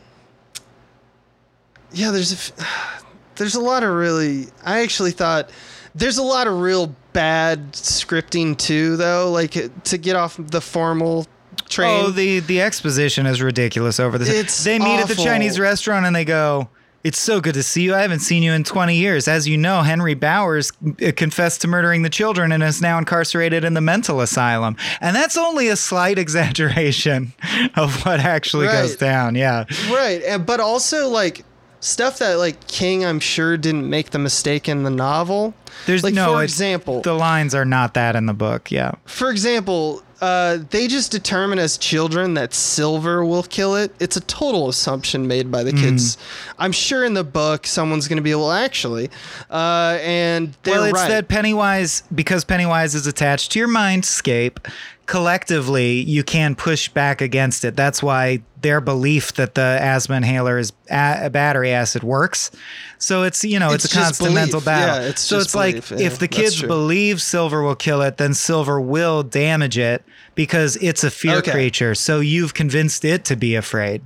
yeah, 1.92 2.10
there's 2.10 2.32
a 2.32 2.36
f- 2.62 3.04
there's 3.36 3.54
a 3.54 3.60
lot 3.60 3.82
of 3.84 3.90
really. 3.94 4.46
I 4.64 4.80
actually 4.80 5.12
thought 5.12 5.50
there's 5.94 6.18
a 6.18 6.22
lot 6.22 6.46
of 6.46 6.60
real 6.60 6.94
bad 7.12 7.72
scripting 7.72 8.56
too, 8.58 8.96
though. 8.96 9.30
Like 9.30 9.52
to 9.84 9.98
get 9.98 10.16
off 10.16 10.36
the 10.38 10.60
formal 10.60 11.26
train. 11.68 12.04
Oh, 12.04 12.10
the 12.10 12.40
the 12.40 12.60
exposition 12.60 13.26
is 13.26 13.40
ridiculous 13.40 14.00
over 14.00 14.18
this. 14.18 14.28
It's 14.28 14.64
they 14.64 14.78
meet 14.78 15.00
at 15.00 15.08
the. 15.08 15.14
Chinese 15.14 15.58
restaurant 15.58 16.04
and 16.04 16.14
they 16.14 16.24
go, 16.24 16.68
"It's 17.04 17.18
so 17.18 17.40
good 17.40 17.54
to 17.54 17.62
see 17.62 17.82
you. 17.82 17.94
I 17.94 18.02
haven't 18.02 18.20
seen 18.20 18.42
you 18.42 18.52
in 18.52 18.64
20 18.64 18.96
years. 18.96 19.28
As 19.28 19.46
you 19.48 19.56
know, 19.56 19.82
Henry 19.82 20.14
Bowers 20.14 20.72
uh, 21.02 21.12
confessed 21.16 21.60
to 21.62 21.68
murdering 21.68 22.02
the 22.02 22.10
children 22.10 22.52
and 22.52 22.62
is 22.62 22.82
now 22.82 22.98
incarcerated 22.98 23.64
in 23.64 23.74
the 23.74 23.80
mental 23.80 24.20
asylum." 24.20 24.76
And 25.00 25.14
that's 25.14 25.36
only 25.36 25.68
a 25.68 25.76
slight 25.76 26.18
exaggeration 26.24 27.32
of 27.76 28.04
what 28.04 28.20
actually 28.20 28.66
goes 28.66 28.96
down. 28.96 29.34
Yeah. 29.36 29.64
Right, 29.90 30.38
but 30.44 30.60
also 30.60 31.08
like 31.08 31.44
stuff 31.84 32.18
that 32.18 32.34
like 32.38 32.66
King, 32.66 33.04
I'm 33.04 33.20
sure 33.20 33.56
didn't 33.56 33.88
make 33.88 34.10
the 34.10 34.18
mistake 34.18 34.68
in 34.68 34.82
the 34.82 34.90
novel. 34.90 35.54
There's 35.86 36.02
like 36.04 36.14
no 36.14 36.34
for 36.34 36.42
example, 36.42 37.02
The 37.02 37.14
lines 37.14 37.54
are 37.54 37.64
not 37.64 37.94
that 37.94 38.16
in 38.16 38.26
the 38.26 38.32
book. 38.34 38.70
Yeah. 38.70 38.92
for 39.06 39.30
example, 39.30 40.02
uh, 40.20 40.58
they 40.70 40.86
just 40.86 41.10
determine 41.10 41.58
as 41.58 41.76
children 41.76 42.34
that 42.34 42.54
silver 42.54 43.24
will 43.24 43.42
kill 43.42 43.74
it. 43.74 43.92
It's 44.00 44.16
a 44.16 44.20
total 44.22 44.68
assumption 44.70 45.26
made 45.26 45.50
by 45.50 45.62
the 45.64 45.72
Mm. 45.72 45.80
kids. 45.80 46.16
I'm 46.58 46.72
sure 46.72 47.04
in 47.04 47.12
the 47.14 47.24
book 47.24 47.66
someone's 47.66 48.08
going 48.08 48.16
to 48.16 48.22
be 48.22 48.34
well, 48.34 48.52
actually, 48.52 49.10
uh, 49.50 49.98
and 50.00 50.56
they're 50.62 50.74
well, 50.74 50.84
it's 50.84 50.94
right. 50.94 51.08
that 51.08 51.28
Pennywise, 51.28 52.04
because 52.14 52.44
Pennywise 52.44 52.94
is 52.94 53.06
attached 53.06 53.52
to 53.52 53.58
your 53.58 53.68
mindscape, 53.68 54.58
collectively 55.06 56.00
you 56.00 56.22
can 56.24 56.54
push 56.54 56.88
back 56.88 57.20
against 57.20 57.64
it. 57.64 57.76
That's 57.76 58.02
why 58.02 58.42
their 58.60 58.80
belief 58.80 59.34
that 59.34 59.54
the 59.54 59.78
asthma 59.80 60.16
inhaler 60.16 60.58
is 60.58 60.72
a- 60.90 61.30
battery 61.30 61.70
acid 61.72 62.02
works. 62.02 62.50
So 62.98 63.22
it's 63.22 63.44
you 63.44 63.58
know 63.58 63.72
it's, 63.72 63.84
It's 63.84 63.94
a 63.94 63.98
constant 63.98 64.28
belief. 64.30 64.34
mental 64.34 64.60
battle. 64.60 65.02
Yeah, 65.02 65.08
it's 65.10 65.20
so 65.22 65.38
it's 65.38 65.54
like. 65.54 65.76
Yeah, 65.90 65.98
if 65.98 66.18
the 66.18 66.28
kids 66.28 66.62
believe 66.62 67.20
silver 67.22 67.62
will 67.62 67.76
kill 67.76 68.02
it, 68.02 68.16
then 68.16 68.34
silver 68.34 68.80
will 68.80 69.22
damage 69.22 69.78
it 69.78 70.04
because 70.34 70.76
it's 70.76 71.04
a 71.04 71.10
fear 71.10 71.36
Okay. 71.38 71.50
creature. 71.52 71.94
So 71.94 72.20
you've 72.20 72.54
convinced 72.54 73.04
it 73.04 73.24
to 73.26 73.36
be 73.36 73.54
afraid. 73.54 74.02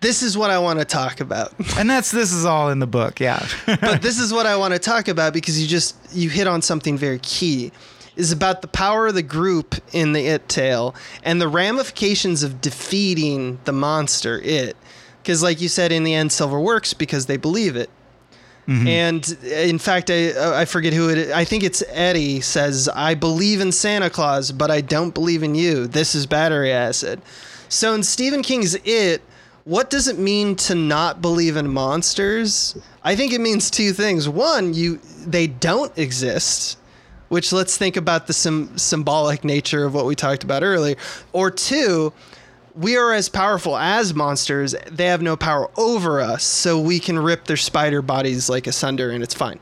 this 0.00 0.22
is 0.22 0.36
what 0.36 0.50
I 0.50 0.58
want 0.58 0.78
to 0.80 0.84
talk 0.84 1.20
about. 1.20 1.54
And 1.78 1.88
that's 1.88 2.10
this 2.10 2.30
is 2.32 2.44
all 2.44 2.68
in 2.70 2.78
the 2.78 2.86
book, 2.86 3.20
yeah. 3.20 3.46
but 3.66 4.02
this 4.08 4.18
is 4.20 4.32
what 4.34 4.44
I 4.46 4.54
want 4.56 4.74
to 4.74 4.78
talk 4.78 5.08
about 5.08 5.32
because 5.32 5.60
you 5.60 5.66
just 5.66 5.96
you 6.12 6.28
hit 6.28 6.46
on 6.46 6.60
something 6.62 6.98
very 6.98 7.18
key 7.20 7.72
is 8.16 8.32
about 8.32 8.62
the 8.62 8.68
power 8.68 9.08
of 9.08 9.14
the 9.14 9.22
group 9.22 9.74
in 9.92 10.12
the 10.12 10.26
it 10.26 10.48
tale 10.48 10.94
and 11.22 11.40
the 11.40 11.48
ramifications 11.48 12.42
of 12.42 12.60
defeating 12.60 13.58
the 13.64 13.72
monster 13.72 14.40
it. 14.40 14.76
Because 15.22 15.42
like 15.42 15.60
you 15.60 15.68
said 15.68 15.92
in 15.92 16.04
the 16.04 16.14
end 16.14 16.32
silver 16.32 16.60
works 16.60 16.94
because 16.94 17.26
they 17.26 17.36
believe 17.36 17.76
it. 17.76 17.90
Mm-hmm. 18.68 18.86
And 18.86 19.38
uh, 19.44 19.48
in 19.48 19.78
fact 19.78 20.10
I, 20.10 20.30
uh, 20.32 20.54
I 20.54 20.64
forget 20.64 20.94
who 20.94 21.10
it 21.10 21.18
is. 21.18 21.32
i 21.32 21.44
think 21.44 21.62
it's 21.62 21.82
eddie 21.88 22.40
says 22.40 22.88
i 22.88 23.14
believe 23.14 23.60
in 23.60 23.72
santa 23.72 24.08
claus 24.08 24.52
but 24.52 24.70
i 24.70 24.80
don't 24.80 25.12
believe 25.12 25.42
in 25.42 25.54
you. 25.54 25.86
This 25.86 26.14
is 26.14 26.24
battery 26.24 26.72
acid. 26.72 27.20
So 27.68 27.94
in 27.94 28.02
stephen 28.02 28.42
king's 28.42 28.74
it 28.84 29.22
what 29.64 29.90
does 29.90 30.08
it 30.08 30.18
mean 30.18 30.56
to 30.56 30.74
not 30.74 31.22
believe 31.22 31.56
in 31.56 31.72
monsters? 31.72 32.76
I 33.02 33.16
think 33.16 33.32
it 33.32 33.40
means 33.40 33.70
two 33.70 33.92
things. 33.92 34.28
One 34.28 34.72
you 34.72 34.98
they 35.26 35.46
don't 35.46 35.96
exist 35.98 36.78
which 37.28 37.52
let's 37.52 37.76
think 37.76 37.96
about 37.96 38.26
the 38.26 38.32
sim- 38.32 38.76
symbolic 38.78 39.44
nature 39.44 39.84
of 39.84 39.94
what 39.94 40.06
we 40.06 40.14
talked 40.14 40.44
about 40.44 40.62
earlier 40.62 40.96
or 41.32 41.50
two 41.50 42.12
we 42.76 42.96
are 42.96 43.12
as 43.12 43.28
powerful 43.28 43.76
as 43.76 44.14
monsters. 44.14 44.74
They 44.90 45.06
have 45.06 45.22
no 45.22 45.36
power 45.36 45.70
over 45.76 46.20
us, 46.20 46.42
so 46.42 46.80
we 46.80 46.98
can 46.98 47.16
rip 47.16 47.44
their 47.44 47.56
spider 47.56 48.02
bodies 48.02 48.48
like 48.48 48.66
asunder, 48.66 49.10
and 49.10 49.22
it's 49.22 49.32
fine. 49.32 49.60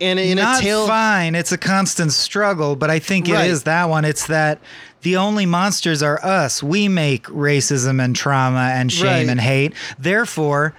And 0.00 0.20
in 0.20 0.36
not 0.36 0.60
a 0.60 0.62
tale, 0.62 0.86
fine. 0.86 1.34
It's 1.34 1.50
a 1.50 1.58
constant 1.58 2.12
struggle, 2.12 2.76
but 2.76 2.88
I 2.88 3.00
think 3.00 3.28
it 3.28 3.32
is 3.32 3.58
Right. 3.58 3.64
that 3.64 3.88
one. 3.88 4.04
It's 4.04 4.28
that 4.28 4.60
the 5.02 5.16
only 5.16 5.44
monsters 5.44 6.04
are 6.04 6.24
us. 6.24 6.62
We 6.62 6.86
make 6.86 7.26
racism 7.26 8.00
and 8.00 8.14
trauma 8.14 8.70
and 8.74 8.92
shame 8.92 9.06
Right. 9.06 9.28
and 9.28 9.40
hate. 9.40 9.72
Therefore, 9.98 10.72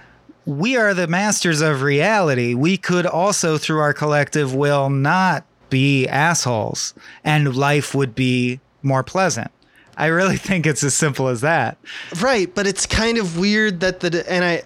we 0.46 0.74
are 0.78 0.94
the 0.94 1.06
masters 1.06 1.60
of 1.60 1.82
reality. 1.82 2.54
We 2.54 2.78
could 2.78 3.04
also, 3.04 3.58
through 3.58 3.80
our 3.80 3.92
collective 3.92 4.54
will, 4.54 4.88
not 4.88 5.44
be 5.70 6.06
assholes, 6.08 6.94
and 7.24 7.54
life 7.56 7.94
would 7.94 8.14
be 8.14 8.60
more 8.82 9.02
pleasant. 9.02 9.50
I 9.96 10.06
really 10.06 10.36
think 10.48 10.66
it's 10.66 10.82
as 10.84 10.94
simple 10.94 11.28
as 11.28 11.40
that. 11.42 11.78
right? 12.20 12.52
But 12.54 12.66
it's 12.66 12.86
kind 12.86 13.18
of 13.18 13.38
weird 13.38 13.80
that 13.80 14.00
the 14.00 14.30
and 14.30 14.44
I, 14.44 14.62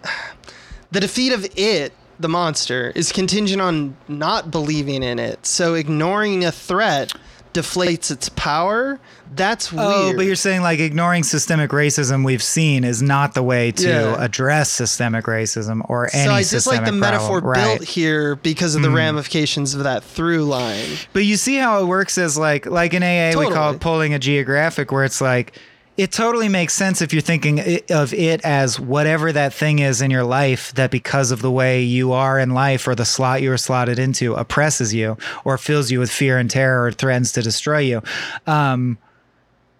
the 0.91 1.01
defeat 1.01 1.33
of 1.33 1.47
it, 1.57 1.93
the 2.21 2.29
monster, 2.29 2.93
is 2.95 3.13
contingent 3.13 3.61
on 3.61 3.97
not 4.09 4.51
believing 4.51 5.03
in 5.03 5.19
it. 5.19 5.47
So 5.47 5.75
ignoring 5.75 6.45
a 6.45 6.53
threat 6.53 7.15
deflates 7.55 8.11
its 8.11 8.29
power. 8.31 9.01
That's 9.35 9.73
weird. 9.73 9.85
Oh, 9.87 10.13
but 10.17 10.27
you're 10.27 10.37
saying 10.37 10.63
like 10.63 10.79
ignoring 10.79 11.23
systemic 11.23 11.71
racism 11.71 12.25
we've 12.25 12.43
seen 12.43 12.85
is 12.85 13.03
not 13.03 13.35
the 13.35 13.43
way 13.43 13.73
to 13.73 13.89
Yeah. 13.89 14.23
address 14.23 14.71
systemic 14.71 15.25
racism 15.25 15.89
or 15.89 16.11
any 16.13 16.27
so 16.27 16.33
I 16.33 16.41
just 16.43 16.67
like 16.67 16.81
the 16.81 16.87
systemic 16.87 17.01
metaphor. 17.01 17.41
Right. 17.41 17.79
Built 17.79 17.89
here 17.89 18.37
because 18.37 18.75
of 18.75 18.83
the 18.83 18.91
ramifications 18.91 19.75
of 19.75 19.85
that 19.85 20.05
through 20.05 20.45
line. 20.45 20.85
But 21.13 21.25
you 21.25 21.37
see 21.37 21.57
how 21.57 21.81
it 21.83 21.87
works 21.87 22.19
as 22.19 22.37
like 22.37 22.67
like 22.67 22.95
in 22.95 23.03
AA 23.03 23.39
we 23.39 23.49
call 23.51 23.73
it 23.75 23.81
pulling 23.81 24.13
a 24.15 24.19
geographic 24.19 24.93
where 24.93 25.05
it's 25.05 25.21
like 25.21 25.59
it 25.97 26.11
totally 26.11 26.49
makes 26.49 26.73
sense 26.73 27.03
if 27.03 27.13
you're 27.13 27.21
thinking 27.21 27.61
of 27.91 28.15
it 28.15 28.41
as 28.45 28.81
whatever 28.81 29.31
that 29.31 29.53
thing 29.53 29.79
is 29.79 30.01
in 30.01 30.11
your 30.11 30.25
life 30.25 30.73
that 30.75 30.91
because 30.91 31.31
of 31.31 31.43
the 31.43 31.51
way 31.51 31.83
you 31.83 32.13
are 32.13 32.39
in 32.39 32.51
life 32.51 32.89
or 32.89 32.95
the 32.95 33.05
slot 33.05 33.43
you 33.43 33.51
were 33.51 33.59
slotted 33.59 33.99
into 33.99 34.35
oppresses 34.35 34.95
you 34.95 35.19
or 35.45 35.59
fills 35.59 35.91
you 35.91 35.99
with 36.01 36.11
fear 36.11 36.39
and 36.39 36.51
terror 36.51 36.87
or 36.87 36.93
threatens 36.93 37.33
to 37.33 37.43
destroy 37.43 37.79
you. 37.81 38.03
Um, 38.47 38.97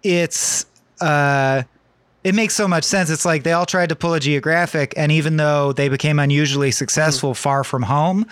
it's 0.03 0.65
uh 1.01 1.63
it 2.23 2.33
makes 2.35 2.53
so 2.53 2.69
much 2.69 2.85
sense. 2.85 3.09
It's 3.09 3.25
like 3.25 3.43
they 3.43 3.51
all 3.51 3.65
tried 3.65 3.89
to 3.89 3.97
pull 3.97 4.13
a 4.13 4.19
geographic, 4.19 4.93
and 4.95 5.11
even 5.11 5.35
though 5.35 5.73
they 5.73 5.89
became 5.89 6.19
unusually 6.19 6.71
successful 6.71 7.33
far 7.33 7.65
from 7.65 7.83
home, 7.83 8.25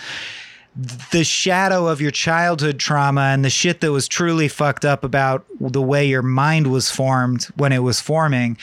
the 1.12 1.26
shadow 1.26 1.88
of 1.88 2.00
your 2.00 2.12
childhood 2.12 2.80
trauma 2.80 3.22
and 3.22 3.44
the 3.44 3.50
shit 3.50 3.82
that 3.82 3.92
was 3.92 4.08
truly 4.08 4.48
fucked 4.48 4.86
up 4.86 5.04
about 5.04 5.46
the 5.60 5.82
way 5.82 6.06
your 6.06 6.22
mind 6.22 6.68
was 6.68 6.90
formed 6.90 7.44
when 7.58 7.74
it 7.74 7.80
was 7.80 8.00
forming 8.00 8.58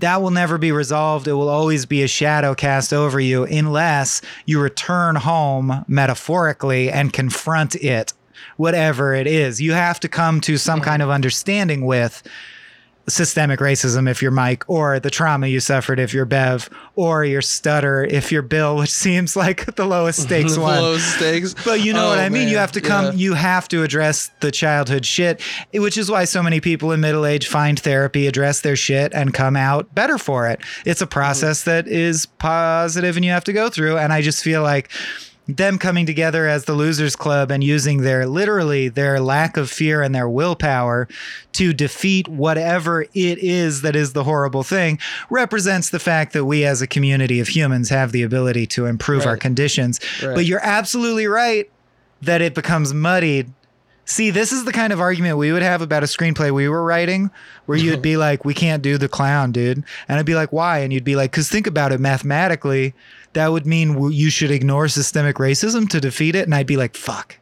that 0.00 0.22
will 0.22 0.30
never 0.30 0.58
be 0.58 0.72
resolved. 0.72 1.26
It 1.26 1.32
will 1.32 1.48
always 1.48 1.86
be 1.86 2.02
a 2.02 2.08
shadow 2.08 2.54
cast 2.54 2.92
over 2.92 3.18
you 3.18 3.44
unless 3.44 4.20
you 4.46 4.60
return 4.60 5.16
home 5.16 5.84
metaphorically 5.88 6.90
and 6.90 7.12
confront 7.12 7.74
it, 7.76 8.12
whatever 8.58 9.14
it 9.14 9.26
is. 9.26 9.60
You 9.60 9.72
have 9.72 9.98
to 10.00 10.08
come 10.08 10.40
to 10.42 10.58
some 10.58 10.80
kind 10.82 11.00
of 11.00 11.08
understanding 11.08 11.86
with 11.86 12.22
systemic 13.08 13.58
racism 13.58 14.06
if 14.06 14.20
you're 14.20 14.30
Mike, 14.30 14.68
or 14.68 15.00
the 15.00 15.08
trauma 15.08 15.46
you 15.46 15.60
suffered 15.60 15.98
if 15.98 16.12
you're 16.12 16.26
Bev, 16.26 16.68
or 16.94 17.24
your 17.24 17.40
stutter 17.40 18.04
if 18.04 18.30
you're 18.30 18.42
Bill, 18.42 18.76
which 18.76 18.90
seems 19.06 19.34
like 19.34 19.74
the 19.76 19.86
lowest 19.86 20.20
stakes 20.24 20.58
one. 20.58 20.78
Low 20.78 20.98
stakes. 20.98 21.54
But 21.64 21.80
you 21.80 21.94
know 21.94 22.04
Oh, 22.04 22.10
what 22.10 22.18
I 22.18 22.28
mean? 22.28 22.48
You 22.48 22.58
have 22.58 22.72
to 22.72 22.82
come, 22.82 23.06
Yeah. 23.06 23.12
you 23.12 23.32
have 23.32 23.66
to 23.68 23.82
address 23.82 24.30
the 24.40 24.50
childhood 24.50 25.06
shit, 25.06 25.40
which 25.72 25.96
is 25.96 26.10
why 26.10 26.26
so 26.26 26.42
many 26.42 26.60
people 26.60 26.92
in 26.92 27.00
middle 27.00 27.24
age 27.24 27.46
find 27.46 27.80
therapy, 27.80 28.26
address 28.26 28.60
their 28.60 28.76
shit, 28.76 29.14
and 29.14 29.32
come 29.32 29.56
out 29.56 29.94
better 29.94 30.18
for 30.18 30.46
it. 30.46 30.60
It's 30.84 31.00
a 31.00 31.06
process 31.06 31.62
that 31.62 31.88
is 31.88 32.26
positive 32.26 33.16
and 33.16 33.24
you 33.24 33.30
have 33.30 33.44
to 33.44 33.54
go 33.54 33.70
through. 33.70 33.96
And 33.96 34.12
I 34.12 34.20
just 34.20 34.44
feel 34.44 34.62
like 34.62 34.90
them 35.48 35.78
coming 35.78 36.04
together 36.04 36.46
as 36.46 36.66
the 36.66 36.74
losers 36.74 37.16
club 37.16 37.50
and 37.50 37.64
using 37.64 38.02
their 38.02 38.26
literally 38.26 38.88
their 38.88 39.18
lack 39.18 39.56
of 39.56 39.70
fear 39.70 40.02
and 40.02 40.14
their 40.14 40.28
willpower 40.28 41.08
to 41.52 41.72
defeat 41.72 42.28
whatever 42.28 43.02
it 43.14 43.38
is 43.38 43.80
that 43.80 43.96
is 43.96 44.12
the 44.12 44.24
horrible 44.24 44.62
thing 44.62 44.98
represents 45.30 45.88
the 45.88 45.98
fact 45.98 46.34
that 46.34 46.44
we 46.44 46.66
as 46.66 46.82
a 46.82 46.86
community 46.86 47.40
of 47.40 47.48
humans 47.48 47.88
have 47.88 48.12
the 48.12 48.22
ability 48.22 48.66
to 48.66 48.84
improve 48.84 49.24
our 49.24 49.38
conditions 49.38 49.98
Right. 50.22 50.34
but 50.34 50.44
you're 50.44 50.60
absolutely 50.62 51.26
right 51.26 51.70
that 52.20 52.42
it 52.42 52.54
becomes 52.54 52.92
muddied 52.92 53.50
See, 54.10 54.30
this 54.30 54.52
is 54.52 54.64
the 54.64 54.72
kind 54.72 54.90
of 54.94 55.00
argument 55.02 55.36
we 55.36 55.52
would 55.52 55.60
have 55.60 55.82
about 55.82 56.02
a 56.02 56.06
screenplay 56.06 56.50
we 56.50 56.66
were 56.66 56.82
writing, 56.82 57.30
where 57.66 57.76
you'd 57.76 58.00
be 58.00 58.16
like, 58.26 58.42
"We 58.42 58.54
can't 58.54 58.82
do 58.82 58.96
the 58.96 59.06
clown, 59.06 59.52
dude," 59.52 59.84
and 60.08 60.18
I'd 60.18 60.24
be 60.24 60.34
like, 60.34 60.50
"Why?" 60.50 60.78
And 60.78 60.94
you'd 60.94 61.04
be 61.04 61.14
like, 61.14 61.30
"Cause 61.30 61.50
think 61.50 61.66
about 61.66 61.92
it 61.92 62.00
mathematically, 62.00 62.94
that 63.32 63.52
would 63.52 63.66
mean 63.66 64.12
you 64.12 64.30
should 64.30 64.50
ignore 64.50 64.88
systemic 64.88 65.36
racism 65.36 65.88
to 65.90 66.00
defeat 66.00 66.34
it," 66.34 66.44
and 66.44 66.54
I'd 66.54 66.66
be 66.66 66.76
like, 66.76 66.96
"Fuck, 66.96 67.38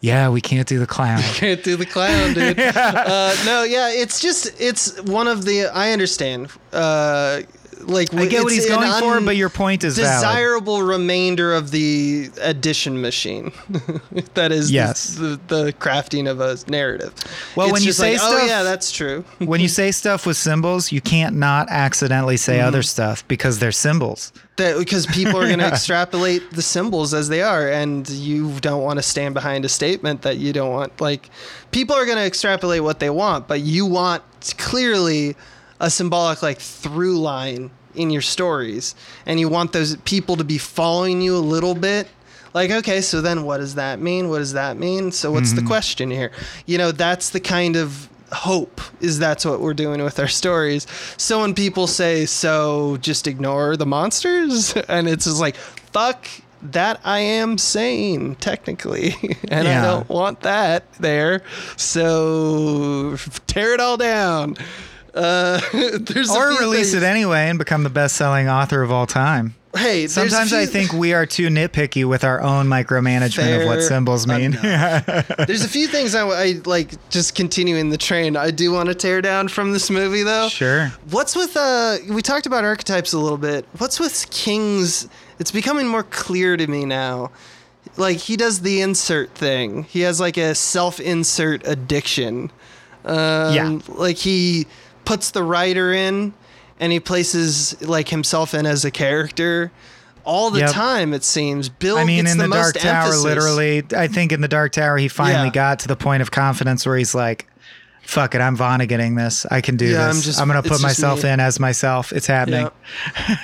yeah, 0.00 0.28
we 0.28 0.40
can't 0.40 0.68
do 0.68 0.78
the 0.78 0.86
clown." 0.86 1.22
Can't 1.34 1.62
do 1.62 1.76
the 1.76 1.86
clown, 1.86 2.34
dude. 2.34 2.58
uh, 2.76 3.34
no, 3.44 3.62
yeah, 3.64 3.90
it's 3.90 4.20
just 4.20 4.60
it's 4.60 5.00
one 5.02 5.28
of 5.28 5.44
the. 5.44 5.66
I 5.66 5.92
understand 5.92 6.50
uh, 6.72 7.42
like 7.86 8.12
I 8.14 8.26
get 8.26 8.42
what 8.44 8.52
he's 8.52 8.66
going 8.68 8.90
for, 9.00 9.20
but 9.20 9.36
your 9.36 9.48
point 9.48 9.84
is 9.84 9.96
valid. 9.98 10.12
desirable 10.14 10.82
remainder 10.82 11.52
of 11.54 11.70
the 11.70 12.30
addition 12.40 13.00
machine 13.00 13.52
that 14.34 14.52
is 14.52 14.70
Yes. 14.70 15.14
the, 15.14 15.38
the, 15.48 15.72
crafting 15.74 16.30
of 16.30 16.40
a 16.40 16.56
narrative 16.70 17.12
Well, 17.56 17.66
It's 17.66 17.72
when 17.72 17.82
you 17.82 17.92
say 17.92 18.12
like, 18.14 18.22
oh 18.22 18.36
stuff- 18.36 18.48
yeah 18.48 18.62
that's 18.62 18.90
true 18.92 19.24
when 19.38 19.60
you 19.60 19.68
say 19.68 19.90
stuff 19.90 20.26
with 20.26 20.36
symbols, 20.36 20.92
you 20.92 21.00
can't 21.00 21.36
not 21.36 21.68
accidentally 21.70 22.36
say 22.36 22.58
Mm-hmm. 22.58 22.68
other 22.68 22.82
stuff 22.82 23.26
because 23.28 23.58
they're 23.58 23.72
symbols. 23.72 24.32
that 24.56 24.78
because 24.78 25.06
people 25.06 25.36
are 25.40 25.46
going 25.46 25.58
to 25.66 25.66
extrapolate 25.66 26.50
the 26.52 26.62
symbols 26.62 27.12
as 27.14 27.28
they 27.28 27.42
are 27.42 27.68
and 27.68 28.08
you 28.10 28.58
don't 28.60 28.82
want 28.82 28.98
to 28.98 29.02
stand 29.02 29.34
behind 29.34 29.64
a 29.64 29.68
statement 29.68 30.22
that 30.22 30.36
you 30.38 30.52
don't 30.52 30.70
want 30.72 31.00
like 31.00 31.28
people 31.72 31.96
are 31.96 32.04
going 32.06 32.18
to 32.18 32.24
extrapolate 32.24 32.82
what 32.82 33.00
they 33.00 33.10
want 33.10 33.48
but 33.48 33.60
you 33.60 33.84
want 33.86 34.22
clearly 34.58 35.34
a 35.84 35.90
symbolic 35.90 36.42
like 36.42 36.58
through 36.58 37.18
line 37.18 37.70
in 37.94 38.10
your 38.10 38.22
stories 38.22 38.94
and 39.26 39.38
you 39.38 39.50
want 39.50 39.72
those 39.72 39.96
people 39.98 40.34
to 40.36 40.42
be 40.44 40.56
following 40.56 41.20
you 41.20 41.36
a 41.36 41.38
little 41.38 41.74
bit. 41.74 42.08
Like 42.54 42.70
okay 42.70 43.02
so 43.02 43.20
then 43.20 43.44
what 43.44 43.58
does 43.58 43.74
that 43.74 44.00
mean? 44.00 44.30
What 44.30 44.38
does 44.38 44.54
that 44.54 44.78
mean? 44.78 45.12
So 45.12 45.30
what's 45.30 45.52
the 45.52 45.60
mm-hmm. 45.60 45.68
question 45.68 46.10
here? 46.10 46.32
You 46.64 46.78
know 46.78 46.90
that's 46.90 47.30
the 47.30 47.40
kind 47.40 47.76
of 47.76 48.08
hope 48.32 48.80
is 49.00 49.18
that's 49.18 49.44
what 49.44 49.60
we're 49.60 49.74
doing 49.74 50.02
with 50.02 50.18
our 50.18 50.28
stories. 50.28 50.86
So 51.18 51.42
when 51.42 51.54
people 51.54 51.86
say 51.86 52.24
so 52.24 52.96
just 52.96 53.26
ignore 53.26 53.76
the 53.76 53.86
monsters 53.86 54.74
and 54.88 55.06
it's 55.06 55.26
just 55.26 55.40
like 55.40 55.56
fuck 55.56 56.26
that 56.62 56.98
i 57.04 57.18
am 57.18 57.58
saying 57.58 58.34
technically 58.36 59.14
and 59.48 59.68
i 59.68 59.82
don't 59.82 60.08
want 60.08 60.40
that 60.40 60.90
there. 60.94 61.42
So 61.76 63.18
tear 63.46 63.74
it 63.74 63.80
all 63.80 63.98
down 63.98 64.56
uh 65.14 65.60
there's 65.72 66.30
Or 66.30 66.50
few 66.50 66.60
release 66.60 66.90
things- 66.92 67.02
it 67.02 67.06
anyway 67.06 67.48
and 67.48 67.58
become 67.58 67.82
the 67.84 67.90
best 67.90 68.16
selling 68.16 68.48
author 68.48 68.82
of 68.82 68.90
all 68.90 69.06
time. 69.06 69.54
hey 69.76 70.06
Sometimes 70.08 70.52
I 70.52 70.66
think 70.66 70.92
we 70.92 71.12
are 71.12 71.26
too 71.26 71.48
nitpicky 71.48 72.04
with 72.04 72.24
our 72.24 72.40
own 72.40 72.66
micromanagement 72.66 73.60
of 73.60 73.66
what 73.66 73.82
symbols 73.82 74.26
mean. 74.26 74.52
There's 75.46 75.64
a 75.64 75.68
few 75.68 75.86
things 75.88 76.14
I, 76.14 76.26
I 76.26 76.60
like 76.64 76.90
just 77.10 77.34
continuing 77.34 77.90
the 77.90 77.96
train. 77.98 78.36
I 78.36 78.50
do 78.50 78.72
want 78.72 78.88
to 78.88 78.94
tear 78.94 79.20
down 79.22 79.48
from 79.48 79.72
this 79.72 79.90
movie 79.90 80.22
though. 80.22 80.48
sure. 80.48 80.88
What's 81.10 81.34
with 81.36 81.56
uh 81.56 81.98
we 82.08 82.20
talked 82.22 82.46
about 82.46 82.64
archetypes 82.64 83.12
a 83.12 83.18
little 83.18 83.38
bit. 83.38 83.64
What's 83.78 83.98
with 84.00 84.28
King's 84.30 85.08
it's 85.38 85.50
becoming 85.52 85.86
more 85.88 86.02
clear 86.04 86.56
to 86.56 86.66
me 86.66 86.84
now. 86.84 87.30
Like 87.96 88.16
he 88.16 88.36
does 88.36 88.60
the 88.62 88.80
insert 88.80 89.30
thing. 89.34 89.84
He 89.84 90.00
has 90.00 90.18
like 90.18 90.36
a 90.36 90.54
self-insert 90.54 91.66
addiction. 91.66 92.50
Um, 93.04 93.54
Yeah. 93.54 93.78
like 93.88 94.16
he 94.16 94.66
puts 95.04 95.30
the 95.30 95.42
writer 95.42 95.92
in 95.92 96.32
and 96.80 96.92
he 96.92 97.00
places 97.00 97.80
like 97.82 98.08
himself 98.08 98.54
in 98.54 98.66
as 98.66 98.84
a 98.84 98.90
character 98.90 99.70
all 100.24 100.50
the 100.50 100.60
Yep. 100.60 100.70
time 100.70 101.12
it 101.12 101.22
seems. 101.22 101.68
Bill 101.68 101.98
I 101.98 102.04
mean, 102.04 102.24
gets 102.24 102.32
in 102.32 102.38
the, 102.38 102.44
the, 102.48 102.54
Dark 102.54 102.74
most 102.74 102.82
Tower, 102.82 103.02
emphasis. 103.04 103.24
literally, 103.24 103.82
I 103.94 104.06
think 104.08 104.32
in 104.32 104.40
the 104.40 104.48
Dark 104.48 104.72
Tower, 104.72 104.96
he 104.96 105.08
finally 105.08 105.48
Yeah. 105.48 105.52
got 105.52 105.78
to 105.80 105.88
the 105.88 105.96
point 105.96 106.22
of 106.22 106.30
confidence 106.30 106.86
where 106.86 106.96
he's 106.96 107.14
like, 107.14 107.46
fuck 108.06 108.34
it, 108.34 108.40
I'm 108.40 108.56
Vonneguting 108.56 109.16
this. 109.16 109.44
I 109.50 109.60
can 109.60 109.76
do 109.76 109.86
Yeah, 109.86 110.08
I'm 110.08 110.16
this. 110.16 110.24
just- 110.24 110.40
I'm 110.40 110.48
going 110.48 110.62
to 110.62 110.68
put 110.68 110.80
myself 110.82 111.24
me." 111.24 111.30
in 111.30 111.40
as 111.40 111.60
myself. 111.60 112.10
It's 112.12 112.26
happening. 112.26 112.68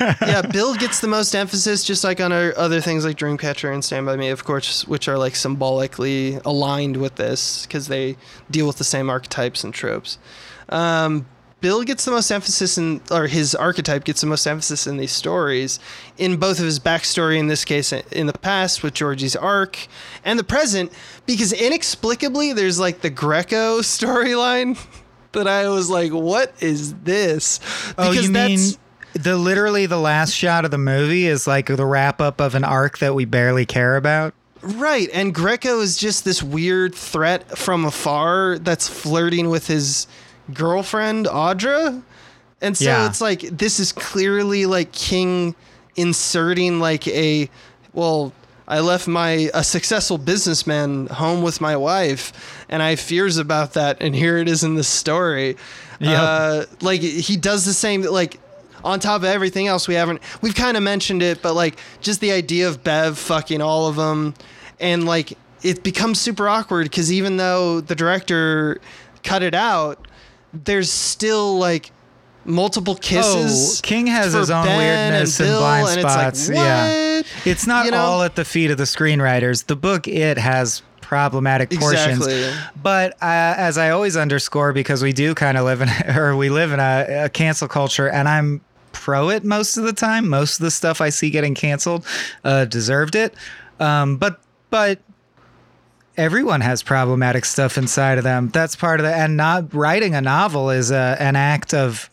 Yeah. 0.00 0.14
yeah, 0.22 0.42
Bill 0.42 0.74
gets 0.74 1.00
the 1.00 1.08
most 1.08 1.34
emphasis, 1.34 1.84
just 1.84 2.02
like 2.02 2.18
on 2.20 2.32
our 2.32 2.52
other 2.56 2.80
things 2.80 3.04
like 3.04 3.16
Dreamcatcher 3.18 3.72
and 3.72 3.84
Stand 3.84 4.06
By 4.06 4.16
Me, 4.16 4.28
of 4.30 4.44
course, 4.44 4.86
which 4.88 5.06
are 5.08 5.18
like 5.18 5.36
symbolically 5.36 6.40
aligned 6.46 6.96
with 6.96 7.16
this 7.16 7.66
because 7.66 7.88
they 7.88 8.16
deal 8.50 8.66
with 8.66 8.76
the 8.78 8.84
same 8.84 9.08
archetypes 9.10 9.64
and 9.64 9.72
tropes. 9.74 10.16
Um, 10.70 11.26
Bill 11.60 11.82
gets 11.84 12.04
the 12.04 12.10
most 12.10 12.30
emphasis 12.30 12.78
in, 12.78 13.00
or 13.10 13.26
his 13.26 13.54
archetype 13.54 14.04
gets 14.04 14.20
the 14.20 14.26
most 14.26 14.46
emphasis 14.46 14.86
in 14.86 14.96
these 14.96 15.12
stories, 15.12 15.78
in 16.16 16.36
both 16.36 16.58
of 16.58 16.64
his 16.64 16.80
backstory, 16.80 17.38
in 17.38 17.48
this 17.48 17.64
case, 17.64 17.92
in 17.92 18.26
the 18.26 18.32
past 18.32 18.82
with 18.82 18.94
Georgie's 18.94 19.36
arc, 19.36 19.86
and 20.24 20.38
the 20.38 20.44
present, 20.44 20.92
because 21.26 21.52
inexplicably 21.52 22.52
there's 22.52 22.78
like 22.78 23.00
the 23.00 23.10
Greco 23.10 23.78
storyline 23.80 24.78
that 25.32 25.46
I 25.46 25.68
was 25.68 25.90
like, 25.90 26.12
what 26.12 26.52
is 26.60 26.94
this? 26.94 27.60
Oh, 27.98 28.10
Because 28.10 28.24
you 28.26 28.32
mean 28.32 28.58
the 29.14 29.36
literally 29.36 29.86
the 29.86 29.98
last 29.98 30.32
shot 30.32 30.64
of 30.64 30.70
the 30.70 30.78
movie 30.78 31.26
is 31.26 31.46
like 31.46 31.66
the 31.66 31.84
wrap 31.84 32.20
up 32.20 32.40
of 32.40 32.54
an 32.54 32.64
arc 32.64 32.98
that 32.98 33.14
we 33.14 33.24
barely 33.24 33.66
care 33.66 33.96
about? 33.96 34.34
Right, 34.62 35.08
and 35.14 35.34
Greco 35.34 35.80
is 35.80 35.96
just 35.96 36.24
this 36.24 36.42
weird 36.42 36.94
threat 36.94 37.56
from 37.56 37.84
afar 37.86 38.58
that's 38.58 38.88
flirting 38.88 39.48
with 39.48 39.66
his 39.66 40.06
girlfriend 40.55 41.27
Audra. 41.27 42.02
And 42.60 42.77
so 42.77 42.85
Yeah. 42.85 43.06
it's 43.06 43.20
like 43.20 43.40
this 43.40 43.81
is 43.81 43.93
clearly 43.93 44.66
like 44.66 44.93
King 44.93 45.55
inserting 45.97 46.81
like 46.81 47.06
a 47.09 47.48
well, 47.93 48.32
I 48.68 48.81
left 48.81 49.09
my 49.09 49.51
a 49.52 49.64
successful 49.64 50.16
businessman 50.18 51.06
home 51.09 51.43
with 51.43 51.60
my 51.60 51.77
wife 51.77 52.32
and 52.68 52.82
I 52.82 52.90
have 52.90 53.01
fears 53.01 53.36
about 53.36 53.72
that 53.74 53.98
and 54.01 54.14
here 54.14 54.39
it 54.39 54.48
is 54.48 54.62
in 54.62 54.74
the 54.77 54.85
story. 54.85 55.56
Yep. 55.98 56.18
Uh, 56.18 56.64
like 56.81 57.01
he 57.01 57.36
does 57.36 57.64
the 57.64 57.74
same 57.74 58.02
like 58.02 58.39
on 58.82 59.01
top 59.01 59.16
of 59.20 59.24
everything 59.24 59.66
else 59.66 59.86
we 59.86 59.94
haven't 59.94 60.22
we've 60.40 60.55
kind 60.55 60.74
of 60.78 60.82
mentioned 60.82 61.22
it 61.22 61.43
but 61.43 61.52
like 61.52 61.78
just 62.01 62.20
the 62.22 62.32
idea 62.32 62.66
of 62.66 62.82
bev 62.82 63.18
fucking 63.18 63.60
all 63.60 63.86
of 63.89 63.97
them 63.97 64.32
and 64.81 65.05
like 65.05 65.36
it 65.62 65.82
becomes 65.82 66.18
super 66.18 66.48
awkward 66.48 66.85
because 66.85 67.12
even 67.12 67.36
though 67.36 67.82
the 67.82 67.94
director 67.94 68.81
cut 69.22 69.43
it 69.43 69.55
out 69.55 70.06
there's 70.52 70.90
still 70.90 71.59
like 71.59 71.93
multiple 72.44 72.94
kisses 72.94 73.78
Oh, 73.78 73.81
King 73.82 74.06
has 74.06 74.32
his 74.32 74.51
own 74.51 74.64
Ben 74.64 74.78
weirdness 74.78 75.39
and, 75.40 75.47
Bill, 75.48 75.60
blind 75.60 75.89
and 75.89 76.01
spots. 76.01 76.39
it's 76.40 76.48
like, 76.48 76.56
Yeah. 76.56 77.22
It's 77.44 77.66
not 77.66 77.85
You 77.85 77.90
know? 77.93 77.98
all 77.98 78.22
at 78.22 78.35
the 78.35 78.44
feet 78.44 78.70
of 78.70 78.78
the 78.78 78.85
screenwriters. 78.85 79.66
The 79.66 79.77
book, 79.77 80.09
it 80.09 80.39
has 80.39 80.82
problematic 81.02 81.70
portions. 81.70 82.27
Exactly. 82.27 82.70
But 82.82 83.12
uh, 83.22 83.55
as 83.59 83.77
I 83.78 83.90
always 83.90 84.16
underscore, 84.16 84.72
because 84.72 85.02
we 85.02 85.12
do 85.12 85.35
kind 85.35 85.59
of 85.59 85.64
live 85.64 85.82
in, 85.82 85.89
or 86.16 86.35
we 86.36 86.48
live 86.48 86.72
in 86.72 86.81
a, 86.81 87.24
a 87.24 87.28
cancel 87.28 87.68
culture, 87.68 88.09
and 88.09 88.27
I'm 88.28 88.60
pro 88.93 89.28
it 89.28 89.44
most 89.44 89.77
of 89.77 89.85
the 89.85 89.93
time. 89.93 90.28
Most 90.28 90.59
of 90.60 90.64
the 90.64 90.70
stuff 90.70 91.01
I 91.01 91.10
see 91.10 91.31
getting 91.31 91.55
canceled 91.55 92.06
uh, 92.44 92.64
deserved 92.64 93.14
it. 93.16 93.35
Um, 93.78 94.16
but 94.16 94.40
but 94.70 95.01
everyone 96.16 96.60
has 96.60 96.82
problematic 96.82 97.44
stuff 97.44 97.78
inside 97.78 98.18
of 98.18 98.24
them. 98.24 98.48
That's 98.48 98.76
part 98.76 99.00
of 99.00 99.06
the 99.06 99.14
and 99.14 99.36
not 99.36 99.72
writing 99.74 100.14
a 100.14 100.20
novel 100.20 100.70
is 100.70 100.90
a, 100.90 101.16
an 101.18 101.36
act 101.36 101.74
of 101.74 102.10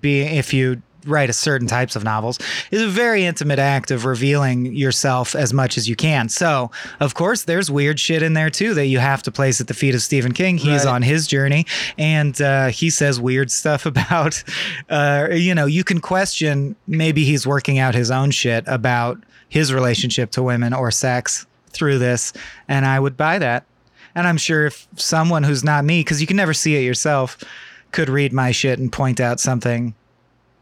being 0.00 0.34
if 0.36 0.52
you 0.52 0.82
write 1.06 1.28
a 1.28 1.34
certain 1.34 1.68
types 1.68 1.96
of 1.96 2.02
novels 2.02 2.38
is 2.70 2.80
a 2.80 2.88
very 2.88 3.26
intimate 3.26 3.58
act 3.58 3.90
of 3.90 4.06
revealing 4.06 4.74
yourself 4.74 5.34
as 5.34 5.52
much 5.52 5.76
as 5.76 5.86
you 5.86 5.94
can. 5.94 6.30
So, 6.30 6.70
of 6.98 7.12
course, 7.14 7.44
there's 7.44 7.70
weird 7.70 8.00
shit 8.00 8.22
in 8.22 8.32
there 8.32 8.48
too 8.48 8.72
that 8.72 8.86
you 8.86 9.00
have 9.00 9.22
to 9.24 9.30
place 9.30 9.60
at 9.60 9.68
the 9.68 9.74
feet 9.74 9.94
of 9.94 10.00
Stephen 10.00 10.32
King. 10.32 10.56
He's 10.56 10.86
Right. 10.86 10.94
on 10.94 11.02
his 11.02 11.26
journey 11.26 11.66
and 11.98 12.40
uh, 12.40 12.68
he 12.68 12.88
says 12.88 13.20
weird 13.20 13.50
stuff 13.50 13.84
about, 13.94 14.42
uh, 14.88 15.28
you 15.32 15.54
know, 15.54 15.66
you 15.66 15.84
can 15.84 16.00
question 16.00 16.74
maybe 16.86 17.24
he's 17.24 17.46
working 17.46 17.78
out 17.78 17.94
his 17.94 18.10
own 18.10 18.30
shit 18.30 18.64
about 18.66 19.18
his 19.48 19.72
relationship 19.74 20.30
to 20.32 20.42
women 20.42 20.72
or 20.72 20.90
sex 20.90 21.46
through 21.74 21.98
this. 21.98 22.32
And 22.68 22.86
I 22.86 22.98
would 22.98 23.16
buy 23.16 23.38
that. 23.38 23.64
And 24.14 24.26
I'm 24.26 24.36
sure 24.36 24.66
if 24.66 24.86
someone 24.96 25.42
who's 25.42 25.64
not 25.64 25.84
me, 25.84 26.00
because 26.00 26.20
you 26.20 26.26
can 26.26 26.36
never 26.36 26.54
see 26.54 26.76
it 26.76 26.80
yourself, 26.80 27.36
could 27.92 28.08
read 28.08 28.32
my 28.32 28.52
shit 28.52 28.78
and 28.78 28.90
point 28.92 29.20
out 29.20 29.40
something 29.40 29.94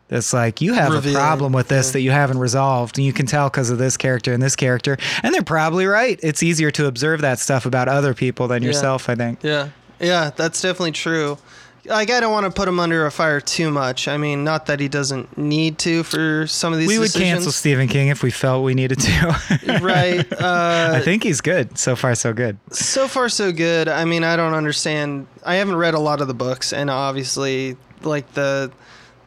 that's 0.09 0.33
like, 0.33 0.61
you 0.61 0.75
have 0.75 0.93
Revealing, 0.93 1.17
a 1.17 1.19
problem 1.19 1.53
with 1.53 1.69
this 1.69 1.89
yeah. 1.89 1.93
that 1.93 2.01
you 2.01 2.11
haven't 2.11 2.39
resolved. 2.39 2.99
And 2.99 3.07
you 3.07 3.13
can 3.13 3.27
tell 3.27 3.49
because 3.49 3.71
of 3.71 3.79
this 3.79 3.97
character 3.97 4.33
and 4.33 4.43
this 4.43 4.57
character. 4.57 4.99
And 5.23 5.35
they're 5.35 5.43
probably 5.43 5.87
right. 5.87 6.19
It's 6.23 6.43
easier 6.43 6.71
to 6.73 6.87
observe 6.87 7.21
that 7.23 7.39
stuff 7.39 7.65
about 7.65 7.89
other 7.89 8.13
people 8.15 8.49
than 8.49 8.63
yourself, 8.63 9.09
I 9.09 9.15
think. 9.15 9.43
Yeah, 9.43 9.71
yeah, 10.01 10.31
that's 10.35 10.61
definitely 10.61 10.93
true. 10.93 11.39
Like, 11.85 12.11
I 12.11 12.21
don't 12.21 12.31
want 12.33 12.47
to 12.47 12.53
put 12.53 12.69
him 12.69 12.79
under 12.79 13.07
a 13.07 13.11
fire 13.11 13.41
too 13.41 13.71
much. 13.73 14.07
I 14.07 14.17
mean, 14.17 14.45
not 14.45 14.67
that 14.67 14.79
he 14.79 14.87
doesn't 14.89 15.37
need 15.37 15.79
to 15.81 16.05
for 16.05 16.47
some 16.47 16.73
of 16.73 16.79
these 16.79 16.87
We 16.87 16.99
would 16.99 17.07
decisions. 17.07 17.31
cancel 17.31 17.53
Stephen 17.53 17.89
King 17.89 18.09
if 18.09 18.23
we 18.23 18.31
felt 18.31 18.63
we 18.65 18.75
needed 18.75 19.01
to. 19.01 19.81
right. 19.83 20.33
Uh, 20.33 20.93
I 20.95 21.01
think 21.01 21.25
he's 21.25 21.41
good. 21.41 21.77
So 21.77 21.97
far, 21.97 22.15
so 22.15 22.33
good. 22.33 22.57
so 22.71 23.09
far, 23.09 23.29
so 23.29 23.51
good. 23.51 23.89
I 23.89 24.05
mean, 24.05 24.23
I 24.23 24.37
don't 24.37 24.55
understand. 24.55 25.27
I 25.45 25.57
haven't 25.57 25.75
read 25.77 25.95
a 25.95 25.99
lot 25.99 26.21
of 26.21 26.29
the 26.29 26.35
books, 26.35 26.73
and 26.73 26.89
obviously, 26.89 27.77
like 28.03 28.33
the, 28.35 28.71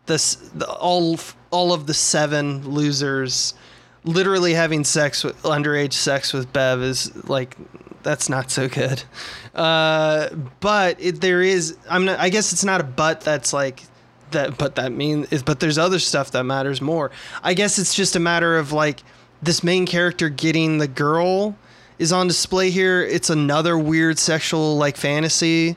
this, 0.05 0.35
the 0.35 0.69
all 0.69 1.19
all 1.51 1.73
of 1.73 1.87
the 1.87 1.93
seven 1.93 2.69
losers, 2.69 3.53
literally 4.05 4.53
having 4.53 4.85
sex 4.85 5.23
with 5.25 5.41
underage 5.43 5.93
sex 5.93 6.31
with 6.31 6.53
Bev 6.53 6.81
is 6.81 7.13
like 7.27 7.57
that's 8.05 8.29
not 8.29 8.49
so 8.51 8.69
good. 8.69 9.03
Uh, 9.53 10.29
but 10.61 10.95
it, 11.01 11.19
there 11.19 11.41
is. 11.41 11.75
I'm 11.89 12.05
not. 12.05 12.19
I 12.19 12.29
guess 12.29 12.53
it's 12.53 12.63
not 12.63 12.79
a 12.79 12.85
but. 12.85 13.19
That's 13.21 13.51
like 13.51 13.83
that. 14.31 14.57
But 14.57 14.75
that 14.75 14.93
mean 14.93 15.27
is. 15.31 15.43
But 15.43 15.59
there's 15.59 15.77
other 15.77 15.99
stuff 15.99 16.31
that 16.31 16.45
matters 16.45 16.79
more. 16.79 17.11
I 17.43 17.53
guess 17.53 17.77
it's 17.77 17.93
just 17.93 18.15
a 18.15 18.19
matter 18.19 18.57
of 18.57 18.71
like 18.71 19.03
this 19.41 19.63
main 19.63 19.85
character 19.85 20.29
getting 20.29 20.77
the 20.77 20.87
girl 20.87 21.55
is 21.99 22.11
on 22.13 22.27
display 22.27 22.69
here. 22.69 23.01
It's 23.01 23.29
another 23.29 23.77
weird 23.77 24.19
sexual 24.19 24.77
like 24.77 24.97
fantasy 24.97 25.75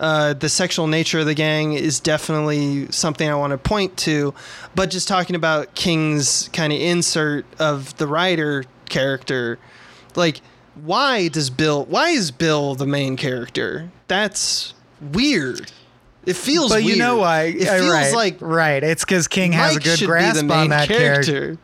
Uh, 0.00 0.32
the 0.32 0.48
sexual 0.48 0.86
nature 0.86 1.18
of 1.20 1.26
the 1.26 1.34
gang 1.34 1.74
is 1.74 2.00
definitely 2.00 2.90
something 2.90 3.28
I 3.28 3.34
want 3.34 3.50
to 3.50 3.58
point 3.58 3.98
to, 3.98 4.32
but 4.74 4.90
just 4.90 5.06
talking 5.06 5.36
about 5.36 5.74
King's 5.74 6.48
kind 6.54 6.72
of 6.72 6.80
insert 6.80 7.44
of 7.58 7.94
the 7.98 8.06
writer 8.06 8.64
character, 8.88 9.58
like 10.16 10.40
why 10.84 11.28
does 11.28 11.50
Bill? 11.50 11.84
Why 11.86 12.10
is 12.10 12.30
Bill 12.30 12.74
the 12.74 12.86
main 12.86 13.16
character? 13.16 13.90
That's 14.08 14.74
weird. 15.12 15.70
It 16.26 16.36
feels. 16.36 16.70
But 16.70 16.84
you 16.84 16.96
know 16.96 17.16
why? 17.16 17.44
It 17.44 17.66
uh, 17.68 17.78
feels 17.78 17.90
right, 17.90 18.14
like 18.14 18.36
right. 18.40 18.82
It's 18.82 19.04
because 19.04 19.26
King 19.28 19.52
has 19.52 19.76
a 19.76 19.80
good 19.80 20.00
grasp 20.00 20.50
on 20.50 20.68
that 20.68 20.88
character. 20.88 21.32
character. 21.32 21.58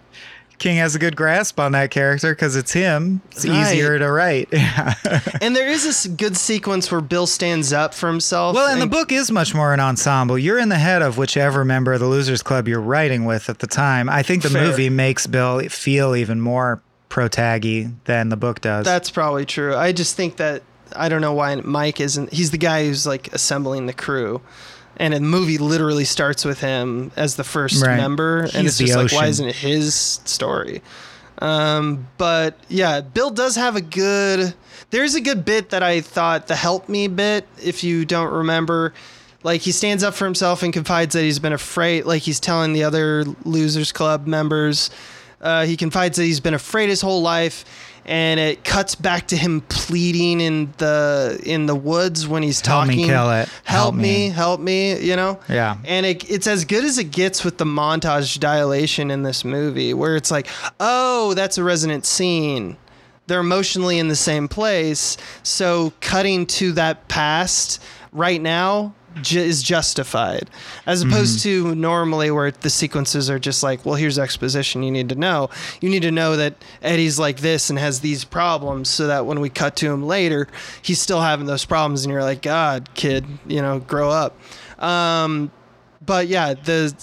King 0.58 0.78
has 0.78 0.94
a 0.94 0.98
good 0.98 1.16
grasp 1.16 1.60
on 1.60 1.72
that 1.72 1.90
character 1.90 2.34
because 2.34 2.56
it's 2.56 2.72
him. 2.72 3.20
It's 3.32 3.46
Right. 3.46 3.74
easier 3.74 3.98
to 3.98 4.10
write. 4.10 4.48
Yeah. 4.52 4.94
And 5.42 5.54
there 5.54 5.68
is 5.68 5.84
this 5.84 6.06
good 6.06 6.34
sequence 6.34 6.90
where 6.90 7.02
Bill 7.02 7.26
stands 7.26 7.74
up 7.74 7.92
for 7.92 8.08
himself. 8.08 8.54
well, 8.56 8.66
and 8.72 8.80
the 8.80 8.86
book 8.86 9.12
is 9.12 9.30
much 9.30 9.54
more 9.54 9.74
an 9.74 9.80
ensemble. 9.80 10.38
You're 10.38 10.58
in 10.58 10.70
the 10.70 10.78
head 10.78 11.02
of 11.02 11.18
whichever 11.18 11.62
member 11.62 11.92
of 11.92 12.00
the 12.00 12.06
Losers 12.06 12.42
Club 12.42 12.66
you're 12.68 12.80
writing 12.80 13.26
with 13.26 13.50
at 13.50 13.58
the 13.58 13.66
time. 13.66 14.08
I 14.08 14.22
think 14.22 14.42
the 14.42 14.48
Fair. 14.48 14.66
movie 14.66 14.88
makes 14.88 15.26
Bill 15.26 15.60
feel 15.68 16.16
even 16.16 16.40
more 16.40 16.80
protaggy 17.16 17.88
than 18.04 18.28
the 18.28 18.36
book 18.36 18.60
does. 18.60 18.84
That's 18.84 19.10
probably 19.10 19.46
true. 19.46 19.74
I 19.74 19.92
just 19.92 20.16
think 20.16 20.36
that 20.36 20.62
I 20.94 21.08
don't 21.08 21.22
know 21.22 21.32
why 21.32 21.54
Mike 21.54 21.98
isn't. 21.98 22.30
He's 22.30 22.50
the 22.50 22.58
guy 22.58 22.84
who's 22.84 23.06
like 23.06 23.32
assembling 23.32 23.86
the 23.86 23.94
crew, 23.94 24.42
and 24.98 25.14
the 25.14 25.20
movie 25.20 25.56
literally 25.56 26.04
starts 26.04 26.44
with 26.44 26.60
him 26.60 27.10
as 27.16 27.36
the 27.36 27.42
first 27.42 27.82
Right. 27.82 27.96
member, 27.96 28.40
and 28.40 28.52
He's 28.52 28.78
it's 28.78 28.90
just 28.92 28.96
like, 28.96 29.12
why 29.12 29.28
isn't 29.28 29.48
it 29.48 29.54
his 29.56 29.94
story? 29.94 30.82
Um, 31.38 32.06
but 32.18 32.58
yeah, 32.68 33.00
Bill 33.00 33.30
does 33.30 33.56
have 33.56 33.76
a 33.76 33.80
good. 33.80 34.52
There's 34.90 35.14
a 35.14 35.20
good 35.22 35.42
bit 35.46 35.70
that 35.70 35.82
I 35.82 36.02
thought 36.02 36.48
the 36.48 36.54
help 36.54 36.86
me 36.86 37.08
bit. 37.08 37.46
If 37.64 37.82
you 37.82 38.04
don't 38.04 38.30
remember, 38.30 38.92
like 39.42 39.62
he 39.62 39.72
stands 39.72 40.04
up 40.04 40.12
for 40.12 40.26
himself 40.26 40.62
and 40.62 40.70
confides 40.70 41.14
that 41.14 41.22
he's 41.22 41.38
been 41.38 41.54
afraid. 41.54 42.04
Like 42.04 42.20
he's 42.20 42.40
telling 42.40 42.74
the 42.74 42.84
other 42.84 43.24
losers 43.46 43.90
club 43.90 44.26
members, 44.26 44.90
uh, 45.46 45.64
he 45.66 45.76
confides 45.76 46.16
that 46.16 46.24
he's 46.24 46.40
been 46.40 46.54
afraid 46.54 46.88
his 46.88 47.00
whole 47.00 47.22
life, 47.22 47.64
and 48.04 48.38
it 48.40 48.64
cuts 48.64 48.94
back 48.94 49.28
to 49.28 49.36
him 49.36 49.60
pleading 49.62 50.40
in 50.40 50.72
the 50.78 51.40
in 51.44 51.66
the 51.66 51.74
woods 51.74 52.26
when 52.28 52.42
he's 52.42 52.60
Help 52.64 52.88
me 52.88 52.94
talking. 52.94 53.06
kill 53.06 53.30
it. 53.30 53.48
Help, 53.64 53.64
Help 53.64 53.94
me, 53.94 54.02
me." 54.02 54.28
help 54.30 54.60
me. 54.60 54.98
You 55.00 55.16
know. 55.16 55.38
Yeah. 55.48 55.76
And 55.84 56.04
it, 56.06 56.28
it's 56.30 56.46
as 56.46 56.64
good 56.64 56.84
as 56.84 56.98
it 56.98 57.10
gets 57.10 57.44
with 57.44 57.58
the 57.58 57.64
montage 57.64 58.38
dilation 58.40 59.10
in 59.10 59.22
this 59.22 59.44
movie, 59.44 59.94
where 59.94 60.16
it's 60.16 60.30
like, 60.30 60.46
oh, 60.80 61.34
that's 61.34 61.58
a 61.58 61.64
resonant 61.64 62.04
scene. 62.06 62.76
They're 63.28 63.40
emotionally 63.40 63.98
in 63.98 64.06
the 64.08 64.16
same 64.16 64.46
place. 64.48 65.16
So 65.42 65.92
cutting 66.00 66.46
to 66.46 66.72
that 66.72 67.08
past 67.08 67.82
right 68.12 68.40
now 68.40 68.94
ju- 69.22 69.40
is 69.40 69.62
justified, 69.62 70.50
as 70.86 71.02
opposed 71.02 71.42
to 71.42 71.74
normally 71.74 72.30
where 72.30 72.50
the 72.50 72.70
sequences 72.70 73.28
are 73.30 73.38
just 73.38 73.62
like, 73.62 73.84
well, 73.84 73.94
here's 73.94 74.18
exposition 74.18 74.82
you 74.82 74.90
need 74.90 75.08
to 75.08 75.14
know. 75.14 75.50
You 75.80 75.88
need 75.88 76.02
to 76.02 76.10
know 76.10 76.36
that 76.36 76.54
Eddie's 76.82 77.18
like 77.18 77.40
this 77.40 77.70
and 77.70 77.78
has 77.78 78.00
these 78.00 78.24
problems, 78.24 78.88
so 78.88 79.06
that 79.06 79.26
when 79.26 79.40
we 79.40 79.48
cut 79.48 79.76
to 79.76 79.92
him 79.92 80.04
later, 80.06 80.48
he's 80.82 81.00
still 81.00 81.20
having 81.20 81.46
those 81.46 81.64
problems, 81.64 82.04
and 82.04 82.12
you're 82.12 82.22
like, 82.22 82.42
God, 82.42 82.94
kid, 82.94 83.24
you 83.46 83.62
know, 83.62 83.78
grow 83.78 84.10
up. 84.10 84.38
Um, 84.78 85.50
but 86.04 86.28
yeah, 86.28 86.54
the 86.54 86.94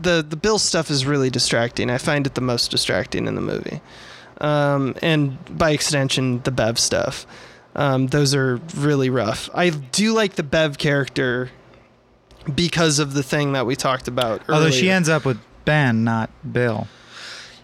the 0.00 0.24
the 0.28 0.36
Bill 0.36 0.58
stuff 0.58 0.90
is 0.90 1.06
really 1.06 1.30
distracting. 1.30 1.90
I 1.90 1.98
find 1.98 2.26
it 2.26 2.34
the 2.34 2.40
most 2.40 2.70
distracting 2.70 3.26
in 3.26 3.34
the 3.34 3.40
movie, 3.40 3.80
um, 4.40 4.94
and 5.02 5.38
by 5.56 5.70
extension, 5.70 6.42
the 6.42 6.50
Bev 6.50 6.78
stuff. 6.78 7.26
Um, 7.76 8.08
those 8.08 8.34
are 8.34 8.56
really 8.76 9.10
rough. 9.10 9.48
I 9.54 9.70
do 9.70 10.12
like 10.12 10.34
the 10.34 10.42
Bev 10.42 10.76
character 10.76 11.50
because 12.54 12.98
of 12.98 13.14
the 13.14 13.22
thing 13.22 13.52
that 13.52 13.66
we 13.66 13.76
talked 13.76 14.08
about. 14.08 14.42
Although 14.48 14.70
she 14.70 14.90
ends 14.90 15.08
up 15.08 15.24
with 15.24 15.38
Ben, 15.64 16.04
not 16.04 16.30
Bill. 16.52 16.86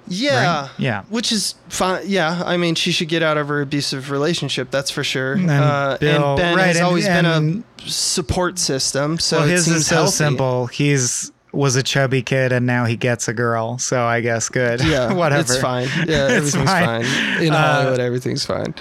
yeah, 0.08 0.62
right? 0.62 0.70
Yeah. 0.78 1.02
which 1.08 1.32
is 1.32 1.54
fine. 1.68 2.02
Yeah, 2.06 2.42
I 2.44 2.56
mean, 2.56 2.74
she 2.74 2.92
should 2.92 3.08
get 3.08 3.22
out 3.22 3.36
of 3.36 3.48
her 3.48 3.60
abusive 3.60 4.10
relationship. 4.10 4.70
That's 4.70 4.90
for 4.90 5.02
sure. 5.02 5.32
And 5.34 5.50
uh, 5.50 5.98
Bill- 5.98 6.24
and 6.30 6.36
Ben 6.36 6.56
right, 6.56 6.66
has 6.66 6.76
and- 6.76 6.86
always 6.86 7.06
and- 7.06 7.26
been 7.26 7.64
a 7.84 7.88
support 7.90 8.58
system. 8.58 9.18
So 9.18 9.38
well, 9.38 9.48
it 9.48 9.52
his 9.52 9.64
seems 9.64 9.76
is 9.78 9.86
so 9.86 9.94
healthy. 9.96 10.12
simple. 10.12 10.66
He's 10.66 11.32
was 11.52 11.74
a 11.74 11.82
chubby 11.82 12.20
kid 12.20 12.52
and 12.52 12.66
now 12.66 12.84
he 12.84 12.96
gets 12.96 13.28
a 13.28 13.32
girl. 13.32 13.78
So 13.78 14.04
I 14.04 14.20
guess 14.20 14.48
good. 14.50 14.84
Yeah, 14.84 15.12
whatever. 15.14 15.40
It's 15.40 15.58
fine. 15.58 15.88
Yeah, 16.06 16.26
everything's 16.30 16.54
fine. 16.70 17.04
fine. 17.04 17.42
In 17.42 17.52
Uh, 17.52 17.56
Hollywood, 17.72 18.00
everything's 18.00 18.44
fine. 18.44 18.74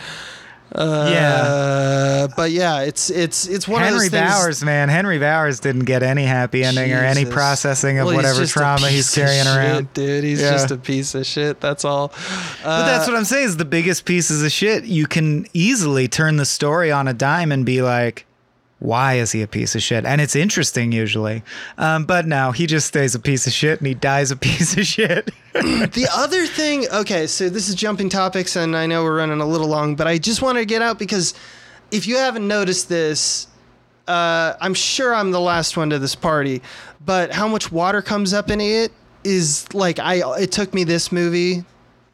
Uh, 0.75 1.09
Yeah. 1.09 2.27
but 2.35 2.51
yeah, 2.51 2.81
it's 2.81 3.09
it's 3.09 3.47
it's 3.47 3.65
one 3.67 3.81
Henry 3.81 4.07
of 4.07 4.11
those 4.11 4.19
things. 4.21 4.31
Bowers, 4.33 4.63
man, 4.63 4.89
Henry 4.89 5.17
Bowers 5.19 5.59
didn't 5.61 5.85
get 5.85 6.03
any 6.03 6.25
happy 6.25 6.63
ending 6.65 6.91
or 6.91 6.97
any 6.97 7.25
processing 7.25 7.97
of 7.99 8.07
Well, 8.07 8.15
whatever 8.15 8.45
trauma 8.45 8.89
he's 8.89 9.13
carrying 9.13 9.45
shit, 9.45 9.55
around. 9.55 9.93
dude. 9.93 10.23
He's 10.25 10.41
Yeah. 10.41 10.51
just 10.51 10.71
a 10.71 10.77
piece 10.77 11.15
of 11.15 11.25
shit. 11.25 11.61
That's 11.61 11.85
all. 11.85 12.09
But 12.63 12.85
that's 12.85 13.07
what 13.07 13.15
I'm 13.15 13.23
saying 13.25 13.45
is 13.45 13.57
the 13.57 13.63
biggest 13.65 14.03
pieces 14.05 14.43
of 14.43 14.51
shit. 14.51 14.83
You 14.83 15.07
can 15.07 15.47
easily 15.53 16.07
turn 16.09 16.35
the 16.35 16.45
story 16.45 16.91
on 16.91 17.07
a 17.07 17.13
dime 17.13 17.51
and 17.53 17.65
be 17.65 17.81
like, 17.81 18.25
why 18.79 19.13
is 19.15 19.31
he 19.31 19.41
a 19.41 19.47
piece 19.47 19.73
of 19.75 19.81
shit? 19.81 20.05
And 20.05 20.19
it's 20.19 20.35
interesting 20.35 20.91
usually. 20.91 21.43
Um, 21.77 22.05
but 22.05 22.27
no, 22.27 22.51
he 22.51 22.67
just 22.67 22.87
stays 22.87 23.15
a 23.15 23.19
piece 23.19 23.47
of 23.47 23.53
shit 23.53 23.79
and 23.79 23.87
he 23.87 23.93
dies 23.93 24.31
a 24.31 24.35
piece 24.47 24.75
of 24.77 24.85
shit. 24.85 25.31
The 25.55 26.07
other 26.13 26.45
thing, 26.45 26.85
okay, 26.91 27.27
so 27.27 27.47
this 27.49 27.69
is 27.69 27.75
jumping 27.75 28.09
topics, 28.09 28.57
and 28.57 28.75
I 28.75 28.87
know 28.87 29.03
we're 29.05 29.15
running 29.17 29.39
a 29.39 29.45
little 29.45 29.67
long, 29.67 29.95
but 29.95 30.05
I 30.05 30.17
just 30.17 30.41
wanted 30.41 30.59
to 30.59 30.65
get 30.65 30.81
out 30.81 30.99
because 30.99 31.33
if 31.91 32.05
you 32.07 32.17
haven't 32.17 32.45
noticed 32.45 32.89
this, 32.89 33.47
uh, 34.07 34.55
I'm 34.59 34.73
sure 34.73 35.15
I'm 35.15 35.31
the 35.31 35.39
last 35.39 35.77
one 35.77 35.89
to 35.91 35.97
this 35.99 36.13
party, 36.13 36.61
but 37.05 37.31
how 37.31 37.47
much 37.47 37.71
water 37.71 38.01
comes 38.01 38.33
up 38.33 38.51
in 38.51 38.59
it 38.59 38.91
is 39.23 39.65
like 39.73 39.97
I. 39.97 40.21
It 40.41 40.51
took 40.51 40.73
me 40.73 40.83
this 40.83 41.09
movie 41.11 41.63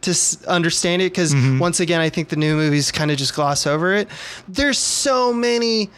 to 0.01 0.11
s- 0.11 0.43
understand 0.45 1.01
it 1.01 1.11
because 1.11 1.33
once 1.59 1.79
again, 1.79 1.99
I 1.99 2.09
think 2.09 2.29
the 2.29 2.35
new 2.35 2.55
movies 2.55 2.91
kind 2.91 3.09
of 3.09 3.17
just 3.17 3.33
gloss 3.33 3.65
over 3.65 3.91
it. 3.95 4.07
There's 4.47 4.77
so 4.77 5.33
many. 5.33 5.89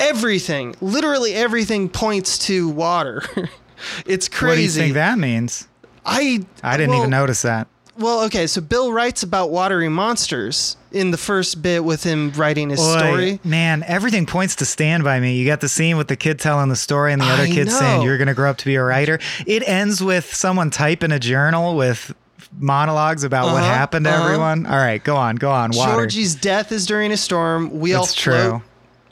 Everything, 0.00 0.74
literally 0.80 1.34
everything, 1.34 1.88
points 1.88 2.38
to 2.46 2.68
water. 2.68 3.22
it's 4.06 4.28
crazy. 4.28 4.46
What 4.48 4.54
do 4.56 4.62
you 4.62 4.68
think 4.70 4.94
that 4.94 5.18
means? 5.18 5.68
I 6.04 6.44
I 6.62 6.76
didn't 6.76 6.90
well, 6.90 6.98
even 7.00 7.10
notice 7.10 7.42
that. 7.42 7.68
well, 7.98 8.22
okay, 8.24 8.46
so 8.46 8.60
Bill 8.60 8.92
writes 8.92 9.22
about 9.22 9.50
watery 9.50 9.88
monsters 9.90 10.76
in 10.92 11.10
the 11.10 11.18
first 11.18 11.60
bit 11.62 11.84
with 11.84 12.02
him 12.02 12.32
writing 12.32 12.70
his 12.70 12.80
Boy, 12.80 12.98
story. 12.98 13.40
Man, 13.44 13.84
everything 13.86 14.26
points 14.26 14.56
to 14.56 14.64
Stand 14.64 15.04
By 15.04 15.20
Me. 15.20 15.36
You 15.36 15.46
got 15.46 15.60
the 15.60 15.68
scene 15.68 15.96
with 15.98 16.08
the 16.08 16.16
kid 16.16 16.38
telling 16.40 16.68
the 16.70 16.76
story 16.76 17.12
and 17.12 17.20
the 17.22 17.26
other 17.26 17.42
I 17.44 17.46
kid 17.48 17.70
saying. 17.70 18.02
You're 18.02 18.16
going 18.18 18.28
to 18.28 18.34
grow 18.34 18.50
up 18.50 18.56
to 18.58 18.64
be 18.64 18.74
a 18.76 18.82
writer. 18.82 19.18
It 19.46 19.62
ends 19.68 20.02
with 20.02 20.34
someone 20.34 20.70
typing 20.70 21.12
a 21.12 21.18
journal 21.20 21.76
with 21.76 22.12
monologues 22.58 23.22
about 23.22 23.52
what 23.52 23.62
Uh-huh, 23.62 23.72
happened 23.72 24.06
to 24.06 24.10
uh-huh. 24.10 24.24
everyone. 24.24 24.66
All 24.66 24.76
right, 24.78 25.02
go 25.04 25.14
on, 25.16 25.36
go 25.36 25.50
on. 25.52 25.70
Water. 25.72 25.92
Georgie's 25.92 26.34
death 26.34 26.72
is 26.72 26.86
during 26.86 27.12
a 27.12 27.16
storm. 27.16 27.78
We 27.78 27.94
all 27.94 28.02
That's 28.04 28.20
float. 28.20 28.50
true. 28.50 28.62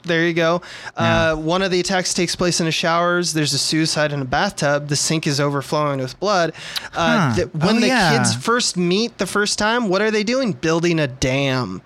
There 0.03 0.25
you 0.25 0.33
go. 0.33 0.61
Yeah. 0.97 1.31
Uh, 1.31 1.35
one 1.35 1.61
of 1.61 1.71
the 1.71 1.79
attacks 1.79 2.13
takes 2.13 2.35
place 2.35 2.59
in 2.59 2.65
the 2.65 2.71
showers. 2.71 3.33
There's 3.33 3.53
a 3.53 3.57
suicide 3.59 4.11
in 4.13 4.21
a 4.21 4.25
bathtub. 4.25 4.87
The 4.87 4.95
sink 4.95 5.27
is 5.27 5.39
overflowing 5.39 5.99
with 5.99 6.19
blood. 6.19 6.53
Uh, 6.95 7.29
Huh. 7.31 7.35
th- 7.35 7.47
when 7.53 7.77
Oh, 7.77 7.79
the 7.81 7.87
yeah. 7.87 8.17
kids 8.17 8.33
first 8.35 8.77
meet 8.77 9.17
the 9.17 9.27
first 9.27 9.59
time, 9.59 9.89
what 9.89 10.01
are 10.01 10.09
they 10.11 10.23
doing? 10.23 10.53
Building 10.53 10.99
a 10.99 11.07
dam. 11.07 11.81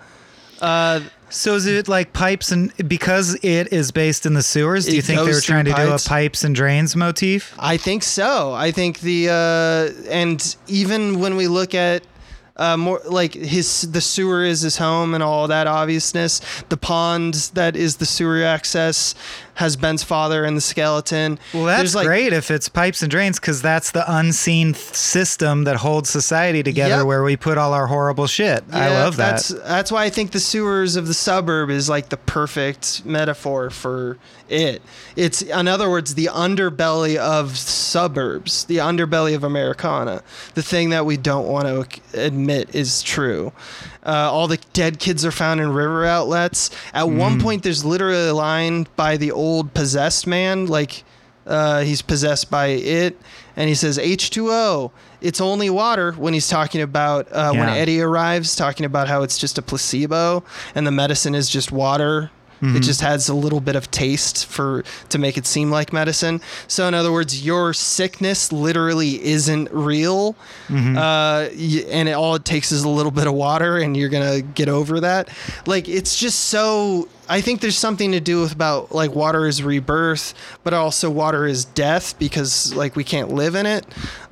Uh, 0.62 1.02
So 1.30 1.56
is 1.56 1.66
it 1.66 1.88
like 1.88 2.14
pipes 2.14 2.52
and 2.52 2.72
because 2.88 3.34
it 3.42 3.74
is 3.74 3.92
based 3.92 4.28
in 4.28 4.36
the 4.36 4.44
sewers? 4.44 4.86
Do 4.86 4.96
you 4.96 5.02
think 5.02 5.20
they 5.26 5.32
were 5.34 5.42
trying 5.42 5.66
to 5.66 5.74
do 5.74 5.82
a 5.82 5.90
pipes. 5.94 6.08
pipes 6.08 6.44
and 6.44 6.54
drains 6.56 6.96
motif? 6.96 7.56
I 7.58 7.78
think 7.78 8.04
so. 8.04 8.54
I 8.54 8.70
think 8.70 9.00
the 9.00 9.30
uh, 9.30 10.10
and 10.12 10.56
even 10.68 11.20
when 11.20 11.36
we 11.36 11.48
look 11.48 11.74
at 11.74 12.04
uh, 12.56 12.78
more 12.78 13.02
like 13.06 13.34
his 13.34 13.82
the 13.92 14.02
sewer 14.02 14.44
is 14.44 14.62
his 14.62 14.78
home 14.78 15.14
and 15.14 15.24
all 15.24 15.48
that 15.48 15.66
obviousness. 15.68 16.40
The 16.70 16.78
pond 16.78 17.34
that 17.56 17.76
is 17.76 17.98
the 17.98 18.06
sewer 18.06 18.44
access 18.44 19.16
has 19.56 19.76
Ben's 19.76 20.04
father 20.04 20.44
and 20.46 20.58
the 20.58 20.62
skeleton. 20.62 21.38
Well, 21.54 21.66
that's 21.66 21.94
like, 21.94 22.06
great 22.08 22.34
if 22.34 22.50
it's 22.50 22.70
pipes 22.70 23.02
and 23.04 23.12
drains 23.12 23.40
because 23.40 23.62
that's 23.62 23.92
the 23.92 24.04
unseen 24.12 24.74
th- 24.74 24.84
system 24.96 25.64
that 25.66 25.78
holds 25.78 26.10
society 26.10 26.64
together 26.64 26.98
Yep. 26.98 27.06
where 27.06 27.24
we 27.24 27.38
put 27.38 27.58
all 27.58 27.74
our 27.74 27.88
horrible 27.88 28.28
shit. 28.28 28.64
I 28.72 28.90
love 28.90 29.16
that. 29.18 29.32
That's 29.32 29.48
that's 29.50 29.92
why 29.92 30.06
I 30.06 30.10
think 30.10 30.32
the 30.32 30.40
sewers 30.40 30.96
of 30.96 31.08
the 31.08 31.14
suburb 31.14 31.70
is 31.70 31.88
like 31.90 32.10
the 32.10 32.18
perfect 32.18 33.06
metaphor 33.06 33.70
for 33.70 34.18
it. 34.50 34.82
It's 35.16 35.42
in 35.42 35.68
other 35.68 35.90
words 35.90 36.16
the 36.16 36.30
underbelly 36.34 37.16
of 37.18 37.58
suburbs, 37.58 38.66
the 38.66 38.78
underbelly 38.78 39.36
of 39.36 39.44
Americana. 39.44 40.24
The 40.56 40.64
thing 40.64 40.90
that 40.90 41.06
we 41.06 41.18
don't 41.18 41.48
want 41.48 41.66
to 41.66 42.02
admit 42.20 42.74
is 42.76 43.02
true. 43.04 43.52
Uh, 44.06 44.30
all 44.32 44.48
the 44.48 44.58
dead 44.74 45.00
kids 45.00 45.24
are 45.26 45.32
found 45.32 45.62
in 45.62 45.70
river 45.72 46.06
outlets. 46.06 46.70
At 46.94 47.10
one 47.10 47.40
point, 47.40 47.64
there's 47.64 47.86
literally 47.86 48.28
a 48.30 48.34
line 48.34 48.88
by 48.96 49.18
the 49.18 49.32
old 49.32 49.74
possessed 49.74 50.28
man, 50.28 50.66
like 50.66 51.04
uh, 51.48 51.82
he's 51.82 52.02
possessed 52.02 52.50
by 52.52 52.68
it, 52.68 53.18
and 53.56 53.70
he 53.70 53.76
says 53.76 53.98
H2O. 53.98 54.92
It's 55.22 55.40
only 55.40 55.70
water 55.70 56.12
when 56.14 56.34
he's 56.34 56.50
talking 56.50 56.82
about 56.82 57.32
uh, 57.32 57.52
when 57.52 57.70
Eddie 57.70 58.02
arrives, 58.02 58.56
talking 58.58 58.86
about 58.86 59.08
how 59.08 59.24
it's 59.24 59.38
just 59.38 59.58
a 59.58 59.62
placebo 59.62 60.44
and 60.76 60.86
the 60.86 60.92
medicine 60.92 61.34
is 61.34 61.50
just 61.50 61.72
water. 61.72 62.30
It 62.64 62.80
just 62.82 63.02
has 63.02 63.28
a 63.30 63.34
little 63.34 63.60
bit 63.60 63.76
of 63.76 63.92
taste 63.92 64.46
for 64.46 64.84
to 65.10 65.18
make 65.20 65.38
it 65.38 65.46
seem 65.46 65.70
like 65.70 65.92
medicine. 65.92 66.40
So 66.68 66.88
in 66.88 66.94
other 66.94 67.12
words, 67.12 67.46
your 67.46 67.74
sickness 67.74 68.52
literally 68.54 69.24
isn't 69.24 69.70
real, 69.72 70.36
uh, 70.70 71.50
y- 71.56 71.86
and 71.90 72.08
it, 72.08 72.14
all 72.14 72.36
it 72.36 72.46
takes 72.46 72.72
is 72.72 72.84
a 72.84 72.90
little 72.90 73.12
bit 73.12 73.28
of 73.28 73.34
water, 73.34 73.78
and 73.78 73.98
you're 73.98 74.10
gonna 74.10 74.42
get 74.42 74.70
over 74.70 75.00
that. 75.02 75.28
Like 75.66 75.90
it's 75.90 76.16
just 76.16 76.46
so. 76.46 77.08
I 77.30 77.40
think 77.40 77.62
there's 77.62 77.78
something 77.78 78.12
to 78.12 78.20
do 78.20 78.42
with 78.42 78.52
about 78.52 78.92
like 78.94 79.16
water 79.16 79.48
is 79.48 79.64
rebirth, 79.64 80.34
but 80.64 80.74
also 80.74 81.10
water 81.10 81.46
is 81.46 81.64
death 81.66 82.20
because 82.20 82.74
like 82.76 82.96
we 82.98 83.04
can't 83.06 83.32
live 83.32 83.56
in 83.56 83.66
it. 83.66 83.86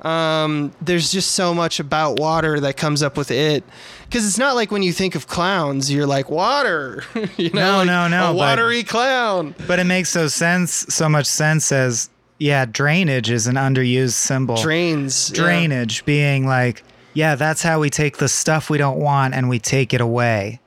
Um, 0.04 0.72
there's 0.80 1.10
just 1.12 1.32
so 1.32 1.54
much 1.54 1.80
about 1.80 2.18
water 2.18 2.60
that 2.60 2.76
comes 2.76 3.02
up 3.02 3.16
with 3.16 3.30
it. 3.30 3.64
Because 4.12 4.26
it's 4.28 4.36
not 4.36 4.54
like 4.54 4.70
when 4.70 4.82
you 4.82 4.92
think 4.92 5.14
of 5.14 5.26
clowns, 5.26 5.90
you're 5.90 6.06
like 6.06 6.30
water. 6.30 7.02
you 7.38 7.48
know, 7.48 7.60
No, 7.60 7.76
like, 7.78 7.86
no, 7.86 8.08
no, 8.08 8.24
A 8.24 8.26
but- 8.28 8.36
watery 8.36 8.82
clown. 8.82 9.54
But 9.66 9.78
it 9.78 9.84
makes 9.84 10.10
so 10.10 10.28
sense, 10.28 10.84
so 10.94 11.08
much 11.08 11.24
sense 11.24 11.72
as 11.72 12.10
yeah, 12.38 12.66
drainage 12.66 13.30
is 13.30 13.46
an 13.46 13.54
underused 13.54 14.12
symbol. 14.12 14.56
Drains. 14.56 15.30
yeah. 15.30 15.42
drainage 15.42 16.04
being 16.04 16.46
like, 16.46 16.84
yeah, 17.14 17.36
that's 17.36 17.62
how 17.62 17.80
we 17.80 17.88
take 17.88 18.18
the 18.18 18.28
stuff 18.28 18.68
we 18.68 18.76
don't 18.76 18.98
want 18.98 19.32
and 19.32 19.48
we 19.48 19.58
take 19.58 19.94
it 19.94 20.02
away. 20.02 20.60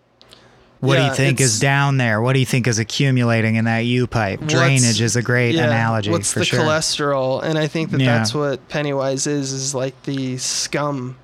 What 0.79 0.95
do 0.97 1.03
you 1.03 1.13
think 1.13 1.39
is 1.39 1.59
down 1.59 1.97
there? 1.97 2.23
What 2.23 2.33
do 2.33 2.39
you 2.39 2.45
think 2.47 2.65
is 2.65 2.79
accumulating 2.79 3.57
in 3.57 3.65
that 3.65 3.79
U 3.81 4.07
pipe? 4.07 4.39
Drainage 4.41 5.01
is 5.01 5.15
a 5.15 5.21
great 5.21 5.53
yeah, 5.53 5.65
analogy 5.65 6.09
What's 6.09 6.33
for 6.33 6.39
the 6.39 6.45
sure. 6.45 6.61
cholesterol? 6.61 7.43
And 7.43 7.59
I 7.59 7.67
think 7.67 7.91
that 7.91 7.99
Yeah. 8.01 8.17
that's 8.17 8.33
what 8.33 8.67
Pennywise 8.69 9.27
is, 9.27 9.51
is 9.51 9.75
like 9.75 10.01
the 10.03 10.37
scum 10.37 11.17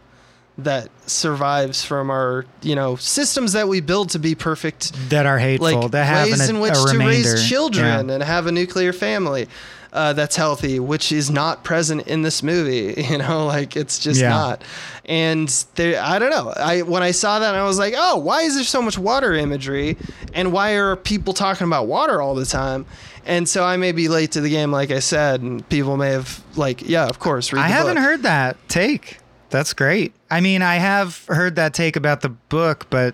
that 0.66 0.90
survives 1.10 1.84
from 1.84 2.10
our, 2.10 2.46
you 2.62 2.76
know, 2.76 2.96
systems 2.96 3.54
that 3.54 3.68
we 3.68 3.82
build 3.82 4.10
to 4.12 4.20
be 4.20 4.36
perfect 4.36 4.94
that 5.10 5.26
are 5.26 5.38
hateful, 5.40 5.82
like 5.82 5.92
that 5.92 6.06
have 6.06 6.28
ways 6.28 6.50
an, 6.50 6.56
in 6.56 6.62
which 6.62 6.74
to 6.74 6.92
remainder. 6.94 7.32
raise 7.34 7.48
children 7.50 8.08
Yeah. 8.10 8.16
and 8.16 8.24
have 8.24 8.48
a 8.48 8.52
nuclear 8.52 8.94
family 8.94 9.48
uh, 9.94 10.14
that's 10.14 10.38
healthy, 10.38 10.80
which 10.80 11.12
is 11.12 11.30
not 11.30 11.66
present 11.66 12.08
in 12.08 12.22
this 12.22 12.42
movie. 12.42 13.04
You 13.12 13.18
know, 13.18 13.46
like 13.46 13.76
it's 13.76 14.00
just 14.00 14.22
Yeah. 14.22 14.30
not. 14.30 14.64
And 15.06 15.50
there, 15.76 16.02
I 16.02 16.18
don't 16.18 16.30
know. 16.30 16.54
I 16.56 16.84
when 16.84 17.04
I 17.04 17.12
saw 17.12 17.40
that, 17.40 17.56
I 17.56 17.64
was 17.64 17.78
like, 17.78 17.94
oh, 17.98 18.18
why 18.18 18.44
is 18.44 18.56
there 18.56 18.64
so 18.64 18.82
much 18.82 18.98
water 18.98 19.34
imagery, 19.34 19.98
and 20.34 20.54
why 20.54 20.74
are 20.78 20.96
people 20.96 21.34
talking 21.34 21.68
about 21.68 21.88
water 21.88 22.22
all 22.22 22.36
the 22.36 22.46
time? 22.46 22.86
And 23.26 23.48
so 23.50 23.64
I 23.64 23.78
may 23.78 23.92
be 23.92 24.08
late 24.08 24.32
to 24.32 24.42
the 24.42 24.50
game, 24.50 24.72
like 24.72 24.90
I 24.90 25.00
said, 25.00 25.42
and 25.42 25.68
people 25.70 25.96
may 25.98 26.12
have 26.12 26.42
like, 26.56 26.88
yeah, 26.88 27.06
of 27.08 27.20
course. 27.20 27.52
Read 27.54 27.62
I 27.62 27.68
haven't 27.68 27.96
book. 27.96 28.04
heard 28.04 28.24
that 28.24 28.58
take. 28.70 29.18
That's 29.52 29.73
great. 29.73 30.14
I 30.32 30.41
mean, 30.41 30.61
I 30.61 30.76
have 30.78 31.26
heard 31.28 31.56
that 31.57 31.73
take 31.73 31.95
about 31.95 32.22
the 32.22 32.30
book, 32.30 32.88
but 32.90 33.14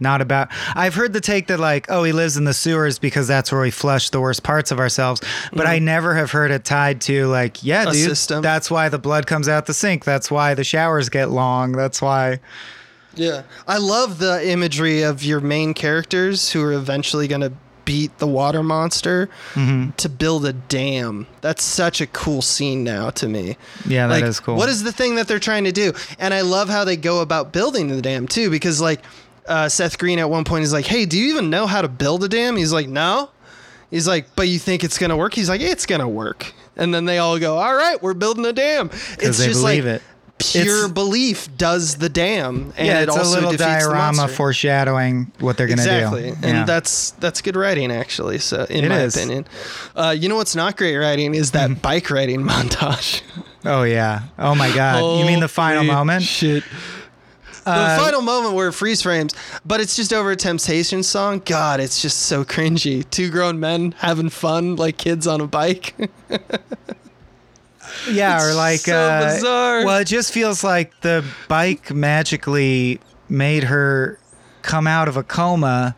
not 0.00 0.20
about. 0.20 0.48
I've 0.74 0.94
heard 0.94 1.12
the 1.12 1.20
take 1.20 1.46
that 1.48 1.60
like, 1.60 1.86
oh, 1.88 2.02
he 2.04 2.12
lives 2.12 2.36
in 2.36 2.44
the 2.44 2.54
sewers 2.54 2.98
because 2.98 3.28
that's 3.28 3.52
where 3.52 3.60
we 3.60 3.70
flush 3.70 4.10
the 4.10 4.20
worst 4.20 4.42
parts 4.42 4.70
of 4.70 4.80
ourselves. 4.80 5.20
But 5.52 5.66
I 5.66 5.78
never 5.78 6.14
have 6.14 6.30
heard 6.32 6.50
it 6.50 6.64
tied 6.64 7.00
to 7.02 7.26
like, 7.26 7.62
yeah, 7.62 7.82
Mm-hmm. 7.82 7.90
A 7.90 7.92
dude, 7.92 8.08
system. 8.08 8.42
that's 8.42 8.70
why 8.70 8.88
the 8.88 8.98
blood 8.98 9.26
comes 9.26 9.48
out 9.48 9.66
the 9.66 9.74
sink. 9.74 10.04
That's 10.04 10.30
why 10.30 10.54
the 10.54 10.64
showers 10.64 11.08
get 11.08 11.30
long. 11.30 11.72
That's 11.72 12.00
why. 12.02 12.40
Yeah. 13.14 13.42
I 13.68 13.78
love 13.78 14.18
the 14.18 14.48
imagery 14.48 15.02
of 15.02 15.22
your 15.22 15.40
main 15.40 15.74
characters 15.74 16.50
who 16.52 16.62
are 16.62 16.72
eventually 16.72 17.28
going 17.28 17.42
to 17.42 17.52
beat 17.84 18.16
the 18.18 18.26
water 18.26 18.62
monster 18.62 19.28
Mm-hmm. 19.54 19.90
to 19.96 20.08
build 20.08 20.46
a 20.46 20.52
dam. 20.52 21.26
That's 21.40 21.62
such 21.62 22.00
a 22.00 22.06
cool 22.06 22.42
scene 22.42 22.84
now 22.84 23.10
to 23.10 23.28
me. 23.28 23.56
Yeah, 23.86 24.06
that 24.06 24.14
like, 24.20 24.24
is 24.24 24.40
cool. 24.40 24.56
What 24.56 24.68
is 24.68 24.82
the 24.82 24.92
thing 24.92 25.16
that 25.16 25.28
they're 25.28 25.38
trying 25.38 25.64
to 25.64 25.72
do? 25.72 25.92
And 26.18 26.32
I 26.32 26.40
love 26.42 26.68
how 26.68 26.84
they 26.84 26.96
go 26.96 27.20
about 27.20 27.52
building 27.52 27.88
the 27.88 28.00
dam 28.02 28.26
too, 28.28 28.50
because 28.50 28.80
like 28.80 29.00
uh, 29.46 29.68
Seth 29.68 29.98
Green 29.98 30.18
at 30.18 30.30
one 30.30 30.44
point 30.44 30.64
is 30.64 30.72
like, 30.72 30.86
"Hey, 30.86 31.04
do 31.04 31.18
you 31.18 31.30
even 31.32 31.50
know 31.50 31.66
how 31.66 31.82
to 31.82 31.88
build 31.88 32.22
a 32.24 32.28
dam?" 32.28 32.56
He's 32.56 32.72
like, 32.72 32.88
"No." 32.88 33.30
He's 33.90 34.06
like, 34.08 34.34
"But 34.36 34.48
you 34.48 34.58
think 34.58 34.84
it's 34.84 34.98
gonna 34.98 35.16
work?" 35.16 35.34
He's 35.34 35.48
like, 35.48 35.60
"It's 35.60 35.84
gonna 35.86 36.08
work." 36.08 36.52
And 36.76 36.94
then 36.94 37.04
they 37.04 37.18
all 37.18 37.38
go, 37.38 37.58
"All 37.58 37.74
right, 37.74 38.02
we're 38.02 38.14
building 38.14 38.46
a 38.46 38.52
dam." 38.52 38.88
It's 39.18 39.38
they 39.38 39.48
just 39.48 39.60
believe 39.60 39.84
like 39.84 39.96
it. 39.96 40.02
Pure 40.38 40.76
It's- 40.78 40.90
belief 40.92 41.48
does 41.56 41.96
the 41.96 42.08
dam, 42.08 42.72
and 42.76 42.86
yeah, 42.86 43.00
it 43.00 43.04
it's 43.08 43.16
a 43.16 43.18
also 43.18 43.34
little 43.34 43.50
defeats 43.52 43.84
diorama 43.86 44.26
foreshadowing 44.28 45.30
what 45.38 45.56
they're 45.56 45.66
gonna 45.68 45.82
exactly. 45.82 46.22
do. 46.22 46.26
Exactly, 46.28 46.48
and 46.50 46.58
Yeah. 46.58 46.64
that's 46.64 47.10
that's 47.20 47.40
good 47.40 47.56
writing 47.56 47.92
actually. 47.92 48.38
So 48.38 48.66
in 48.68 48.84
It 48.84 48.88
my 48.88 49.00
is. 49.02 49.16
opinion, 49.16 49.46
uh, 49.96 50.14
you 50.18 50.28
know 50.28 50.36
what's 50.36 50.56
not 50.56 50.76
great 50.76 50.96
writing 50.96 51.34
is 51.34 51.52
that 51.52 51.80
bike 51.82 52.10
riding 52.10 52.42
montage. 52.42 53.22
oh 53.64 53.82
yeah. 53.84 54.22
Oh 54.38 54.54
my 54.54 54.72
god. 54.74 55.18
you 55.20 55.24
mean 55.26 55.40
the 55.40 55.48
final 55.48 55.84
moment? 55.84 56.24
Shit. 56.24 56.64
Uh, 57.64 57.96
the 57.96 58.02
final 58.02 58.22
moment 58.22 58.54
where 58.56 58.66
it 58.66 58.72
freeze 58.72 59.02
frames, 59.02 59.34
but 59.64 59.80
it's 59.80 59.94
just 59.94 60.12
over 60.12 60.32
a 60.32 60.36
Temptation 60.36 61.04
song. 61.04 61.40
God, 61.44 61.78
it's 61.78 62.02
just 62.02 62.22
so 62.22 62.44
cringy. 62.44 63.08
Two 63.08 63.30
grown 63.30 63.60
men 63.60 63.94
having 63.98 64.30
fun 64.30 64.74
like 64.74 64.96
kids 64.96 65.28
on 65.28 65.40
a 65.40 65.46
bike. 65.46 65.94
Yeah, 68.10 68.42
or 68.44 68.54
like 68.54 68.80
so 68.80 68.96
uh, 68.98 69.34
bizarre. 69.34 69.84
Well, 69.84 69.98
it 69.98 70.06
just 70.06 70.32
feels 70.32 70.62
like 70.64 71.00
the 71.02 71.24
bike 71.48 71.92
magically 71.92 73.00
made 73.28 73.64
her 73.64 74.18
come 74.62 74.86
out 74.86 75.08
of 75.08 75.16
a 75.16 75.22
coma, 75.22 75.96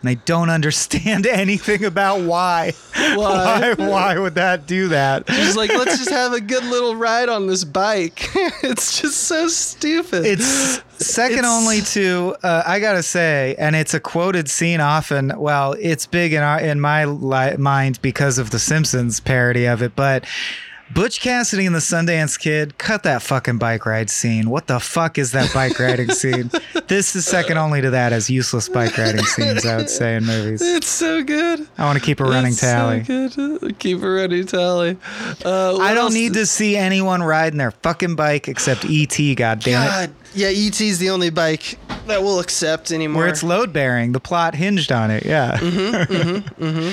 and 0.00 0.08
I 0.08 0.14
don't 0.14 0.48
understand 0.50 1.26
anything 1.26 1.84
about 1.84 2.20
why. 2.22 2.72
Why? 2.94 3.14
why? 3.14 3.74
Why 3.74 4.18
would 4.18 4.34
that 4.36 4.66
do 4.66 4.88
that? 4.88 5.30
She's 5.30 5.56
like 5.56 5.70
let's 5.70 5.98
just 5.98 6.10
have 6.10 6.32
a 6.32 6.40
good 6.52 6.64
little 6.64 6.94
ride 6.96 7.28
on 7.28 7.46
this 7.46 7.64
bike. 7.64 8.28
it's 8.62 9.00
just 9.00 9.24
so 9.24 9.48
stupid. 9.48 10.24
It's 10.24 10.82
second 10.98 11.40
It's- 11.40 11.52
only 11.52 11.80
to 11.82 12.36
uh, 12.42 12.62
I 12.66 12.80
gotta 12.80 13.02
say, 13.02 13.54
and 13.58 13.74
it's 13.76 13.92
a 13.94 14.00
quoted 14.00 14.48
scene 14.48 14.80
often. 14.80 15.32
Well, 15.36 15.74
it's 15.78 16.06
big 16.06 16.32
in 16.32 16.42
our 16.42 16.60
in 16.60 16.80
my 16.80 17.04
li- 17.04 17.56
mind 17.56 18.00
because 18.02 18.38
of 18.38 18.50
the 18.50 18.58
Simpsons 18.58 19.20
parody 19.20 19.66
of 19.66 19.82
it, 19.82 19.94
but. 19.96 20.24
Butch 20.92 21.20
Cassidy 21.20 21.66
and 21.66 21.74
the 21.74 21.78
Sundance 21.78 22.36
Kid, 22.38 22.76
cut 22.76 23.04
that 23.04 23.22
fucking 23.22 23.58
bike 23.58 23.86
ride 23.86 24.10
scene. 24.10 24.50
What 24.50 24.66
the 24.66 24.80
fuck 24.80 25.18
is 25.18 25.30
that 25.32 25.52
bike 25.54 25.78
riding 25.78 26.10
scene? 26.10 26.50
This 26.90 27.14
is 27.14 27.24
second 27.24 27.56
only 27.56 27.80
to 27.82 27.90
that 27.90 28.12
as 28.12 28.28
useless 28.28 28.68
bike 28.68 28.98
riding 28.98 29.24
scenes, 29.24 29.64
I 29.64 29.76
would 29.76 29.88
say, 29.88 30.16
in 30.16 30.26
movies. 30.26 30.60
It's 30.60 30.88
so 30.88 31.22
good. 31.22 31.68
I 31.78 31.84
want 31.84 31.96
to 32.00 32.04
keep 32.04 32.18
a 32.18 32.24
running 32.24 32.50
It's 32.50 32.60
tally. 32.60 33.04
So 33.04 33.28
good. 33.28 33.78
Keep 33.78 34.02
a 34.02 34.10
running 34.10 34.44
tally. 34.46 34.96
Uh, 35.44 35.76
I 35.78 35.94
don't 35.94 36.06
else- 36.06 36.14
need 36.14 36.34
to 36.34 36.44
see 36.46 36.76
anyone 36.76 37.22
riding 37.22 37.58
their 37.58 37.70
fucking 37.70 38.16
bike 38.16 38.48
except 38.48 38.84
ET, 38.86 39.16
God 39.36 39.60
damn 39.60 40.10
it. 40.10 40.14
Yeah, 40.34 40.48
ET's 40.48 40.98
the 40.98 41.10
only 41.10 41.30
bike 41.30 41.78
that 42.08 42.24
we'll 42.24 42.40
accept 42.40 42.90
anymore. 42.90 43.22
Where 43.22 43.30
it's 43.30 43.44
load 43.44 43.72
bearing. 43.72 44.10
The 44.10 44.18
plot 44.20 44.56
hinged 44.56 44.90
on 44.90 45.12
it. 45.12 45.24
Yeah. 45.24 45.58
uh, 45.60 46.92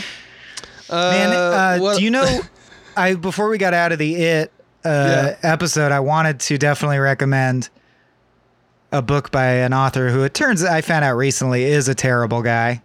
Man, 0.91 1.35
uh, 1.35 1.79
what- 1.79 1.97
do 1.97 2.03
you 2.03 2.11
know? 2.11 2.41
I 2.97 3.15
before 3.15 3.49
we 3.49 3.57
got 3.57 3.73
out 3.73 3.91
of 3.91 3.99
the 3.99 4.15
it 4.15 4.51
uh, 4.85 4.89
Yeah. 4.89 5.35
episode, 5.51 5.91
I 5.91 5.99
wanted 5.99 6.39
to 6.41 6.57
definitely 6.57 6.99
recommend 6.99 7.69
a 8.91 9.01
book 9.01 9.31
by 9.31 9.45
an 9.45 9.73
author 9.73 10.09
who 10.09 10.23
it 10.23 10.33
turns 10.33 10.63
I 10.63 10.81
found 10.81 11.03
out 11.05 11.15
recently 11.17 11.63
is 11.63 11.87
a 11.87 11.95
terrible 11.95 12.41
guy. 12.41 12.81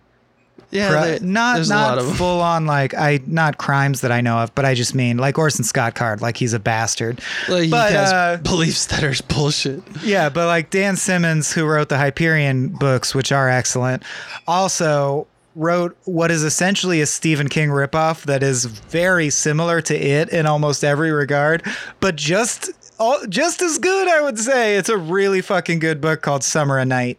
Yeah, 0.70 0.88
Pro- 0.90 1.00
there- 1.02 1.20
not 1.20 1.54
there's 1.56 1.70
a 1.70 1.74
lot 1.74 1.98
not 1.98 2.16
full 2.16 2.40
on 2.40 2.64
like 2.64 2.94
I 2.94 3.20
not 3.26 3.58
crimes 3.58 4.00
that 4.00 4.10
I 4.10 4.22
know 4.22 4.38
of, 4.38 4.54
but 4.54 4.64
I 4.64 4.74
just 4.74 4.94
mean 4.94 5.18
like 5.18 5.36
Orson 5.38 5.64
Scott 5.64 5.94
Card, 5.94 6.22
like 6.22 6.38
he's 6.38 6.54
a 6.54 6.58
bastard. 6.58 7.20
Like, 7.46 7.64
he 7.64 7.70
but 7.70 7.92
has 7.92 8.10
uh, 8.10 8.38
beliefs 8.42 8.86
that 8.86 9.04
are 9.04 9.12
bullshit. 9.28 9.82
yeah, 10.02 10.30
but 10.30 10.46
like 10.46 10.70
Dan 10.70 10.96
Simmons, 10.96 11.52
who 11.52 11.66
wrote 11.66 11.90
the 11.90 11.98
Hyperion 11.98 12.68
books, 12.68 13.14
which 13.14 13.30
are 13.32 13.50
excellent, 13.50 14.02
also 14.48 15.26
wrote 15.54 15.96
what 16.04 16.30
is 16.30 16.42
essentially 16.42 17.00
a 17.00 17.06
Stephen 17.06 17.48
King 17.48 17.68
ripoff 17.68 18.24
that 18.24 18.42
is 18.42 18.64
very 18.64 19.30
similar 19.30 19.80
to 19.82 19.94
it 19.96 20.28
in 20.30 20.46
almost 20.46 20.82
every 20.84 21.12
regard, 21.12 21.62
but 22.00 22.16
just 22.16 22.70
all, 22.98 23.24
just 23.28 23.62
as 23.62 23.78
good, 23.78 24.08
I 24.08 24.20
would 24.22 24.38
say. 24.38 24.76
It's 24.76 24.88
a 24.88 24.96
really 24.96 25.40
fucking 25.40 25.78
good 25.78 26.00
book 26.00 26.22
called 26.22 26.44
Summer 26.44 26.78
of 26.78 26.88
Night. 26.88 27.18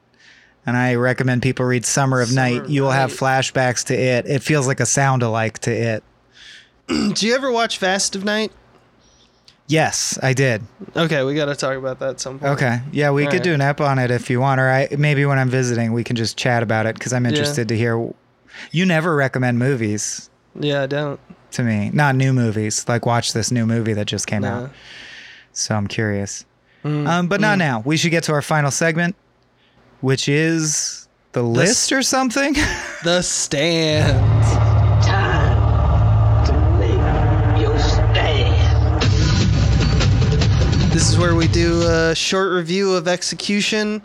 And 0.65 0.77
I 0.77 0.95
recommend 0.95 1.41
people 1.41 1.65
read 1.65 1.85
Summer 1.85 2.21
of 2.21 2.33
Night. 2.33 2.61
of 2.61 2.69
You 2.69 2.83
will 2.83 2.91
have 2.91 3.11
flashbacks 3.11 3.85
to 3.87 3.93
it. 3.93 4.25
It 4.25 4.41
feels 4.41 4.65
like 4.65 4.79
a 4.79 4.85
sound 4.85 5.21
alike 5.21 5.59
to 5.59 5.71
it. 5.71 6.03
Do 6.87 7.27
you 7.27 7.35
ever 7.35 7.51
watch 7.51 7.77
Vast 7.79 8.15
of 8.15 8.23
Night? 8.23 8.51
Yes, 9.67 10.19
I 10.21 10.33
did. 10.33 10.61
Okay, 10.95 11.23
we 11.23 11.35
got 11.35 11.45
to 11.45 11.55
talk 11.55 11.77
about 11.77 11.99
that 11.99 12.09
at 12.11 12.19
some 12.19 12.39
point. 12.39 12.53
Okay. 12.53 12.81
Yeah, 12.91 13.11
we 13.11 13.23
All 13.25 13.31
could 13.31 13.37
right. 13.37 13.43
do 13.43 13.53
an 13.53 13.61
ep 13.61 13.79
on 13.81 13.97
it 13.97 14.11
if 14.11 14.29
you 14.29 14.39
want, 14.39 14.59
or 14.59 14.69
I 14.69 14.89
maybe 14.97 15.25
when 15.25 15.39
I'm 15.39 15.49
visiting, 15.49 15.93
we 15.93 16.03
can 16.03 16.15
just 16.15 16.37
chat 16.37 16.63
about 16.63 16.85
it 16.85 16.95
because 16.95 17.13
I'm 17.13 17.25
interested 17.25 17.69
to 17.69 17.77
hear. 17.77 18.13
You 18.71 18.85
never 18.85 19.15
recommend 19.15 19.59
movies 19.59 20.29
Yeah, 20.59 20.83
I 20.83 20.87
don't. 20.87 21.19
to 21.51 21.63
me, 21.63 21.89
not 21.93 22.15
new 22.15 22.33
movies. 22.33 22.85
Like 22.87 23.05
watch 23.05 23.33
this 23.33 23.51
new 23.51 23.65
movie 23.65 23.93
that 23.93 24.05
just 24.07 24.27
came 24.27 24.41
Nah. 24.43 24.63
out. 24.65 24.71
So 25.51 25.75
I'm 25.75 25.87
curious. 25.87 26.45
Mm, 26.83 27.07
um, 27.07 27.27
but 27.27 27.39
not 27.41 27.57
now. 27.57 27.81
We 27.85 27.95
should 27.97 28.11
get 28.11 28.23
to 28.25 28.33
our 28.33 28.41
final 28.41 28.71
segment, 28.71 29.15
which 30.01 30.27
is 30.27 31.07
the 31.31 31.43
list 31.43 31.91
or 31.91 32.01
something. 32.01 32.55
The 33.03 33.21
Stand. 33.21 34.17
Time 35.03 36.45
to 36.45 36.53
make 36.79 37.61
your 37.61 37.77
stand. 37.79 39.01
This 40.91 41.09
is 41.09 41.17
where 41.17 41.35
we 41.35 41.47
do 41.47 41.81
a 41.87 42.13
short 42.15 42.51
review 42.53 42.93
of 42.93 43.07
Execution 43.07 44.01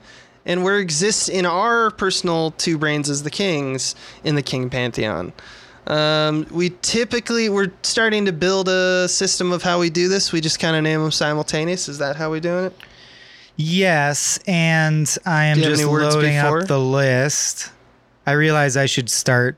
and 0.48 0.64
where 0.64 0.78
exists 0.78 1.28
in 1.28 1.46
our 1.46 1.92
personal 1.92 2.50
two 2.52 2.76
brains 2.76 3.08
as 3.08 3.22
the 3.22 3.30
kings 3.30 3.94
in 4.24 4.34
the 4.34 4.42
king 4.42 4.68
pantheon. 4.68 5.32
Um, 5.86 6.46
we 6.50 6.70
typically 6.82 7.48
we're 7.48 7.70
starting 7.82 8.24
to 8.24 8.32
build 8.32 8.68
a 8.68 9.08
system 9.08 9.52
of 9.52 9.62
how 9.62 9.78
we 9.78 9.88
do 9.90 10.08
this. 10.08 10.32
We 10.32 10.40
just 10.40 10.58
kind 10.58 10.74
of 10.74 10.82
name 10.82 11.00
them 11.00 11.12
simultaneous. 11.12 11.88
Is 11.88 11.98
that 11.98 12.16
how 12.16 12.30
we 12.32 12.40
doing 12.40 12.64
it? 12.66 12.76
Yes, 13.56 14.38
and 14.46 15.16
I 15.24 15.44
am 15.46 15.56
Do 15.56 15.62
you 15.62 15.68
have 15.70 15.78
just 15.78 15.88
loading 15.88 16.36
before? 16.36 16.60
up 16.60 16.68
the 16.68 16.78
list. 16.80 17.70
I 18.26 18.32
realize 18.32 18.76
I 18.76 18.86
should 18.86 19.10
start. 19.10 19.56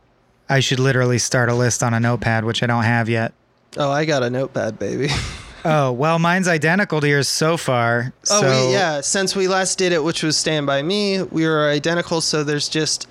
I 0.48 0.60
should 0.60 0.78
literally 0.80 1.18
start 1.18 1.48
a 1.48 1.54
list 1.54 1.82
on 1.82 1.94
a 1.94 2.00
notepad, 2.00 2.44
which 2.44 2.62
I 2.62 2.66
don't 2.66 2.84
have 2.84 3.08
yet. 3.08 3.32
Oh, 3.76 3.90
I 3.90 4.04
got 4.04 4.22
a 4.22 4.30
notepad, 4.30 4.78
baby. 4.78 5.08
Oh 5.64 5.92
well, 5.92 6.18
mine's 6.18 6.48
identical 6.48 7.00
to 7.00 7.08
yours 7.08 7.28
so 7.28 7.56
far. 7.56 8.12
Oh, 8.30 8.68
we, 8.68 8.72
yeah. 8.72 9.00
Since 9.00 9.36
we 9.36 9.48
last 9.48 9.78
did 9.78 9.92
it, 9.92 10.02
which 10.02 10.22
was 10.22 10.36
Stand 10.36 10.66
By 10.66 10.82
Me, 10.82 11.22
we 11.22 11.46
were 11.46 11.68
identical. 11.68 12.20
So 12.20 12.44
there's 12.44 12.68
just, 12.68 13.08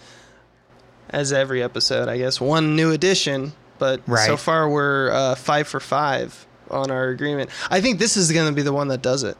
as 1.10 1.32
every 1.32 1.62
episode, 1.62 2.08
I 2.08 2.18
guess, 2.18 2.42
one 2.42 2.76
new 2.76 2.92
addition. 2.92 3.54
But 3.78 4.02
so 4.26 4.36
far, 4.36 4.68
we're 4.70 5.10
uh, 5.12 5.36
five 5.36 5.68
for 5.68 5.80
five 5.80 6.46
on 6.70 6.92
our 6.92 7.10
agreement. 7.10 7.50
I 7.70 7.80
think 7.82 7.98
this 8.00 8.18
is 8.18 8.32
going 8.32 8.48
to 8.48 8.54
be 8.54 8.62
the 8.62 8.74
one 8.74 8.90
that 8.90 9.02
does 9.02 9.24
it. 9.24 9.38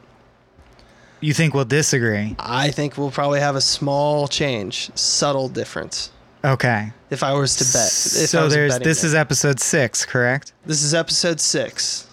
you 1.20 1.34
think 1.34 1.52
we'll 1.52 1.66
disagree? 1.66 2.36
I 2.38 2.70
think 2.70 2.96
we'll 2.96 3.10
probably 3.10 3.40
have 3.40 3.54
a 3.54 3.60
small 3.60 4.28
change, 4.28 4.90
subtle 4.96 5.48
difference. 5.48 6.10
Okay. 6.42 6.92
If 7.10 7.22
I 7.22 7.34
was 7.34 7.56
to 7.56 7.64
bet. 7.64 7.86
If 8.22 8.30
so 8.30 8.48
there's 8.48 8.78
this 8.78 9.02
man. 9.02 9.08
is 9.10 9.14
episode 9.14 9.60
six, 9.60 10.06
correct? 10.06 10.54
this 10.64 10.82
is 10.82 10.94
episode 10.94 11.38
six. 11.38 12.06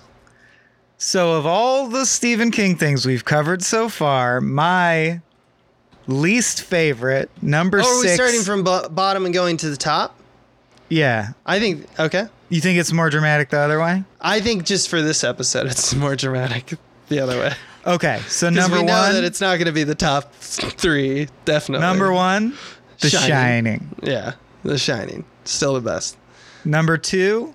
So 0.97 1.33
of 1.33 1.45
all 1.45 1.87
the 1.87 2.05
Stephen 2.05 2.49
King 2.51 2.75
things 2.75 3.05
we've 3.05 3.23
covered 3.25 3.61
so 3.61 3.87
far, 3.89 4.41
my 4.41 5.21
least 6.07 6.61
favorite 6.63 7.29
number 7.41 7.79
Oh, 7.83 7.97
are 7.99 8.01
we 8.01 8.07
starting 8.09 8.41
from 8.41 8.63
bo- 8.63 8.89
bottom 8.89 9.25
and 9.25 9.33
going 9.33 9.57
to 9.57 9.69
the 9.69 9.77
top? 9.77 10.19
yeah. 10.89 11.29
I 11.45 11.59
think 11.59 11.85
okay. 11.99 12.25
You 12.49 12.61
think 12.61 12.79
it's 12.79 12.93
more 12.93 13.09
dramatic 13.09 13.49
the 13.49 13.59
other 13.59 13.79
way? 13.79 14.03
I 14.21 14.39
think 14.39 14.65
just 14.65 14.87
for 14.89 15.01
this 15.01 15.23
episode, 15.23 15.67
it's 15.67 15.93
more 15.93 16.15
dramatic 16.15 16.73
the 17.09 17.19
other 17.19 17.37
way. 17.37 17.53
Okay. 17.85 18.19
So 18.27 18.49
number 18.49 18.77
we 18.77 18.83
know 18.83 18.93
one. 18.93 19.13
that 19.13 19.23
it's 19.23 19.41
not 19.41 19.55
going 19.57 19.65
to 19.67 19.71
be 19.73 19.83
the 19.83 19.95
top 19.95 20.33
three, 20.35 21.27
definitely. 21.45 21.85
number 21.85 22.11
one, 22.13 22.53
The 23.01 23.09
Shining. 23.09 23.27
Shining. 23.29 23.95
Yeah, 24.01 24.33
The 24.63 24.77
Shining, 24.77 25.25
still 25.45 25.73
the 25.73 25.81
best. 25.81 26.17
Number 26.65 26.97
two, 26.97 27.53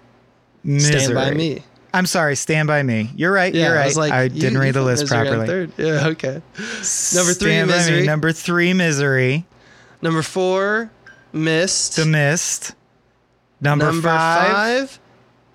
Misery. 0.63 1.01
Stand 1.01 1.15
by 1.15 1.31
Me. 1.33 1.63
I'm 1.95 2.07
sorry, 2.07 2.37
Stand 2.37 2.69
by 2.69 2.83
Me. 2.83 3.11
You're 3.15 3.33
right. 3.33 3.55
Yeah, 3.55 3.67
you're 3.67 3.75
right. 3.75 3.83
I 3.83 3.87
was 3.87 3.97
like, 3.97 4.13
I 4.13 4.29
didn't 4.29 4.55
you 4.55 4.61
read 4.61 4.75
the 4.75 4.83
list 4.83 5.07
properly. 5.07 5.47
Third. 5.47 5.73
Yeah, 5.77 6.07
okay. 6.09 6.41
Number 6.57 7.33
three, 7.35 7.53
Stand 7.53 7.69
by 7.69 7.77
Me. 7.77 7.81
Misery. 7.81 8.07
Number 8.07 8.33
three, 8.33 8.73
Misery. 8.73 9.45
Number 10.01 10.23
four, 10.23 10.91
Mist. 11.33 11.97
The 11.97 12.07
Mist. 12.07 12.75
Number, 13.61 13.85
Number 13.87 14.03
five, 14.09 14.91
five, 14.91 15.01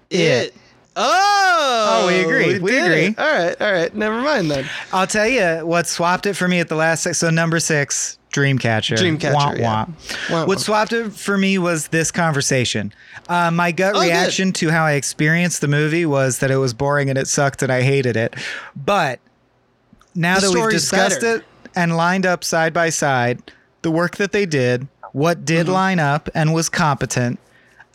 It. 0.10 0.54
Oh, 0.96 2.00
Oh, 2.04 2.08
we 2.08 2.22
agree. 2.22 2.58
We 2.60 2.72
did 2.72 2.86
agree. 2.86 3.06
it. 3.08 3.20
All 3.20 3.26
right, 3.28 3.62
all 3.62 3.72
right. 3.72 3.94
Never 3.96 4.20
mind 4.22 4.50
then. 4.50 4.66
I'll 4.94 5.06
tell 5.08 5.28
you 5.28 5.66
what 5.66 5.86
swapped 5.88 6.26
it 6.26 6.34
for 6.36 6.48
me 6.48 6.60
at 6.60 6.70
the 6.70 6.76
last 6.76 7.04
sec. 7.04 7.16
So 7.16 7.30
number 7.30 7.60
six, 7.60 8.17
Dreamcatcher. 8.38 8.98
Dreamcatcher, 8.98 9.34
Wah, 9.34 9.54
yeah. 9.58 9.86
Wah, 10.30 10.46
What 10.46 10.60
swapped 10.60 10.94
it 10.94 11.12
for 11.14 11.38
me 11.38 11.58
was 11.58 11.88
this 11.88 12.12
conversation. 12.12 12.94
Uh, 13.28 13.50
my 13.52 13.72
gut 13.72 13.96
Oh, 13.96 14.00
good. 14.00 14.06
reaction 14.08 14.54
to 14.54 14.70
how 14.70 14.86
I 14.86 14.94
experienced 14.94 15.62
the 15.62 15.68
movie 15.68 16.06
was 16.06 16.40
that 16.40 16.52
it 16.52 16.58
was 16.58 16.74
boring 16.74 17.10
and 17.10 17.18
it 17.18 17.28
sucked 17.28 17.62
and 17.64 17.72
I 17.72 17.82
hated 17.82 18.16
it. 18.16 18.36
But 18.76 19.20
now 20.16 20.40
The 20.40 20.48
that 20.48 20.54
we've 20.54 20.70
discussed 20.70 21.22
better. 21.22 21.38
it 21.38 21.46
and 21.76 21.98
lined 21.98 22.26
up 22.26 22.44
side 22.44 22.74
by 22.74 22.90
side, 22.90 23.52
the 23.82 23.92
work 23.92 24.18
that 24.18 24.32
they 24.32 24.46
did, 24.46 24.88
what 25.14 25.46
did 25.46 25.66
Mm-hmm. 25.66 25.74
line 25.74 26.00
up 26.00 26.30
and 26.36 26.54
was 26.54 26.70
competent. 26.70 27.40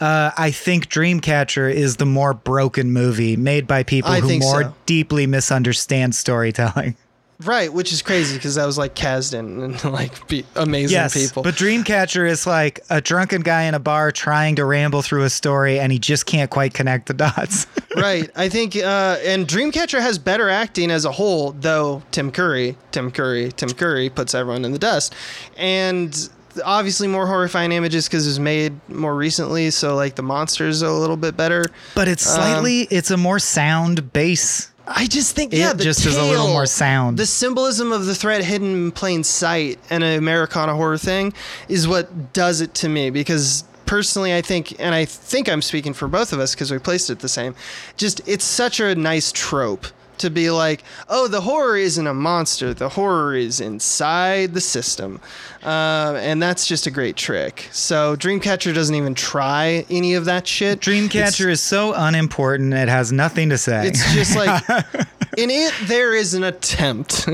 Uh, 0.01 0.33
I 0.37 0.51
think 0.51 0.89
Dreamcatcher 0.89 1.73
is 1.73 1.97
the 1.99 2.07
more 2.07 2.35
broken 2.35 2.93
movie 2.93 3.37
made 3.37 3.69
by 3.69 3.85
people 3.85 4.11
I 4.11 4.19
who 4.21 4.39
more 4.41 4.63
so. 4.63 4.75
deeply 4.87 5.27
misunderstand 5.29 6.15
storytelling. 6.17 6.97
Right, 7.45 7.73
which 7.73 7.93
is 7.93 8.03
crazy 8.03 8.37
because 8.37 8.55
that 8.57 8.67
was 8.67 8.79
like 8.79 8.95
Kasdan 8.95 9.65
and 9.65 9.85
like 9.93 10.27
be 10.29 10.45
amazing 10.57 10.95
yes, 10.95 11.15
people. 11.15 11.43
but 11.43 11.55
Dreamcatcher 11.55 12.29
is 12.29 12.47
like 12.47 12.81
a 12.91 13.01
drunken 13.01 13.43
guy 13.43 13.63
in 13.65 13.75
a 13.75 13.79
bar 13.81 14.13
trying 14.13 14.57
to 14.57 14.65
ramble 14.65 15.03
through 15.03 15.25
a 15.25 15.31
story 15.31 15.79
and 15.79 15.93
he 15.93 15.99
just 15.99 16.27
can't 16.27 16.51
quite 16.51 16.75
connect 16.75 17.07
the 17.07 17.15
dots. 17.15 17.67
right. 17.97 18.31
I 18.37 18.49
think, 18.49 18.77
uh, 18.77 19.19
and 19.25 19.47
Dreamcatcher 19.47 20.01
has 20.01 20.19
better 20.19 20.49
acting 20.49 20.91
as 20.91 21.05
a 21.05 21.13
whole, 21.13 21.53
though 21.53 22.03
Tim 22.11 22.31
Curry, 22.33 22.77
Tim 22.91 23.11
Curry, 23.11 23.53
Tim 23.53 23.71
Curry 23.71 24.09
puts 24.11 24.35
everyone 24.35 24.65
in 24.65 24.73
the 24.73 24.79
dust. 24.79 25.15
And 25.57 26.29
obviously 26.65 27.09
more 27.09 27.27
horrifying 27.27 27.73
images 27.73 28.07
because 28.09 28.27
it 28.27 28.31
was 28.31 28.41
made 28.41 28.75
more 28.89 29.15
recently. 29.15 29.71
So, 29.71 29.95
like, 29.97 30.17
the 30.17 30.23
monsters 30.23 30.83
are 30.83 30.87
a 30.87 30.93
little 30.93 31.17
bit 31.17 31.37
better. 31.37 31.65
but 31.95 32.09
it's 32.09 32.29
Um, 32.29 32.35
slightly, 32.37 32.83
it's 32.91 33.11
a 33.11 33.17
more 33.17 33.39
sound 33.39 34.13
base. 34.13 34.69
I 34.95 35.07
just 35.07 35.35
think, 35.35 35.53
It 35.53 35.59
yeah, 35.59 35.73
the 35.73 35.85
just 35.85 36.05
is 36.07 36.17
a 36.17 36.23
little 36.23 36.49
more 36.49 36.67
sound. 36.67 37.19
The 37.19 37.27
symbolism 37.27 37.93
of 37.93 38.07
the 38.07 38.15
threat 38.15 38.45
hidden 38.45 38.75
in 38.75 38.93
plain 38.93 39.25
sight 39.25 39.79
and 39.91 40.05
an 40.05 40.19
Americana 40.19 40.75
horror 40.75 40.99
thing 40.99 41.33
is 41.69 41.89
what 41.89 42.33
does 42.33 42.61
it 42.61 42.75
to 42.75 42.89
me 42.89 43.11
because 43.11 43.65
personally 43.87 44.35
I 44.35 44.43
think 44.43 44.79
and 44.81 44.95
I 44.95 45.05
think 45.05 45.49
I'm 45.49 45.63
speaking 45.63 45.93
for 45.93 46.09
both 46.09 46.33
of 46.33 46.39
us 46.41 46.55
because 46.55 46.71
we 46.71 46.79
placed 46.79 47.11
it 47.11 47.19
the 47.19 47.29
same 47.29 47.55
just 47.97 48.27
it's 48.27 48.45
such 48.45 48.81
a 48.81 48.95
nice 48.95 49.33
trope 49.33 49.87
to 50.23 50.31
be 50.31 50.51
like 50.51 50.83
oh 51.09 51.29
the 51.29 51.43
horror 51.43 51.77
isn't 51.77 52.07
a 52.07 52.15
monster 52.15 52.73
the 52.75 52.89
horror 52.89 53.35
is 53.35 53.61
inside 53.61 54.55
the 54.55 54.61
system 54.61 55.21
um, 55.63 56.17
and 56.17 56.43
that's 56.43 56.67
just 56.67 56.87
a 56.87 56.91
great 56.91 57.17
trick 57.17 57.69
so 57.71 58.17
Dreamcatcher 58.17 58.75
doesn't 58.75 58.95
even 58.95 59.15
try 59.15 59.85
any 59.91 60.15
of 60.15 60.25
that 60.25 60.47
shit 60.47 60.81
Dreamcatcher 60.81 61.49
is 61.51 61.61
so 61.61 61.93
unimportant, 61.95 62.73
it 62.75 62.89
has 62.89 63.13
nothing 63.13 63.51
to 63.51 63.59
say. 63.59 63.89
it's 63.89 64.13
just 64.15 64.35
like 64.35 64.63
in 65.37 65.51
it 65.51 65.73
there 65.85 66.15
is 66.15 66.35
an 66.35 66.45
attempt 66.45 67.29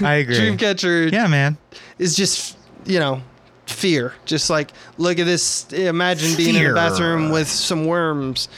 I 0.00 0.14
agree. 0.14 0.36
Dreamcatcher 0.36 1.12
yeah, 1.12 1.26
man. 1.26 1.56
is 1.98 2.16
just 2.16 2.56
you 2.84 2.98
know 2.98 3.22
fear. 3.66 4.14
Just 4.24 4.50
like 4.50 4.70
look 4.98 5.18
at 5.18 5.26
this. 5.26 5.72
Imagine 5.72 6.36
being 6.36 6.54
in 6.56 6.70
a 6.70 6.74
bathroom 6.74 7.30
with 7.30 7.48
some 7.48 7.86
worms, 7.86 8.48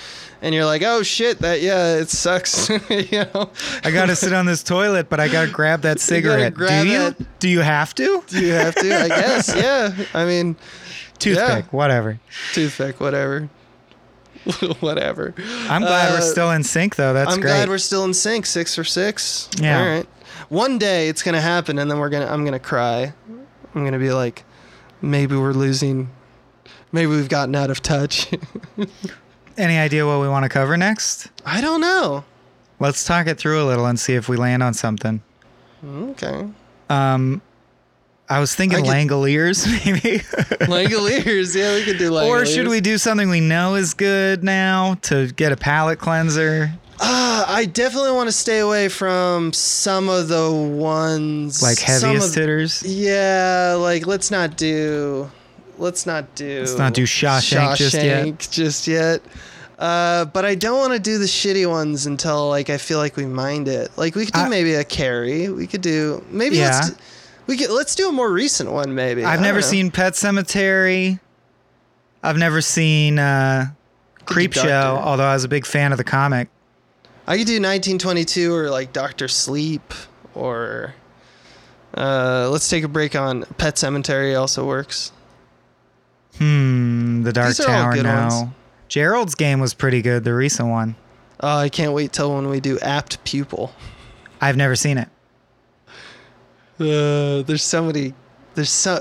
and 0.43 0.55
you're 0.55 0.65
like, 0.65 0.83
oh 0.83 1.03
shit, 1.03 1.39
that 1.41 1.61
yeah, 1.63 1.97
it 1.97 2.09
sucks. 2.11 2.69
you 2.91 3.25
know. 3.35 3.51
I 3.85 3.91
got 3.91 4.07
to 4.07 4.17
sit 4.17 4.33
on 4.33 4.47
this 4.47 4.63
toilet, 4.63 5.09
but 5.09 5.21
I 5.21 5.29
got 5.29 5.47
to 5.47 5.51
grab 5.51 5.83
that 5.83 6.01
cigarette. 6.13 6.55
grab 6.55 6.85
Do 6.85 6.91
you? 6.91 6.99
that- 6.99 7.39
Do 7.41 7.49
you 7.49 7.61
have 7.61 7.95
to? 7.97 8.23
Do 8.27 8.41
you 8.45 8.53
have 8.53 8.75
to? 8.77 8.95
I 9.05 9.09
guess. 9.09 9.55
Yeah. 9.57 9.95
I 10.15 10.25
mean, 10.25 10.57
Toothpick, 11.19 11.73
whatever. 11.73 12.21
toothpick, 12.53 13.01
whatever. 13.01 13.49
whatever. 14.81 15.35
I'm 15.69 15.83
glad 15.83 16.13
we're 16.13 16.19
Uh, 16.19 16.21
still 16.21 16.51
in 16.53 16.63
sync, 16.63 16.97
though. 16.97 17.13
That's 17.13 17.33
I'm 17.35 17.41
great. 17.41 17.51
glad 17.51 17.69
we're 17.69 17.79
still 17.79 18.05
in 18.05 18.15
sync, 18.15 18.47
six 18.47 18.75
for 18.75 18.85
six. 18.85 19.49
Yeah. 19.59 19.81
All 19.81 19.87
right. 19.87 20.07
One 20.51 20.79
day 20.79 21.09
it's 21.09 21.23
gonna 21.25 21.41
happen, 21.41 21.79
and 21.79 21.91
then 21.91 21.99
we're 21.99 22.11
gonna. 22.11 22.27
I'm 22.27 22.45
gonna 22.45 22.61
cry. 22.61 23.13
I'm 23.75 23.85
gonna 23.85 23.99
be 23.99 24.13
like, 24.13 24.45
maybe 25.03 25.35
we're 25.37 25.53
losing. 25.53 26.11
Maybe 26.93 27.07
we've 27.09 27.29
gotten 27.29 27.55
out 27.57 27.71
of 27.71 27.83
touch. 27.83 28.29
Any 29.59 29.79
idea 29.79 30.07
what 30.07 30.21
we 30.21 30.29
want 30.29 30.43
to 30.45 30.49
cover 30.49 30.77
next? 30.77 31.29
I 31.45 31.61
don't 31.61 31.81
know. 31.81 32.25
Let's 32.79 33.05
talk 33.05 33.27
it 33.27 33.39
through 33.39 33.63
a 33.63 33.67
little 33.67 33.87
and 33.87 33.99
see 33.99 34.15
if 34.15 34.29
we 34.29 34.37
land 34.37 34.63
on 34.63 34.75
something. 34.75 35.23
Okay. 35.85 36.47
Um, 36.91 37.41
I 38.29 38.39
was 38.41 38.55
thinking 38.55 38.81
I 38.81 38.83
could- 38.83 38.91
Langoliers, 38.91 39.67
maybe. 39.85 40.19
Langoliers. 40.67 41.55
Yeah, 41.57 41.75
we 41.75 41.85
could 41.85 41.99
do 41.99 42.11
Langoliers. 42.11 42.27
or 42.43 42.47
should 42.47 42.69
we 42.69 42.81
do 42.81 42.99
something 42.99 43.31
we 43.31 43.41
know 43.41 43.77
is 43.77 43.95
good 43.95 44.45
now 44.45 44.95
to 45.03 45.29
get 45.33 45.53
a 45.53 45.57
palate 45.57 45.99
cleanser? 45.99 46.73
Uh, 46.99 47.45
I 47.47 47.67
definitely 47.67 48.13
want 48.13 48.29
to 48.29 48.33
stay 48.33 48.59
away 48.61 48.89
from 48.89 49.53
some 49.53 50.09
of 50.09 50.29
the 50.29 50.51
ones 50.51 51.63
Like 51.63 51.79
heaviest 51.79 52.31
of- 52.31 52.35
hitters? 52.43 52.83
Yeah, 52.83 53.77
like 53.79 54.07
let's 54.07 54.31
not 54.31 54.57
do. 54.57 55.31
Let's 55.79 56.07
not 56.07 56.35
do. 56.35 56.61
Let's 56.61 56.79
not 56.79 56.95
do 56.95 57.05
Shawshank 57.05 57.77
just 57.77 57.95
yet. 57.95 58.49
Just 58.51 58.87
yet. 58.87 59.23
Uh, 59.79 60.25
but 60.27 60.45
I 60.47 60.55
don't 60.55 60.79
want 60.79 60.95
to 60.95 60.99
do 60.99 61.19
the 61.19 61.27
shitty 61.27 61.69
ones 61.69 62.07
until 62.07 62.49
like 62.49 62.71
I 62.71 62.79
feel 62.79 62.99
like 62.99 63.17
we 63.17 63.27
mind 63.27 63.69
it. 63.69 63.91
Like 63.97 64.15
we 64.15 64.25
could 64.25 64.35
do 64.35 64.41
I- 64.41 64.49
maybe 64.49 64.75
a 64.75 64.85
Carrie. 64.85 65.49
We 65.51 65.67
could 65.67 65.83
do 65.83 66.25
maybe 66.31 66.57
Yeah. 66.57 66.71
let's. 66.71 66.91
do- 66.91 66.97
We 67.47 67.57
could 67.57 67.71
let's 67.71 67.95
do 67.95 68.09
a 68.09 68.13
more 68.13 68.33
recent 68.33 68.73
one 68.73 68.95
maybe. 68.95 69.23
I've 69.25 69.41
never 69.43 69.59
know. 69.61 69.67
seen 69.67 69.91
Pet 69.91 70.15
Sematary. 70.15 71.21
I've 72.23 72.39
never 72.39 72.61
seen 72.61 73.19
uh, 73.19 73.67
Creepshow, 74.25 74.99
although 74.99 75.27
I 75.27 75.35
was 75.35 75.45
a 75.45 75.49
big 75.49 75.65
fan 75.67 75.93
of 75.93 75.99
the 75.99 76.05
comic. 76.05 76.49
I 77.29 77.37
could 77.39 77.47
do 77.47 77.55
1922 77.61 78.53
or 78.55 78.71
like 78.71 78.93
Doctor 78.93 79.29
Sleep 79.29 79.93
or 80.35 80.95
uh, 81.95 82.49
let's 82.51 82.69
take 82.69 82.83
a 82.83 82.89
break 82.89 83.15
on 83.15 83.43
Pet 83.59 83.77
Sematary 83.77 84.39
also 84.39 84.65
works. 84.67 85.13
Hmm, 86.39 87.23
The 87.23 87.33
Dark 87.33 87.49
These 87.49 87.61
are 87.61 87.71
all 87.71 87.83
Tower, 87.85 87.95
good 87.95 88.03
no. 88.05 88.15
ones. 88.29 88.51
Gerald's 88.89 89.35
game 89.35 89.59
was 89.61 89.75
pretty 89.75 90.03
good, 90.03 90.25
the 90.25 90.35
recent 90.35 90.69
one. 90.69 90.97
Oh, 91.41 91.59
I 91.59 91.69
can't 91.69 91.93
wait 91.93 92.13
till 92.13 92.35
when 92.35 92.49
we 92.49 92.61
do 92.61 92.79
Apt 92.81 93.23
Pupil. 93.25 93.73
I've 94.41 94.57
never 94.57 94.77
seen 94.77 94.99
it. 94.99 95.09
Uh, 96.79 97.43
there's 97.43 97.63
so 97.63 97.83
many 97.85 98.13
There's 98.55 98.69
so 98.71 99.01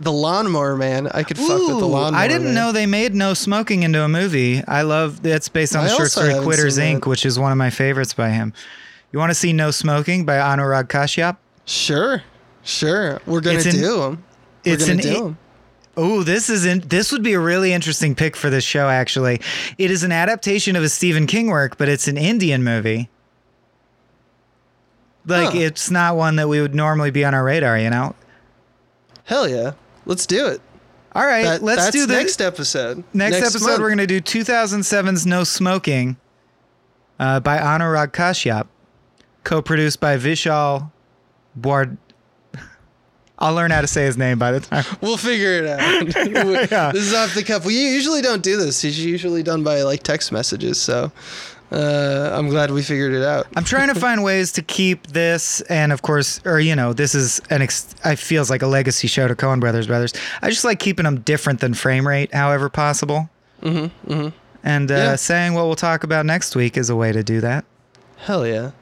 the 0.00 0.12
lawnmower 0.12 0.76
man. 0.76 1.06
I 1.08 1.22
could 1.22 1.38
fuck 1.38 1.48
with 1.48 1.68
the 1.68 1.74
Ooh, 1.74 1.86
lawnmower. 1.86 2.20
I 2.20 2.28
didn't 2.28 2.44
man. 2.48 2.54
know 2.54 2.72
they 2.72 2.86
made 2.86 3.14
No 3.14 3.34
Smoking 3.34 3.82
into 3.82 4.02
a 4.02 4.08
movie. 4.08 4.62
I 4.68 4.82
love 4.82 5.24
it's 5.26 5.48
based 5.48 5.74
on 5.74 5.84
I 5.84 5.88
the 5.88 5.96
short 5.96 6.10
story 6.10 6.28
haven't 6.30 6.44
Quitters 6.44 6.76
seen 6.76 6.98
Inc., 6.98 7.04
that. 7.04 7.08
which 7.10 7.24
is 7.26 7.38
one 7.38 7.50
of 7.50 7.58
my 7.58 7.70
favorites 7.70 8.12
by 8.14 8.28
him. 8.30 8.52
You 9.10 9.18
want 9.18 9.30
to 9.30 9.34
see 9.34 9.52
No 9.54 9.70
Smoking 9.70 10.24
by 10.26 10.34
Anurag 10.36 10.84
Kashyap? 10.88 11.38
Sure, 11.64 12.22
sure. 12.62 13.20
We're 13.26 13.40
gonna 13.40 13.56
It's 13.58 13.64
do 13.74 13.96
them. 14.00 14.24
We're 14.66 14.72
it's 14.74 14.82
gonna 14.86 14.92
an 14.98 14.98
do 15.00 15.26
'em. 15.28 15.38
Oh, 16.00 16.22
this 16.22 16.48
is 16.48 16.64
in, 16.64 16.78
this 16.86 17.10
would 17.10 17.24
be 17.24 17.32
a 17.32 17.40
really 17.40 17.72
interesting 17.72 18.14
pick 18.14 18.36
for 18.36 18.50
this 18.50 18.62
show. 18.62 18.88
Actually, 18.88 19.40
it 19.78 19.90
is 19.90 20.04
an 20.04 20.12
adaptation 20.12 20.76
of 20.76 20.84
a 20.84 20.88
Stephen 20.88 21.26
King 21.26 21.48
work, 21.48 21.76
but 21.76 21.88
it's 21.88 22.06
an 22.06 22.16
Indian 22.16 22.62
movie. 22.62 23.10
Like 25.26 25.50
Huh. 25.54 25.58
it's 25.58 25.90
not 25.90 26.16
one 26.16 26.36
that 26.36 26.48
we 26.48 26.60
would 26.60 26.74
normally 26.74 27.10
be 27.10 27.24
on 27.24 27.34
our 27.34 27.42
radar, 27.42 27.76
you 27.78 27.90
know. 27.90 28.14
Hell 29.24 29.48
yeah, 29.48 29.72
let's 30.06 30.24
do 30.24 30.46
it. 30.46 30.60
All 31.14 31.26
right, 31.26 31.42
That- 31.44 31.62
let's 31.64 31.90
do 31.90 32.06
the 32.06 32.14
next 32.14 32.40
episode. 32.40 33.02
Next, 33.12 33.36
episode, 33.38 33.66
month. 33.66 33.80
we're 33.80 33.88
going 33.88 33.98
to 33.98 34.06
do 34.06 34.20
2007's 34.20 35.26
No 35.26 35.42
Smoking 35.42 36.16
uh, 37.18 37.40
by 37.40 37.58
Anurag 37.58 38.12
Kashyap, 38.12 38.68
co 39.42 39.60
produced 39.60 39.98
by 40.00 40.16
Vishal 40.16 40.92
Bard. 41.56 41.96
I'll 43.38 43.54
learn 43.54 43.70
how 43.70 43.80
to 43.80 43.86
say 43.86 44.04
his 44.04 44.16
name 44.16 44.38
by 44.38 44.50
the 44.52 44.60
time. 44.60 44.84
We'll 45.00 45.16
figure 45.16 45.52
it 45.52 45.66
out. 45.66 46.06
Yeah. 46.70 46.90
This 46.92 47.04
is 47.04 47.14
off 47.14 47.34
the 47.34 47.44
cuff. 47.44 47.64
We 47.64 47.74
usually 47.92 48.20
don't 48.20 48.42
do 48.42 48.56
this. 48.56 48.82
It's 48.84 48.98
usually 48.98 49.42
done 49.42 49.62
by 49.62 49.82
like 49.82 50.02
text 50.02 50.32
messages. 50.32 50.80
So 50.80 51.12
uh, 51.70 52.30
I'm 52.32 52.48
glad 52.48 52.70
we 52.70 52.82
figured 52.82 53.12
it 53.12 53.22
out. 53.22 53.46
I'm 53.56 53.64
trying 53.64 53.88
to 53.88 53.94
find 54.00 54.24
ways 54.24 54.52
to 54.52 54.62
keep 54.62 55.06
this, 55.08 55.60
and 55.62 55.92
of 55.92 56.02
course, 56.02 56.40
or 56.44 56.58
you 56.58 56.74
know, 56.74 56.92
this 56.92 57.14
is 57.14 57.40
an. 57.50 57.62
Ex- 57.62 57.94
I 58.04 58.16
feels 58.16 58.50
like 58.50 58.62
a 58.62 58.66
legacy 58.66 59.06
show 59.06 59.28
to 59.28 59.34
Coen 59.36 59.60
Brothers 59.60 59.86
Brothers. 59.86 60.14
I 60.42 60.50
just 60.50 60.64
like 60.64 60.78
keeping 60.80 61.04
them 61.04 61.20
different 61.20 61.60
than 61.60 61.74
frame 61.74 62.08
rate, 62.08 62.34
however 62.34 62.68
possible. 62.68 63.28
Mm-hmm. 63.62 64.12
mm-hmm. 64.12 64.28
And 64.64 64.90
uh, 64.90 64.94
Yeah. 64.94 65.16
saying 65.16 65.54
what 65.54 65.66
we'll 65.66 65.76
talk 65.76 66.02
about 66.04 66.26
next 66.26 66.56
week 66.56 66.76
is 66.76 66.90
a 66.90 66.96
way 66.96 67.12
to 67.12 67.22
do 67.22 67.40
that. 67.42 67.64
Hell 68.16 68.44
yeah. 68.46 68.72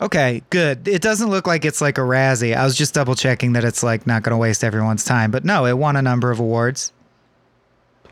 Okay, 0.00 0.42
good. 0.50 0.86
It 0.86 1.00
doesn't 1.00 1.30
look 1.30 1.46
like 1.46 1.64
it's 1.64 1.80
like 1.80 1.96
a 1.96 2.02
Razzie. 2.02 2.54
I 2.54 2.64
was 2.64 2.76
just 2.76 2.94
double 2.94 3.14
checking 3.14 3.54
that 3.54 3.64
it's 3.64 3.82
like 3.82 4.06
not 4.06 4.22
going 4.22 4.32
to 4.32 4.36
waste 4.36 4.62
everyone's 4.62 5.04
time. 5.04 5.30
But 5.30 5.44
no, 5.44 5.64
it 5.64 5.78
won 5.78 5.96
a 5.96 6.02
number 6.02 6.30
of 6.30 6.38
awards. 6.38 6.92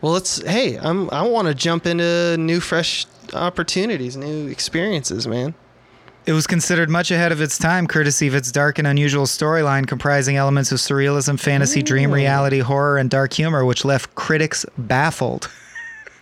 Well, 0.00 0.12
let's. 0.12 0.42
Hey, 0.46 0.76
I'm. 0.76 1.10
I 1.10 1.22
want 1.22 1.48
to 1.48 1.54
jump 1.54 1.86
into 1.86 2.36
new, 2.38 2.60
fresh 2.60 3.06
opportunities, 3.34 4.16
new 4.16 4.46
experiences, 4.46 5.26
man. 5.26 5.54
It 6.26 6.32
was 6.32 6.46
considered 6.46 6.88
much 6.88 7.10
ahead 7.10 7.32
of 7.32 7.42
its 7.42 7.58
time, 7.58 7.86
courtesy 7.86 8.26
of 8.28 8.34
its 8.34 8.50
dark 8.50 8.78
and 8.78 8.86
unusual 8.86 9.26
storyline 9.26 9.86
comprising 9.86 10.36
elements 10.36 10.72
of 10.72 10.78
surrealism, 10.78 11.38
fantasy, 11.38 11.82
dream 11.82 12.10
reality, 12.10 12.60
horror, 12.60 12.96
and 12.96 13.10
dark 13.10 13.34
humor, 13.34 13.62
which 13.62 13.84
left 13.84 14.14
critics 14.14 14.64
baffled. 14.78 15.50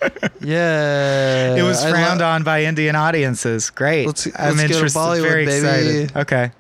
Yeah. 0.41 1.55
it 1.57 1.63
was 1.63 1.83
frowned 1.85 2.21
lo- 2.21 2.27
on 2.27 2.43
by 2.43 2.65
Indian 2.65 2.97
audiences. 2.97 3.71
Great. 3.71 4.07
Let's- 4.07 4.27
I'm 4.37 4.57
let's 4.57 4.63
interested. 4.71 5.21
Very 5.23 5.47
baby. 5.47 5.67
excited. 5.67 6.17
Okay. 6.17 6.51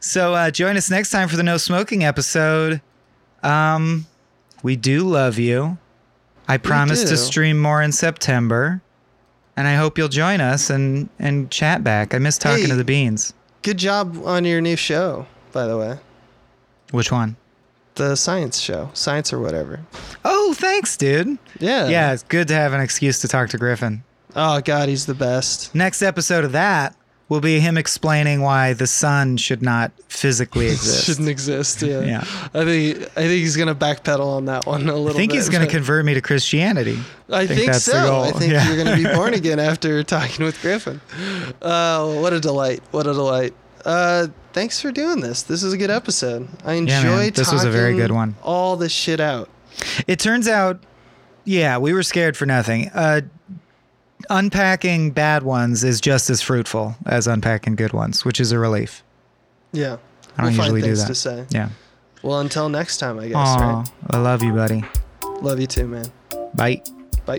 So 0.00 0.34
uh, 0.34 0.50
join 0.50 0.76
us 0.76 0.90
next 0.90 1.10
time 1.10 1.28
for 1.28 1.36
the 1.36 1.42
no 1.42 1.56
smoking 1.56 2.04
episode. 2.04 2.80
Um, 3.42 4.06
we 4.62 4.76
do 4.76 5.00
love 5.06 5.38
you. 5.38 5.78
I 6.48 6.56
promise 6.58 7.04
to 7.04 7.16
stream 7.16 7.60
more 7.60 7.80
in 7.82 7.92
September, 7.92 8.80
and 9.56 9.68
I 9.68 9.76
hope 9.76 9.98
you'll 9.98 10.08
join 10.08 10.40
us 10.40 10.68
and 10.70 11.08
and 11.18 11.50
chat 11.50 11.84
back. 11.84 12.14
I 12.14 12.18
miss 12.18 12.38
talking 12.38 12.64
Hey. 12.64 12.70
to 12.70 12.76
the 12.76 12.84
beans. 12.84 13.34
Good 13.62 13.76
job 13.78 14.16
on 14.24 14.44
your 14.44 14.60
new 14.60 14.76
show, 14.76 15.26
by 15.52 15.66
the 15.66 15.76
way. 15.76 15.98
Which 16.92 17.12
one? 17.12 17.36
The 17.96 18.14
science 18.16 18.58
show, 18.60 18.90
science 18.94 19.32
or 19.32 19.38
whatever. 19.40 19.80
Oh, 20.24 20.54
thanks, 20.56 20.96
dude. 20.96 21.38
Yeah. 21.58 21.88
Yeah, 21.88 22.12
it's 22.12 22.22
good 22.22 22.48
to 22.48 22.54
have 22.54 22.72
an 22.72 22.80
excuse 22.80 23.20
to 23.20 23.28
talk 23.28 23.50
to 23.50 23.58
Griffin. 23.58 24.02
Oh 24.36 24.60
God, 24.60 24.88
he's 24.88 25.06
the 25.06 25.14
best. 25.14 25.74
Next 25.74 26.00
episode 26.02 26.44
of 26.44 26.52
that 26.52 26.94
will 27.28 27.40
be 27.40 27.60
him 27.60 27.76
explaining 27.76 28.40
why 28.42 28.72
the 28.72 28.86
sun 28.86 29.36
should 29.36 29.60
not 29.60 29.90
physically 30.08 30.66
exist. 30.70 31.04
Shouldn't 31.06 31.28
exist. 31.28 31.82
Yeah. 31.82 32.00
Yeah. 32.02 32.18
I 32.54 32.64
think 32.64 32.98
I 33.02 33.22
think 33.26 33.30
he's 33.42 33.56
gonna 33.56 33.74
backpedal 33.74 34.24
on 34.36 34.44
that 34.46 34.66
one 34.66 34.88
a 34.88 34.94
little. 34.96 35.10
I 35.10 35.12
think 35.14 35.32
bit, 35.32 35.36
he's 35.38 35.48
going 35.48 35.66
to 35.66 35.70
convert 35.70 36.04
me 36.04 36.14
to 36.14 36.20
Christianity. 36.20 36.98
I 37.28 37.46
think, 37.46 37.66
the 37.72 37.74
so. 37.74 38.20
I 38.22 38.30
think 38.30 38.52
Yeah. 38.52 38.66
you're 38.72 38.82
going 38.82 38.96
to 38.96 39.08
be 39.08 39.14
born 39.14 39.34
again 39.40 39.58
after 39.58 40.02
talking 40.04 40.44
with 40.44 40.60
Griffin. 40.62 41.00
Uh, 41.60 42.14
what 42.14 42.32
a 42.32 42.40
delight! 42.40 42.82
What 42.92 43.06
a 43.06 43.12
delight! 43.12 43.52
Uh, 43.84 44.28
thanks 44.52 44.80
for 44.80 44.92
doing 44.92 45.20
this. 45.20 45.42
This 45.42 45.62
is 45.62 45.72
a 45.72 45.78
good 45.78 45.90
episode. 45.90 46.48
I 46.64 46.80
man. 46.80 46.88
enjoyed. 46.88 47.34
This 47.34 47.52
was 47.52 47.64
a 47.64 47.70
very 47.70 47.94
good 47.94 48.12
one. 48.12 48.36
All 48.42 48.76
this 48.76 48.92
shit 48.92 49.20
out. 49.20 49.48
It 50.06 50.18
turns 50.18 50.48
out, 50.48 50.82
yeah, 51.44 51.78
we 51.78 51.92
were 51.92 52.02
scared 52.02 52.36
for 52.36 52.46
nothing. 52.46 52.88
Uh, 52.90 53.22
unpacking 54.28 55.10
bad 55.12 55.42
ones 55.42 55.84
is 55.84 56.00
just 56.00 56.30
as 56.30 56.42
fruitful 56.42 56.96
as 57.06 57.26
unpacking 57.26 57.76
good 57.76 57.92
ones, 57.92 58.24
which 58.24 58.40
is 58.40 58.52
a 58.52 58.58
relief. 58.58 59.02
Yeah. 59.72 59.96
I 60.36 60.42
don't 60.42 60.52
we'll 60.52 60.66
usually 60.66 60.82
do 60.82 60.96
that. 60.96 61.06
to 61.06 61.14
say. 61.14 61.46
Yeah. 61.50 61.70
Well, 62.22 62.40
until 62.40 62.68
next 62.68 62.98
time, 62.98 63.18
I 63.18 63.28
guess. 63.28 63.36
Aw, 63.36 63.84
I 64.10 64.18
love 64.18 64.42
you, 64.42 64.52
buddy. 64.52 64.84
Love 65.40 65.58
you 65.60 65.66
too, 65.66 65.86
man. 65.86 66.06
Bye. 66.54 66.82
Bye. 67.24 67.38